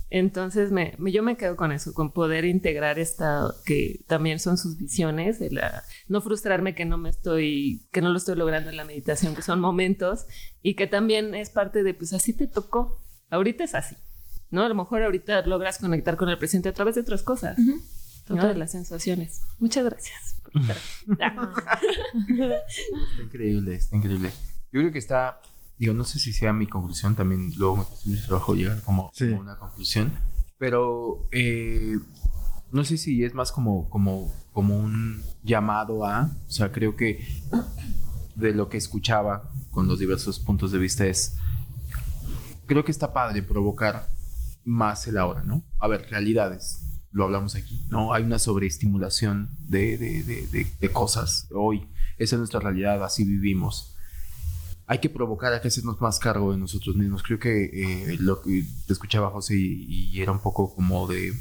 Entonces 0.10 0.72
me, 0.72 0.96
yo 1.12 1.24
me 1.24 1.36
quedo 1.36 1.56
con 1.56 1.72
eso, 1.72 1.94
con 1.94 2.12
poder 2.12 2.46
integrar 2.46 3.00
esta, 3.00 3.54
que 3.66 4.04
también 4.08 4.40
son 4.40 4.58
sus 4.58 4.78
visiones, 4.78 5.40
de 5.40 5.52
la, 5.52 5.84
no 6.08 6.22
frustrarme 6.22 6.76
que 6.76 6.86
no 6.86 6.98
me 6.98 7.10
estoy, 7.10 7.88
que 7.92 8.02
no 8.02 8.10
lo 8.10 8.18
estoy 8.18 8.36
logrando 8.36 8.70
en 8.70 8.78
la 8.78 8.86
meditación, 8.86 9.36
que 9.36 9.42
son 9.42 9.60
momentos 9.60 10.28
y 10.62 10.76
que 10.76 10.88
también 10.88 11.34
es 11.34 11.50
parte 11.50 11.84
de, 11.84 11.94
pues 11.94 12.14
así 12.14 12.34
te 12.34 12.48
tocó, 12.48 13.04
ahorita 13.30 13.64
es 13.64 13.74
así, 13.74 13.96
¿no? 14.52 14.64
A 14.64 14.70
lo 14.70 14.76
mejor 14.76 15.02
ahorita 15.02 15.46
logras 15.48 15.80
conectar 15.80 16.18
con 16.18 16.30
el 16.30 16.38
presente 16.38 16.70
a 16.70 16.74
través 16.74 16.96
de 16.96 17.02
otras 17.02 17.24
cosas, 17.24 17.58
De 17.58 18.56
las 18.56 18.72
sensaciones. 18.72 19.42
Muchas 19.60 19.86
gracias. 19.86 20.42
está 21.10 21.36
increíble, 23.24 23.76
está 23.76 23.96
increíble. 23.96 24.32
Yo 24.72 24.82
creo 24.82 24.92
que 24.92 25.00
está, 25.00 25.42
digo, 25.78 25.94
no 25.94 26.04
sé 26.04 26.20
si 26.20 26.34
sea 26.34 26.54
mi 26.54 26.68
conclusión, 26.68 27.16
también 27.16 27.52
luego 27.58 27.78
me 27.78 28.12
mucho 28.12 28.28
trabajo 28.28 28.56
llegar 28.56 28.82
como, 28.84 29.12
a 29.14 29.40
una 29.40 29.58
conclusión, 29.58 30.14
pero 30.58 31.28
eh, 31.32 31.98
no 32.72 32.84
sé 32.84 32.98
si 32.98 33.24
es 33.24 33.34
más 33.34 33.52
como, 33.52 33.90
como, 33.90 34.34
como 34.54 34.78
un 34.78 35.24
llamado 35.44 36.06
a, 36.06 36.32
o 36.48 36.52
sea, 36.52 36.72
creo 36.72 36.96
que 36.96 37.26
de 38.36 38.54
lo 38.54 38.70
que 38.70 38.78
escuchaba 38.78 39.52
con 39.72 39.88
los 39.88 40.00
diversos 40.00 40.40
puntos 40.40 40.72
de 40.72 40.80
vista 40.80 41.06
es, 41.06 41.38
creo 42.66 42.84
que 42.84 42.92
está 42.92 43.14
padre 43.14 43.44
provocar 43.44 44.10
más 44.64 45.08
el 45.08 45.18
ahora, 45.18 45.44
¿no? 45.44 45.64
A 45.80 45.88
ver, 45.88 46.08
realidades 46.10 46.86
lo 47.16 47.24
hablamos 47.24 47.56
aquí, 47.56 47.86
¿no? 47.90 48.14
Hay 48.14 48.24
una 48.24 48.40
sobreestimulación 48.40 49.56
de, 49.62 49.98
de, 49.98 50.68
de, 50.82 50.90
cosas 50.90 51.48
hoy. 51.56 51.88
Esa 52.18 52.36
es 52.36 52.40
nuestra 52.40 52.60
realidad, 52.60 53.02
así 53.06 53.24
vivimos. 53.24 53.95
Hay 54.88 55.00
que 55.00 55.10
provocar 55.10 55.54
a 55.54 55.62
que 55.62 55.68
hacernos 55.70 56.00
más 56.00 56.20
cargo 56.20 56.52
de 56.52 56.58
nosotros 56.58 56.96
mismos. 56.96 57.24
Creo 57.24 57.40
que 57.40 57.66
eh, 57.74 58.18
lo 58.20 58.42
que 58.42 58.64
te 58.86 58.94
escuchaba 58.94 59.32
José 59.32 59.56
y, 59.58 60.20
era 60.22 60.32
un 60.32 60.40
poco 60.42 60.76
como 60.76 61.08
de 61.08 61.34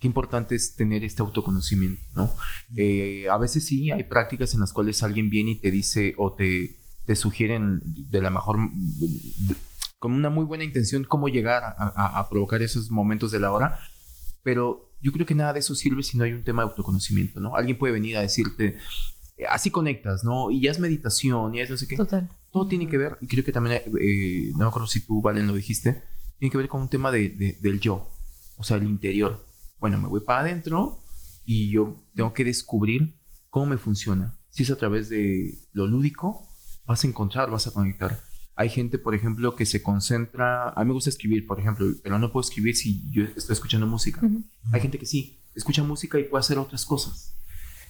qué 0.00 0.06
importante 0.06 0.54
es 0.54 0.74
tener 0.76 1.04
este 1.04 1.22
autoconocimiento, 1.22 2.02
¿no? 2.14 2.30
Eh, 2.76 3.26
a 3.30 3.36
veces 3.38 3.64
sí, 3.66 3.90
hay 3.90 4.04
prácticas 4.04 4.54
en 4.54 4.60
las 4.60 4.72
cuales 4.72 5.02
alguien 5.02 5.28
viene 5.30 5.52
y 5.52 5.60
te 5.60 5.70
dice 5.70 6.14
o 6.16 6.32
te, 6.34 6.76
te 7.04 7.16
sugieren 7.16 7.80
de 7.84 8.20
la 8.22 8.30
mejor 8.30 8.58
con 9.98 10.12
una 10.12 10.30
muy 10.30 10.44
buena 10.44 10.64
intención 10.64 11.04
cómo 11.04 11.28
llegar 11.28 11.62
a, 11.64 11.74
a- 11.78 12.18
a 12.18 12.28
provocar 12.28 12.62
esos 12.62 12.90
momentos 12.90 13.30
de 13.30 13.40
la 13.40 13.52
hora, 13.52 13.78
pero 14.42 14.90
yo 15.00 15.12
creo 15.12 15.26
que 15.26 15.34
nada 15.34 15.52
de 15.52 15.60
eso 15.60 15.74
sirve 15.74 16.02
si 16.02 16.16
no 16.18 16.24
hay 16.24 16.32
un 16.32 16.44
tema 16.44 16.62
de 16.62 16.68
autoconocimiento, 16.70 17.40
¿no? 17.40 17.56
Alguien 17.56 17.78
puede 17.78 17.92
venir 17.94 18.16
a 18.16 18.20
decirte, 18.20 18.76
así 19.50 19.70
conectas, 19.70 20.24
¿no? 20.24 20.50
Y 20.50 20.60
ya 20.62 20.70
es 20.70 20.78
meditación, 20.80 21.54
y 21.54 21.60
es 21.60 21.70
no 21.70 21.76
sé 21.76 21.86
qué. 21.88 21.96
Total. 21.96 22.28
Todo 22.56 22.68
tiene 22.68 22.88
que 22.88 22.96
ver, 22.96 23.18
y 23.20 23.26
creo 23.26 23.44
que 23.44 23.52
también, 23.52 23.82
eh, 24.00 24.50
no 24.52 24.58
me 24.60 24.64
acuerdo 24.64 24.86
si 24.88 25.00
tú, 25.00 25.20
Valen, 25.20 25.46
lo 25.46 25.52
dijiste, 25.52 26.02
tiene 26.38 26.50
que 26.50 26.56
ver 26.56 26.68
con 26.68 26.80
un 26.80 26.88
tema 26.88 27.12
de, 27.12 27.28
de- 27.28 27.58
del 27.60 27.80
yo, 27.80 28.10
o 28.56 28.64
sea, 28.64 28.78
el 28.78 28.84
interior. 28.84 29.44
Bueno, 29.78 29.98
me 30.00 30.08
voy 30.08 30.20
para 30.20 30.40
adentro 30.40 30.98
y 31.44 31.68
yo 31.70 32.02
tengo 32.14 32.32
que 32.32 32.44
descubrir 32.44 33.14
cómo 33.50 33.66
me 33.66 33.76
funciona. 33.76 34.38
Si 34.48 34.62
es 34.62 34.70
a 34.70 34.76
través 34.76 35.10
de 35.10 35.58
lo 35.74 35.86
lúdico, 35.86 36.48
vas 36.86 37.04
a 37.04 37.06
encontrar, 37.06 37.50
vas 37.50 37.66
a 37.66 37.72
conectar. 37.72 38.22
Hay 38.54 38.70
gente, 38.70 38.98
por 38.98 39.14
ejemplo, 39.14 39.54
que 39.54 39.66
se 39.66 39.82
concentra, 39.82 40.70
a 40.70 40.80
mí 40.80 40.86
me 40.86 40.94
gusta 40.94 41.10
escribir, 41.10 41.46
por 41.46 41.60
ejemplo, 41.60 41.86
pero 42.02 42.18
no 42.18 42.32
puedo 42.32 42.40
escribir 42.48 42.74
si 42.74 43.02
yo 43.10 43.24
estoy 43.24 43.52
escuchando 43.52 43.86
música. 43.86 44.24
Ujú. 44.24 44.42
Hay 44.72 44.80
gente 44.80 44.98
que 44.98 45.04
sí, 45.04 45.42
escucha 45.54 45.82
música 45.82 46.18
y 46.18 46.24
puede 46.24 46.40
hacer 46.40 46.56
otras 46.58 46.86
cosas. 46.86 47.34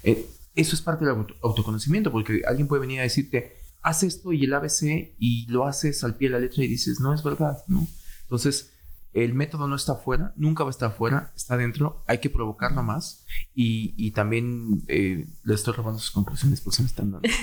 Eh, 0.03 0.27
eso 0.57 0.75
es 0.75 0.83
parte 0.83 1.05
del 1.05 1.14
auto- 1.14 1.37
autoconocimiento, 1.41 2.11
porque 2.11 2.43
alguien 2.49 2.67
puede 2.67 2.81
venir 2.81 2.99
a 2.99 3.05
decirte, 3.05 3.56
haz 3.87 4.03
esto 4.03 4.32
y 4.32 4.45
el 4.45 4.53
ABC 4.55 5.14
y 5.18 5.47
lo 5.49 5.64
haces 5.66 6.03
al 6.05 6.16
pie 6.16 6.28
de 6.28 6.34
la 6.34 6.41
letra 6.41 6.64
y 6.64 6.66
dices, 6.68 6.99
no 7.01 7.14
es 7.14 7.22
verdad, 7.22 7.59
¿no? 7.68 7.87
Entonces, 8.22 8.72
el 9.12 9.32
método 9.32 9.68
no 9.68 9.76
está 9.76 9.93
afuera, 9.93 10.32
nunca 10.37 10.64
va 10.64 10.70
a 10.70 10.72
estar 10.72 10.91
afuera, 10.91 11.32
está 11.37 11.57
dentro, 11.57 12.03
hay 12.07 12.18
que 12.18 12.28
provocarlo 12.28 12.82
más 12.82 13.24
y, 13.55 13.95
y 13.97 14.11
también 14.11 14.82
eh, 14.89 15.26
le 15.45 15.55
estoy 15.55 15.72
robando 15.74 16.01
sus 16.01 16.11
conclusiones 16.11 16.61
porque 16.61 16.76
se 16.76 16.82
me 16.82 16.89
están 16.89 17.12
dando. 17.12 17.28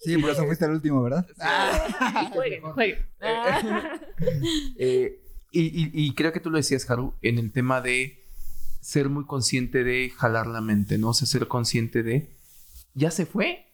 Sí, 0.00 0.16
por 0.16 0.30
eso 0.30 0.44
fuiste 0.46 0.64
el 0.64 0.70
último, 0.70 1.02
¿verdad? 1.02 1.26
Jueguen, 2.32 2.62
jueguen. 2.72 2.98
Eh, 4.78 5.20
y, 5.50 5.60
y- 5.60 5.90
y 5.92 6.14
creo 6.14 6.32
que 6.32 6.40
tú 6.40 6.50
lo 6.50 6.56
decías, 6.56 6.88
Haru, 6.90 7.14
en 7.22 7.38
el 7.38 7.52
tema 7.52 7.80
de 7.80 8.24
ser 8.80 9.08
muy 9.08 9.24
consciente 9.26 9.82
de 9.84 10.10
jalar 10.16 10.46
la 10.46 10.60
mente, 10.60 10.98
¿no? 10.98 11.10
O 11.10 11.14
sea, 11.14 11.26
ser 11.26 11.48
consciente 11.48 12.02
de, 12.02 12.30
ya 12.94 13.10
se 13.10 13.26
fue 13.26 13.67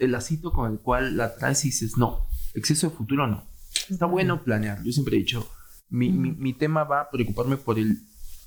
el 0.00 0.12
lacito 0.12 0.52
con 0.52 0.72
el 0.72 0.78
cual 0.80 1.16
la 1.16 1.36
traes 1.36 1.64
y 1.64 1.68
dices, 1.68 1.96
no, 1.96 2.26
exceso 2.54 2.90
de 2.90 2.96
futuro 2.96 3.26
no. 3.26 3.48
Está 3.88 4.06
bueno 4.06 4.42
planear, 4.42 4.82
yo 4.82 4.92
siempre 4.92 5.16
he 5.16 5.20
dicho, 5.20 5.48
mi, 5.88 6.10
mi- 6.10 6.32
mi 6.32 6.52
tema 6.52 6.84
va 6.84 7.02
a 7.02 7.10
preocuparme 7.10 7.56
por 7.56 7.78
el, 7.78 7.98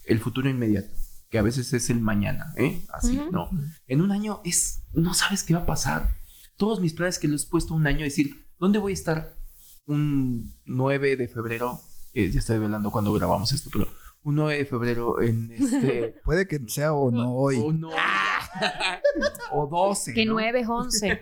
el 0.06 0.20
futuro 0.20 0.50
inmediato, 0.50 0.94
que 1.30 1.38
a 1.38 1.42
veces 1.42 1.72
es 1.74 1.90
el 1.90 2.00
mañana, 2.02 2.54
¿eh? 2.58 2.86
Así. 2.94 3.20
¿no? 3.32 3.50
En 3.88 4.02
un 4.02 4.12
año 4.12 4.42
es, 4.44 4.84
no 4.94 5.14
sabes 5.14 5.44
qué 5.44 5.54
va 5.54 5.62
a 5.62 5.66
pasar. 5.66 6.16
Todos 6.58 6.80
mis 6.82 6.94
planes 6.94 7.20
que 7.20 7.28
les 7.28 7.46
he 7.46 7.50
puesto 7.50 7.74
un 7.74 7.88
año, 7.88 8.04
decir, 8.04 8.46
¿dónde 8.60 8.80
voy 8.80 8.92
a 8.92 8.96
estar 8.96 9.36
un 9.86 10.54
9 10.66 11.16
de 11.18 11.28
febrero? 11.28 11.80
Eh, 12.14 12.30
ya 12.32 12.40
estoy 12.40 12.60
velando 12.60 12.92
cuando 12.92 13.12
grabamos 13.14 13.52
esto, 13.54 13.70
pero 13.74 13.88
un 14.24 14.36
9 14.36 14.58
de 14.60 14.66
febrero 14.66 15.22
en 15.22 15.52
este... 15.58 16.16
Puede 16.24 16.48
que 16.48 16.60
sea 16.68 16.94
o 16.94 17.12
no 17.12 17.34
hoy. 17.34 17.58
o 17.60 17.74
no, 17.74 17.90
o 19.52 19.68
12. 19.68 20.14
Que 20.14 20.26
¿no? 20.26 20.34
9 20.34 20.60
es 20.60 20.68
11. 20.68 21.20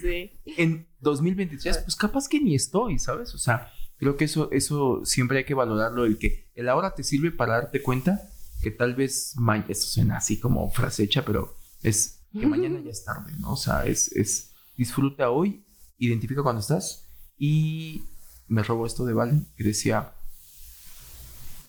sí. 0.00 0.30
en 0.56 0.86
2023, 1.00 1.78
pues 1.78 1.96
capaz 1.96 2.28
que 2.28 2.40
ni 2.40 2.54
estoy, 2.54 2.98
¿sabes? 2.98 3.34
O 3.34 3.38
sea, 3.38 3.72
creo 3.96 4.16
que 4.16 4.24
eso, 4.24 4.50
eso 4.52 5.02
siempre 5.04 5.38
hay 5.38 5.44
que 5.44 5.54
valorarlo, 5.54 6.04
el 6.04 6.18
que 6.18 6.50
el 6.54 6.68
ahora 6.68 6.94
te 6.94 7.02
sirve 7.02 7.30
para 7.30 7.54
darte 7.54 7.82
cuenta 7.82 8.20
que 8.62 8.70
tal 8.70 8.94
vez, 8.94 9.34
esto 9.68 9.86
suena 9.86 10.18
así 10.18 10.38
como 10.38 10.70
frase 10.70 11.04
hecha, 11.04 11.24
pero 11.24 11.56
es 11.82 12.26
que 12.32 12.46
mañana 12.46 12.80
ya 12.80 12.90
es 12.90 13.04
tarde, 13.04 13.32
¿no? 13.38 13.52
O 13.52 13.56
sea, 13.56 13.86
es, 13.86 14.12
es 14.12 14.52
disfruta 14.76 15.30
hoy, 15.30 15.64
identifica 15.98 16.42
cuando 16.42 16.60
estás 16.60 17.08
y 17.38 18.04
me 18.46 18.62
robó 18.62 18.86
esto 18.86 19.04
de 19.04 19.14
Valen, 19.14 19.46
que 19.56 19.64
decía, 19.64 20.14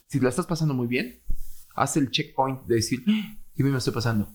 si 0.08 0.20
la 0.20 0.30
estás 0.30 0.46
pasando 0.46 0.74
muy 0.74 0.88
bien, 0.88 1.22
haz 1.76 1.98
el 1.98 2.12
checkpoint 2.12 2.64
de 2.66 2.76
decir, 2.76 3.04
"Ah, 3.52 3.54
qué 3.56 3.64
bien 3.64 3.74
me 3.74 3.78
estoy 3.80 3.94
pasando. 3.94 4.30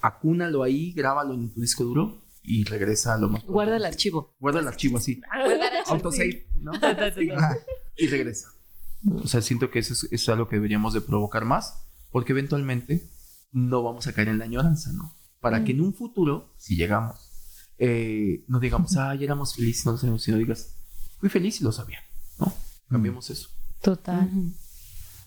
Acúnalo 0.00 0.62
ahí, 0.62 0.92
grábalo 0.92 1.34
en 1.34 1.52
tu 1.52 1.60
disco 1.60 1.84
duro 1.84 2.22
y 2.42 2.64
regresa 2.64 3.14
a 3.14 3.18
lo 3.18 3.28
más. 3.30 3.42
Guarda 3.44 3.76
el 3.76 3.84
archivo. 3.84 4.34
Guarda 4.38 4.60
el 4.60 4.68
archivo 4.68 4.98
así. 4.98 5.20
Autosave, 5.86 6.46
¿no? 6.60 6.72
Ah, 6.82 7.56
Y 7.96 8.06
regresa. 8.08 8.48
O 9.22 9.26
sea, 9.26 9.40
siento 9.42 9.70
que 9.70 9.78
eso 9.78 9.92
es, 9.92 10.04
eso 10.04 10.14
es 10.14 10.28
algo 10.28 10.48
que 10.48 10.56
deberíamos 10.56 10.92
de 10.94 11.00
provocar 11.00 11.44
más, 11.44 11.86
porque 12.10 12.32
eventualmente 12.32 13.10
no 13.52 13.82
vamos 13.82 14.06
a 14.06 14.12
caer 14.12 14.28
en 14.28 14.38
la 14.38 14.44
añoranza, 14.44 14.92
¿no? 14.92 15.14
Para 15.40 15.62
que 15.64 15.72
en 15.72 15.80
un 15.82 15.94
futuro, 15.94 16.54
si 16.56 16.74
llegamos, 16.76 17.16
eh, 17.78 18.44
no 18.48 18.60
digamos, 18.60 18.96
ah, 18.96 19.14
ya 19.14 19.24
éramos 19.24 19.54
felices, 19.54 19.84
no 19.84 19.92
lo 19.92 19.98
sabemos, 19.98 20.22
sino 20.22 20.38
digas, 20.38 20.74
fui 21.20 21.28
feliz 21.28 21.60
y 21.60 21.64
lo 21.64 21.72
sabía, 21.72 22.00
¿no? 22.38 22.52
Cambiemos 22.88 23.28
eso. 23.30 23.48
Total. 23.82 24.28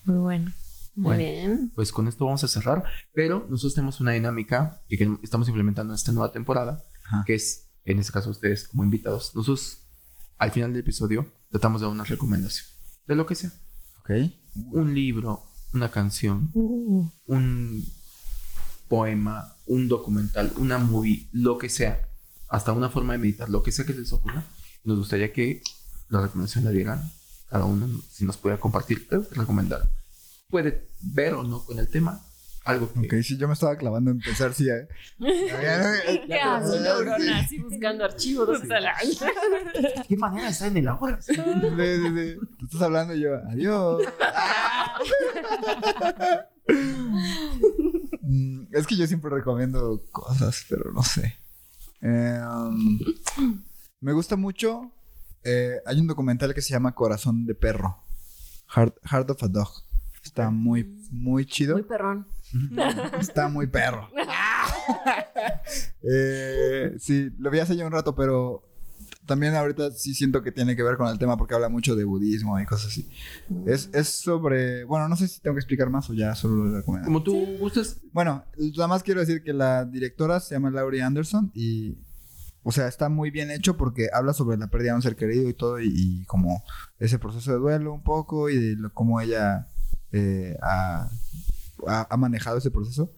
Muy 0.05 0.17
bueno. 0.17 0.51
Muy 0.97 1.15
Bueno. 1.15 1.19
bien. 1.23 1.71
Pues 1.75 1.91
con 1.91 2.07
esto 2.07 2.25
vamos 2.25 2.43
a 2.43 2.47
cerrar, 2.47 2.83
pero 3.13 3.45
nosotros 3.49 3.75
tenemos 3.75 4.01
una 4.01 4.11
dinámica 4.13 4.81
que 4.89 4.97
que 4.97 5.17
estamos 5.23 5.47
implementando 5.47 5.93
en 5.93 5.95
esta 5.95 6.11
nueva 6.11 6.31
temporada, 6.31 6.83
Ajá. 7.05 7.23
que 7.25 7.35
es, 7.35 7.69
en 7.85 7.99
este 7.99 8.11
caso 8.11 8.31
ustedes 8.31 8.67
como 8.67 8.83
invitados, 8.83 9.33
nosotros 9.35 9.83
al 10.37 10.51
final 10.51 10.71
del 10.73 10.81
episodio 10.81 11.31
tratamos 11.51 11.81
de 11.81 11.85
dar 11.87 11.93
una 11.93 12.03
recomendación, 12.03 12.65
de 13.07 13.15
lo 13.15 13.25
que 13.27 13.35
sea, 13.35 13.51
ok. 14.01 14.09
un 14.71 14.93
libro, 14.93 15.43
una 15.73 15.89
canción, 15.91 16.49
Uh, 16.53 17.07
un 17.27 17.85
poema, 18.87 19.55
un 19.67 19.87
documental, 19.87 20.51
una 20.57 20.77
movie, 20.79 21.27
lo 21.31 21.57
que 21.57 21.69
sea, 21.69 22.07
hasta 22.49 22.71
una 22.71 22.89
forma 22.89 23.13
de 23.13 23.19
meditar, 23.19 23.49
lo 23.49 23.61
que 23.61 23.71
sea 23.71 23.85
que 23.85 23.93
se 23.93 23.99
les 23.99 24.13
ocurra, 24.13 24.43
nos 24.83 24.97
gustaría 24.97 25.31
que 25.33 25.61
la 26.09 26.21
recomendación 26.21 26.63
la 26.63 26.71
dieran 26.71 27.11
cada 27.49 27.65
uno, 27.65 27.87
si 28.09 28.25
nos 28.25 28.37
puede 28.37 28.57
compartir, 28.59 29.05
pero 29.09 29.25
recomendar. 29.31 29.89
Puede 30.49 30.87
ver 31.01 31.33
o 31.33 31.43
no 31.43 31.63
con 31.65 31.77
el 31.79 31.89
tema, 31.89 32.21
algo 32.63 32.91
que... 32.93 32.99
Ok, 32.99 33.23
sí, 33.23 33.37
yo 33.37 33.47
me 33.47 33.53
estaba 33.53 33.75
clavando 33.77 34.11
en 34.11 34.19
pensar 34.19 34.53
si... 34.53 34.69
eh. 34.69 34.87
¿Qué 35.19 36.39
haces, 36.41 36.81
neurona? 36.81 37.39
Así 37.39 37.59
buscando 37.59 38.05
archivos. 38.05 38.59
¿Qué 40.07 40.17
manera 40.17 40.45
de 40.45 40.51
estar 40.51 40.67
en 40.69 40.77
el 40.77 40.87
ahora? 40.87 41.21
Sí, 41.21 41.33
sí, 41.35 41.41
sí. 41.41 42.35
Tú 42.59 42.65
estás 42.65 42.81
hablando 42.81 43.13
y 43.13 43.21
yo, 43.21 43.35
adiós. 43.51 44.03
Mm, 48.21 48.67
es 48.73 48.87
que 48.87 48.95
yo 48.97 49.07
siempre 49.07 49.31
recomiendo 49.31 50.01
cosas, 50.11 50.65
pero 50.69 50.91
no 50.91 51.03
sé. 51.03 51.37
Eh, 52.01 52.39
um, 52.45 52.99
me 54.01 54.13
gusta 54.13 54.35
mucho. 54.35 54.91
eh, 55.43 55.77
hay 55.85 55.99
un 55.99 56.07
documental 56.07 56.53
que 56.53 56.61
se 56.61 56.71
llama 56.71 56.93
Corazón 56.95 57.45
de 57.45 57.55
Perro. 57.55 58.03
Heart, 58.75 58.97
Heart 59.09 59.29
of 59.31 59.43
a 59.43 59.47
Dog. 59.47 59.69
Está 60.27 60.49
muy, 60.49 60.83
muy 61.11 61.45
chido. 61.45 61.73
Muy 61.75 61.83
perrón. 61.83 62.27
Está 63.19 63.47
muy 63.49 63.67
perro. 63.67 64.09
Eh, 66.09 66.95
sí, 66.99 67.29
lo 67.39 67.49
vi 67.51 67.59
hace 67.59 67.75
ya 67.75 67.85
un 67.85 67.91
rato, 67.91 68.15
pero 68.15 68.63
también 69.25 69.55
ahorita 69.55 69.91
sí 69.91 70.13
siento 70.13 70.41
que 70.41 70.51
tiene 70.53 70.75
que 70.75 70.83
ver 70.83 70.95
con 70.95 71.07
el 71.09 71.19
tema 71.19 71.35
porque 71.37 71.53
habla 71.55 71.67
mucho 71.69 71.95
de 71.95 72.05
budismo 72.05 72.57
y 72.59 72.65
cosas 72.65 72.87
así. 72.87 73.09
Es, 73.65 73.89
es 73.93 74.07
sobre... 74.07 74.85
Bueno, 74.85 75.09
no 75.09 75.15
sé 75.17 75.27
si 75.27 75.41
tengo 75.41 75.55
que 75.55 75.59
explicar 75.59 75.89
más 75.89 76.09
o 76.09 76.13
ya 76.13 76.33
solo 76.35 76.65
lo 76.65 76.77
recomiendo. 76.77 77.07
Como 77.07 77.23
tú 77.23 77.35
gustes, 77.59 77.99
Bueno, 78.13 78.45
nada 78.57 78.87
más 78.87 79.03
quiero 79.03 79.19
decir 79.19 79.43
que 79.43 79.51
la 79.53 79.83
directora 79.85 80.39
se 80.39 80.55
llama 80.55 80.69
Laurie 80.71 81.01
Anderson 81.03 81.51
y... 81.53 81.97
O 82.63 82.71
sea, 82.73 82.87
está 82.89 83.07
muy 83.07 83.31
bien 83.31 83.49
hecho 83.49 83.77
porque 83.77 84.09
habla 84.13 84.33
sobre 84.33 84.57
la 84.57 84.67
pérdida 84.67 84.91
de 84.91 84.95
un 84.97 85.01
ser 85.01 85.15
querido 85.15 85.47
y 85.47 85.53
todo 85.53 85.79
y, 85.79 85.89
y 85.89 86.25
como 86.25 86.63
ese 86.99 87.17
proceso 87.17 87.51
de 87.53 87.59
duelo 87.59 87.93
un 87.93 88.03
poco 88.03 88.49
y 88.49 88.57
de 88.57 88.75
lo- 88.75 88.93
cómo 88.93 89.21
ella 89.21 89.69
eh, 90.11 90.55
ha, 90.61 91.09
ha- 91.87 92.07
ha 92.09 92.17
manejado 92.17 92.57
ese 92.57 92.71
proceso. 92.71 93.11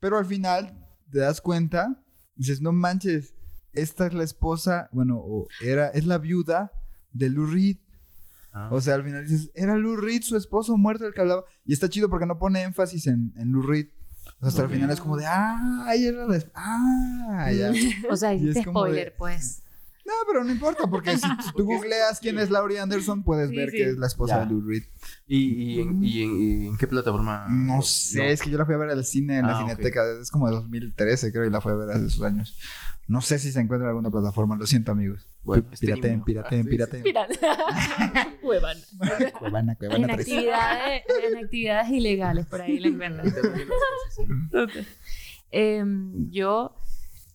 Pero 0.00 0.18
al 0.18 0.26
final 0.26 0.76
te 1.10 1.18
das 1.20 1.40
cuenta, 1.40 2.02
dices, 2.34 2.60
no 2.60 2.72
manches, 2.72 3.34
esta 3.72 4.06
es 4.06 4.14
la 4.14 4.24
esposa, 4.24 4.88
bueno, 4.92 5.16
o 5.18 5.46
era, 5.62 5.88
es 5.88 6.04
la 6.06 6.18
viuda 6.18 6.72
de 7.12 7.30
Lou 7.30 7.46
Reed. 7.46 7.76
O 8.70 8.80
sea, 8.82 8.96
al 8.96 9.04
final 9.04 9.26
dices, 9.26 9.50
era 9.54 9.76
Lou 9.78 9.96
Reed, 9.96 10.22
su 10.22 10.36
esposo 10.36 10.76
muerto 10.76 11.06
el 11.06 11.14
que 11.14 11.20
hablaba. 11.22 11.44
Y 11.64 11.72
está 11.72 11.88
chido 11.88 12.10
porque 12.10 12.26
no 12.26 12.38
pone 12.38 12.62
énfasis 12.62 13.06
en, 13.06 13.32
en 13.36 13.50
Lou 13.52 13.62
Reed. 13.62 13.86
O 14.40 14.40
sea, 14.40 14.48
hasta 14.48 14.62
el 14.64 14.68
final 14.70 14.90
es 14.90 15.00
como 15.00 15.16
de, 15.16 15.24
ah, 15.26 15.84
ahí 15.86 16.04
era 16.06 16.26
la... 16.26 16.38
Ah, 16.54 17.50
ya. 17.50 17.72
o 18.10 18.16
sea, 18.16 18.34
Y 18.34 18.38
es 18.38 18.42
hiciste 18.50 18.64
como 18.64 18.84
de- 18.84 18.90
spoiler, 18.90 19.16
pues. 19.16 19.62
No, 20.04 20.12
pero 20.26 20.42
no 20.44 20.50
importa, 20.50 20.86
porque 20.88 21.16
si, 21.16 21.26
tú 21.56 21.64
googleas 21.64 22.18
quién 22.20 22.38
es 22.38 22.50
Laurie 22.50 22.80
Anderson, 22.80 23.22
puedes 23.22 23.50
Sí, 23.50 23.56
ver 23.56 23.70
sí. 23.70 23.76
que 23.76 23.84
es 23.90 23.96
la 23.98 24.06
esposa 24.08 24.38
Ya. 24.40 24.44
de 24.44 24.50
Lou 24.52 24.60
Reed. 24.62 24.82
¿Y, 25.26 25.38
y, 25.76 25.80
en, 25.80 26.02
y 26.04 26.22
en- 26.22 26.40
y 26.40 26.66
en 26.68 26.76
qué 26.76 26.86
plataforma? 26.88 27.46
No 27.48 27.82
sé, 27.82 28.32
es 28.32 28.42
que 28.42 28.50
yo 28.50 28.58
la 28.58 28.66
fui 28.66 28.74
a 28.74 28.78
ver 28.78 28.90
al 28.90 29.04
cine 29.04 29.38
en 29.38 29.46
la 29.46 29.58
Ah, 29.58 29.62
ok. 29.64 29.70
Cineteca, 29.70 30.02
es 30.20 30.30
como 30.30 30.48
de 30.48 30.54
2013, 30.56 31.30
creo, 31.32 31.44
y 31.46 31.50
la 31.50 31.60
fui 31.60 31.72
a 31.72 31.76
ver 31.76 31.90
hace 31.90 32.06
esos 32.06 32.22
años. 32.22 32.58
No 33.08 33.20
sé 33.20 33.38
si 33.38 33.50
se 33.52 33.60
encuentra 33.60 33.86
en 33.86 33.90
alguna 33.90 34.10
plataforma, 34.10 34.56
lo 34.56 34.66
siento, 34.66 34.92
amigos. 34.92 35.26
Bueno, 35.44 35.64
pirateen, 35.78 36.18
¿no? 36.20 36.24
pirateen, 36.24 36.66
Ah, 36.66 36.70
pirateen. 36.70 37.02
Cuevana, 38.42 38.80
En 39.72 39.76
Cuevana 39.78 40.14
3. 40.14 40.20
actividades, 40.20 41.02
en 41.32 41.44
actividades 41.44 41.90
ilegales, 41.90 42.46
por 42.46 42.60
ahí 42.60 42.78
la 42.78 42.88
encuentran. 42.88 43.32
sí. 44.10 44.22
Em, 45.50 46.30
yo, 46.30 46.74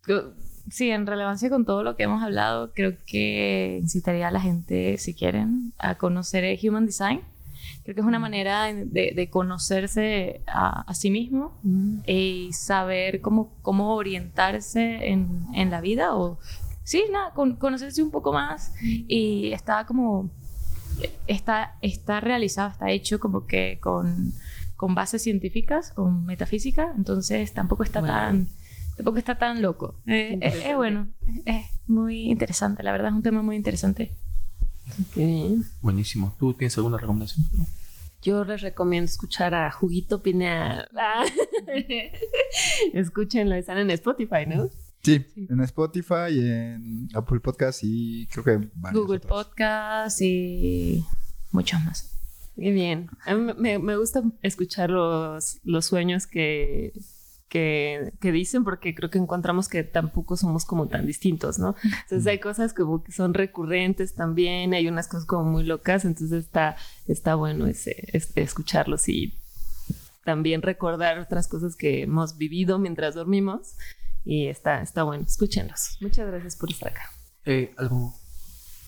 yo- 0.07 0.33
sí, 0.69 0.89
en 0.91 1.07
relevancia 1.07 1.49
con 1.49 1.65
todo 1.65 1.83
lo 1.83 1.95
que 1.95 2.03
hemos 2.03 2.23
hablado, 2.23 2.71
creo 2.73 2.93
que 3.05 3.79
incitaría 3.81 4.27
a 4.27 4.31
la 4.31 4.41
gente, 4.41 4.97
si 4.97 5.13
quieren, 5.13 5.73
a 5.77 5.95
conocer 5.95 6.43
el 6.43 6.59
Human 6.61 6.85
Design. 6.85 7.21
Creo 7.83 7.95
que 7.95 8.01
es 8.01 8.07
una 8.07 8.19
manera 8.19 8.65
de, 8.65 9.13
de 9.15 9.29
conocerse 9.29 10.41
a, 10.47 10.81
a, 10.81 10.93
sí 10.93 11.09
mismo 11.09 11.57
y 12.05 12.49
saber 12.53 13.21
cómo, 13.21 13.53
cómo 13.61 13.95
orientarse 13.95 15.09
en, 15.09 15.45
en 15.53 15.69
la 15.71 15.81
vida 15.81 16.15
o, 16.15 16.37
sí, 16.83 17.03
nada, 17.11 17.31
con, 17.33 17.55
conocerse 17.55 18.03
un 18.03 18.11
poco 18.11 18.33
más. 18.33 18.73
Y 18.81 19.51
está 19.53 19.85
como, 19.85 20.29
está, 21.27 21.77
está 21.81 22.19
realizado, 22.19 22.69
está 22.71 22.91
hecho 22.91 23.19
como 23.19 23.45
que 23.45 23.79
con, 23.81 24.33
con 24.75 24.95
bases 24.95 25.23
científicas, 25.23 25.91
con 25.91 26.25
metafísica, 26.25 26.93
entonces 26.95 27.53
tampoco 27.53 27.83
está 27.83 28.01
tan 28.01 28.47
tampoco 28.97 29.17
está 29.19 29.37
tan 29.37 29.61
loco. 29.61 29.95
Eh, 30.07 30.37
es, 30.41 30.55
es, 30.65 30.75
bueno, 30.75 31.07
es 31.45 31.65
muy 31.87 32.29
interesante, 32.29 32.83
la 32.83 32.91
verdad 32.91 33.09
es 33.09 33.13
un 33.13 33.23
tema 33.23 33.41
muy 33.41 33.55
interesante. 33.55 34.11
Okay. 35.11 35.61
Buenísimo. 35.81 36.35
¿Tú 36.39 36.53
tienes 36.53 36.77
alguna 36.77 36.97
recomendación? 36.97 37.45
Yo 38.21 38.43
les 38.43 38.61
recomiendo 38.61 39.05
escuchar 39.05 39.53
a 39.53 39.71
Juguito 39.71 40.21
Pinea. 40.21 40.87
Ah. 40.97 41.25
Escúchenlo, 42.93 43.55
están 43.55 43.77
en 43.77 43.91
Spotify, 43.91 44.45
¿no? 44.47 44.69
Sí, 45.03 45.25
sí, 45.33 45.47
en 45.49 45.61
Spotify, 45.61 46.29
en 46.29 47.09
Apple 47.13 47.39
Podcast 47.39 47.81
y 47.83 48.27
creo 48.27 48.43
que 48.43 48.69
Google 48.93 49.17
otros. 49.17 49.45
Podcast 49.45 50.21
y 50.21 51.05
muchos 51.51 51.83
más. 51.83 52.17
Muy 52.55 52.71
bien. 52.71 53.09
A 53.25 53.35
mí 53.35 53.53
me, 53.57 53.79
me 53.79 53.97
gusta 53.97 54.23
escuchar 54.41 54.89
los, 54.89 55.59
los 55.63 55.85
sueños 55.85 56.25
que, 56.25 56.93
que, 57.49 58.13
que, 58.19 58.31
dicen 58.31 58.63
porque 58.63 58.93
creo 58.93 59.09
que 59.09 59.17
encontramos 59.17 59.69
que 59.69 59.83
tampoco 59.83 60.35
somos 60.35 60.65
como 60.65 60.87
tan 60.87 61.05
distintos, 61.05 61.59
¿no? 61.59 61.75
Entonces 61.83 62.27
hay 62.27 62.39
cosas 62.39 62.73
como 62.73 63.03
que 63.03 63.11
son 63.11 63.33
recurrentes 63.33 64.15
también, 64.15 64.73
hay 64.73 64.87
unas 64.87 65.07
cosas 65.07 65.25
como 65.25 65.45
muy 65.45 65.63
locas, 65.63 66.05
entonces 66.05 66.45
está, 66.45 66.75
está 67.07 67.35
bueno 67.35 67.67
ese, 67.67 67.95
este, 68.13 68.41
escucharlos 68.41 69.07
y 69.07 69.39
también 70.25 70.61
recordar 70.61 71.19
otras 71.19 71.47
cosas 71.47 71.75
que 71.75 72.03
hemos 72.03 72.37
vivido 72.37 72.79
mientras 72.79 73.15
dormimos 73.15 73.75
y 74.25 74.47
está, 74.47 74.81
está 74.81 75.03
bueno, 75.03 75.23
escúchenlos. 75.23 75.97
Muchas 76.01 76.27
gracias 76.27 76.57
por 76.57 76.69
estar 76.69 76.89
acá. 76.89 77.09
Eh, 77.45 77.73
algo, 77.77 78.13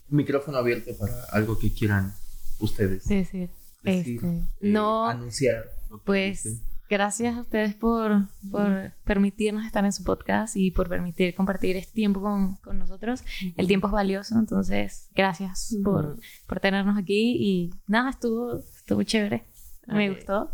micrófono 0.09 0.57
abierto 0.57 0.91
para 0.97 1.23
algo 1.31 1.57
que 1.57 1.73
quieran 1.73 2.13
ustedes. 2.59 3.03
Sí, 3.03 3.23
sí. 3.23 3.49
Decir, 3.81 4.15
Este, 4.17 4.27
eh, 4.27 4.43
no, 4.59 5.07
anunciar. 5.07 5.63
pues 6.03 6.43
dicen. 6.43 6.61
Gracias 6.89 7.37
a 7.37 7.41
ustedes 7.41 7.75
por, 7.75 8.27
por 8.51 8.93
permitirnos 9.05 9.65
estar 9.65 9.85
en 9.85 9.93
su 9.93 10.03
podcast 10.03 10.55
y 10.57 10.71
por 10.71 10.89
permitir 10.89 11.35
compartir 11.35 11.77
este 11.77 11.93
tiempo 11.93 12.21
con, 12.21 12.55
con 12.57 12.79
nosotros. 12.79 13.23
El 13.55 13.67
tiempo 13.67 13.87
es 13.87 13.93
valioso, 13.93 14.37
entonces 14.37 15.09
gracias 15.15 15.77
por, 15.83 16.19
por 16.47 16.59
tenernos 16.59 16.97
aquí 16.97 17.37
y 17.39 17.73
nada, 17.87 18.09
estuvo, 18.09 18.59
estuvo 18.59 19.03
chévere, 19.03 19.45
me 19.87 20.09
gustó. 20.09 20.51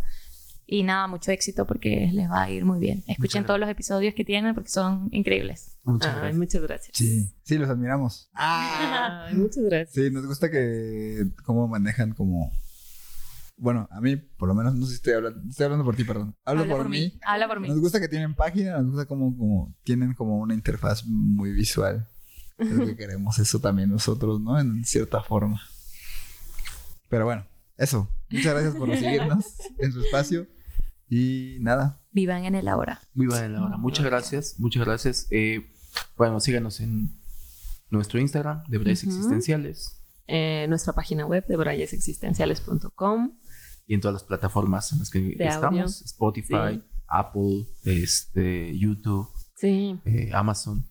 Y 0.68 0.82
nada, 0.82 1.06
mucho 1.08 1.32
éxito 1.32 1.68
porque 1.68 2.10
les 2.12 2.28
va 2.30 2.44
a 2.44 2.50
ir 2.50 2.66
muy 2.66 2.80
bien. 2.80 3.04
Escuchen 3.06 3.46
todos 3.46 3.60
los 3.60 3.70
episodios 3.70 4.16
que 4.16 4.26
tienen 4.26 4.56
porque 4.56 4.70
son 4.70 5.10
increíbles. 5.12 5.78
Muchas 5.84 6.16
gracias. 6.16 6.38
muchas 6.38 6.62
gracias. 6.64 6.98
Sí, 6.98 7.32
sí, 7.44 7.58
los 7.60 7.70
admiramos. 7.70 8.32
Ay, 8.34 9.36
muchas 9.36 9.64
gracias. 9.64 9.94
Sí, 9.94 10.10
nos 10.12 10.26
gusta 10.26 10.50
que 10.50 11.28
cómo 11.44 11.68
manejan 11.68 12.14
como... 12.14 12.52
Bueno, 13.58 13.88
a 13.90 14.02
mí, 14.02 14.18
por 14.18 14.48
lo 14.50 14.54
menos, 14.56 14.76
no 14.76 14.86
sé 14.86 14.92
si 14.92 14.96
estoy 14.96 15.14
hablando, 15.14 15.42
estoy 15.50 15.64
hablando 15.64 15.86
por 15.86 15.96
ti, 15.96 16.04
perdón. 16.04 16.36
Hablo 16.44 16.64
Habla 16.64 16.76
por, 16.76 16.90
mí. 16.90 17.18
Habla 17.26 17.48
por 17.48 17.60
mí. 17.62 17.70
Nos 17.70 17.80
gusta 17.80 18.00
que 18.02 18.10
tienen 18.10 18.36
página, 18.36 18.78
nos 18.82 18.88
gusta 18.92 19.06
como, 19.06 19.36
como 19.38 19.74
tienen 19.84 20.14
como 20.14 20.38
una 20.40 20.54
interfaz 20.54 21.06
muy 21.06 21.52
visual. 21.54 22.08
Creo 22.58 22.86
que 22.86 22.96
queremos 22.98 23.40
eso 23.40 23.60
también 23.60 23.90
nosotros, 23.90 24.42
¿no? 24.42 24.60
En 24.60 24.84
cierta 24.84 25.24
forma. 25.24 25.62
Pero 27.10 27.26
bueno, 27.26 27.46
eso. 27.78 28.10
Muchas 28.30 28.54
gracias 28.54 28.76
por 28.76 28.90
seguirnos 28.98 29.46
en 29.78 29.92
su 29.92 30.02
espacio. 30.02 30.48
Y 31.08 31.58
nada, 31.60 32.02
Vivan 32.12 32.46
en 32.46 32.56
el 32.56 32.68
ahora. 32.68 33.00
Muy 33.14 33.28
buena 33.28 33.48
la 33.48 33.64
hora. 33.64 33.78
Muchas 33.78 34.06
gracias, 34.06 34.56
muchas 34.58 34.84
gracias. 34.86 35.28
Eh, 35.30 35.70
bueno, 36.18 36.40
síganos 36.40 36.80
en 36.80 37.12
nuestro 37.90 38.20
Instagram, 38.20 38.64
de 38.68 38.78
Ujú. 38.80 38.90
Existenciales, 38.90 40.02
Eh, 40.28 40.66
nuestra 40.68 40.94
página 40.94 41.26
web 41.28 41.46
de 41.48 41.56
brayesexistenciales.com. 41.56 43.38
y 43.88 43.94
en 43.96 44.02
todas 44.02 44.14
las 44.14 44.24
plataformas 44.24 44.92
en 44.94 45.00
las 45.00 45.10
que 45.10 45.20
De 45.20 45.46
estamos: 45.48 45.64
audio. 45.66 45.86
Spotify, 45.86 46.56
Sí. 46.74 46.84
Apple, 47.08 47.66
este, 47.84 48.78
YouTube, 48.78 49.30
Sí. 49.56 50.00
eh, 50.06 50.32
Amazon. 50.34 50.86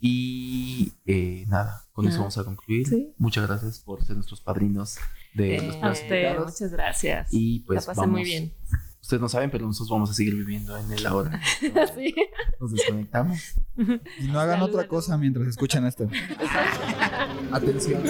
Y 0.00 0.92
eh, 1.06 1.46
nada, 1.48 1.82
con 1.92 2.06
eso 2.06 2.18
vamos 2.18 2.36
a 2.36 2.44
concluir. 2.44 2.86
Sí. 2.86 3.14
Muchas 3.16 3.46
gracias 3.48 3.78
por 3.80 4.04
ser 4.04 4.16
nuestros 4.16 4.40
padrinos 4.42 4.96
de 5.34 5.56
Eh, 5.56 5.62
los 5.66 5.76
a 5.82 5.90
usted. 5.92 6.38
muchas 6.38 6.70
gracias. 6.72 7.28
Y 7.30 7.60
pues 7.60 7.82
La 7.82 7.86
pasé 7.86 8.00
vamos. 8.02 8.12
muy 8.12 8.24
bien. 8.24 8.52
Ustedes 9.04 9.20
no 9.20 9.28
saben, 9.28 9.50
pero 9.50 9.66
nosotros 9.66 9.90
vamos 9.90 10.08
a 10.08 10.14
seguir 10.14 10.34
viviendo 10.34 10.74
en 10.78 10.90
el 10.90 11.06
ahora. 11.06 11.38
Sí. 11.94 12.14
Nos 12.58 12.72
desconectamos. 12.72 13.38
y 13.76 14.28
no 14.28 14.40
hagan 14.40 14.60
Salud, 14.60 14.68
otra 14.70 14.80
salud. 14.84 14.88
cosa 14.88 15.18
mientras 15.18 15.46
escuchan 15.46 15.84
esto. 15.84 16.08
Atención. 17.52 18.02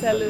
Salud. 0.00 0.24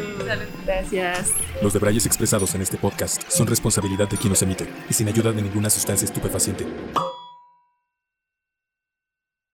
Gracias. 0.66 1.32
Los 1.62 1.72
debrayes 1.72 2.04
expresados 2.04 2.54
en 2.54 2.60
este 2.60 2.76
podcast 2.76 3.22
son 3.30 3.46
responsabilidad 3.46 4.06
de 4.10 4.18
quien 4.18 4.28
los 4.28 4.42
emite 4.42 4.68
y 4.90 4.92
sin 4.92 5.08
ayuda 5.08 5.32
de 5.32 5.40
ninguna 5.40 5.70
sustancia 5.70 6.04
estupefaciente. 6.04 6.66